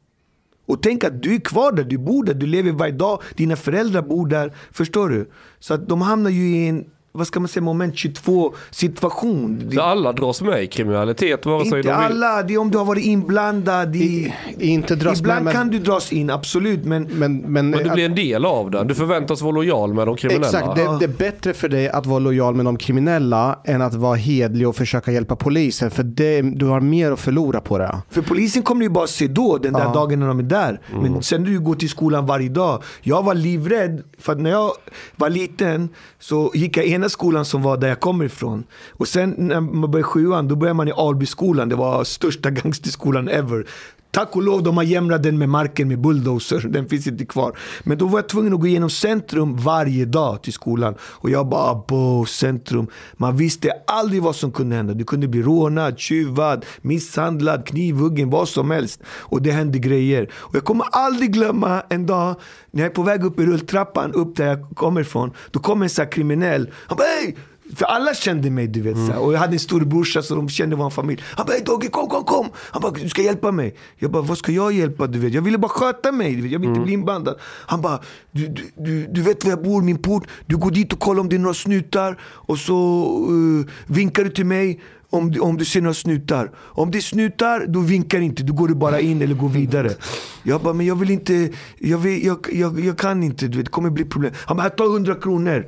Och 0.66 0.82
tänk 0.82 1.04
att 1.04 1.22
du 1.22 1.34
är 1.34 1.40
kvar 1.40 1.72
där, 1.72 1.84
du 1.84 1.98
bor 1.98 2.24
där, 2.24 2.34
du 2.34 2.46
lever 2.46 2.72
varje 2.72 2.92
dag, 2.92 3.22
dina 3.36 3.56
föräldrar 3.56 4.02
bor 4.02 4.26
där. 4.26 4.52
Förstår 4.72 5.08
du? 5.08 5.30
Så 5.58 5.74
att 5.74 5.88
de 5.88 6.02
hamnar 6.02 6.30
ju 6.30 6.56
i 6.56 6.68
en, 6.68 6.84
vad 7.14 7.26
ska 7.26 7.40
man 7.40 7.48
säga, 7.48 7.62
moment 7.62 7.96
22 7.96 8.54
situation. 8.70 9.70
Så 9.74 9.80
alla 9.80 10.12
dras 10.12 10.42
med 10.42 10.62
i 10.62 10.66
kriminalitet 10.66 11.46
vare 11.46 11.64
sig 11.64 11.70
de 11.70 11.76
Inte 11.76 11.88
vill. 11.88 12.22
alla, 12.22 12.42
det 12.42 12.54
är 12.54 12.58
om 12.58 12.70
du 12.70 12.78
har 12.78 12.84
varit 12.84 13.04
inblandad 13.04 13.96
i... 13.96 14.34
Inte 14.58 14.94
dras 14.96 15.20
Ibland 15.20 15.44
med, 15.44 15.44
men, 15.44 15.52
kan 15.54 15.70
du 15.70 15.78
dras 15.78 16.12
in, 16.12 16.30
absolut. 16.30 16.84
Men 16.84 17.02
men, 17.02 17.36
men, 17.36 17.70
Men 17.70 17.84
du 17.84 17.90
blir 17.90 18.04
en 18.04 18.14
del 18.14 18.44
av 18.44 18.70
den. 18.70 18.86
Du 18.86 18.94
förväntas 18.94 19.42
vara 19.42 19.52
lojal 19.52 19.94
med 19.94 20.06
de 20.06 20.16
kriminella. 20.16 20.46
Exakt, 20.46 20.76
det, 20.76 20.98
det 20.98 21.04
är 21.04 21.18
bättre 21.18 21.54
för 21.54 21.68
dig 21.68 21.88
att 21.88 22.06
vara 22.06 22.18
lojal 22.18 22.54
med 22.54 22.64
de 22.64 22.76
kriminella 22.76 23.58
än 23.64 23.82
att 23.82 23.94
vara 23.94 24.14
hedlig 24.16 24.68
och 24.68 24.76
försöka 24.76 25.12
hjälpa 25.12 25.36
polisen. 25.36 25.90
För 25.90 26.02
det, 26.02 26.42
du 26.42 26.66
har 26.66 26.80
mer 26.80 27.12
att 27.12 27.20
förlora 27.20 27.60
på 27.60 27.78
det. 27.78 27.98
för 28.10 28.22
polisen 28.22 28.62
kommer 28.62 28.82
ju 28.82 28.88
bara 28.88 29.06
se 29.06 29.26
då, 29.26 29.58
den 29.58 29.72
där 29.72 29.80
Ja. 29.80 29.92
dagen 29.92 30.20
när 30.20 30.26
de 30.26 30.38
är 30.38 30.42
där. 30.42 30.80
Mm. 30.90 31.02
Men 31.12 31.22
sen 31.22 31.42
när 31.42 31.50
du 31.50 31.60
går 31.60 31.74
till 31.74 31.88
skolan 31.88 32.26
varje 32.26 32.48
dag. 32.48 32.82
Jag 33.00 33.22
var 33.22 33.34
livrädd, 33.34 34.02
för 34.18 34.32
att 34.32 34.40
när 34.40 34.50
jag 34.50 34.70
var 35.16 35.30
liten 35.30 35.88
så 36.18 36.50
gick 36.54 36.76
jag 36.76 36.86
i 36.86 36.92
ena 37.02 37.08
skolan 37.08 37.44
som 37.44 37.62
var 37.62 37.76
där 37.76 37.88
jag 37.88 38.00
kommer 38.00 38.24
ifrån. 38.24 38.64
Och 38.90 39.08
sen 39.08 39.34
när 39.38 39.60
man 39.60 39.90
började 39.90 40.08
sjuan, 40.08 40.48
då 40.48 40.56
började 40.56 40.74
man 40.74 40.88
i 40.88 40.92
Albyskolan. 40.92 41.68
Det 41.68 41.76
var 41.76 42.04
största 42.04 42.50
gangsterskolan 42.60 43.28
ever. 43.28 43.66
Tack 44.14 44.36
och 44.36 44.42
lov, 44.42 44.62
de 44.62 44.76
har 44.76 44.84
jämrat 44.84 45.22
den 45.22 45.38
med 45.38 45.48
marken 45.48 45.88
med 45.88 46.00
bulldozer. 46.00 46.68
Den 46.68 46.88
finns 46.88 47.06
inte 47.06 47.24
kvar. 47.24 47.58
Men 47.84 47.98
då 47.98 48.06
var 48.06 48.18
jag 48.18 48.28
tvungen 48.28 48.54
att 48.54 48.60
gå 48.60 48.66
igenom 48.66 48.90
centrum 48.90 49.56
varje 49.56 50.04
dag 50.04 50.42
till 50.42 50.52
skolan. 50.52 50.94
Och 51.02 51.30
jag 51.30 51.48
bara, 51.48 51.74
på 51.74 52.24
centrum. 52.28 52.86
Man 53.12 53.36
visste 53.36 53.72
aldrig 53.86 54.22
vad 54.22 54.36
som 54.36 54.52
kunde 54.52 54.76
hända. 54.76 54.94
Du 54.94 55.04
kunde 55.04 55.28
bli 55.28 55.42
rånad, 55.42 55.98
tjuvad, 55.98 56.64
misshandlad, 56.82 57.66
knivhuggen, 57.66 58.30
vad 58.30 58.48
som 58.48 58.70
helst. 58.70 59.00
Och 59.06 59.42
det 59.42 59.50
hände 59.50 59.78
grejer. 59.78 60.30
Och 60.34 60.54
jag 60.54 60.64
kommer 60.64 60.86
aldrig 60.92 61.32
glömma 61.32 61.82
en 61.88 62.06
dag 62.06 62.36
när 62.70 62.82
jag 62.82 62.90
är 62.90 62.94
på 62.94 63.02
väg 63.02 63.24
upp 63.24 63.40
i 63.40 63.46
rulltrappan, 63.46 64.12
upp 64.12 64.36
där 64.36 64.46
jag 64.46 64.70
kommer 64.74 65.00
ifrån. 65.00 65.30
Då 65.50 65.60
kommer 65.60 65.86
en 65.86 65.90
sån 65.90 66.04
här 66.04 66.12
kriminell. 66.12 66.70
Han 66.74 66.96
bara, 66.96 67.06
hej! 67.20 67.36
För 67.76 67.84
alla 67.84 68.14
kände 68.14 68.50
mig 68.50 68.66
du 68.66 68.80
vet. 68.80 68.96
Så 68.96 69.12
här. 69.12 69.18
Och 69.18 69.32
jag 69.32 69.38
hade 69.38 69.52
en 69.52 69.58
storebrorsa 69.58 70.22
så 70.22 70.34
de 70.34 70.48
kände 70.48 70.76
vår 70.76 70.90
familj. 70.90 71.22
Han 71.36 71.46
bara, 71.46 71.58
Dogge 71.58 71.88
kom, 71.88 72.08
kom, 72.08 72.24
kom. 72.24 72.48
Han 72.56 72.82
bara, 72.82 72.92
du 72.92 73.08
ska 73.08 73.22
hjälpa 73.22 73.52
mig. 73.52 73.74
Jag 73.98 74.10
bara, 74.10 74.22
vad 74.22 74.38
ska 74.38 74.52
jag 74.52 74.72
hjälpa? 74.72 75.06
Du 75.06 75.18
vet? 75.18 75.34
Jag 75.34 75.42
ville 75.42 75.58
bara 75.58 75.68
sköta 75.68 76.12
mig. 76.12 76.36
Du 76.36 76.42
vet? 76.42 76.52
Jag 76.52 76.58
vill 76.58 76.68
inte 76.68 76.80
bli 76.80 76.92
inblandad. 76.92 77.36
Han 77.66 77.80
bara, 77.80 78.00
du, 78.30 78.48
du, 78.48 78.70
du, 78.76 79.06
du 79.06 79.22
vet 79.22 79.44
var 79.44 79.50
jag 79.50 79.62
bor, 79.62 79.82
min 79.82 79.98
port. 79.98 80.26
Du 80.46 80.56
går 80.56 80.70
dit 80.70 80.92
och 80.92 80.98
kollar 80.98 81.20
om 81.20 81.28
det 81.28 81.36
är 81.36 81.40
några 81.40 81.54
snutar. 81.54 82.18
Och 82.22 82.58
så 82.58 83.08
uh, 83.30 83.66
vinkar 83.86 84.24
du 84.24 84.30
till 84.30 84.46
mig. 84.46 84.80
Om 85.10 85.30
du, 85.30 85.40
om 85.40 85.56
du 85.56 85.64
ser 85.64 85.80
några 85.80 85.94
snutar. 85.94 86.50
Om 86.56 86.90
det 86.90 86.98
är 86.98 87.02
snutar, 87.02 87.66
då 87.68 87.80
vinkar 87.80 88.20
inte. 88.20 88.42
Då 88.42 88.52
går 88.52 88.68
du 88.68 88.74
bara 88.74 89.00
in 89.00 89.22
eller 89.22 89.34
går 89.34 89.48
vidare. 89.48 89.90
Jag 90.42 90.60
bara, 90.60 90.74
men 90.74 90.86
jag 90.86 90.96
vill 90.96 91.10
inte, 91.10 91.50
jag, 91.78 91.98
vill, 91.98 92.26
jag, 92.26 92.48
jag, 92.52 92.80
jag 92.80 92.98
kan 92.98 93.22
inte. 93.22 93.48
Du 93.48 93.56
vet, 93.56 93.66
det 93.66 93.70
kommer 93.70 93.90
bli 93.90 94.04
problem. 94.04 94.32
Han 94.46 94.56
bara, 94.56 94.70
ta 94.70 94.84
100 94.84 95.14
kronor. 95.14 95.66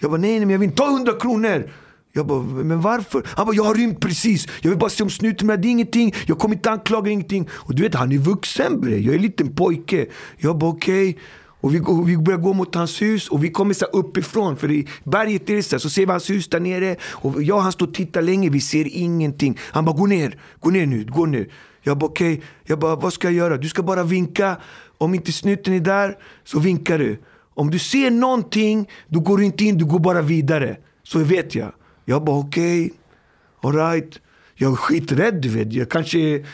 Jag 0.00 0.10
bara, 0.10 0.20
nej, 0.20 0.30
nej 0.30 0.40
men 0.40 0.50
jag 0.50 0.58
vill 0.58 0.68
inte 0.68 0.82
ta 0.82 0.90
100 0.96 1.12
kronor. 1.20 1.70
Jag 2.12 2.26
bara, 2.26 2.42
men 2.42 2.80
varför? 2.80 3.22
Han 3.26 3.46
bara, 3.46 3.56
jag 3.56 3.64
har 3.64 3.74
rymt 3.74 4.00
precis. 4.00 4.46
Jag 4.60 4.70
vill 4.70 4.78
bara 4.78 4.90
se 4.90 5.02
om 5.02 5.10
snuten 5.10 5.46
med 5.46 5.60
det 5.60 5.68
är 5.68 5.70
ingenting. 5.70 6.14
Jag 6.26 6.38
kommer 6.38 6.54
inte 6.54 6.70
anklaga 6.70 7.10
ingenting. 7.10 7.48
Och 7.52 7.74
du 7.74 7.82
vet, 7.82 7.94
han 7.94 8.12
är 8.12 8.18
vuxen 8.18 8.80
bre. 8.80 8.98
Jag 8.98 9.12
är 9.12 9.16
en 9.16 9.22
liten 9.22 9.54
pojke. 9.54 10.06
Jag 10.38 10.58
bara, 10.58 10.70
okej. 10.70 11.18
Och 11.62 11.74
vi, 11.74 11.78
går- 11.78 12.04
vi 12.04 12.16
börjar 12.18 12.38
gå 12.38 12.52
mot 12.52 12.74
hans 12.74 13.02
hus 13.02 13.28
och 13.28 13.44
vi 13.44 13.50
kommer 13.50 13.74
så 13.74 13.84
uppifrån. 13.84 14.56
För 14.56 14.70
i 14.70 14.88
berget 15.04 15.50
är 15.50 15.56
det 15.56 15.62
så, 15.62 15.74
här, 15.76 15.78
så 15.80 15.90
ser 15.90 16.06
vi 16.06 16.12
hans 16.12 16.30
hus 16.30 16.48
där 16.48 16.60
nere. 16.60 16.96
Och 17.02 17.42
jag 17.42 17.56
och 17.56 17.62
han 17.62 17.72
står 17.72 17.86
och 17.86 17.94
tittar 17.94 18.22
länge, 18.22 18.50
vi 18.50 18.60
ser 18.60 18.96
ingenting. 18.96 19.58
Han 19.60 19.84
bara, 19.84 19.96
gå 19.96 20.06
ner, 20.06 20.38
gå 20.60 20.70
ner 20.70 20.86
nu, 20.86 21.04
gå 21.04 21.26
ner. 21.26 21.48
Jag 21.82 21.98
bara, 21.98 22.06
okej. 22.06 22.42
Jag 22.64 22.78
bara, 22.78 22.96
vad 22.96 23.12
ska 23.12 23.26
jag 23.28 23.34
göra? 23.34 23.56
Du 23.56 23.68
ska 23.68 23.82
bara 23.82 24.02
vinka. 24.02 24.56
Om 24.98 25.14
inte 25.14 25.32
snuten 25.32 25.74
är 25.74 25.80
där, 25.80 26.16
så 26.44 26.58
vinkar 26.58 26.98
du. 26.98 27.18
Om 27.54 27.70
du 27.70 27.78
ser 27.78 28.10
någonting, 28.10 28.88
då 29.08 29.20
går 29.20 29.38
du 29.38 29.44
inte 29.44 29.64
in, 29.64 29.78
du 29.78 29.84
går 29.84 29.98
bara 29.98 30.22
vidare. 30.22 30.76
Så 31.02 31.18
vet 31.18 31.54
jag. 31.54 31.72
Jag 32.04 32.24
bara 32.24 32.38
okej, 32.38 32.92
alright. 33.62 34.20
Jag 34.54 34.72
är 34.72 34.76
skiträdd 34.76 35.34
du 35.34 35.48
vet. 35.48 35.72
Jag 35.72 35.90
kanske 35.90 36.18
är 36.18 36.46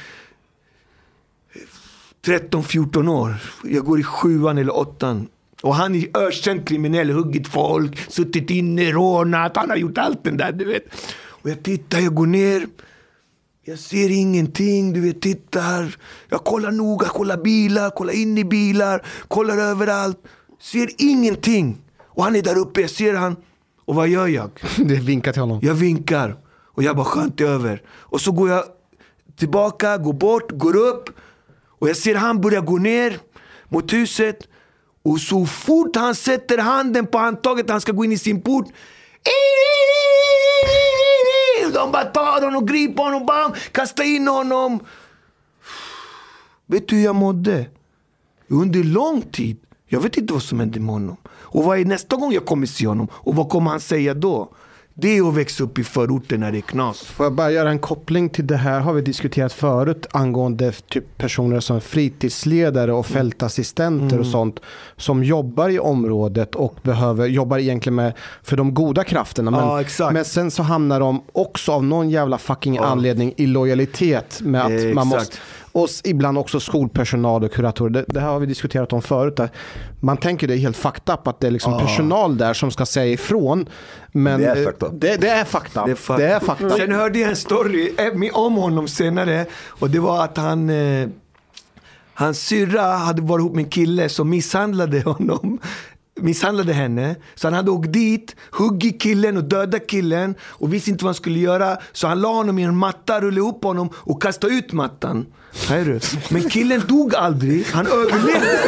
13-14 2.27 3.09
år. 3.09 3.35
Jag 3.64 3.85
går 3.85 4.01
i 4.01 4.02
sjuan 4.02 4.59
eller 4.59 4.77
åttan. 4.77 5.28
Och 5.62 5.74
han 5.74 5.94
är 5.94 6.18
ökänd 6.18 6.68
kriminell, 6.68 7.10
huggit 7.10 7.48
folk, 7.48 8.10
suttit 8.10 8.51
inne, 8.51 8.93
rånat. 8.93 9.56
Han 9.56 9.70
har 9.70 9.77
gjort 9.77 9.98
allt 9.98 10.24
den 10.24 10.36
där, 10.36 10.52
du 10.52 10.64
vet. 10.64 10.85
Och 11.47 11.51
jag 11.51 11.62
tittar, 11.62 11.98
jag 11.98 12.14
går 12.14 12.27
ner. 12.27 12.66
Jag 13.64 13.78
ser 13.78 14.10
ingenting, 14.10 14.93
du 14.93 15.01
vet, 15.01 15.20
tittar. 15.20 15.97
Jag 16.28 16.44
kollar 16.44 16.70
noga, 16.70 17.06
kollar 17.06 17.36
bilar, 17.36 17.90
kollar 17.90 18.12
in 18.12 18.39
i 18.39 18.44
bilar, 18.44 19.06
kollar 19.28 19.59
överallt. 19.59 20.18
Ser 20.61 20.89
ingenting. 20.99 21.78
Och 22.05 22.24
han 22.24 22.37
är 22.37 22.43
där 22.43 22.59
uppe, 22.59 22.81
jag 22.81 22.91
ser 22.91 23.15
han. 23.15 23.37
Och 23.85 23.95
vad 23.95 24.09
gör 24.09 24.27
jag? 24.27 24.51
Det 24.77 24.95
vinkar 24.95 25.33
till 25.33 25.41
honom. 25.43 25.61
Jag 25.62 25.74
vinkar. 25.74 26.37
Och 26.49 26.83
jag 26.83 26.97
bara 26.97 27.05
skönt 27.05 27.41
över. 27.41 27.83
Och 27.89 28.20
så 28.20 28.33
går 28.33 28.49
jag 28.49 28.65
tillbaka, 29.37 29.99
går 29.99 30.12
bort, 30.12 30.53
går 30.53 30.77
upp. 30.77 31.11
Och 31.78 31.89
jag 31.89 31.97
ser 31.97 32.15
han 32.15 32.41
börja 32.41 32.61
gå 32.61 32.78
ner 32.78 33.19
mot 33.69 33.93
huset. 33.93 34.49
Och 35.03 35.20
så 35.20 35.47
fort 35.47 35.97
han 35.97 36.15
sätter 36.15 36.59
handen 36.59 37.07
på 37.07 37.19
handtaget, 37.19 37.70
han 37.70 37.81
ska 37.81 37.93
gå 37.93 38.05
in 38.05 38.12
i 38.12 38.19
sin 38.19 38.41
port. 38.43 38.66
De 41.74 41.93
bara 41.93 42.05
tar 42.05 42.43
honom, 42.43 42.66
griper 42.66 43.03
honom, 43.03 43.27
bam, 43.27 43.53
kastar 43.73 44.05
in 44.05 44.28
honom. 44.28 44.81
Vet 46.66 46.89
du 46.89 46.97
hur 46.97 47.05
jag 47.05 47.15
mådde? 47.15 47.66
Under 48.49 48.85
lång 48.85 49.23
tid. 49.23 49.65
Jag 49.88 50.00
vet 50.00 50.16
inte 50.16 50.32
vad 50.32 50.42
som 50.42 50.60
hände 50.60 50.80
med 50.80 50.94
honom. 50.94 51.16
Och 51.28 51.64
vad 51.64 51.78
är 51.78 51.84
nästa 51.84 52.16
gång 52.16 52.32
jag 52.32 52.44
kommer 52.46 52.66
se 52.66 52.86
honom? 52.86 53.08
Och 53.12 53.34
vad 53.36 53.48
kommer 53.48 53.70
han 53.70 53.80
säga 53.80 54.14
då? 54.14 54.48
Det 54.98 55.18
är 55.18 55.28
att 55.28 55.34
växa 55.34 55.64
upp 55.64 55.78
i 55.78 55.84
förorten 55.84 56.40
när 56.40 56.52
det 56.52 56.58
är 56.58 56.62
knas. 56.62 57.00
Får 57.04 57.26
jag 57.26 57.32
bara 57.32 57.50
göra 57.50 57.70
en 57.70 57.78
koppling 57.78 58.28
till 58.28 58.46
det 58.46 58.56
här 58.56 58.80
har 58.80 58.92
vi 58.92 59.00
diskuterat 59.00 59.52
förut 59.52 60.06
angående 60.10 60.72
typ 60.72 61.18
personer 61.18 61.60
som 61.60 61.80
fritidsledare 61.80 62.92
och 62.92 63.06
fältassistenter 63.06 64.20
och 64.20 64.26
sånt 64.26 64.60
som 64.96 65.24
jobbar 65.24 65.68
i 65.68 65.78
området 65.78 66.54
och 66.54 66.78
behöver 66.82 67.26
jobbar 67.26 67.58
egentligen 67.58 67.94
med 67.94 68.12
för 68.42 68.56
de 68.56 68.74
goda 68.74 69.04
krafterna. 69.04 69.50
Men, 69.50 69.60
Ja, 69.98 70.10
men 70.10 70.24
sen 70.24 70.50
så 70.50 70.62
hamnar 70.62 71.00
de 71.00 71.22
också 71.32 71.72
av 71.72 71.84
någon 71.84 72.10
jävla 72.10 72.38
fucking 72.38 72.78
anledning 72.78 73.34
i 73.36 73.46
lojalitet 73.46 74.40
med 74.40 74.64
att 74.64 74.70
Eh, 74.70 74.94
man 74.94 75.06
måste 75.06 75.36
och 75.77 75.89
ibland 76.05 76.39
också 76.39 76.61
skolpersonal 76.61 77.44
och 77.44 77.53
kuratorer. 77.53 77.90
Det, 77.90 78.05
det 78.09 78.20
här 78.20 78.28
har 78.28 78.39
vi 78.40 78.47
diskuterat 78.47 78.93
om 78.93 79.03
förut. 79.03 79.36
Där 79.36 79.51
man 80.01 80.16
tänker 80.16 80.48
det 80.48 80.55
är 80.55 80.59
helt 80.59 80.77
fucked 80.77 81.15
up 81.15 81.27
att 81.28 81.40
det 81.40 81.47
är 81.47 81.51
liksom 81.51 81.78
personal 81.78 82.36
där 82.39 82.55
som 82.55 82.70
ska 82.70 82.86
säga 82.86 83.12
ifrån. 83.12 83.69
Men 84.12 84.40
Det 84.40 84.47
är 84.47 84.65
fucked 84.65 84.89
up. 84.89 84.93
Det, 85.01 85.16
det 85.16 85.28
är 85.28 85.44
fucked 85.44 85.82
up. 85.82 85.86
Det 85.86 85.90
är 85.90 85.94
fuck- 85.94 86.16
Det 86.19 86.27
är 86.27 86.66
up. 86.66 86.73
Sen 86.78 86.93
hörde 86.93 87.19
jag 87.19 87.31
en 87.31 87.36
story 87.36 87.94
eh, 87.98 88.36
om 88.36 88.55
honom 88.55 88.89
senare. 88.89 89.47
Och 89.66 89.90
det 89.90 89.98
var 90.01 90.24
att 90.24 90.36
han... 90.36 90.70
Eh, 90.70 91.09
hans 92.15 92.39
syrra 92.39 92.82
hade 92.82 93.23
varit 93.23 93.40
ihop 93.40 93.55
med 93.55 93.65
en 93.65 93.70
kille 93.70 94.09
som 94.09 94.31
misshandlade 94.31 95.01
honom. 95.03 95.59
Misshandlade 96.20 96.73
henne. 96.73 97.16
Så 97.35 97.47
han 97.47 97.55
hade 97.55 97.70
åkt 97.70 97.93
dit, 97.93 98.36
huggit 98.53 99.03
killen 99.03 99.36
och 99.36 99.44
dödat 99.44 99.86
killen. 99.86 100.35
Och 100.43 100.73
visste 100.74 100.90
inte 100.90 101.05
vad 101.05 101.09
han 101.09 101.15
skulle 101.15 101.39
göra. 101.39 101.77
Så 101.93 102.07
han 102.09 102.20
la 102.20 102.28
honom 102.32 102.59
i 102.59 102.62
en 102.62 102.77
matta, 102.77 103.20
rullade 103.20 103.48
upp 103.48 103.65
honom 103.65 103.89
och 103.94 104.23
kastade 104.23 104.55
ut 104.55 104.73
mattan. 104.73 105.27
Men 106.28 106.51
killen 106.51 106.83
dog 106.89 107.15
aldrig. 107.15 107.66
Han 107.66 107.87
överlevde. 107.87 108.59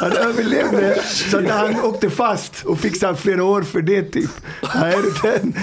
Han 0.00 0.12
överlevde. 0.12 1.02
Så 1.02 1.38
att 1.38 1.48
han 1.50 1.80
åkte 1.84 2.10
fast 2.10 2.64
och 2.64 2.78
fick 2.78 2.96
så 3.00 3.06
här 3.06 3.14
flera 3.14 3.44
år 3.44 3.62
för 3.62 3.82
det 3.82 4.02
typ. 4.02 4.30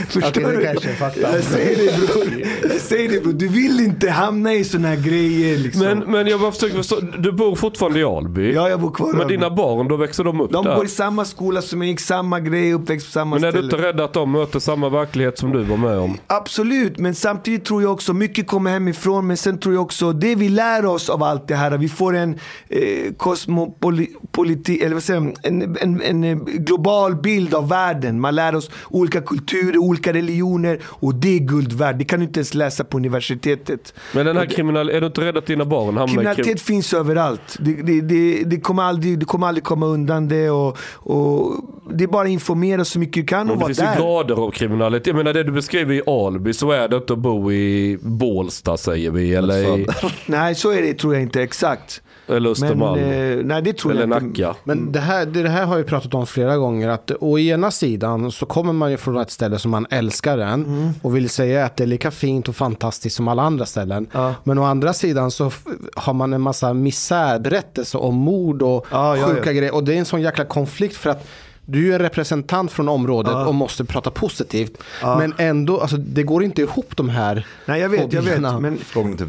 Förstår 0.10 0.42
det 0.52 0.58
du? 0.58 0.64
kanske. 0.64 1.22
Jag 1.22 1.44
säger 1.44 1.76
det 1.78 1.98
bror. 2.08 2.44
Jag 2.72 2.82
säger 2.82 3.10
det 3.10 3.24
bror. 3.24 3.34
Du 3.34 3.48
vill 3.48 3.80
inte 3.80 4.10
hamna 4.10 4.54
i 4.54 4.64
såna 4.64 4.88
här 4.88 4.96
grejer 4.96 5.58
liksom. 5.58 5.82
Men, 5.84 6.00
men 6.00 6.28
jag 6.28 6.40
bara 6.40 6.52
försöker 6.52 6.76
förstå, 6.78 7.00
du 7.18 7.32
bor 7.32 7.56
fortfarande 7.56 8.00
i 8.00 8.04
Alby? 8.04 8.54
ja, 8.54 8.70
jag 8.70 8.80
bor 8.82 8.92
kvar 8.92 9.14
Men 9.14 9.28
dina 9.28 9.50
barn, 9.50 9.88
då 9.88 9.96
växer 9.96 10.24
de 10.24 10.42
upp 10.42 10.52
De 10.52 10.66
där? 10.66 10.76
går 10.76 10.86
i 10.86 10.90
samma 10.90 11.26
skola 11.26 11.62
som 11.62 11.82
jag 11.82 11.90
gick, 11.90 12.00
samma 12.00 12.40
grej, 12.40 12.74
uppväxt 12.74 13.06
på 13.08 13.12
samma 13.12 13.36
Men 13.36 13.44
är 13.44 13.52
du 13.52 13.58
ställe. 13.58 13.66
inte 13.66 13.88
rädd 13.88 14.00
att 14.02 14.14
de 14.14 14.32
möter 14.32 14.60
samma 14.60 14.90
verklighet 14.90 15.38
som 15.40 15.52
du 15.52 15.60
var 15.64 15.78
med 15.78 15.98
om? 15.98 16.18
Absolut, 16.28 16.98
men 17.00 17.16
samtidigt 17.16 17.66
tror 17.66 17.82
jag 17.82 17.92
också 17.92 18.14
mycket 18.14 18.48
kommer 18.48 18.72
hemifrån. 18.72 19.28
Men 19.28 19.38
sen 19.38 19.58
tror 19.60 19.76
jag 19.76 19.82
också 19.84 20.01
det 20.06 20.36
vi 20.36 20.50
lär 20.50 20.86
oss 20.86 21.10
av 21.10 21.24
allt 21.24 21.48
det 21.48 21.56
här. 21.56 21.78
Vi 21.78 21.90
får 21.90 22.16
en 22.16 22.40
eh, 22.70 23.14
kosmopoliti, 23.18 24.82
eller 24.84 24.94
vad 24.94 25.04
säger 25.04 25.22
jag, 25.22 25.34
en, 25.44 25.78
en, 25.82 26.02
en 26.02 26.24
eh, 26.24 26.38
global 26.38 27.16
bild 27.16 27.54
av 27.54 27.70
världen. 27.70 28.20
Man 28.20 28.36
lär 28.36 28.56
oss 28.56 28.70
olika 28.90 29.22
kulturer, 29.22 29.78
olika 29.78 30.14
religioner 30.14 30.80
och 30.84 31.16
det 31.16 31.36
är 31.36 31.40
guld 31.40 31.74
värt. 31.74 32.00
Det 32.00 32.06
kan 32.06 32.20
du 32.20 32.26
inte 32.26 32.40
ens 32.40 32.54
läsa 32.54 32.84
på 32.84 32.98
universitetet. 32.98 33.94
Men 34.14 34.26
den 34.26 34.38
här 34.38 34.46
kriminal... 34.46 34.90
Är 34.90 35.02
du 35.02 35.08
inte 35.08 35.22
rädd 35.22 35.38
att 35.38 35.46
dina 35.46 35.66
barn 35.66 35.86
hamnar 35.86 36.04
i 36.04 36.08
krim... 36.08 36.18
Kriminalitet 36.18 36.62
finns 36.62 36.94
överallt. 36.94 37.58
Det, 37.60 37.74
det, 37.74 38.02
det, 38.02 38.44
det, 38.44 38.60
kommer 38.60 38.84
aldrig, 38.84 39.20
det 39.20 39.26
kommer 39.26 39.48
aldrig 39.48 39.64
komma 39.64 39.86
undan 39.86 40.28
det. 40.28 40.50
Och, 40.50 40.78
och 40.94 41.56
det 41.94 42.04
är 42.04 42.08
bara 42.08 42.28
informera 42.28 42.86
så 42.86 43.00
mycket 43.00 43.22
du 43.22 43.26
kan 43.26 43.40
och 43.40 43.48
Men 43.48 43.58
det 43.58 43.62
vara 43.62 43.68
finns 43.68 43.80
ju 43.80 43.84
där. 43.84 43.96
grader 43.96 44.36
av 44.36 44.52
kriminalitet. 44.52 45.08
Jag 45.08 45.16
menar 45.16 45.34
det 45.34 45.44
du 45.44 45.52
beskriver 45.52 45.94
i 45.94 46.02
Alby 46.08 46.54
så 46.54 46.72
är 46.72 46.88
det 46.88 46.96
inte 46.96 47.14
att 47.14 47.20
bo 47.20 47.52
i 47.52 47.98
Bålsta 48.02 48.78
säger 48.78 49.12
vi. 49.12 49.34
Eller, 49.36 49.80
i, 49.80 49.88
Nej, 50.26 50.56
så 50.56 50.72
är 50.72 50.82
det 50.82 50.94
tror 50.94 51.14
jag 51.14 51.24
inte 51.24 51.42
exakt. 51.44 52.02
eller 52.28 52.40
Men 52.40 52.52
Östermalm. 52.52 53.00
eh, 53.04 53.38
nej, 53.46 53.62
det 53.62 53.74
tror 53.78 53.92
eller 53.92 54.08
jag 54.08 54.24
inte. 54.24 54.42
Nacka. 54.42 54.60
Men 54.64 54.92
det 54.92 55.00
här, 55.00 55.26
det 55.26 55.50
här 55.50 55.66
har 55.66 55.78
vi 55.78 55.84
pratat 55.84 56.14
om 56.14 56.28
flera 56.28 56.58
gånger. 56.58 56.90
Att 56.90 57.12
å 57.20 57.40
ena 57.40 57.72
sidan 57.72 58.32
så 58.32 58.46
kommer 58.46 58.74
man 58.74 58.92
ju 58.92 58.98
från 58.98 59.18
ett 59.18 59.32
ställe 59.32 59.60
som 59.60 59.72
man 59.72 59.88
älskar 59.90 60.38
än. 60.38 60.66
Mm. 60.66 60.90
Och 61.02 61.16
vill 61.16 61.30
säga 61.30 61.66
att 61.66 61.78
det 61.78 61.84
är 61.84 61.88
lika 61.88 62.12
fint 62.12 62.50
och 62.50 62.56
fantastiskt 62.56 63.16
som 63.16 63.28
alla 63.28 63.42
andra 63.44 63.66
ställen. 63.66 64.08
Ja. 64.12 64.36
Men 64.44 64.58
å 64.58 64.64
andra 64.64 64.94
sidan 64.94 65.32
så 65.32 65.52
har 65.96 66.14
man 66.14 66.34
en 66.34 66.42
massa 66.42 66.74
misärberättelser 66.74 68.02
om 68.02 68.16
mord 68.16 68.62
och 68.62 68.86
Ja, 68.92 69.18
ja, 69.18 69.28
sjuka 69.28 69.42
ja. 69.46 69.52
grejer. 69.52 69.76
Och 69.76 69.84
det 69.84 69.94
är 69.94 69.98
en 69.98 70.06
sån 70.06 70.22
jäkla 70.22 70.46
konflikt 70.46 70.96
för 70.96 71.10
att 71.10 71.28
du 71.66 71.94
är 71.94 72.00
representant 72.00 72.72
från 72.72 72.90
området 72.90 73.32
Ja. 73.34 73.46
och 73.48 73.56
måste 73.56 73.86
prata 73.86 74.12
positivt. 74.12 74.78
Ja. 75.02 75.18
Men 75.18 75.34
ändå, 75.38 75.80
alltså, 75.80 75.98
det 75.98 76.24
går 76.24 76.44
inte 76.44 76.62
ihop 76.62 76.98
de 76.98 77.10
här 77.10 77.48
Nej, 77.66 77.82
jag 77.82 77.90
vet, 77.90 78.14
jag 78.14 78.22
vet. 78.22 78.42
Men, 78.62 78.80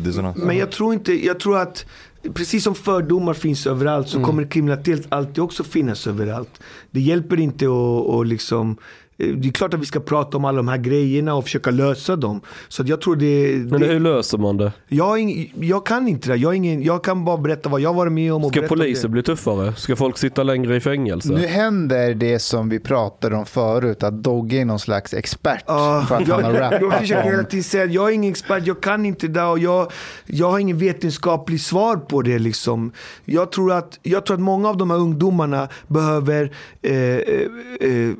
dissonans. 0.03 0.39
men 0.39 0.57
jag 0.57 0.71
tror 0.71 0.95
inte, 0.95 1.27
jag 1.27 1.41
tror 1.41 1.59
att 1.59 1.85
Precis 2.35 2.65
som 2.65 2.75
fördomar 2.75 3.35
finns 3.35 3.67
överallt 3.67 4.09
så 4.09 4.25
kommer 4.25 4.45
kriminalitet 4.45 5.07
alltid 5.09 5.39
också 5.39 5.65
finnas 5.65 6.07
överallt. 6.07 6.61
Det 6.91 7.01
hjälper 7.01 7.41
inte 7.41 7.67
att, 7.67 8.27
liksom 8.27 8.71
eh, 8.71 8.77
det 9.17 9.49
är 9.49 9.53
klart 9.53 9.75
att 9.75 9.81
vi 9.81 9.87
ska 9.87 10.01
prata 10.01 10.37
om 10.37 10.45
alla 10.45 10.57
de 10.57 10.69
här 10.69 10.79
grejerna 10.79 11.35
och 11.35 11.45
försöka 11.45 11.71
lösa 11.71 12.17
dem. 12.17 12.41
Så 12.69 12.83
att 12.83 12.89
jag 12.89 13.01
tror 13.01 13.17
det... 13.17 13.57
Men 13.71 13.81
det 13.81 13.87
hur 13.87 14.01
löser 14.01 14.39
man 14.39 14.57
det? 14.57 14.73
jag, 14.89 15.19
ing, 15.19 15.55
jag 15.61 15.87
kan 15.87 16.09
inte 16.09 16.29
det. 16.29 16.37
Jag, 16.37 16.55
ingen, 16.55 16.83
jag 16.83 17.05
kan 17.05 17.25
bara 17.25 17.37
berätta 17.37 17.69
vad 17.69 17.81
jag 17.81 17.95
varit 17.95 18.13
med 18.13 18.33
om. 18.33 18.45
Och 18.45 18.53
Ska 18.53 18.63
poliser 18.63 19.03
det. 19.03 19.09
bli 19.09 19.23
tuffare? 19.23 19.75
Ska 19.75 19.97
folk 19.97 20.19
sitta 20.19 20.43
längre 20.43 20.77
i 20.77 20.81
fängelse? 20.81 21.33
Nu 21.33 21.47
händer 21.47 22.15
det 22.15 22.39
som 22.39 22.69
vi 22.69 22.79
pratade 22.81 23.37
om 23.37 23.47
förut, 23.47 24.03
att 24.03 24.23
Dogge 24.23 24.61
är 24.61 24.65
någon 24.65 24.79
slags 24.79 25.15
expert 25.15 25.65
Ja, 25.67 26.05
för 26.09 26.17
att 26.17 26.29
han 26.29 26.45
har 26.45 26.53
jag, 26.53 26.73
jag 26.73 26.83
rappat 26.83 27.01
försöker 27.01 27.31
hela 27.31 27.45
tiden 27.45 27.65
säga 27.65 27.85
att 27.85 27.93
jag 27.93 28.09
är 28.09 28.15
ingen 28.15 28.31
expert, 28.31 28.67
jag 28.67 28.81
kan 28.83 29.07
inte 29.07 29.29
det 29.29 29.43
och 29.43 29.59
jag, 29.59 29.93
jag 30.27 30.51
har 30.51 30.59
ingen 30.59 30.79
vetenskaplig 30.79 31.61
svar 31.61 31.97
på 31.97 32.23
det. 32.23 32.39
Liksom. 32.39 32.93
Jag, 33.25 33.53
tror 33.53 33.73
att, 33.73 33.99
jag 34.03 34.27
tror 34.27 34.35
att 34.35 34.43
många 34.43 34.69
av 34.69 34.77
de 34.77 34.91
här 34.91 34.99
ungdomarna 34.99 35.69
behöver 35.87 36.53
eh, 36.83 36.93
eh, 36.95 37.49
eh, 37.81 38.11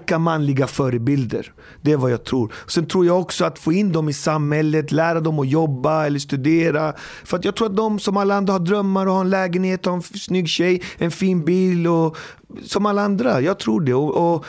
starka 0.00 0.18
manliga 0.18 0.66
förebilder. 0.66 1.52
Det 1.82 1.92
är 1.92 1.96
vad 1.96 2.10
jag 2.10 2.24
tror. 2.24 2.52
Sen 2.66 2.86
tror 2.86 3.06
jag 3.06 3.20
också 3.20 3.44
att 3.44 3.58
få 3.58 3.72
in 3.72 3.92
dem 3.92 4.08
i 4.08 4.12
samhället, 4.12 4.92
lära 4.92 5.20
dem 5.20 5.38
att 5.38 5.48
jobba 5.48 6.06
eller 6.06 6.18
studera. 6.18 6.94
För 7.24 7.36
att 7.36 7.44
jag 7.44 7.56
tror 7.56 7.66
att 7.68 7.76
de 7.76 7.98
som 7.98 8.16
alla 8.16 8.34
andra 8.34 8.52
har 8.52 8.60
drömmar 8.60 9.06
och 9.06 9.12
har 9.12 9.20
en 9.20 9.30
lägenhet, 9.30 9.86
har 9.86 9.92
en 9.92 10.02
snygg 10.02 10.48
tjej, 10.48 10.82
en 10.98 11.10
fin 11.10 11.44
bil 11.44 11.86
och 11.86 12.16
som 12.64 12.86
alla 12.86 13.02
andra. 13.02 13.40
Jag 13.40 13.58
tror 13.58 13.80
det. 13.80 13.94
Och, 13.94 14.34
och 14.34 14.44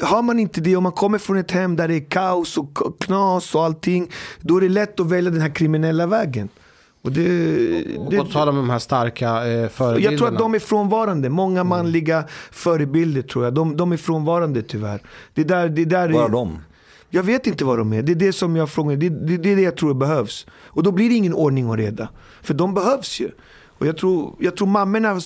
har 0.00 0.22
man 0.22 0.38
inte 0.38 0.60
det 0.60 0.76
om 0.76 0.82
man 0.82 0.92
kommer 0.92 1.18
från 1.18 1.38
ett 1.38 1.50
hem 1.50 1.76
där 1.76 1.88
det 1.88 1.94
är 1.94 2.10
kaos 2.10 2.58
och 2.58 3.00
knas 3.00 3.54
och 3.54 3.64
allting. 3.64 4.10
Då 4.40 4.56
är 4.56 4.60
det 4.60 4.68
lätt 4.68 5.00
att 5.00 5.06
välja 5.06 5.30
den 5.30 5.40
här 5.40 5.54
kriminella 5.54 6.06
vägen. 6.06 6.48
Och 7.04 7.12
det, 7.12 7.28
det, 8.10 8.20
Och 8.20 8.30
tala 8.30 8.52
med 8.52 8.62
de 8.62 8.70
här 8.70 8.78
starka 8.78 9.28
eh, 9.28 9.68
förebilderna. 9.68 10.12
jag 10.12 10.18
tror 10.18 10.28
att 10.28 10.38
de 10.38 10.54
är 10.54 10.58
frånvarande. 10.58 11.28
Många 11.28 11.64
manliga 11.64 12.24
förebilder 12.52 13.22
tror 13.22 13.44
jag. 13.44 13.54
De, 13.54 13.76
de 13.76 13.92
är 13.92 13.96
frånvarande 13.96 14.62
tyvärr. 14.62 15.02
Det 15.34 15.44
där, 15.44 15.68
det 15.68 15.84
där 15.84 16.08
Vad 16.08 16.24
är, 16.24 16.28
de? 16.28 16.58
Jag 17.10 17.22
vet 17.22 17.46
inte 17.46 17.64
vad 17.64 17.78
de 17.78 17.92
är. 17.92 18.02
Det 18.02 18.12
är 18.12 18.16
det 18.16 18.32
som 18.32 18.56
jag 18.56 18.70
frågar. 18.70 18.96
Det, 18.96 19.08
det, 19.08 19.36
det 19.36 19.52
är 19.52 19.56
det 19.56 19.62
jag 19.62 19.76
tror 19.76 19.94
behövs. 19.94 20.46
Och 20.64 20.82
då 20.82 20.92
blir 20.92 21.08
det 21.08 21.14
ingen 21.14 21.34
ordning 21.34 21.68
och 21.68 21.76
reda. 21.76 22.08
För 22.42 22.54
de 22.54 22.74
behövs 22.74 23.20
ju. 23.20 23.30
Och 23.78 23.86
jag 23.86 23.96
tror, 23.96 24.34
jag 24.38 24.56
tror 24.56 24.68
mammorna 24.68 25.20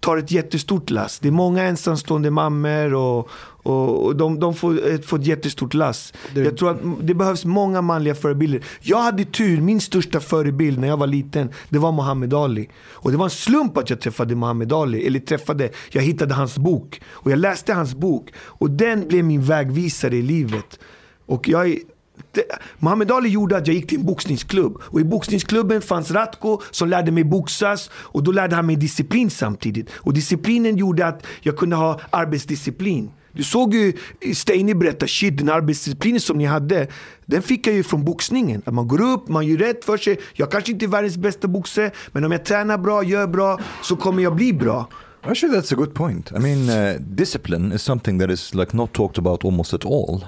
tar 0.00 0.16
ett 0.16 0.30
jättestort 0.30 0.90
lass. 0.90 1.18
Det 1.18 1.28
är 1.28 1.32
många 1.32 1.62
ensamstående 1.62 2.30
mammor 2.30 2.94
och, 2.94 3.28
och, 3.62 4.16
de, 4.16 4.40
de 4.40 4.54
får, 4.54 4.86
ett, 4.86 5.06
får 5.06 5.18
ett 5.18 5.26
jättestort 5.26 5.74
lass. 5.74 6.12
Jag 6.34 6.56
tror 6.56 6.70
att 6.70 6.78
det 7.00 7.14
behövs 7.14 7.44
många 7.44 7.82
manliga 7.82 8.14
förebilder. 8.14 8.60
Jag 8.80 8.98
hade 8.98 9.24
tur, 9.24 9.60
min 9.60 9.80
största 9.80 10.20
förebild 10.20 10.78
när 10.78 10.88
jag 10.88 10.96
var 10.96 11.06
liten, 11.06 11.50
det 11.68 11.78
var 11.78 11.92
Muhammad 11.92 12.34
Ali. 12.34 12.68
Och 12.90 13.10
det 13.10 13.16
var 13.16 13.24
en 13.24 13.30
slump 13.30 13.76
att 13.78 13.90
jag 13.90 14.00
träffade 14.00 14.34
Muhammad 14.34 14.72
Ali. 14.72 15.06
Eller 15.06 15.20
träffade, 15.20 15.70
jag 15.90 16.02
hittade 16.02 16.34
hans 16.34 16.58
bok. 16.58 17.00
Och 17.10 17.30
jag 17.30 17.38
läste 17.38 17.72
hans 17.72 17.94
bok. 17.94 18.32
Och 18.38 18.70
den 18.70 19.08
blev 19.08 19.24
min 19.24 19.42
vägvisare 19.42 20.16
i 20.16 20.22
livet. 20.22 20.78
Och 21.26 21.48
jag 21.48 21.76
det, 22.32 22.44
Muhammad 22.78 23.10
Ali 23.10 23.28
gjorde 23.28 23.56
att 23.56 23.66
jag 23.66 23.76
gick 23.76 23.88
till 23.88 23.98
en 23.98 24.06
boxningsklubb. 24.06 24.78
Och 24.82 25.00
i 25.00 25.04
boxningsklubben 25.04 25.82
fanns 25.82 26.10
Ratko 26.10 26.60
som 26.70 26.88
lärde 26.88 27.12
mig 27.12 27.24
boxas. 27.24 27.90
Och 27.94 28.22
då 28.22 28.32
lärde 28.32 28.56
han 28.56 28.66
mig 28.66 28.76
disciplin 28.76 29.30
samtidigt. 29.30 29.90
Och 29.94 30.14
disciplinen 30.14 30.76
gjorde 30.76 31.06
att 31.06 31.26
jag 31.40 31.56
kunde 31.56 31.76
ha 31.76 32.00
arbetsdisciplin. 32.10 33.10
Du 33.32 33.42
såg 33.44 33.74
ju 33.74 33.92
Steini 34.34 34.74
berätta, 34.74 35.06
shit 35.06 35.38
den 35.38 35.48
arbetsdisciplinen 35.48 36.20
som 36.20 36.38
ni 36.38 36.44
hade, 36.44 36.86
den 37.26 37.42
fick 37.42 37.66
jag 37.66 37.74
ju 37.74 37.82
från 37.82 38.04
boxningen. 38.04 38.62
Att 38.66 38.74
man 38.74 38.88
går 38.88 39.02
upp, 39.02 39.28
man 39.28 39.46
gör 39.46 39.56
rätt 39.56 39.84
för 39.84 39.96
sig. 39.96 40.20
Jag 40.32 40.50
kanske 40.50 40.72
inte 40.72 40.84
är 40.84 40.88
världens 40.88 41.16
bästa 41.16 41.48
boxare, 41.48 41.90
men 42.12 42.24
om 42.24 42.32
jag 42.32 42.44
tränar 42.44 42.78
bra, 42.78 43.02
gör 43.02 43.26
bra, 43.26 43.60
så 43.82 43.96
kommer 43.96 44.22
jag 44.22 44.36
bli 44.36 44.52
bra. 44.52 44.88
Actually, 45.24 45.54
that's 45.56 45.72
a 45.72 45.76
good 45.76 45.94
point. 45.94 46.32
I 46.36 46.38
mean, 46.38 46.68
uh, 46.68 46.98
discipline 47.00 47.72
is 47.74 47.82
something 47.82 48.18
that 48.18 48.30
is 48.30 48.54
like 48.54 48.76
not 48.76 48.92
talked 48.92 49.18
about 49.18 49.44
almost 49.44 49.74
at 49.74 49.84
all. 49.84 50.24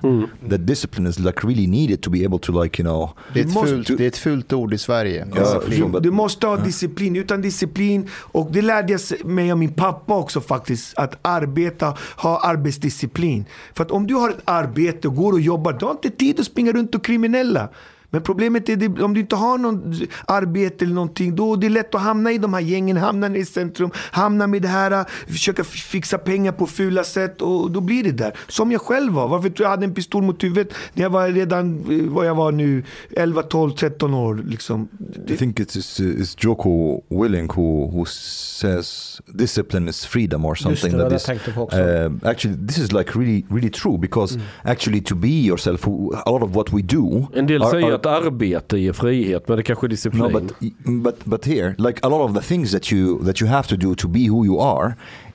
That 0.50 0.66
discipline 0.66 1.08
is 1.10 1.18
like 1.18 1.46
really 1.46 1.66
needed 1.66 2.02
to 2.02 2.10
be 2.10 2.24
able 2.24 2.38
to 2.38 2.62
like 2.62 2.82
you 2.82 2.86
know. 2.88 3.10
Det 3.34 3.40
är, 3.40 3.44
ett 3.44 3.52
fult, 3.52 3.98
det 3.98 4.04
är 4.04 4.08
ett 4.08 4.16
fult 4.16 4.52
ord 4.52 4.74
i 4.74 4.78
Sverige. 4.78 5.26
Ja, 5.36 5.60
förstår. 5.66 6.00
Du 6.00 6.10
måste 6.10 6.46
ha 6.46 6.56
disciplin. 6.56 7.16
Utan 7.16 7.42
disciplin, 7.42 8.08
och 8.14 8.48
det 8.52 8.62
lärde 8.62 8.92
jag 8.92 9.00
sig- 9.00 9.24
mig 9.24 9.52
av 9.52 9.58
min 9.58 9.72
pappa 9.72 10.14
också 10.16 10.40
faktiskt, 10.40 10.98
att 10.98 11.18
arbeta, 11.22 11.96
ha 12.16 12.40
arbetsdisciplin. 12.44 13.44
För 13.74 13.84
att 13.84 13.90
om 13.90 14.06
du 14.06 14.14
har 14.14 14.30
ett 14.30 14.40
arbete 14.44 15.08
och 15.08 15.14
går 15.16 15.32
och 15.32 15.40
jobbar, 15.40 15.72
du 15.72 15.84
har 15.84 15.92
inte 15.92 16.10
tid 16.10 16.40
att 16.40 16.46
springa 16.46 16.72
runt 16.72 16.94
och 16.94 17.04
kriminella. 17.04 17.68
Men 18.14 18.22
problemet 18.22 18.68
är 18.68 18.76
det, 18.76 19.02
om 19.02 19.14
du 19.14 19.20
inte 19.20 19.36
har 19.36 19.58
någon 19.58 19.94
arbete 20.26 20.84
eller 20.84 20.94
någonting, 20.94 21.36
då 21.36 21.52
är 21.52 21.56
det 21.56 21.68
lätt 21.68 21.94
att 21.94 22.00
hamna 22.00 22.32
i 22.32 22.38
de 22.38 22.54
här 22.54 22.60
gängen, 22.60 22.96
hamna 22.96 23.36
i 23.36 23.44
centrum, 23.44 23.90
hamna 24.10 24.46
med 24.46 24.62
det 24.62 24.68
här, 24.68 25.04
försöka 25.32 25.62
f- 25.62 25.68
fixa 25.90 26.18
pengar 26.18 26.52
på 26.52 26.66
fula 26.66 27.04
sätt 27.04 27.42
och 27.42 27.70
då 27.70 27.80
blir 27.80 28.04
det 28.04 28.12
där. 28.12 28.32
Som 28.48 28.72
jag 28.72 28.80
själv 28.80 29.12
var. 29.12 29.28
Varför 29.28 29.48
tror 29.48 29.64
jag 29.64 29.70
hade 29.70 29.84
en 29.84 29.94
pistol 29.94 30.22
mot 30.22 30.44
huvudet 30.44 30.74
när 30.94 31.02
jag 31.02 31.10
var 31.10 31.28
redan, 31.28 31.78
eh, 31.90 32.12
vad 32.12 32.26
jag 32.26 32.34
var 32.34 32.52
nu, 32.52 32.84
11, 33.16 33.42
12, 33.42 33.70
13 33.70 34.14
år 34.14 34.42
liksom. 34.46 34.88
I 35.28 35.36
think 35.36 35.60
it 35.60 35.76
is 35.76 36.00
uh, 36.00 36.20
is 36.20 36.36
Joko 36.38 37.00
Willing 37.08 37.48
who 37.56 37.90
who 37.90 38.04
says 38.04 39.20
discipline 39.26 39.88
is 39.88 40.06
freedom 40.06 40.44
or 40.44 40.50
Just 40.50 40.62
something. 40.62 40.92
det, 40.92 40.96
det 40.98 41.02
that 41.04 41.12
this, 41.18 41.24
tänkte 41.24 41.50
på 41.52 41.62
också. 41.62 41.78
uh, 41.78 42.12
actually, 42.22 42.66
this 42.66 42.78
is 42.78 42.92
like 42.92 43.18
really 43.18 43.44
really 43.50 43.70
true 43.70 43.98
because 43.98 44.38
actually 44.64 45.00
to 45.00 45.14
be 45.14 45.28
yourself, 45.28 45.86
a 45.86 46.30
lot 46.30 46.42
of 46.42 46.54
what 46.56 46.72
we 46.72 46.82
do. 46.82 47.26
En 47.34 47.46
del 47.46 47.62
are- 47.62 47.70
säger 47.70 47.86
are- 47.92 47.98
att 48.06 48.24
arbete 48.24 48.78
ger 48.78 48.92
frihet, 48.92 49.48
men 49.48 49.56
det 49.56 49.62
kanske 49.62 49.86
är 49.86 49.88
disciplin. 49.88 50.22
No, 50.22 50.40
but 50.40 50.52
but 50.84 51.24
but 51.24 51.44
here, 51.44 51.74
like 51.78 52.00
a 52.02 52.08
lot 52.08 52.30
of 52.30 52.34
the 52.34 52.40
things 52.54 52.72
that 52.72 52.92
you 52.92 53.24
that 53.24 53.40
you 53.40 53.50
have 53.50 53.68
to 53.68 53.76
do 53.76 53.94
to 53.94 54.08
be 54.08 54.28
who 54.28 54.44
you 54.44 54.60
are 54.60 54.94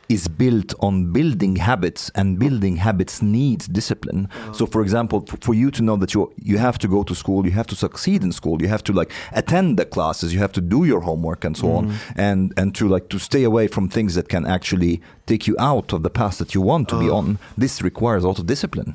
is 0.10 0.28
built 0.28 0.74
on 0.80 1.14
building 1.14 1.56
habits 1.56 2.12
and 2.16 2.40
building 2.40 2.78
habits 2.78 3.22
needs 3.22 3.68
discipline. 3.68 4.28
So 4.54 4.66
for 4.66 4.82
example 4.82 5.24
for 5.41 5.54
you 5.54 5.72
to 5.72 5.84
know 5.84 5.98
that 5.98 6.14
you 6.14 6.34
you 6.44 6.58
have 6.58 6.78
to 6.80 6.88
go 6.88 7.04
to 7.04 7.16
school 7.16 7.46
you 7.46 7.52
have 7.52 7.68
to 7.68 7.76
succeed 7.76 8.24
in 8.24 8.32
school 8.32 8.62
you 8.62 8.70
have 8.70 8.84
to 8.84 8.94
like 8.94 9.12
attend 9.32 9.78
the 9.78 9.86
classes 9.86 10.34
you 10.34 10.40
have 10.40 10.52
to 10.54 10.62
do 10.62 10.86
your 10.86 11.02
homework 11.02 11.46
and 11.46 11.56
so 11.56 11.68
on 11.78 11.94
and 12.16 12.54
and 12.58 12.76
to 12.76 12.88
like 12.88 13.08
to 13.10 13.20
stay 13.20 13.44
away 13.44 13.68
from 13.68 13.88
things 13.90 14.16
that 14.16 14.28
can 14.30 14.46
actually 14.46 15.00
take 15.26 15.48
you 15.48 15.56
out 15.60 15.94
of 15.94 16.02
the 16.02 16.10
path 16.10 16.38
that 16.40 16.56
you 16.56 16.62
want 16.62 16.90
to 16.90 17.00
be 17.00 17.10
on 17.10 17.38
this 17.58 17.82
requires 17.82 18.24
a 18.24 18.28
lot 18.28 18.40
of 18.40 18.46
discipline 18.46 18.94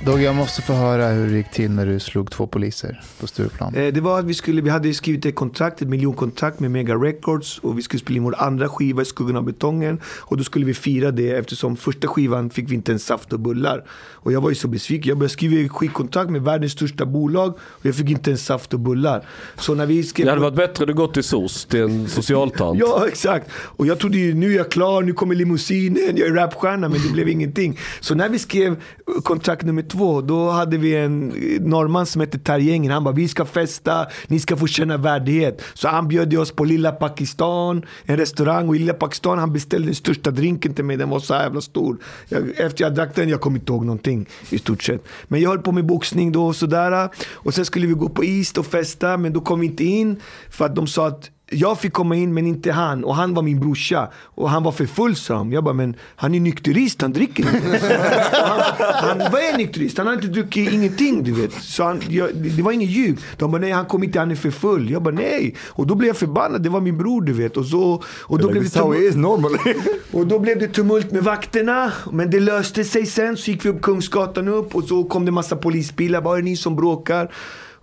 Dogge, 0.00 0.22
jag 0.22 0.34
måste 0.34 0.62
få 0.62 0.72
höra 0.72 1.08
hur 1.08 1.26
det 1.30 1.36
gick 1.36 1.50
till 1.50 1.70
när 1.70 1.86
du 1.86 2.00
slog 2.00 2.30
två 2.30 2.46
poliser 2.46 3.00
på 3.20 3.26
Stureplan. 3.26 3.74
Eh, 3.74 3.92
Det 3.92 4.00
var 4.00 4.18
att 4.18 4.24
vi 4.24 4.34
skulle, 4.34 4.62
vi 4.62 4.70
hade 4.70 4.94
skrivit 4.94 5.26
ett 5.26 5.34
kontrakt, 5.34 5.82
ett 5.82 5.88
miljonkontrakt 5.88 6.60
med 6.60 6.70
Mega 6.70 6.94
Records 6.94 7.58
och 7.58 7.78
vi 7.78 7.82
skulle 7.82 8.00
spela 8.00 8.16
in 8.16 8.22
vår 8.22 8.34
andra 8.38 8.68
skiva 8.68 9.02
i 9.02 9.04
skuggan 9.04 9.36
av 9.36 9.44
betongen. 9.44 10.00
Och 10.04 10.36
då 10.36 10.44
skulle 10.44 10.66
vi 10.66 10.74
fira 10.74 11.10
det 11.10 11.30
eftersom 11.30 11.76
första 11.76 12.08
skivan 12.08 12.50
fick 12.50 12.70
vi 12.70 12.74
inte 12.74 12.92
en 12.92 12.98
saft 12.98 13.32
och 13.32 13.40
bullar. 13.40 13.84
Och 14.12 14.32
jag 14.32 14.40
var 14.40 14.48
ju 14.48 14.54
så 14.54 14.68
besviken. 14.68 15.08
Jag 15.08 15.18
började 15.18 15.32
skriva 15.32 15.68
skivkontrakt 15.68 16.30
med 16.30 16.42
världens 16.42 16.72
största 16.72 17.06
bolag 17.06 17.50
och 17.60 17.86
jag 17.86 17.94
fick 17.94 18.10
inte 18.10 18.30
en 18.30 18.38
saft 18.38 18.74
och 18.74 18.80
bullar. 18.80 19.26
Så 19.56 19.74
när 19.74 19.86
vi 19.86 20.02
skrev... 20.02 20.26
Det 20.26 20.30
hade 20.32 20.42
varit 20.42 20.54
bättre 20.56 20.82
att 20.84 20.88
du 20.88 20.94
gått 20.94 21.14
till 21.14 21.24
SOS, 21.24 21.64
till 21.64 21.80
en 21.80 22.08
socialtant. 22.08 22.78
Ja, 22.88 23.04
exakt. 23.08 23.50
Och 23.54 23.86
jag 23.86 23.98
trodde 23.98 24.18
ju 24.18 24.34
nu 24.34 24.52
är 24.52 24.56
jag 24.56 24.70
klar, 24.70 25.02
nu 25.02 25.12
kommer 25.12 25.34
limousinen, 25.34 26.16
jag 26.16 26.28
är 26.28 26.34
rapstjärna, 26.34 26.88
men 26.88 27.02
det 27.02 27.12
blev 27.12 27.28
ingenting. 27.28 27.78
Så 28.00 28.14
när 28.14 28.28
vi 28.28 28.38
skrev 28.38 28.76
kontrakt 29.22 29.62
nummer 29.62 29.87
två, 29.88 30.20
då 30.20 30.50
hade 30.50 30.78
vi 30.78 30.96
en 30.96 31.28
norrman 31.60 32.06
som 32.06 32.20
hette 32.20 32.38
Tarjengen. 32.38 32.92
Han 32.92 33.04
bara, 33.04 33.14
vi 33.14 33.28
ska 33.28 33.44
festa, 33.44 34.06
ni 34.26 34.38
ska 34.38 34.56
få 34.56 34.66
känna 34.66 34.96
värdighet. 34.96 35.62
Så 35.74 35.88
han 35.88 36.08
bjöd 36.08 36.36
oss 36.36 36.52
på 36.52 36.64
Lilla 36.64 36.92
Pakistan, 36.92 37.84
en 38.04 38.16
restaurang. 38.16 38.68
Och 38.68 38.76
i 38.76 38.78
Lilla 38.78 38.94
Pakistan, 38.94 39.38
han 39.38 39.52
beställde 39.52 39.88
den 39.88 39.94
största 39.94 40.30
drinken 40.30 40.74
till 40.74 40.84
mig, 40.84 40.96
den 40.96 41.08
var 41.08 41.20
så 41.20 41.34
jävla 41.34 41.60
stor. 41.60 41.96
Jag, 42.28 42.50
efter 42.56 42.84
jag 42.84 42.94
drack 42.94 43.14
den, 43.14 43.28
jag 43.28 43.40
kom 43.40 43.56
inte 43.56 43.72
ihåg 43.72 43.84
någonting 43.84 44.26
i 44.50 44.58
stort 44.58 44.82
sett. 44.82 45.04
Men 45.28 45.40
jag 45.40 45.50
höll 45.50 45.58
på 45.58 45.72
med 45.72 45.86
boxning 45.86 46.32
då 46.32 46.46
och 46.46 46.56
sådär. 46.56 47.08
Och 47.32 47.54
sen 47.54 47.64
skulle 47.64 47.86
vi 47.86 47.92
gå 47.92 48.08
på 48.08 48.24
East 48.24 48.58
och 48.58 48.66
festa, 48.66 49.16
men 49.16 49.32
då 49.32 49.40
kom 49.40 49.60
vi 49.60 49.66
inte 49.66 49.84
in. 49.84 50.20
För 50.50 50.64
att 50.64 50.76
de 50.76 50.86
sa 50.86 51.06
att 51.06 51.30
jag 51.50 51.80
fick 51.80 51.92
komma 51.92 52.16
in 52.16 52.34
men 52.34 52.46
inte 52.46 52.72
han. 52.72 53.04
Och 53.04 53.14
han 53.14 53.34
var 53.34 53.42
min 53.42 53.60
brorsa. 53.60 54.08
Och 54.16 54.50
han 54.50 54.62
var 54.62 54.72
för 54.72 54.86
full 54.86 55.16
sa 55.16 55.34
de. 55.34 55.52
Jag 55.52 55.64
bara, 55.64 55.74
men 55.74 55.96
han 56.16 56.34
är 56.34 56.40
nykterist, 56.40 57.02
han 57.02 57.12
dricker 57.12 57.42
inte. 57.54 57.78
Han, 58.32 59.20
han 59.20 59.32
vad 59.32 59.40
är 59.40 59.56
nykterist? 59.56 59.98
Han 59.98 60.06
har 60.06 60.14
inte 60.14 60.26
druckit 60.26 60.72
ingenting 60.72 61.22
du 61.24 61.32
vet. 61.32 61.52
Så 61.52 61.84
han, 61.84 62.02
jag, 62.08 62.34
det 62.34 62.62
var 62.62 62.72
ingen 62.72 62.88
ljug. 62.88 63.18
De 63.36 63.50
bara, 63.50 63.60
nej 63.60 63.70
han 63.70 63.86
kom 63.86 64.04
inte, 64.04 64.18
han 64.18 64.30
är 64.30 64.34
för 64.34 64.50
full. 64.50 64.90
Jag 64.90 65.02
bara, 65.02 65.14
nej. 65.14 65.54
Och 65.66 65.86
då 65.86 65.94
blev 65.94 66.08
jag 66.08 66.16
förbannad, 66.16 66.62
det 66.62 66.68
var 66.68 66.80
min 66.80 66.98
bror 66.98 67.22
du 67.22 67.32
vet. 67.32 67.56
Och, 67.56 67.66
så, 67.66 68.02
och, 68.20 68.38
då, 68.38 68.50
blev 68.50 68.62
det 68.62 68.70
tumult, 68.70 69.60
och 70.12 70.26
då 70.26 70.38
blev 70.38 70.58
det 70.58 70.68
tumult 70.68 71.12
med 71.12 71.24
vakterna. 71.24 71.92
Men 72.12 72.30
det 72.30 72.40
löste 72.40 72.84
sig 72.84 73.06
sen. 73.06 73.36
Så 73.36 73.50
gick 73.50 73.64
vi 73.64 73.68
upp 73.68 73.82
Kungsgatan 73.82 74.48
upp 74.48 74.74
och 74.74 74.84
så 74.84 75.04
kom 75.04 75.24
det 75.24 75.30
massa 75.30 75.56
polisbilar. 75.56 76.20
Vad 76.20 76.38
är 76.38 76.42
det 76.42 76.44
ni 76.44 76.56
som 76.56 76.76
bråkar? 76.76 77.30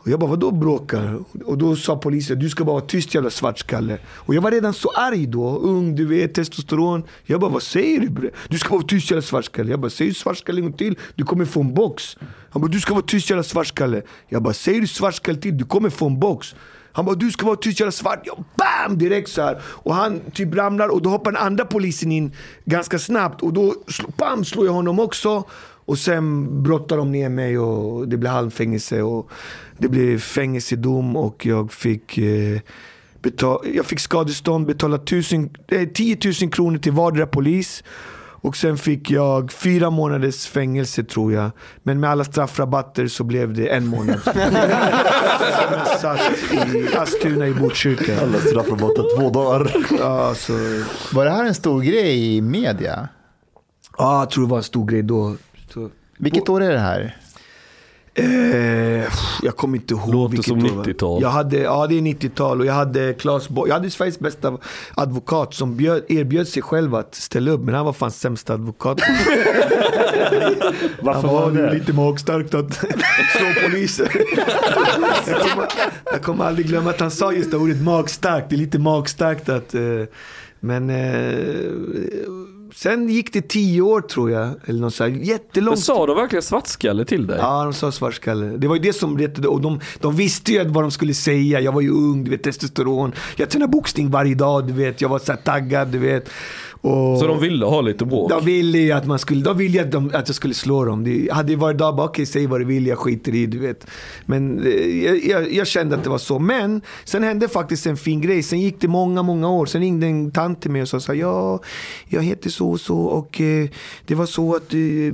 Och 0.05 0.11
jag 0.11 0.19
bara, 0.19 0.29
vadå 0.29 0.51
bråkar? 0.51 1.19
Och 1.45 1.57
då 1.57 1.75
sa 1.75 1.97
polisen, 1.97 2.39
du 2.39 2.49
ska 2.49 2.63
bara 2.63 2.73
vara 2.73 2.85
tyst 2.85 3.15
jävla 3.15 3.29
svartskalle. 3.29 3.97
Och 4.07 4.35
jag 4.35 4.41
var 4.41 4.51
redan 4.51 4.73
så 4.73 4.89
arg 4.89 5.27
då, 5.27 5.57
ung 5.57 5.95
du 5.95 6.05
vet, 6.05 6.33
testosteron. 6.33 7.03
Jag 7.23 7.39
bara, 7.39 7.51
vad 7.51 7.63
säger 7.63 7.99
du 7.99 8.09
bre? 8.09 8.29
Du 8.49 8.57
ska 8.57 8.73
vara 8.73 8.83
tyst 8.83 9.11
jävla 9.11 9.21
svartskalle. 9.21 9.71
Jag 9.71 9.79
bara, 9.79 9.89
säger 9.89 10.11
du 10.11 10.15
svartskalle 10.15 10.59
en 10.59 10.63
gång 10.63 10.73
till, 10.73 10.97
du 11.15 11.23
kommer 11.23 11.45
få 11.45 11.61
en 11.61 11.73
box. 11.73 12.17
Han 12.49 12.61
bara, 12.61 12.71
du 12.71 12.79
ska 12.79 12.93
vara 12.93 13.05
tyst 13.05 13.29
jävla 13.29 13.43
svartskalle. 13.43 14.01
Jag 14.29 14.43
bara, 14.43 14.53
säger 14.53 14.81
du 14.81 14.87
svartskalle 14.87 15.37
till, 15.37 15.57
du 15.57 15.65
kommer 15.65 15.89
få 15.89 16.07
en 16.07 16.19
box. 16.19 16.55
Han 16.91 17.05
bara, 17.05 17.15
du 17.15 17.31
ska 17.31 17.45
vara 17.45 17.55
tyst 17.55 17.79
jävla 17.79 17.91
svart. 17.91 18.21
Jag 18.23 18.43
bam! 18.55 18.97
Direkt 18.97 19.29
så 19.29 19.41
här. 19.41 19.61
Och 19.65 19.95
han 19.95 20.19
typ 20.33 20.55
ramlar 20.55 20.87
och 20.89 21.01
då 21.01 21.09
hoppar 21.09 21.31
den 21.31 21.41
andra 21.41 21.65
polisen 21.65 22.11
in 22.11 22.31
ganska 22.65 22.99
snabbt. 22.99 23.41
Och 23.41 23.53
då 23.53 23.73
bam, 24.17 24.45
slår 24.45 24.65
jag 24.65 24.73
honom 24.73 24.99
också. 24.99 25.43
Och 25.85 25.97
sen 25.97 26.63
brottar 26.63 26.97
de 26.97 27.11
ner 27.11 27.29
mig 27.29 27.59
och 27.59 28.07
det 28.07 28.17
blir 28.17 28.29
halvfängelse. 28.29 29.01
Och 29.01 29.29
det 29.77 29.87
blev 29.87 30.19
fängelsedom 30.19 31.15
och 31.15 31.45
jag 31.45 31.71
fick, 31.73 32.17
eh, 32.17 32.59
betal- 33.21 33.67
jag 33.75 33.85
fick 33.85 33.99
skadestånd, 33.99 34.65
betala 34.65 34.97
tusen, 34.97 35.49
eh, 35.67 35.87
10 35.87 36.17
000 36.41 36.51
kronor 36.51 36.77
till 36.77 36.91
vardera 36.91 37.27
polis. 37.27 37.83
Och 38.41 38.57
sen 38.57 38.77
fick 38.77 39.11
jag 39.11 39.51
fyra 39.51 39.89
månaders 39.89 40.45
fängelse 40.47 41.03
tror 41.03 41.33
jag. 41.33 41.51
Men 41.83 41.99
med 41.99 42.09
alla 42.09 42.23
straffrabatter 42.23 43.07
så 43.07 43.23
blev 43.23 43.53
det 43.53 43.67
en 43.67 43.87
månad. 43.87 44.19
jag 44.25 45.87
satt 46.01 46.19
i 46.75 46.87
Askuna 46.97 47.47
i 47.47 47.53
Botkyrka. 47.53 48.21
Alla 48.21 48.37
straffrabatter 48.39 49.17
två 49.19 49.29
dagar. 49.29 49.75
Ja, 49.99 50.35
så, 50.35 50.53
Var 51.13 51.25
det 51.25 51.31
här 51.31 51.45
en 51.45 51.55
stor 51.55 51.81
grej 51.81 52.35
i 52.35 52.41
media? 52.41 53.07
ja, 53.97 54.19
jag 54.19 54.29
tror 54.29 54.43
det 54.45 54.49
var 54.49 54.57
en 54.57 54.63
stor 54.63 54.85
grej 54.85 55.03
då. 55.03 55.35
Så, 55.75 55.89
Vilket 56.17 56.49
år 56.49 56.63
är 56.63 56.71
det 56.71 56.79
här? 56.79 57.17
Eh, 58.17 58.25
jag 59.43 59.55
kommer 59.55 59.77
inte 59.77 59.93
ihåg 59.93 60.13
Låter 60.13 60.31
vilket 60.31 60.47
som 60.47 60.57
år 60.57 60.61
det 60.67 60.75
var. 60.75 60.83
90-tal. 60.83 61.21
Jag 61.21 61.29
hade, 61.29 61.57
ja 61.57 61.87
det 61.87 61.95
är 61.97 62.01
90-tal 62.01 62.59
och 62.59 62.65
jag 62.65 62.73
hade 62.73 63.13
Claes 63.13 63.49
Bo- 63.49 63.67
Jag 63.67 63.73
hade 63.73 63.89
Sveriges 63.89 64.19
bästa 64.19 64.57
advokat 64.95 65.53
som 65.53 65.77
bjöd, 65.77 66.03
erbjöd 66.07 66.47
sig 66.47 66.61
själv 66.61 66.95
att 66.95 67.15
ställa 67.15 67.51
upp. 67.51 67.61
Men 67.61 67.75
han 67.75 67.85
var 67.85 67.93
fan 67.93 68.11
sämsta 68.11 68.53
advokat. 68.53 68.99
Varför 71.01 71.21
han 71.21 71.33
var 71.35 71.41
var 71.45 71.51
det? 71.51 71.73
lite 71.73 71.93
magstarkt 71.93 72.53
att 72.53 72.73
slå 72.73 73.67
poliser. 73.69 74.11
jag, 75.27 75.41
kommer, 75.41 75.67
jag 76.05 76.21
kommer 76.23 76.45
aldrig 76.45 76.67
glömma 76.67 76.89
att 76.89 76.99
han 76.99 77.11
sa 77.11 77.31
just 77.33 77.51
det 77.51 77.57
ordet 77.57 77.81
magstarkt. 77.81 78.49
Det 78.49 78.55
är 78.55 78.57
lite 78.57 78.79
magstarkt 78.79 79.49
att... 79.49 79.75
Eh, 79.75 79.81
men 80.59 80.89
eh, 80.89 81.69
sen 82.75 83.09
gick 83.09 83.33
det 83.33 83.47
tio 83.49 83.81
år 83.81 84.01
tror 84.01 84.31
jag. 84.31 84.49
Eller 84.65 84.79
något 84.79 84.93
så 84.95 85.03
här, 85.03 85.11
Men 85.11 85.23
jättelångt. 85.23 85.79
sa 85.79 86.05
de 86.05 86.15
verkligen 86.15 86.43
svartskalle 86.43 87.05
till 87.05 87.27
dig? 87.27 87.37
Ja, 87.41 87.63
de 87.63 87.73
sa 87.73 87.91
svartskalle. 87.91 88.45
Det 88.45 88.67
var 88.67 88.75
ju 88.75 88.81
det 88.81 88.93
som 88.93 89.17
retade. 89.17 89.47
Och 89.47 89.61
de, 89.61 89.79
de 89.99 90.15
visste 90.15 90.51
ju 90.51 90.63
vad 90.67 90.83
de 90.83 90.91
skulle 90.91 91.13
säga. 91.13 91.59
Jag 91.61 91.71
var 91.71 91.81
ju 91.81 91.89
ung, 91.89 92.23
du 92.23 92.31
vet, 92.31 92.43
testosteron. 92.43 93.11
Jag 93.35 93.49
tränade 93.49 93.71
boxning 93.71 94.11
varje 94.11 94.35
dag, 94.35 94.67
du 94.67 94.73
vet. 94.73 95.01
Jag 95.01 95.09
var 95.09 95.19
så 95.19 95.31
här 95.31 95.39
taggad, 95.39 95.87
du 95.87 95.97
vet. 95.97 96.29
Och, 96.85 97.19
Så 97.19 97.27
de 97.27 97.39
ville 97.39 97.65
ha 97.65 97.81
lite 97.81 98.05
bråk? 98.05 98.29
de 98.29 98.45
ville 98.45 98.77
ju 98.77 98.91
att 98.91 99.05
man 99.05 99.19
skulle, 99.19 99.41
de 99.41 99.57
ville 99.57 99.81
att, 99.81 99.91
de, 99.91 100.11
att 100.13 100.29
jag 100.29 100.35
skulle 100.35 100.53
slå 100.53 100.85
dem. 100.85 101.03
Det 101.03 101.31
hade 101.31 101.51
ju 101.51 101.57
varit 101.57 101.77
dag 101.77 101.95
bara, 101.95 102.07
okej 102.07 102.25
säg 102.25 102.47
vad 102.47 102.61
du 102.61 102.65
vill, 102.65 102.87
jag 102.87 102.97
skiter 102.97 103.35
i, 103.35 103.45
du 103.45 103.59
vet. 103.59 103.87
Men 104.25 104.65
eh, 104.65 105.03
jag, 105.05 105.23
jag, 105.23 105.53
jag 105.53 105.67
kände 105.67 105.95
att 105.95 106.03
det 106.03 106.09
var 106.09 106.17
så. 106.17 106.39
Men 106.39 106.81
sen 107.05 107.23
hände 107.23 107.47
faktiskt 107.47 107.85
en 107.85 107.97
fin 107.97 108.21
grej. 108.21 108.43
Sen 108.43 108.61
gick 108.61 108.81
det 108.81 108.87
många, 108.87 109.23
många 109.23 109.49
år. 109.49 109.65
Sen 109.65 109.81
ringde 109.81 110.07
en 110.07 110.31
tant 110.31 110.61
till 110.61 110.71
mig 110.71 110.81
och 110.81 110.87
sa, 110.87 111.13
ja, 111.13 111.59
jag 112.07 112.23
heter 112.23 112.49
så 112.49 112.69
och 112.69 112.79
så 112.79 112.97
och 112.97 113.41
eh, 113.41 113.67
det 114.05 114.15
var 114.15 114.25
så 114.25 114.55
att 114.55 114.69
du, 114.69 115.11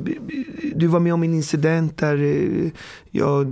du 0.76 0.88
var 0.88 1.00
med 1.00 1.14
om 1.14 1.24
en 1.24 1.34
incident 1.34 1.98
där 1.98 2.24
eh, 2.24 2.72
ja, 3.12 3.46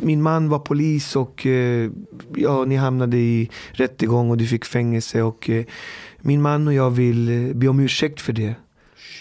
min 0.00 0.22
man 0.22 0.48
var 0.48 0.58
polis 0.58 1.16
och 1.16 1.46
eh, 1.46 1.90
ja, 2.36 2.64
ni 2.64 2.76
hamnade 2.76 3.16
i 3.16 3.50
rättegång 3.72 4.30
och 4.30 4.36
du 4.36 4.46
fick 4.46 4.64
fängelse 4.64 5.22
och 5.22 5.50
eh, 5.50 5.64
min 6.20 6.42
man 6.42 6.68
och 6.68 6.74
jag 6.74 6.90
vill 6.90 7.48
eh, 7.48 7.54
be 7.54 7.68
om 7.68 7.80
ursäkt 7.80 8.20
för 8.20 8.32
det. 8.32 8.54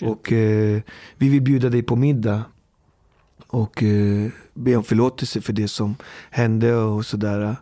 Och 0.01 0.31
eh, 0.31 0.81
vi 1.17 1.29
vill 1.29 1.41
bjuda 1.41 1.69
dig 1.69 1.83
på 1.83 1.95
middag. 1.95 2.43
Och 3.47 3.83
eh, 3.83 4.29
be 4.53 4.75
om 4.75 4.83
förlåtelse 4.83 5.41
för 5.41 5.53
det 5.53 5.67
som 5.67 5.95
hände 6.29 6.75
och 6.75 7.05
sådär. 7.05 7.55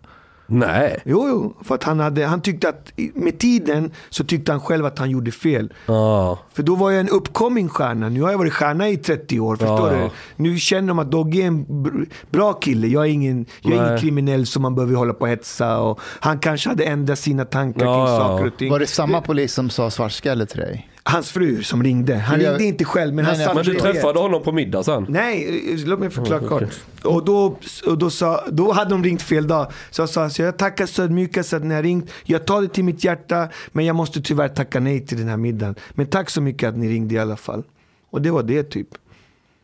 Nej. 0.49 0.97
Jo, 1.05 1.27
jo, 1.29 1.53
för 1.63 1.75
att 1.75 1.83
han, 1.83 1.99
hade, 1.99 2.25
han 2.25 2.41
tyckte 2.41 2.69
att 2.69 2.91
med 3.13 3.39
tiden 3.39 3.91
så 4.09 4.23
tyckte 4.23 4.51
han 4.51 4.61
själv 4.61 4.85
att 4.85 4.99
han 4.99 5.09
gjorde 5.09 5.31
fel. 5.31 5.73
Ja. 5.85 6.39
För 6.53 6.63
då 6.63 6.75
var 6.75 6.91
jag 6.91 6.99
en 6.99 7.09
uppkoming 7.09 7.69
stjärna. 7.69 8.09
Nu 8.09 8.21
har 8.21 8.31
jag 8.31 8.37
varit 8.37 8.53
stjärna 8.53 8.89
i 8.89 8.97
30 8.97 9.39
år. 9.39 9.55
Förstår 9.55 9.93
Ja. 9.93 9.99
du? 9.99 10.09
Nu 10.43 10.57
känner 10.57 10.87
de 10.87 10.99
att 10.99 11.11
Dogge 11.11 11.41
är 11.41 11.47
en 11.47 11.65
br- 11.65 12.09
bra 12.29 12.53
kille. 12.53 12.87
Jag 12.87 13.03
är 13.05 13.09
ingen, 13.09 13.45
jag 13.61 13.73
är 13.73 13.85
ingen 13.87 13.97
kriminell 13.99 14.45
som 14.45 14.61
man 14.61 14.75
behöver 14.75 14.95
hålla 14.95 15.13
på 15.13 15.21
och 15.21 15.27
hetsa. 15.27 15.79
Och 15.79 15.99
han 16.19 16.39
kanske 16.39 16.69
hade 16.69 16.83
ändrat 16.83 17.19
sina 17.19 17.45
tankar 17.45 17.85
Ja, 17.85 18.05
kring 18.05 18.17
saker 18.17 18.47
och 18.47 18.57
ting. 18.57 18.71
Var 18.71 18.79
det 18.79 18.87
samma 18.87 19.21
polis 19.21 19.53
som 19.53 19.69
sa 19.69 19.89
svartskalle 19.89 20.45
till 20.45 20.59
dig? 20.59 20.89
Hans 21.09 21.31
fru 21.31 21.63
som 21.63 21.83
ringde. 21.83 22.15
Han 22.15 22.39
ringde 22.39 22.63
inte 22.63 22.85
själv 22.85 23.13
men 23.13 23.25
han 23.25 23.31
Nej, 23.31 23.37
nej, 23.37 23.45
satt 23.45 23.55
Men 23.55 23.65
du 23.65 23.79
träffade 23.79 24.19
honom 24.19 24.43
på 24.43 24.51
middag 24.51 24.83
sen? 24.83 25.05
Nej, 25.09 25.73
eh, 25.73 25.87
låt 25.87 25.99
mig 25.99 26.09
förklara 26.09 26.39
klart. 26.39 26.63
Och, 27.03 27.25
då, 27.25 27.57
och 27.87 27.97
då, 27.97 28.09
sa, 28.09 28.43
då 28.51 28.71
hade 28.71 28.89
de 28.89 29.03
ringt 29.03 29.21
fel 29.21 29.47
dag. 29.47 29.71
Så 29.91 30.01
jag 30.01 30.09
sa, 30.09 30.29
så 30.29 30.41
jag 30.41 30.57
tackar 30.57 30.85
så 30.85 31.03
mycket 31.03 31.45
så 31.45 31.55
att 31.55 31.63
ni 31.63 31.75
har 31.75 31.83
ringt. 31.83 32.11
Jag 32.23 32.45
tar 32.45 32.61
det 32.61 32.67
till 32.67 32.83
mitt 32.83 33.03
hjärta, 33.03 33.49
men 33.71 33.85
jag 33.85 33.95
måste 33.95 34.21
tyvärr 34.21 34.47
tacka 34.47 34.79
nej 34.79 35.05
till 35.05 35.17
den 35.17 35.27
här 35.27 35.37
middagen. 35.37 35.75
Men 35.91 36.05
tack 36.05 36.29
så 36.29 36.41
mycket 36.41 36.69
att 36.69 36.77
ni 36.77 36.89
ringde 36.89 37.15
i 37.15 37.19
alla 37.19 37.37
fall. 37.37 37.63
Och 38.09 38.21
det 38.21 38.31
var 38.31 38.43
det 38.43 38.63
typ. 38.63 38.87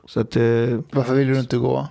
Så 0.05 0.19
att, 0.19 0.35
eh, 0.35 0.43
Varför 0.91 1.15
ville 1.15 1.33
du 1.33 1.39
inte 1.39 1.57
gå? 1.57 1.87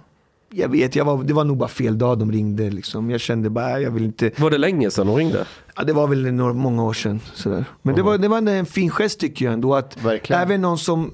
Jag 0.55 0.69
vet, 0.69 0.97
jag 0.97 1.05
var, 1.05 1.23
det 1.25 1.33
var 1.33 1.45
nog 1.45 1.57
bara 1.57 1.69
fel 1.69 1.99
dag 1.99 2.19
de 2.19 2.33
ringde. 2.33 2.71
Liksom. 2.71 3.11
Jag 3.11 3.21
kände 3.21 3.51
bara, 3.51 3.81
jag 3.81 3.91
vill 3.91 4.05
inte. 4.05 4.31
Var 4.37 4.51
det 4.51 4.59
länge 4.59 4.91
sedan 4.91 5.07
de 5.07 5.17
ringde? 5.17 5.45
Ja, 5.77 5.83
det 5.85 5.93
var 5.93 6.07
väl 6.07 6.33
några, 6.33 6.53
många 6.53 6.85
år 6.85 6.93
sedan. 6.93 7.21
Sådär. 7.35 7.65
Men 7.83 7.95
det 7.95 8.03
var, 8.03 8.19
det 8.19 8.29
var 8.29 8.39
en 8.49 8.67
fin 8.67 8.91
gest 8.91 9.21
tycker 9.21 9.45
jag 9.45 9.55
ändå. 9.55 9.75
Att 9.75 10.05
Verkligen. 10.05 10.43
även 10.43 10.61
någon 10.61 10.79
som 10.79 11.11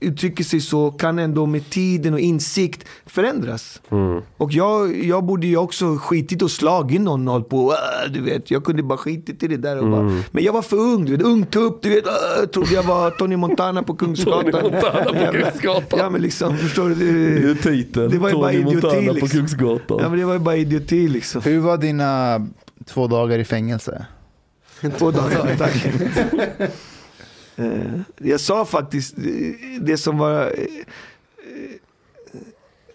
uttrycker 0.00 0.44
sig 0.44 0.60
så 0.60 0.90
kan 0.90 1.18
ändå 1.18 1.46
med 1.46 1.70
tiden 1.70 2.14
och 2.14 2.20
insikt 2.20 2.84
förändras. 3.06 3.80
Och 4.36 4.52
jag, 4.52 5.04
jag 5.04 5.24
borde 5.24 5.46
ju 5.46 5.56
också 5.56 5.96
skitit 5.96 6.42
och 6.42 6.50
slagit 6.50 7.00
någon 7.00 7.28
och 7.28 7.48
på. 7.48 7.72
"Äh", 7.72 8.12
Du 8.12 8.20
vet, 8.20 8.50
jag 8.50 8.64
kunde 8.64 8.82
bara 8.82 8.98
skitit 8.98 9.42
i 9.42 9.48
det 9.48 9.56
där. 9.56 9.78
Och 9.78 9.90
bara, 9.90 10.02
men 10.30 10.44
jag 10.44 10.52
var 10.52 10.62
för 10.62 10.76
ung, 10.76 11.04
du 11.04 11.12
vet, 11.16 11.22
ung 11.26 11.46
tupp. 11.46 11.82
Du 11.82 11.88
vet, 11.88 12.06
"Äh", 12.06 12.12
jag 12.40 12.52
trodde 12.52 12.74
jag 12.74 12.82
var 12.82 13.10
Tony 13.10 13.36
Montana 13.36 13.82
på 13.82 13.94
Kungsgatan. 13.96 14.52
Tony 14.52 14.62
Montana 14.62 15.04
på 15.04 15.32
Kungsgatan. 15.32 15.98
Ja 15.98 16.10
men 16.10 16.22
liksom, 16.22 16.56
förstår 16.58 16.88
du? 16.88 17.54
Det, 17.54 17.62
titeln. 17.62 18.10
det 18.10 18.18
var 18.18 18.28
ju 18.28 18.34
bara 18.34 18.52
idioti 18.52 19.00
liksom. 19.00 19.28
Kungsgatan. 19.28 19.98
Ja 20.00 20.08
men 20.08 20.18
det 20.18 20.24
var 20.24 20.32
ju 20.32 20.38
bara 20.38 20.56
idioti 20.56 21.08
liksom. 21.08 21.42
Hur 21.42 21.58
var 21.60 21.76
dina 21.76 22.46
två 22.86 23.06
dagar 23.06 23.38
i 23.38 23.44
fängelse? 23.44 24.06
Två 24.98 25.10
dagar, 25.10 25.56
tack. 25.58 25.86
Eh, 27.60 28.00
jag 28.18 28.40
sa 28.40 28.64
faktiskt 28.64 29.18
eh, 29.18 29.24
det 29.80 29.96
som 29.96 30.18
var... 30.18 30.42
Eh, 30.42 30.66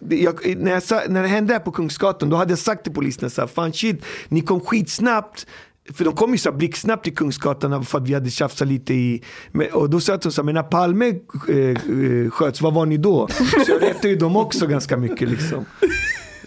jag, 0.09 0.57
när, 0.57 0.71
jag 0.71 0.83
sa, 0.83 1.01
när 1.09 1.21
det 1.21 1.27
hände 1.27 1.53
här 1.53 1.59
på 1.59 1.71
Kungsgatan, 1.71 2.29
då 2.29 2.37
hade 2.37 2.51
jag 2.51 2.59
sagt 2.59 2.83
till 2.83 2.93
polisen 2.93 3.29
så 3.29 3.41
här, 3.41 3.47
fan 3.47 3.73
shit, 3.73 4.05
ni 4.27 4.41
kom 4.41 4.59
skitsnabbt. 4.59 5.47
För 5.93 6.05
de 6.05 6.15
kom 6.15 6.31
ju 6.31 6.37
så 6.37 6.51
blixtsnabbt 6.51 7.03
till 7.03 7.15
Kungsgatan 7.15 7.85
för 7.85 7.97
att 7.97 8.07
vi 8.07 8.13
hade 8.13 8.29
tjafsat 8.29 8.67
lite 8.67 8.93
i... 8.93 9.23
Och 9.73 9.89
då 9.89 9.99
sa 9.99 10.11
jag 10.11 10.21
till 10.21 10.27
dem 10.27 10.31
så 10.33 10.41
här, 10.41 10.45
men 10.45 10.55
när 10.55 10.63
Palme 10.63 11.07
eh, 11.07 12.29
sköts, 12.29 12.61
vad 12.61 12.73
var 12.73 12.85
ni 12.85 12.97
då? 12.97 13.27
Så 13.65 13.71
jag 13.71 13.83
retade 13.83 14.09
ju 14.09 14.15
dem 14.15 14.35
också 14.35 14.67
ganska 14.67 14.97
mycket 14.97 15.29
liksom. 15.29 15.65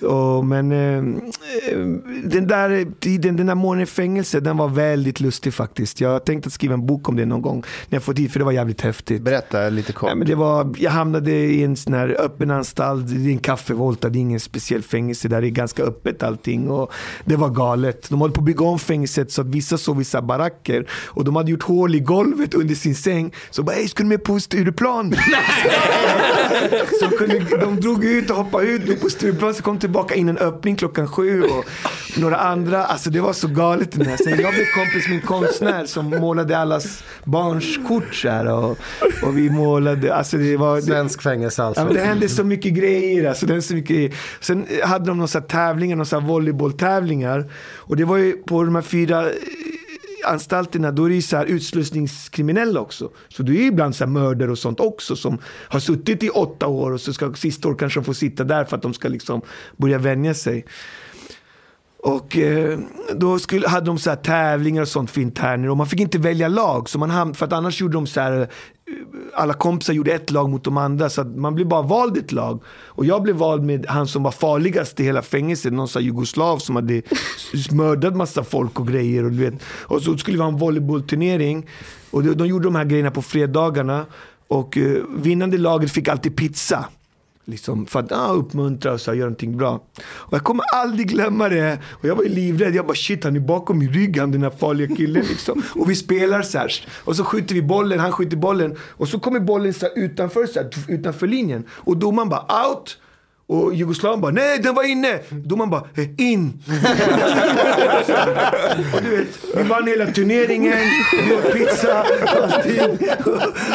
Och, 0.03 0.45
men 0.45 0.73
eh, 0.73 0.99
eh, 0.99 1.79
den 2.25 2.47
där 2.47 2.87
tiden, 3.01 3.37
den 3.37 3.47
där 3.47 3.55
månaden 3.55 3.83
i 3.83 3.87
fängelse, 3.87 4.41
den 4.41 4.57
var 4.57 4.69
väldigt 4.69 5.21
lustig 5.21 5.55
faktiskt. 5.55 6.01
Jag 6.01 6.25
tänkte 6.25 6.47
att 6.47 6.53
skriva 6.53 6.75
en 6.75 6.87
bok 6.87 7.09
om 7.09 7.17
det 7.17 7.27
någon 7.27 7.43
gång 7.43 7.63
när 7.89 7.97
jag 7.97 8.03
får 8.03 8.15
tid, 8.15 8.33
för 8.33 8.39
det 8.39 8.45
var 8.45 8.53
jävligt 8.53 8.81
häftigt. 8.81 9.23
Berätta 9.23 9.69
lite 9.69 9.93
kort. 9.93 10.09
Nej, 10.09 10.17
men 10.17 10.27
det 10.27 10.35
var, 10.35 10.75
jag 10.79 10.91
hamnade 10.91 11.31
i 11.31 11.65
en 11.65 11.77
sån 11.77 11.95
här 11.95 12.17
öppen 12.21 12.51
anstalt, 12.51 13.09
det 13.09 13.15
är 13.15 13.33
en 13.33 13.39
kaffevolta, 13.39 14.09
det 14.09 14.19
är 14.19 14.21
ingen 14.21 14.41
speciell 14.41 14.83
fängelse 14.83 15.29
där, 15.29 15.41
det 15.41 15.47
är 15.47 15.51
ganska 15.51 15.83
öppet 15.83 16.23
allting. 16.23 16.71
Och 16.71 16.93
det 17.25 17.37
var 17.37 17.49
galet. 17.49 18.11
De 18.11 18.21
höll 18.21 18.31
på 18.31 18.41
att 18.41 18.45
bygga 18.45 18.65
om 18.65 18.79
fängelset 18.79 19.33
så 19.33 19.41
att 19.41 19.47
vissa 19.47 19.79
sov 19.79 20.01
i 20.01 20.05
så 20.05 20.17
här 20.17 20.23
baracker 20.23 20.87
och 20.91 21.25
de 21.25 21.37
hade 21.37 21.51
gjort 21.51 21.63
hål 21.63 21.95
i 21.95 22.01
golvet 22.01 22.55
under 22.55 22.75
sin 22.75 22.95
säng. 22.95 23.35
Så 23.51 23.63
bara, 23.63 23.77
hej 23.77 23.89
ska 23.89 24.03
du 24.03 24.09
med 24.09 24.25
på 24.25 24.41
Stureplan? 24.41 25.15
så 27.01 27.07
de, 27.07 27.17
kunde, 27.17 27.57
de 27.61 27.81
drog 27.81 28.05
ut 28.05 28.31
och 28.31 28.37
hoppade 28.37 28.67
ut 28.67 29.01
på 29.01 29.11
Stureplan, 29.11 29.55
så 29.55 29.63
kom 29.63 29.79
tillbaka 29.89 30.15
in 30.15 30.29
en 30.29 30.39
öppning 30.39 30.77
klockan 30.77 31.09
sju 31.09 31.43
och 31.43 31.65
några 32.17 32.37
andra. 32.37 32.85
Alltså 32.85 33.11
det 33.11 33.21
var 33.21 33.33
så 33.33 33.49
galet 33.49 33.93
den 33.93 34.07
här. 34.07 34.17
Sen 34.17 34.41
jag 34.41 34.55
blev 34.55 34.65
kompis 34.75 35.09
med 35.09 35.17
en 35.17 35.27
konstnär 35.27 35.87
som 35.87 36.11
målade 36.11 36.59
allas 36.59 37.05
barns 37.25 37.79
kort 37.89 38.15
så 38.15 38.29
här, 38.29 38.53
och, 38.53 38.79
och 39.23 39.39
vi 39.39 39.51
målade, 39.51 40.15
alltså 40.15 40.37
det 40.37 40.57
var... 40.57 40.81
Svensk 40.81 41.23
fängelse 41.23 41.63
alltså. 41.63 41.83
Ja, 41.83 41.93
det 41.93 42.01
hände 42.01 42.29
så 42.29 42.45
mycket 42.45 42.73
grejer. 42.73 43.29
Alltså, 43.29 43.47
det 43.47 43.53
hände 43.53 43.67
så 43.67 43.75
mycket. 43.75 44.13
Sen 44.41 44.67
hade 44.85 45.07
de 45.07 45.19
några 45.19 45.41
tävlingar, 45.41 45.97
några 45.97 46.21
volleybolltävlingar. 46.21 47.53
Och 47.77 47.97
det 47.97 48.05
var 48.05 48.17
ju 48.17 48.33
på 48.33 48.65
de 48.65 48.75
här 48.75 48.83
fyra 48.83 49.27
eh, 49.27 49.33
anstalterna, 50.27 50.93
då 50.93 51.05
är 51.05 51.09
det 51.09 51.15
ju 51.15 51.23
så 51.23 51.37
här 51.37 51.47
utslussningskriminella 51.47 52.81
också. 52.81 53.11
Så 53.29 53.43
det 53.43 53.53
är 53.53 53.61
ju 53.61 53.67
ibland 53.67 53.97
så 53.97 54.05
här 54.05 54.11
mördare 54.11 54.51
och 54.51 54.59
sånt 54.59 54.81
också 54.81 55.17
som 55.17 55.39
har 55.45 55.81
suttit 55.81 56.23
i 56.23 56.31
åtta 56.31 56.67
år 56.67 56.91
och 56.93 57.01
så 57.01 57.13
ska 57.13 57.35
sista 57.35 57.69
år 57.69 57.75
kanske 57.75 58.01
de 58.01 58.05
få 58.05 58.15
sitta 58.15 58.45
där 58.45 58.65
för 58.65 58.77
att 58.77 58.83
de 58.83 58.95
ska 58.95 59.09
liksom 59.09 59.41
börja 59.77 59.99
vänja 59.99 60.35
sig. 60.35 60.65
Och 62.03 62.39
eh, 62.39 62.79
då 63.15 63.39
skulle, 63.39 63.69
hade 63.69 63.87
de 63.87 63.99
så 63.99 64.11
här 64.11 64.17
tävlingar 64.17 64.83
och 64.83 64.89
sånt 64.89 65.11
för 65.11 65.21
interner 65.21 65.69
och 65.69 65.77
man 65.77 65.87
fick 65.87 66.01
inte 66.01 66.19
välja 66.19 66.49
lag. 66.49 66.89
Så 66.89 66.99
man 66.99 67.11
ham- 67.11 67.35
för 67.35 67.47
att 67.47 67.53
annars 67.53 67.81
gjorde 67.81 67.95
de 67.95 68.07
så 68.07 68.21
här, 68.21 68.49
alla 69.35 69.55
kompisar 69.55 69.93
gjorde 69.93 70.13
ett 70.13 70.31
lag 70.31 70.51
mot 70.51 70.65
de 70.65 70.77
andra 70.77 71.11
så 71.11 71.21
att 71.21 71.37
man 71.37 71.55
blev 71.55 71.69
bara 71.69 71.83
vald 71.83 72.17
ett 72.17 72.33
lag. 72.33 72.63
Och 72.69 73.05
jag 73.05 73.23
blev 73.23 73.37
vald 73.37 73.63
med 73.63 73.87
han 73.87 74.07
som 74.07 74.23
var 74.23 74.31
farligast 74.31 75.01
i 75.01 75.05
hela 75.05 75.23
fängelset, 75.23 75.73
någon 75.73 75.89
sån 75.89 76.03
jugoslav 76.03 76.59
som 76.59 76.77
hade 76.77 77.03
mördat 77.73 78.17
massa 78.17 78.45
folk 78.45 78.81
och 78.81 78.89
grejer. 78.89 79.25
Och, 79.25 79.31
du 79.31 79.37
vet. 79.37 79.63
och 79.65 80.03
så 80.03 80.19
skulle 80.19 80.37
vi 80.37 80.43
ha 80.43 80.49
en 80.49 80.57
volleybollturnering 80.57 81.67
och 82.11 82.23
de, 82.23 82.35
de 82.35 82.47
gjorde 82.47 82.65
de 82.65 82.75
här 82.75 82.85
grejerna 82.85 83.11
på 83.11 83.23
fredagarna. 83.23 84.07
Och 84.49 84.79
eh, 84.79 85.03
vinnande 85.17 85.59
laget 85.59 85.91
fick 85.91 86.09
alltid 86.09 86.37
pizza. 86.37 86.85
Liksom 87.49 87.87
för 87.87 88.01
att 88.01 88.13
ah, 88.13 88.33
uppmuntra 88.33 88.93
och 88.93 89.01
så 89.01 89.11
här, 89.11 89.19
göra 89.19 89.27
någonting 89.27 89.57
bra. 89.57 89.81
Och 90.03 90.33
jag 90.33 90.45
kommer 90.45 90.65
aldrig 90.75 91.09
glömma 91.09 91.49
det. 91.49 91.79
Och 91.91 92.05
jag 92.09 92.17
var 92.17 92.23
ju 92.23 92.29
livrädd. 92.29 92.75
Jag 92.75 92.87
bara 92.87 92.95
shit 92.95 93.25
han 93.25 93.37
är 93.37 93.41
bakom 93.41 93.79
min 93.79 93.93
rygg 93.93 94.19
han 94.19 94.31
den 94.31 94.43
här 94.43 94.51
farliga 94.51 94.97
killen 94.97 95.25
liksom. 95.29 95.63
Och 95.75 95.91
vi 95.91 95.95
spelar 95.95 96.43
så 96.43 96.59
här. 96.59 96.73
Och 97.05 97.17
så 97.17 97.25
skjuter 97.25 97.55
vi 97.55 97.63
bollen, 97.63 97.99
han 97.99 98.13
skjuter 98.13 98.37
bollen. 98.37 98.77
Och 98.81 99.09
så 99.09 99.19
kommer 99.19 99.41
bollen 99.41 99.75
så 99.75 99.87
här 99.87 99.99
utanför, 99.99 100.47
så 100.47 100.61
här, 100.61 100.71
utanför 100.89 101.27
linjen. 101.27 101.65
Och 101.71 101.97
domaren 101.97 102.29
bara 102.29 102.69
out. 102.69 102.99
Och 103.51 103.75
Jugoslaven 103.75 104.21
bara 104.21 104.33
nej 104.33 104.59
den 104.59 104.75
var 104.75 104.83
inne. 104.91 105.19
Domaren 105.31 105.71
bara 105.71 105.83
eh, 105.95 106.09
in. 106.17 106.63
och 108.95 109.03
du 109.03 109.17
vet, 109.17 109.29
vi 109.57 109.63
vann 109.63 109.87
hela 109.87 110.07
turneringen. 110.07 110.77
Vi 111.29 111.35
åt 111.35 111.53
pizza. 111.53 112.05
Allting. 112.27 113.09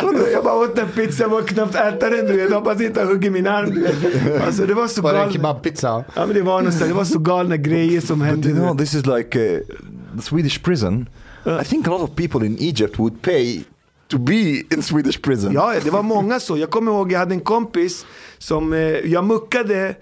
Och 0.04 0.16
jag 0.34 0.44
bara 0.44 0.54
åt 0.56 0.76
den 0.76 0.88
pizzan, 0.90 1.30
var 1.30 1.42
knappt 1.42 1.76
äta 1.76 2.10
den 2.10 2.26
du 2.26 2.34
vet. 2.34 2.54
Hoppas 2.54 2.82
inte 2.82 3.00
han 3.00 3.10
hugger 3.10 3.30
min 3.32 3.48
arm. 3.48 3.70
Du 3.74 3.82
vet. 3.82 4.44
Alltså 4.46 4.66
det 4.66 4.74
var 4.74 4.88
så 4.88 5.02
Var 5.02 5.14
det 5.14 5.20
en 5.20 5.32
kebabpizza? 5.32 6.04
Ja 6.16 6.26
men 6.26 6.36
det 6.36 6.42
var 6.42 6.62
här, 6.62 6.88
det 6.88 6.94
var 6.94 7.06
så 7.06 7.20
galna 7.20 7.58
grejer 7.58 8.02
som 8.02 8.20
But 8.20 8.28
hände. 8.28 8.50
you 8.50 8.58
know, 8.58 8.78
this 8.78 8.94
is 8.94 9.06
like 9.06 9.40
uh, 9.40 9.60
the 10.16 10.22
Swedish 10.22 10.64
prison. 10.64 11.10
I 11.62 11.64
think 11.66 11.88
a 11.88 11.90
lot 11.90 12.02
of 12.02 12.16
people 12.16 12.46
in 12.46 12.58
Egypt 12.60 13.00
would 13.00 13.22
pay 13.22 13.64
to 14.08 14.18
be 14.18 14.64
in 14.76 14.84
Swedish 14.84 15.22
prison. 15.22 15.54
Ja, 15.54 15.74
det 15.84 15.90
var 15.90 16.04
många 16.04 16.40
så. 16.40 16.58
Jag 16.58 16.70
kommer 16.70 16.92
ihåg, 16.92 17.12
jag 17.12 17.20
hade 17.20 17.36
en 17.36 17.42
kompis 17.42 18.06
som, 18.38 18.74
eh, 18.74 18.80
jag 18.80 19.26
muckade 19.26 19.96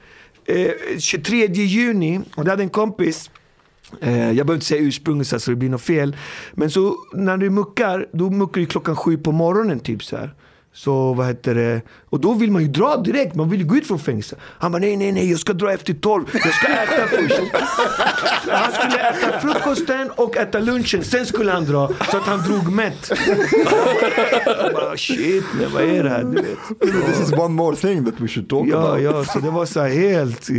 eh, 0.46 0.72
23 1.00 1.46
juni 1.46 2.20
och 2.36 2.46
jag 2.46 2.50
hade 2.50 2.64
en 2.64 2.70
kompis 2.70 3.30
Eh, 4.00 4.32
jag 4.32 4.36
behöver 4.36 4.54
inte 4.54 4.66
säga 4.66 4.82
ursprunget 4.82 5.28
så, 5.28 5.40
så 5.40 5.52
det 5.52 5.58
blir 5.58 5.70
något 5.70 5.82
fel. 5.82 6.16
Men 6.54 6.72
så 6.72 6.96
när 7.14 7.38
du 7.38 7.50
muckar, 7.50 8.08
då 8.14 8.30
muckar 8.30 8.62
du 8.62 8.68
klockan 8.68 8.96
sju 8.96 9.18
på 9.18 9.32
morgonen 9.32 9.80
typ 9.80 10.04
så 10.04 10.18
här. 10.18 10.34
Så 10.74 11.14
vad 11.14 11.28
heter 11.28 11.56
det? 11.56 11.82
Och 12.10 12.20
då 12.20 12.34
vill 12.34 12.52
man 12.52 12.62
ju 12.62 12.68
dra 12.68 12.98
direkt, 12.98 13.36
man 13.36 13.50
vill 13.50 13.60
ju 13.60 13.66
gå 13.68 13.76
ut 13.76 13.88
från 13.88 14.00
fängelse. 14.00 14.36
Han 14.42 14.72
bara 14.72 14.80
nej, 14.80 14.98
nej, 14.98 15.12
nej, 15.12 15.30
jag 15.32 15.40
ska 15.40 15.54
dra 15.54 15.74
efter 15.74 15.94
tolv. 15.94 16.24
Jag 16.34 16.54
ska 16.54 16.68
äta 16.68 17.08
först. 17.08 17.42
Han 18.52 18.72
skulle 18.74 19.10
äta 19.10 19.40
frukosten 19.40 20.10
och 20.16 20.38
äta 20.38 20.60
lunchen, 20.60 21.04
sen 21.04 21.26
skulle 21.26 21.52
han 21.52 21.66
dra. 21.66 21.88
Så 22.12 22.18
att 22.18 22.24
han 22.24 22.40
drog 22.42 22.72
mätt. 22.72 23.12
Jag 24.46 24.74
bara 24.74 24.98
shit, 24.98 25.46
men 25.60 25.72
vad 25.74 25.82
är 25.84 26.04
det 26.04 26.10
här? 26.10 26.24
Du 26.24 26.42
vet. 26.42 27.06
This 27.06 27.20
is 27.28 27.34
one 27.34 27.48
more 27.54 27.76
thing 27.76 28.06
that 28.06 28.14
we 28.20 28.28
should 28.28 28.50
talk 28.50 28.68
Ja, 28.68 28.78
about. 28.88 29.02
ja, 29.02 29.24
så 29.26 29.40
det 29.40 29.50
var 29.50 29.66
så 29.66 29.80
här 29.80 29.90
helt... 29.90 30.50
eh, 30.50 30.56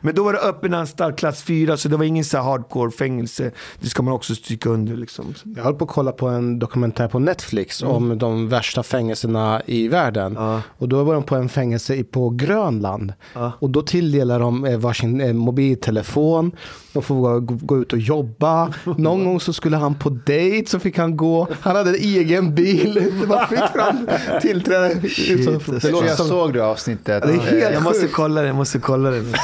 Men 0.00 0.14
då 0.14 0.24
var 0.24 0.32
det 0.32 0.38
öppen 0.38 0.74
anstalt, 0.74 1.16
klass 1.18 1.42
4, 1.42 1.76
så 1.76 1.88
det 1.88 1.96
var 1.96 2.04
ingen 2.04 2.24
så 2.24 2.38
hardcore 2.38 2.90
fängelse. 2.90 3.50
Det 3.80 3.86
ska 3.88 4.02
man 4.02 4.14
också 4.14 4.34
stryka 4.34 4.68
under 4.68 4.96
liksom. 4.96 5.34
Jag 5.56 5.64
höll 5.64 5.74
på 5.74 5.84
att 5.84 5.90
kolla 5.90 6.12
på 6.12 6.26
en 6.28 6.58
dokumentär 6.58 7.08
på 7.08 7.18
Netflix 7.18 7.82
om 7.82 8.18
de 8.18 8.48
värsta 8.48 8.82
fängelserna 8.82 9.53
i 9.66 9.88
världen. 9.88 10.34
Ja. 10.38 10.60
Och 10.78 10.88
då 10.88 11.04
var 11.04 11.14
de 11.14 11.22
på 11.22 11.34
en 11.36 11.48
fängelse 11.48 11.94
i- 11.94 12.04
på 12.04 12.30
Grönland. 12.30 13.12
Ja. 13.34 13.52
Och 13.58 13.70
då 13.70 13.82
tilldelar 13.82 14.40
de 14.40 14.64
eh, 14.64 14.78
varsin 14.78 15.20
eh, 15.20 15.32
mobiltelefon. 15.32 16.52
De 16.92 17.02
får 17.02 17.40
gå, 17.40 17.54
gå 17.62 17.78
ut 17.78 17.92
och 17.92 17.98
jobba. 17.98 18.72
Någon 18.98 19.24
gång 19.24 19.40
så 19.40 19.52
skulle 19.52 19.76
han 19.76 19.94
på 19.94 20.08
dejt 20.10 20.70
så 20.70 20.78
fick 20.78 20.98
han 20.98 21.16
gå. 21.16 21.48
Han 21.60 21.76
hade 21.76 21.90
en 21.90 21.96
egen 21.96 22.54
bil. 22.54 22.94
Det 23.20 23.26
var 23.26 23.46
fritt 23.46 23.70
fram 23.74 24.08
tillträde. 24.40 25.08
Shit. 25.08 25.44
Jag 25.50 25.82
tror 25.82 26.04
jag 26.06 26.16
som- 26.16 26.28
såg 26.28 26.52
det 26.52 26.60
avsnittet. 26.64 27.22
Det 27.22 27.32
är 27.32 27.38
helt 27.38 27.74
jag 27.74 27.82
måste 27.82 28.00
sjukt. 28.00 28.14
kolla 28.14 28.40
den, 28.40 28.46
jag 28.48 28.56
måste 28.56 28.78
kolla. 28.78 29.08
Alltså. 29.08 29.36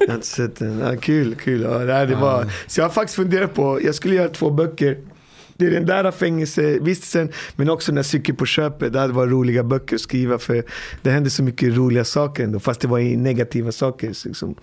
Jag 0.00 0.08
har 0.08 0.14
inte 0.14 0.26
sett 0.26 0.56
den. 0.58 0.78
Ja, 0.78 0.96
kul, 1.00 1.34
kul. 1.34 1.62
Ja, 1.62 1.78
det, 1.78 2.06
det 2.06 2.14
var, 2.14 2.46
så 2.66 2.80
jag 2.80 2.84
har 2.84 2.90
faktiskt 2.90 3.16
funderat 3.16 3.54
på, 3.54 3.80
jag 3.82 3.94
skulle 3.94 4.14
göra 4.14 4.28
två 4.28 4.50
böcker. 4.50 4.98
Det 5.58 5.66
är 5.66 5.70
den 5.70 5.86
där 5.86 6.10
fängelsevistelsen, 6.10 7.32
men 7.56 7.70
också 7.70 7.92
den 7.92 7.96
där 7.96 8.02
cykeln 8.02 8.36
på 8.36 8.46
köpet. 8.46 8.92
Det 8.92 9.00
hade 9.00 9.12
varit 9.12 9.32
roliga 9.32 9.64
böcker 9.64 9.94
att 9.94 10.00
skriva 10.00 10.38
för 10.38 10.64
det 11.02 11.10
hände 11.10 11.30
så 11.30 11.42
mycket 11.42 11.76
roliga 11.76 12.04
saker 12.04 12.44
ändå, 12.44 12.60
fast 12.60 12.80
det 12.80 12.88
var 12.88 13.00
negativa 13.00 13.72
saker. 13.72 14.08
Liksom. 14.08 14.54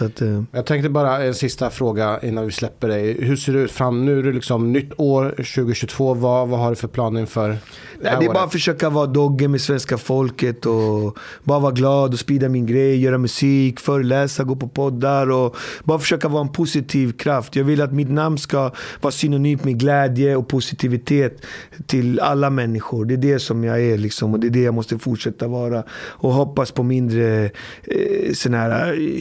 Att, 0.00 0.22
eh, 0.22 0.42
Jag 0.50 0.66
tänkte 0.66 0.88
bara 0.88 1.24
en 1.24 1.34
sista 1.34 1.70
fråga 1.70 2.20
innan 2.22 2.46
vi 2.46 2.52
släpper 2.52 2.88
dig. 2.88 3.24
Hur 3.24 3.36
ser 3.36 3.52
det 3.52 3.58
ut 3.58 3.70
fram? 3.70 4.04
Nu 4.04 4.18
är 4.18 4.22
det 4.22 4.32
liksom 4.32 4.72
nytt 4.72 4.92
år 4.96 5.34
2022. 5.36 6.14
Vad, 6.14 6.48
vad 6.48 6.60
har 6.60 6.70
du 6.70 6.76
för 6.76 6.88
plan 6.88 7.18
inför 7.18 7.58
det 8.00 8.08
här 8.08 8.20
det 8.20 8.26
är 8.26 8.32
bara 8.32 8.44
att 8.44 8.52
försöka 8.52 8.90
vara 8.90 9.06
dogge 9.06 9.48
med 9.48 9.60
svenska 9.60 9.98
folket 9.98 10.66
och 10.66 11.18
bara 11.44 11.58
vara 11.58 11.72
glad 11.72 12.12
och 12.12 12.18
sprida 12.18 12.48
min 12.48 12.66
grej, 12.66 13.00
göra 13.00 13.18
musik, 13.18 13.80
föreläsa, 13.80 14.44
gå 14.44 14.56
på 14.56 14.68
poddar 14.68 15.30
och 15.30 15.56
bara 15.84 15.98
försöka 15.98 16.28
vara 16.28 16.42
en 16.42 16.52
positiv 16.52 17.12
kraft. 17.12 17.56
Jag 17.56 17.64
vill 17.64 17.82
att 17.82 17.92
mitt 17.92 18.10
namn 18.10 18.38
ska 18.38 18.70
vara 19.00 19.12
synonymt 19.12 19.64
med 19.64 19.78
glädje 19.80 20.36
och 20.36 20.48
positivitet 20.48 21.46
till 21.86 22.20
alla 22.20 22.50
människor. 22.50 23.04
Det 23.04 23.14
är 23.14 23.18
det 23.18 23.38
som 23.38 23.64
jag 23.64 23.82
är 23.82 23.98
liksom 23.98 24.32
och 24.32 24.40
det 24.40 24.46
är 24.46 24.50
det 24.50 24.62
jag 24.62 24.74
måste 24.74 24.98
fortsätta 24.98 25.48
vara. 25.48 25.84
Och 25.90 26.32
hoppas 26.32 26.72
på 26.72 26.82
mindre 26.82 27.44
eh, 27.84 28.32
såna 28.34 28.56
här 28.56 28.92
eh, 28.92 29.20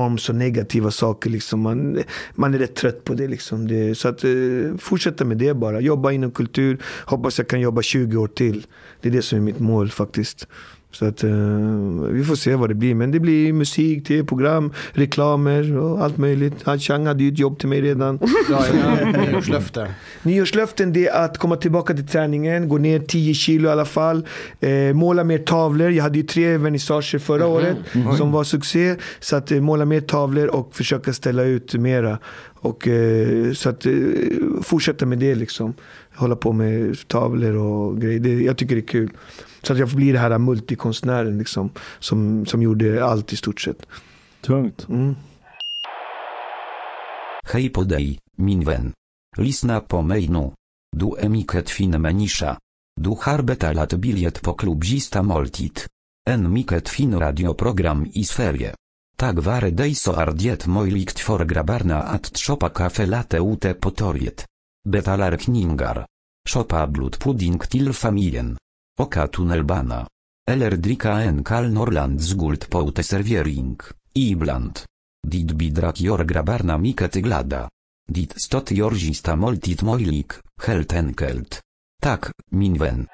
storms 0.00 0.28
och 0.28 0.34
negativa 0.34 0.90
saker. 0.90 1.30
Liksom. 1.30 1.60
Man, 1.60 2.02
man 2.34 2.54
är 2.54 2.58
rätt 2.58 2.74
trött 2.74 3.04
på 3.04 3.14
det. 3.14 3.28
Liksom. 3.28 3.68
det 3.68 3.94
så 3.94 4.08
att 4.08 4.24
eh, 4.24 4.30
fortsätta 4.78 5.24
med 5.24 5.36
det 5.36 5.54
bara. 5.54 5.80
Jobba 5.80 6.12
inom 6.12 6.30
kultur. 6.30 6.78
Hoppas 7.06 7.38
jag 7.38 7.48
kan 7.48 7.60
jobba 7.60 7.82
20 7.82 8.16
år 8.16 8.28
till. 8.28 8.66
Det 9.00 9.08
är 9.08 9.12
det 9.12 9.22
som 9.22 9.38
är 9.38 9.42
mitt 9.42 9.58
mål 9.58 9.90
faktiskt. 9.90 10.48
Så 10.92 11.06
att 11.06 11.24
eh, 11.24 11.30
vi 12.10 12.24
får 12.24 12.34
se 12.34 12.54
vad 12.54 12.70
det 12.70 12.74
blir. 12.74 12.94
Men 12.94 13.10
det 13.10 13.20
blir 13.20 13.52
musik, 13.52 14.06
tv-program, 14.06 14.72
reklamer 14.92 15.76
och 15.78 16.04
allt 16.04 16.16
möjligt. 16.16 16.54
Han 16.64 16.78
Chang 16.78 17.06
hade 17.06 17.22
ju 17.24 17.32
ett 17.32 17.38
jobb 17.38 17.58
till 17.58 17.68
mig 17.68 17.80
redan. 17.80 18.18
Ja, 18.50 18.64
ja, 18.72 19.10
nyårslöfte. 19.10 19.94
Nyårslöften 20.22 20.92
det 20.92 21.08
är 21.08 21.24
att 21.24 21.38
komma 21.38 21.56
tillbaka 21.56 21.94
till 21.94 22.06
träningen, 22.06 22.68
gå 22.68 22.78
ner 22.78 22.98
10 23.00 23.34
kilo 23.34 23.68
i 23.68 23.72
alla 23.72 23.84
fall. 23.84 24.26
Eh, 24.60 24.94
måla 24.94 25.24
mer 25.24 25.38
tavlor. 25.38 25.90
Jag 25.90 26.02
hade 26.02 26.18
ju 26.18 26.24
tre 26.24 26.56
vernissager 26.56 27.18
förra 27.18 27.46
året 27.46 27.76
som 28.16 28.32
var 28.32 28.44
succé. 28.44 28.96
Så 29.20 29.36
att 29.36 29.52
eh, 29.52 29.60
måla 29.60 29.84
mer 29.84 30.00
tavlor 30.00 30.46
och 30.46 30.76
försöka 30.76 31.12
ställa 31.12 31.42
ut 31.42 31.74
mera. 31.74 32.18
Och, 32.60 32.88
eh, 32.88 33.52
så 33.52 33.68
att 33.68 33.86
eh, 33.86 33.92
fortsätta 34.62 35.06
med 35.06 35.18
det 35.18 35.34
liksom. 35.34 35.74
Hålla 36.14 36.36
på 36.36 36.52
med 36.52 37.08
tavlor 37.08 37.56
och 37.56 38.00
grejer. 38.00 38.20
Det, 38.20 38.42
jag 38.42 38.56
tycker 38.56 38.74
det 38.74 38.80
är 38.80 38.86
kul. 38.86 39.10
Så 39.62 39.72
att 39.72 39.78
jag 39.78 39.90
får 39.90 39.96
bli 39.96 40.12
det 40.12 40.18
här 40.18 40.38
multikonstnären 40.38 41.38
liksom. 41.38 41.70
Som, 41.98 42.46
som 42.46 42.62
gjorde 42.62 43.04
allt 43.04 43.32
i 43.32 43.36
stort 43.36 43.60
sett. 43.60 43.86
Tungt. 44.40 44.88
Mm. 44.88 45.16
Hej 47.44 47.68
på 47.68 47.84
dig, 47.84 48.18
min 48.36 48.64
vän. 48.64 48.92
Lisna 49.36 49.80
po 49.80 50.02
mejnu. 50.02 50.52
Du 50.96 51.14
emiket 51.18 51.70
fin 51.70 52.00
menisza. 52.00 52.58
Du 53.00 53.16
harbeta 53.20 53.72
lat 53.72 53.94
biliet 53.94 54.42
po 54.42 54.54
klubzista 54.54 55.22
moltit. 55.22 55.86
En 56.30 56.52
miket 56.52 56.88
fin 56.88 57.18
radioprogram 57.18 58.06
i 58.14 58.24
sferie. 58.24 58.74
Tak 59.16 59.38
ware 59.44 59.70
dejso 59.70 60.12
ardiet 60.12 60.66
moilikt 60.66 61.20
for 61.20 61.44
grabarna 61.44 62.02
at 62.02 62.32
tropa 62.32 62.68
kafe 62.68 63.06
late 63.06 63.38
ute 63.38 63.74
potoriet. 63.74 64.46
Betalar 64.88 65.36
kningar. 65.36 66.06
Szopa 66.48 66.86
blut 66.86 67.18
pudding 67.18 67.60
til 67.70 67.92
familien. 67.92 68.56
Oka 69.00 69.28
tunnelbana. 69.28 70.06
Eller 70.44 70.76
drika 70.76 71.22
en 71.24 71.42
kal 71.42 71.70
norland 71.72 72.20
zgult 72.20 72.66
poute 72.68 73.02
serviering, 73.02 73.80
ibland. 74.12 74.82
Dit 75.24 75.54
bidrak 75.56 76.02
jor 76.04 76.24
grabarna 76.24 76.76
miket 76.76 77.16
glada. 77.24 77.62
Dit 78.04 78.34
stot 78.36 78.70
jorzista 78.70 79.36
moltit 79.36 79.82
moilik, 79.82 80.36
helt 80.66 80.92
enkelt. 80.92 81.62
Tak, 82.02 82.32
min 82.50 82.76
wen. 82.76 83.06